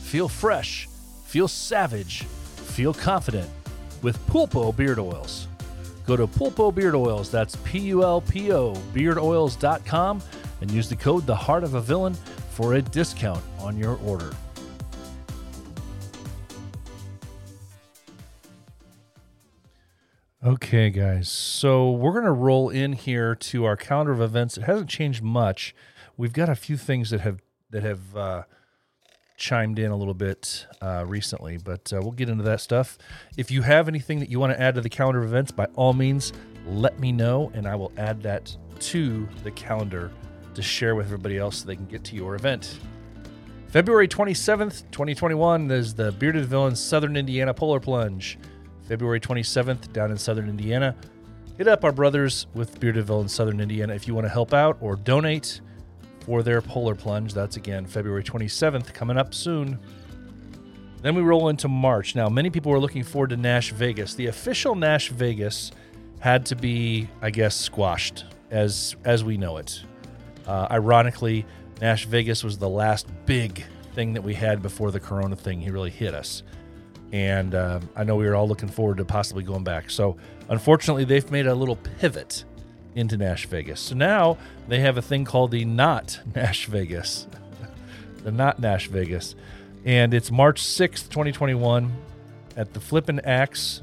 Feel 0.03 0.27
fresh, 0.27 0.89
feel 1.23 1.47
savage, 1.47 2.23
feel 2.23 2.93
confident 2.93 3.49
with 4.01 4.17
Pulpo 4.27 4.75
beard 4.75 4.99
oils. 4.99 5.47
Go 6.05 6.17
to 6.17 6.27
Pulpo 6.27 6.75
Beard 6.75 6.93
Oils, 6.93 7.31
that's 7.31 7.55
P 7.63 7.79
U 7.79 8.03
L 8.03 8.21
P 8.21 8.51
O 8.51 8.73
beardoils.com, 8.93 10.21
and 10.61 10.71
use 10.71 10.87
the 10.87 10.95
code 10.95 11.25
The 11.25 11.35
Heart 11.35 11.63
of 11.63 11.73
a 11.73 11.81
Villain 11.81 12.15
for 12.55 12.75
a 12.75 12.81
discount 12.81 13.43
on 13.59 13.77
your 13.77 13.97
order. 13.97 14.31
Okay, 20.41 20.89
guys. 20.89 21.27
So 21.27 21.91
we're 21.91 22.13
going 22.13 22.23
to 22.23 22.31
roll 22.31 22.69
in 22.69 22.93
here 22.93 23.35
to 23.35 23.65
our 23.65 23.75
calendar 23.75 24.13
of 24.13 24.21
events. 24.21 24.57
It 24.57 24.63
hasn't 24.63 24.89
changed 24.89 25.21
much. 25.21 25.75
We've 26.17 26.31
got 26.31 26.47
a 26.47 26.55
few 26.55 26.77
things 26.77 27.09
that 27.09 27.21
have 27.21 27.41
that 27.71 27.83
have 27.83 28.15
uh, 28.15 28.43
chimed 29.37 29.77
in 29.77 29.91
a 29.91 29.97
little 29.97 30.13
bit 30.13 30.65
uh, 30.81 31.03
recently, 31.05 31.57
but 31.57 31.91
uh, 31.91 31.99
we'll 32.01 32.11
get 32.11 32.29
into 32.29 32.43
that 32.43 32.61
stuff. 32.61 32.97
If 33.35 33.51
you 33.51 33.63
have 33.63 33.89
anything 33.89 34.19
that 34.19 34.29
you 34.29 34.39
want 34.39 34.53
to 34.53 34.61
add 34.61 34.75
to 34.75 34.81
the 34.81 34.89
calendar 34.89 35.19
of 35.19 35.25
events, 35.25 35.51
by 35.51 35.65
all 35.75 35.93
means, 35.93 36.31
let 36.65 36.99
me 36.99 37.11
know, 37.11 37.51
and 37.53 37.67
I 37.67 37.75
will 37.75 37.91
add 37.97 38.21
that 38.23 38.55
to 38.79 39.27
the 39.43 39.51
calendar 39.51 40.11
to 40.55 40.61
share 40.61 40.95
with 40.95 41.05
everybody 41.05 41.37
else 41.37 41.57
so 41.57 41.67
they 41.67 41.75
can 41.75 41.85
get 41.85 42.03
to 42.05 42.15
your 42.15 42.35
event. 42.35 42.79
February 43.67 44.07
27th, 44.07 44.89
2021, 44.91 45.67
there's 45.67 45.93
the 45.93 46.11
Bearded 46.13 46.45
Villains 46.45 46.79
Southern 46.79 47.17
Indiana 47.17 47.53
Polar 47.53 47.79
Plunge. 47.79 48.39
February 48.87 49.19
27th, 49.19 49.91
down 49.91 50.11
in 50.11 50.17
Southern 50.17 50.47
Indiana. 50.47 50.95
Hit 51.57 51.67
up 51.67 51.83
our 51.83 51.91
brothers 51.91 52.47
with 52.53 52.79
Bearded 52.79 53.05
Villains 53.05 53.33
Southern 53.33 53.59
Indiana 53.59 53.93
if 53.93 54.07
you 54.07 54.13
want 54.13 54.25
to 54.25 54.29
help 54.29 54.53
out 54.53 54.77
or 54.81 54.95
donate 54.95 55.61
for 56.21 56.43
their 56.43 56.61
Polar 56.61 56.95
Plunge. 56.95 57.33
That's 57.33 57.57
again 57.57 57.85
February 57.85 58.23
27th, 58.23 58.93
coming 58.93 59.17
up 59.17 59.33
soon. 59.33 59.79
Then 61.01 61.15
we 61.15 61.21
roll 61.21 61.49
into 61.49 61.67
March. 61.67 62.15
Now, 62.15 62.29
many 62.29 62.49
people 62.49 62.71
were 62.71 62.79
looking 62.79 63.03
forward 63.03 63.29
to 63.29 63.37
Nash 63.37 63.71
Vegas. 63.71 64.15
The 64.15 64.27
official 64.27 64.75
Nash 64.75 65.09
Vegas 65.09 65.71
had 66.19 66.45
to 66.47 66.55
be, 66.55 67.07
I 67.21 67.29
guess, 67.29 67.55
squashed 67.55 68.25
as 68.51 68.95
as 69.05 69.23
we 69.23 69.37
know 69.37 69.57
it. 69.57 69.83
Uh, 70.47 70.67
ironically, 70.69 71.45
Nash 71.81 72.05
Vegas 72.05 72.43
was 72.43 72.57
the 72.57 72.69
last 72.69 73.07
big 73.25 73.63
thing 73.93 74.13
that 74.13 74.23
we 74.23 74.33
had 74.33 74.61
before 74.61 74.91
the 74.91 74.99
Corona 74.99 75.35
thing. 75.35 75.59
He 75.61 75.71
really 75.71 75.89
hit 75.89 76.13
us, 76.13 76.43
and 77.11 77.55
uh, 77.55 77.79
I 77.95 78.03
know 78.03 78.15
we 78.15 78.25
were 78.25 78.35
all 78.35 78.47
looking 78.47 78.69
forward 78.69 78.97
to 78.97 79.05
possibly 79.05 79.43
going 79.43 79.63
back. 79.63 79.89
So, 79.89 80.17
unfortunately, 80.49 81.05
they've 81.05 81.29
made 81.31 81.47
a 81.47 81.55
little 81.55 81.77
pivot 81.77 82.45
into 82.95 83.17
Nash 83.17 83.45
Vegas. 83.47 83.81
So 83.81 83.95
now 83.95 84.37
they 84.67 84.79
have 84.79 84.97
a 84.97 85.01
thing 85.01 85.25
called 85.25 85.51
the 85.51 85.65
Not 85.65 86.19
Nash 86.33 86.65
Vegas, 86.67 87.27
the 88.23 88.31
Not 88.31 88.59
Nash 88.59 88.87
Vegas, 88.87 89.35
and 89.83 90.13
it's 90.13 90.31
March 90.31 90.61
sixth, 90.61 91.09
twenty 91.09 91.31
twenty 91.31 91.55
one, 91.55 91.91
at 92.55 92.73
the 92.73 92.79
Flippin' 92.79 93.19
Axe, 93.21 93.81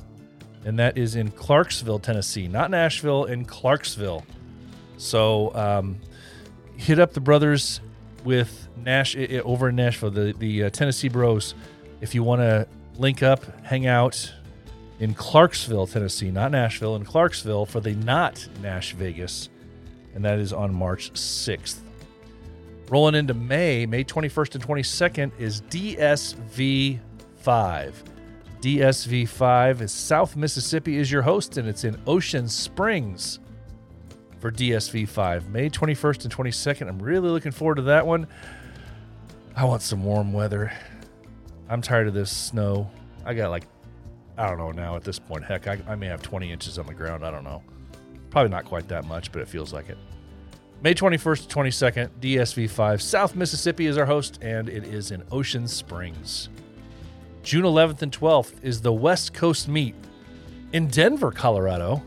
and 0.65 0.79
that 0.79 0.97
is 0.97 1.17
in 1.17 1.31
Clarksville, 1.31 1.99
Tennessee, 1.99 2.49
not 2.49 2.71
Nashville, 2.71 3.25
in 3.25 3.45
Clarksville. 3.45 4.25
So 4.97 5.55
um, 5.55 5.99
hit 6.83 6.99
up 6.99 7.13
the 7.13 7.21
brothers 7.21 7.81
with 8.25 8.69
Nash 8.77 9.17
over 9.17 9.69
in 9.69 9.77
Nashville, 9.77 10.11
the 10.11 10.35
the 10.37 10.65
uh, 10.65 10.71
Tennessee 10.71 11.09
Bros, 11.09 11.55
if 12.01 12.15
you 12.15 12.23
want 12.23 12.41
to 12.41 12.67
link 12.99 13.23
up, 13.23 13.45
hang 13.65 13.87
out 13.87 14.33
in 14.99 15.15
Clarksville, 15.15 15.87
Tennessee, 15.87 16.31
not 16.31 16.51
Nashville, 16.51 16.97
in 16.97 17.05
Clarksville 17.05 17.67
for 17.67 17.81
the 17.81 17.95
Not 17.95 18.47
Nash 18.61 18.93
Vegas, 18.95 19.49
and 20.15 20.25
that 20.25 20.39
is 20.39 20.53
on 20.53 20.75
March 20.75 21.17
sixth. 21.17 21.83
Rolling 22.89 23.15
into 23.15 23.35
May, 23.35 23.87
May 23.87 24.05
21st 24.05 24.57
and 24.57 24.67
22nd 24.67 25.33
is 25.39 25.63
DSV 25.63 26.99
5. 27.37 28.05
DSV 28.61 29.29
5 29.29 29.83
is 29.83 29.93
South 29.93 30.37
Mississippi 30.37 30.99
is 30.99 31.11
your 31.11 31.23
host, 31.23 31.57
and 31.57 31.69
it's 31.69 31.85
in 31.85 31.97
Ocean 32.07 32.49
Springs 32.49 33.39
for 34.43 34.51
DSV 34.51 35.09
5. 35.09 35.51
May 35.51 35.71
21st 35.71 36.25
and 36.25 36.35
22nd. 36.35 36.89
I'm 36.89 37.01
really 37.01 37.31
looking 37.31 37.53
forward 37.53 37.77
to 37.77 37.83
that 37.83 38.05
one. 38.05 38.27
I 39.55 39.65
want 39.65 39.83
some 39.83 40.03
warm 40.03 40.33
weather. 40.33 40.73
I'm 41.69 41.81
tired 41.81 42.09
of 42.09 42.15
this 42.15 42.37
snow. 42.37 42.91
I 43.25 43.35
got 43.35 43.51
like, 43.51 43.69
I 44.37 44.49
don't 44.49 44.59
know 44.59 44.73
now 44.73 44.97
at 44.97 45.05
this 45.05 45.21
point. 45.21 45.45
Heck, 45.45 45.69
I, 45.69 45.79
I 45.87 45.95
may 45.95 46.09
have 46.09 46.23
20 46.23 46.51
inches 46.51 46.77
on 46.77 46.87
the 46.87 46.93
ground. 46.93 47.25
I 47.25 47.31
don't 47.31 47.45
know. 47.45 47.63
Probably 48.31 48.51
not 48.51 48.65
quite 48.65 48.89
that 48.89 49.05
much, 49.05 49.31
but 49.31 49.43
it 49.43 49.49
feels 49.49 49.73
like 49.73 49.89
it. 49.89 49.99
May 50.83 50.93
21st 50.93 51.47
to 51.47 51.57
22nd, 51.57 52.11
DSV 52.21 52.69
5. 52.69 53.01
South 53.01 53.37
Mississippi 53.37 53.87
is 53.87 53.97
our 53.97 54.07
host, 54.07 54.41
and 54.43 54.69
it 54.69 54.83
is 54.83 55.13
in 55.13 55.23
Ocean 55.31 55.69
Springs. 55.69 56.49
June 57.45 57.63
11th 57.63 58.03
and 58.03 58.11
12th 58.11 58.55
is 58.65 58.81
the 58.81 58.93
West 58.93 59.35
Coast 59.35 59.69
Meet 59.69 59.95
in 60.73 60.89
Denver, 60.89 61.31
Colorado. 61.31 62.03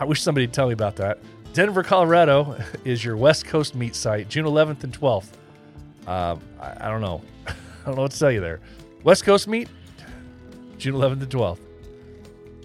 I 0.00 0.04
wish 0.04 0.22
somebody 0.22 0.46
would 0.46 0.52
tell 0.54 0.68
me 0.68 0.72
about 0.72 0.96
that. 0.96 1.18
Denver, 1.52 1.82
Colorado 1.82 2.58
is 2.84 3.04
your 3.04 3.16
West 3.16 3.46
Coast 3.46 3.74
meet 3.74 3.94
site, 3.96 4.28
June 4.28 4.44
11th 4.44 4.84
and 4.84 4.92
12th. 4.98 5.28
Um, 6.06 6.40
I, 6.60 6.86
I 6.86 6.90
don't 6.90 7.00
know. 7.00 7.22
I 7.46 7.52
don't 7.86 7.96
know 7.96 8.02
what 8.02 8.12
to 8.12 8.18
tell 8.18 8.30
you 8.30 8.40
there. 8.40 8.60
West 9.02 9.24
Coast 9.24 9.48
meet, 9.48 9.68
June 10.78 10.94
11th 10.94 11.22
and 11.22 11.30
12th. 11.30 11.58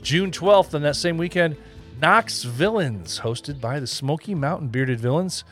June 0.01 0.31
12th, 0.31 0.73
on 0.73 0.81
that 0.81 0.95
same 0.95 1.17
weekend, 1.17 1.55
Knox 2.01 2.43
Villains, 2.43 3.19
hosted 3.19 3.61
by 3.61 3.79
the 3.79 3.87
Smoky 3.87 4.35
Mountain 4.35 4.67
Bearded 4.67 4.99
Villains. 4.99 5.43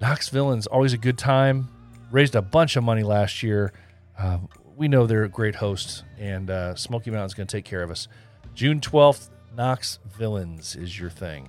Knox 0.00 0.28
Villains, 0.28 0.66
always 0.66 0.92
a 0.92 0.98
good 0.98 1.18
time. 1.18 1.68
Raised 2.10 2.36
a 2.36 2.42
bunch 2.42 2.76
of 2.76 2.84
money 2.84 3.02
last 3.02 3.42
year. 3.42 3.72
Uh, 4.16 4.38
we 4.76 4.86
know 4.88 5.06
they're 5.06 5.26
great 5.28 5.56
host, 5.56 6.04
and 6.18 6.50
uh, 6.50 6.74
Smoky 6.76 7.10
Mountain's 7.10 7.34
going 7.34 7.46
to 7.46 7.56
take 7.56 7.64
care 7.64 7.82
of 7.82 7.90
us. 7.90 8.06
June 8.54 8.80
12th, 8.80 9.30
Knox 9.56 9.98
Villains 10.18 10.76
is 10.76 10.98
your 10.98 11.10
thing. 11.10 11.48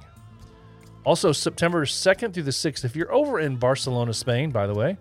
Also, 1.04 1.32
September 1.32 1.86
2nd 1.86 2.34
through 2.34 2.44
the 2.44 2.52
6th, 2.52 2.84
if 2.84 2.96
you're 2.96 3.14
over 3.14 3.40
in 3.40 3.58
Barcelona, 3.58 4.14
Spain, 4.14 4.50
by 4.50 4.66
the 4.66 4.74
way, 4.74 4.98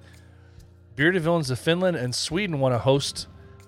Bearded 0.97 1.22
Villains 1.22 1.51
of 1.51 1.59
Finland 1.59 1.97
and 1.97 2.14
Sweden 2.14 2.60
want 2.60 2.74
to 2.74 2.78
host. 2.78 3.26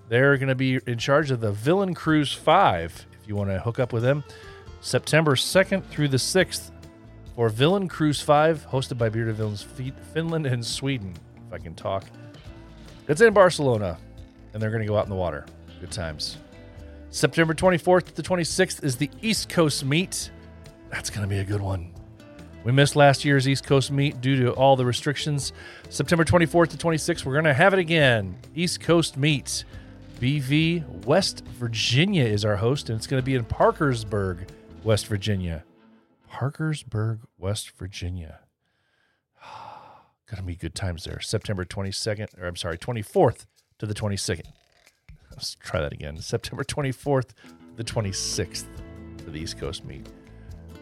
They're 0.08 0.36
going 0.36 0.48
to 0.48 0.54
be 0.54 0.78
in 0.86 0.98
charge 0.98 1.30
of 1.30 1.40
the 1.40 1.50
Villain 1.50 1.94
Cruise 1.94 2.32
5, 2.32 3.06
if 3.20 3.28
you 3.28 3.34
want 3.34 3.50
to 3.50 3.58
hook 3.58 3.80
up 3.80 3.92
with 3.92 4.02
them. 4.02 4.22
September 4.80 5.34
2nd 5.34 5.84
through 5.86 6.08
the 6.08 6.16
6th 6.16 6.70
for 7.34 7.48
Villain 7.48 7.88
Cruise 7.88 8.20
5, 8.20 8.66
hosted 8.70 8.98
by 8.98 9.08
Bearded 9.08 9.34
Villains 9.34 9.66
Finland 10.14 10.46
and 10.46 10.64
Sweden, 10.64 11.14
if 11.46 11.52
I 11.52 11.58
can 11.58 11.74
talk. 11.74 12.04
It's 13.08 13.20
in 13.20 13.32
Barcelona, 13.32 13.98
and 14.52 14.62
they're 14.62 14.70
going 14.70 14.82
to 14.82 14.88
go 14.88 14.96
out 14.96 15.04
in 15.04 15.10
the 15.10 15.16
water. 15.16 15.44
Good 15.80 15.90
times. 15.90 16.38
September 17.16 17.54
24th 17.54 18.04
to 18.04 18.14
the 18.14 18.22
26th 18.22 18.84
is 18.84 18.96
the 18.96 19.08
East 19.22 19.48
Coast 19.48 19.82
meet. 19.86 20.30
That's 20.90 21.08
going 21.08 21.22
to 21.22 21.26
be 21.26 21.38
a 21.38 21.44
good 21.44 21.62
one. 21.62 21.94
We 22.62 22.72
missed 22.72 22.94
last 22.94 23.24
year's 23.24 23.48
East 23.48 23.64
Coast 23.64 23.90
meet 23.90 24.20
due 24.20 24.36
to 24.42 24.50
all 24.52 24.76
the 24.76 24.84
restrictions. 24.84 25.54
September 25.88 26.26
24th 26.26 26.68
to 26.68 26.76
26th, 26.76 27.24
we're 27.24 27.32
going 27.32 27.46
to 27.46 27.54
have 27.54 27.72
it 27.72 27.78
again. 27.78 28.36
East 28.54 28.82
Coast 28.82 29.16
meet. 29.16 29.64
BV 30.20 31.06
West 31.06 31.42
Virginia 31.58 32.24
is 32.24 32.44
our 32.44 32.56
host, 32.56 32.90
and 32.90 32.98
it's 32.98 33.06
going 33.06 33.22
to 33.22 33.24
be 33.24 33.34
in 33.34 33.46
Parkersburg, 33.46 34.48
West 34.84 35.06
Virginia. 35.06 35.64
Parkersburg, 36.28 37.20
West 37.38 37.70
Virginia. 37.78 38.40
Gonna 40.30 40.42
be 40.42 40.54
good 40.54 40.74
times 40.74 41.04
there. 41.04 41.20
September 41.20 41.64
22nd, 41.64 42.38
or 42.38 42.46
I'm 42.46 42.56
sorry, 42.56 42.76
24th 42.76 43.46
to 43.78 43.86
the 43.86 43.94
22nd. 43.94 44.52
Let's 45.36 45.54
try 45.56 45.80
that 45.80 45.92
again. 45.92 46.16
September 46.18 46.64
24th, 46.64 47.28
the 47.76 47.84
26th 47.84 48.66
for 49.22 49.30
the 49.30 49.38
East 49.38 49.58
Coast 49.58 49.84
meet. 49.84 50.08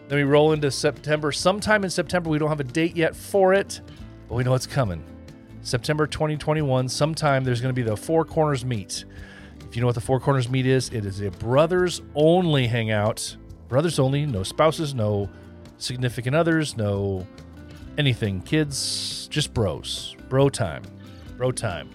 Then 0.08 0.18
we 0.18 0.22
roll 0.22 0.52
into 0.52 0.70
September. 0.70 1.32
Sometime 1.32 1.82
in 1.82 1.90
September, 1.90 2.30
we 2.30 2.38
don't 2.38 2.48
have 2.48 2.60
a 2.60 2.64
date 2.64 2.96
yet 2.96 3.16
for 3.16 3.52
it, 3.52 3.80
but 4.28 4.36
we 4.36 4.44
know 4.44 4.54
it's 4.54 4.66
coming. 4.66 5.02
September 5.62 6.06
2021, 6.06 6.88
sometime 6.88 7.42
there's 7.42 7.60
going 7.60 7.74
to 7.74 7.78
be 7.78 7.82
the 7.82 7.96
Four 7.96 8.24
Corners 8.24 8.64
meet. 8.64 9.04
If 9.66 9.74
you 9.74 9.80
know 9.80 9.86
what 9.86 9.94
the 9.94 10.00
Four 10.00 10.20
Corners 10.20 10.48
meet 10.48 10.66
is, 10.66 10.90
it 10.90 11.04
is 11.04 11.20
a 11.20 11.30
brothers 11.32 12.02
only 12.14 12.66
hangout. 12.66 13.36
Brothers 13.68 13.98
only, 13.98 14.24
no 14.26 14.42
spouses, 14.42 14.94
no 14.94 15.28
significant 15.78 16.36
others, 16.36 16.76
no 16.76 17.26
anything. 17.98 18.40
Kids, 18.42 19.26
just 19.28 19.52
bros. 19.52 20.14
Bro 20.28 20.50
time. 20.50 20.82
Bro 21.36 21.52
time. 21.52 21.88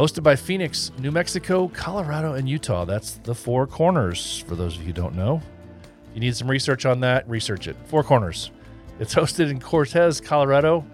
Hosted 0.00 0.22
by 0.22 0.34
Phoenix, 0.34 0.90
New 0.98 1.10
Mexico, 1.10 1.68
Colorado, 1.68 2.32
and 2.32 2.48
Utah. 2.48 2.86
That's 2.86 3.16
the 3.16 3.34
Four 3.34 3.66
Corners, 3.66 4.42
for 4.48 4.56
those 4.56 4.74
of 4.76 4.80
you 4.80 4.86
who 4.86 4.92
don't 4.94 5.14
know. 5.14 5.42
If 5.82 6.14
you 6.14 6.20
need 6.20 6.34
some 6.34 6.48
research 6.48 6.86
on 6.86 7.00
that, 7.00 7.28
research 7.28 7.68
it. 7.68 7.76
Four 7.84 8.02
Corners. 8.02 8.50
It's 8.98 9.14
hosted 9.14 9.50
in 9.50 9.60
Cortez, 9.60 10.18
Colorado. 10.18 10.86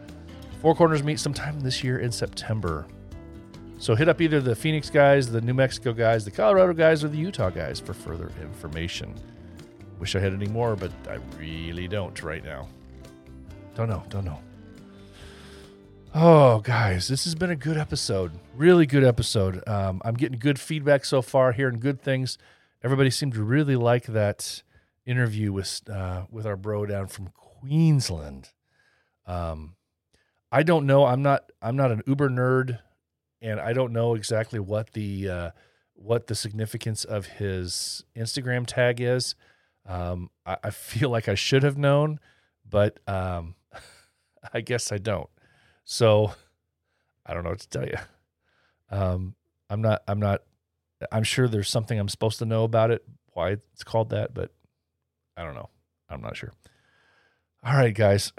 Four 0.60 0.74
Corners 0.74 1.04
meet 1.04 1.20
sometime 1.20 1.60
this 1.60 1.84
year 1.84 2.00
in 2.00 2.10
September. 2.10 2.84
So 3.78 3.94
hit 3.94 4.08
up 4.08 4.20
either 4.20 4.40
the 4.40 4.56
Phoenix 4.56 4.90
guys, 4.90 5.30
the 5.30 5.40
New 5.40 5.54
Mexico 5.54 5.92
guys, 5.92 6.24
the 6.24 6.32
Colorado 6.32 6.72
guys, 6.72 7.04
or 7.04 7.08
the 7.08 7.16
Utah 7.16 7.50
guys 7.50 7.78
for 7.78 7.94
further 7.94 8.32
information. 8.42 9.14
Wish 10.00 10.16
I 10.16 10.18
had 10.18 10.32
any 10.32 10.48
more, 10.48 10.74
but 10.74 10.90
I 11.08 11.18
really 11.38 11.86
don't 11.86 12.20
right 12.24 12.44
now. 12.44 12.66
Don't 13.76 13.88
know, 13.88 14.02
don't 14.08 14.24
know. 14.24 14.40
Oh, 16.18 16.60
guys, 16.60 17.08
this 17.08 17.24
has 17.24 17.34
been 17.34 17.50
a 17.50 17.56
good 17.56 17.76
episode. 17.76 18.32
Really 18.54 18.86
good 18.86 19.04
episode. 19.04 19.62
Um, 19.68 20.00
I'm 20.02 20.14
getting 20.14 20.38
good 20.38 20.58
feedback 20.58 21.04
so 21.04 21.20
far, 21.20 21.52
hearing 21.52 21.78
good 21.78 22.00
things. 22.00 22.38
Everybody 22.82 23.10
seemed 23.10 23.34
to 23.34 23.42
really 23.42 23.76
like 23.76 24.06
that 24.06 24.62
interview 25.04 25.52
with 25.52 25.82
uh, 25.90 26.22
with 26.30 26.46
our 26.46 26.56
bro 26.56 26.86
down 26.86 27.08
from 27.08 27.28
Queensland. 27.34 28.48
Um, 29.26 29.76
I 30.50 30.62
don't 30.62 30.86
know. 30.86 31.04
I'm 31.04 31.20
not. 31.20 31.52
I'm 31.60 31.76
not 31.76 31.92
an 31.92 32.00
Uber 32.06 32.30
nerd, 32.30 32.78
and 33.42 33.60
I 33.60 33.74
don't 33.74 33.92
know 33.92 34.14
exactly 34.14 34.58
what 34.58 34.94
the 34.94 35.28
uh, 35.28 35.50
what 35.92 36.28
the 36.28 36.34
significance 36.34 37.04
of 37.04 37.26
his 37.26 38.04
Instagram 38.16 38.64
tag 38.66 39.02
is. 39.02 39.34
Um, 39.84 40.30
I, 40.46 40.56
I 40.64 40.70
feel 40.70 41.10
like 41.10 41.28
I 41.28 41.34
should 41.34 41.62
have 41.62 41.76
known, 41.76 42.20
but 42.66 43.00
um, 43.06 43.54
I 44.54 44.62
guess 44.62 44.90
I 44.90 44.96
don't. 44.96 45.28
So 45.86 46.32
I 47.24 47.32
don't 47.32 47.44
know 47.44 47.50
what 47.50 47.60
to 47.60 47.68
tell 47.68 47.86
you. 47.86 47.96
Um, 48.90 49.34
I'm 49.70 49.80
not. 49.80 50.02
I'm 50.06 50.18
not. 50.18 50.42
I'm 51.10 51.22
sure 51.22 51.48
there's 51.48 51.70
something 51.70 51.98
I'm 51.98 52.08
supposed 52.08 52.38
to 52.40 52.44
know 52.44 52.64
about 52.64 52.90
it. 52.90 53.04
Why 53.32 53.50
it's 53.72 53.84
called 53.84 54.10
that, 54.10 54.34
but 54.34 54.50
I 55.36 55.44
don't 55.44 55.54
know. 55.54 55.70
I'm 56.10 56.20
not 56.20 56.36
sure. 56.36 56.52
All 57.64 57.74
right, 57.74 57.94
guys. 57.94 58.32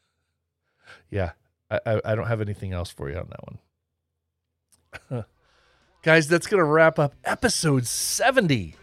yeah, 1.10 1.32
I, 1.70 1.80
I, 1.84 2.00
I 2.04 2.14
don't 2.14 2.26
have 2.26 2.40
anything 2.40 2.72
else 2.72 2.90
for 2.90 3.10
you 3.10 3.16
on 3.16 3.28
that 3.30 3.44
one. 5.10 5.24
guys, 6.02 6.28
that's 6.28 6.46
gonna 6.46 6.64
wrap 6.64 6.98
up 6.98 7.14
episode 7.24 7.86
70. 7.86 8.76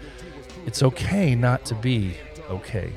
it's 0.66 0.82
okay 0.84 1.36
not 1.36 1.66
to 1.66 1.76
be 1.76 2.16
okay. 2.50 2.94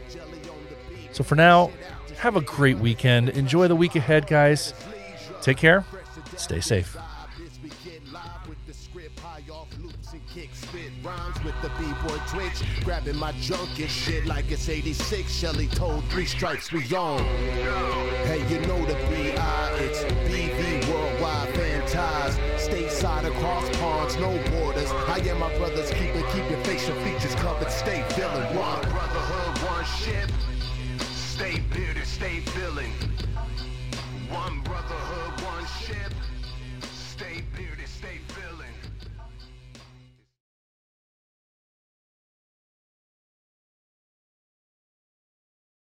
So 1.12 1.24
for 1.24 1.34
now, 1.34 1.70
have 2.18 2.36
a 2.36 2.40
great 2.40 2.78
weekend. 2.78 3.30
Enjoy 3.30 3.68
the 3.68 3.76
week 3.76 3.96
ahead, 3.96 4.26
guys. 4.26 4.74
Take 5.40 5.56
care. 5.56 5.84
Stay 6.36 6.60
safe. 6.60 6.96
the 11.62 11.70
B-boy 11.78 12.18
twitch. 12.28 12.62
Grabbing 12.84 13.16
my 13.16 13.32
junk 13.40 13.78
and 13.78 13.90
shit 13.90 14.26
like 14.26 14.50
it's 14.50 14.68
86. 14.68 15.30
Shelly 15.32 15.66
told 15.68 16.04
three 16.04 16.26
stripes 16.26 16.72
we 16.72 16.82
on. 16.94 17.24
Hey, 18.26 18.44
you 18.48 18.60
know 18.66 18.84
the 18.84 18.94
B.I. 19.08 19.70
It's 19.80 20.04
BV 20.04 20.92
Worldwide 20.92 21.54
Fan 21.54 21.82
Stateside 22.58 23.24
across 23.24 23.68
ponds, 23.78 24.16
no 24.16 24.30
borders. 24.50 24.90
I 25.08 25.18
am 25.28 25.38
my 25.40 25.56
brother's 25.56 25.90
keep 25.90 26.14
it 26.14 26.24
Keep 26.32 26.50
your 26.50 26.62
facial 26.64 26.94
features 26.96 27.34
covered. 27.36 27.70
Stay 27.70 28.04
feeling 28.10 28.54
one. 28.54 28.82
Brotherhood, 28.82 29.58
one 29.70 29.84
ship. 29.84 30.30
Stay 31.14 31.60
bearded, 31.72 32.06
stay 32.06 32.40
feeling. 32.40 32.92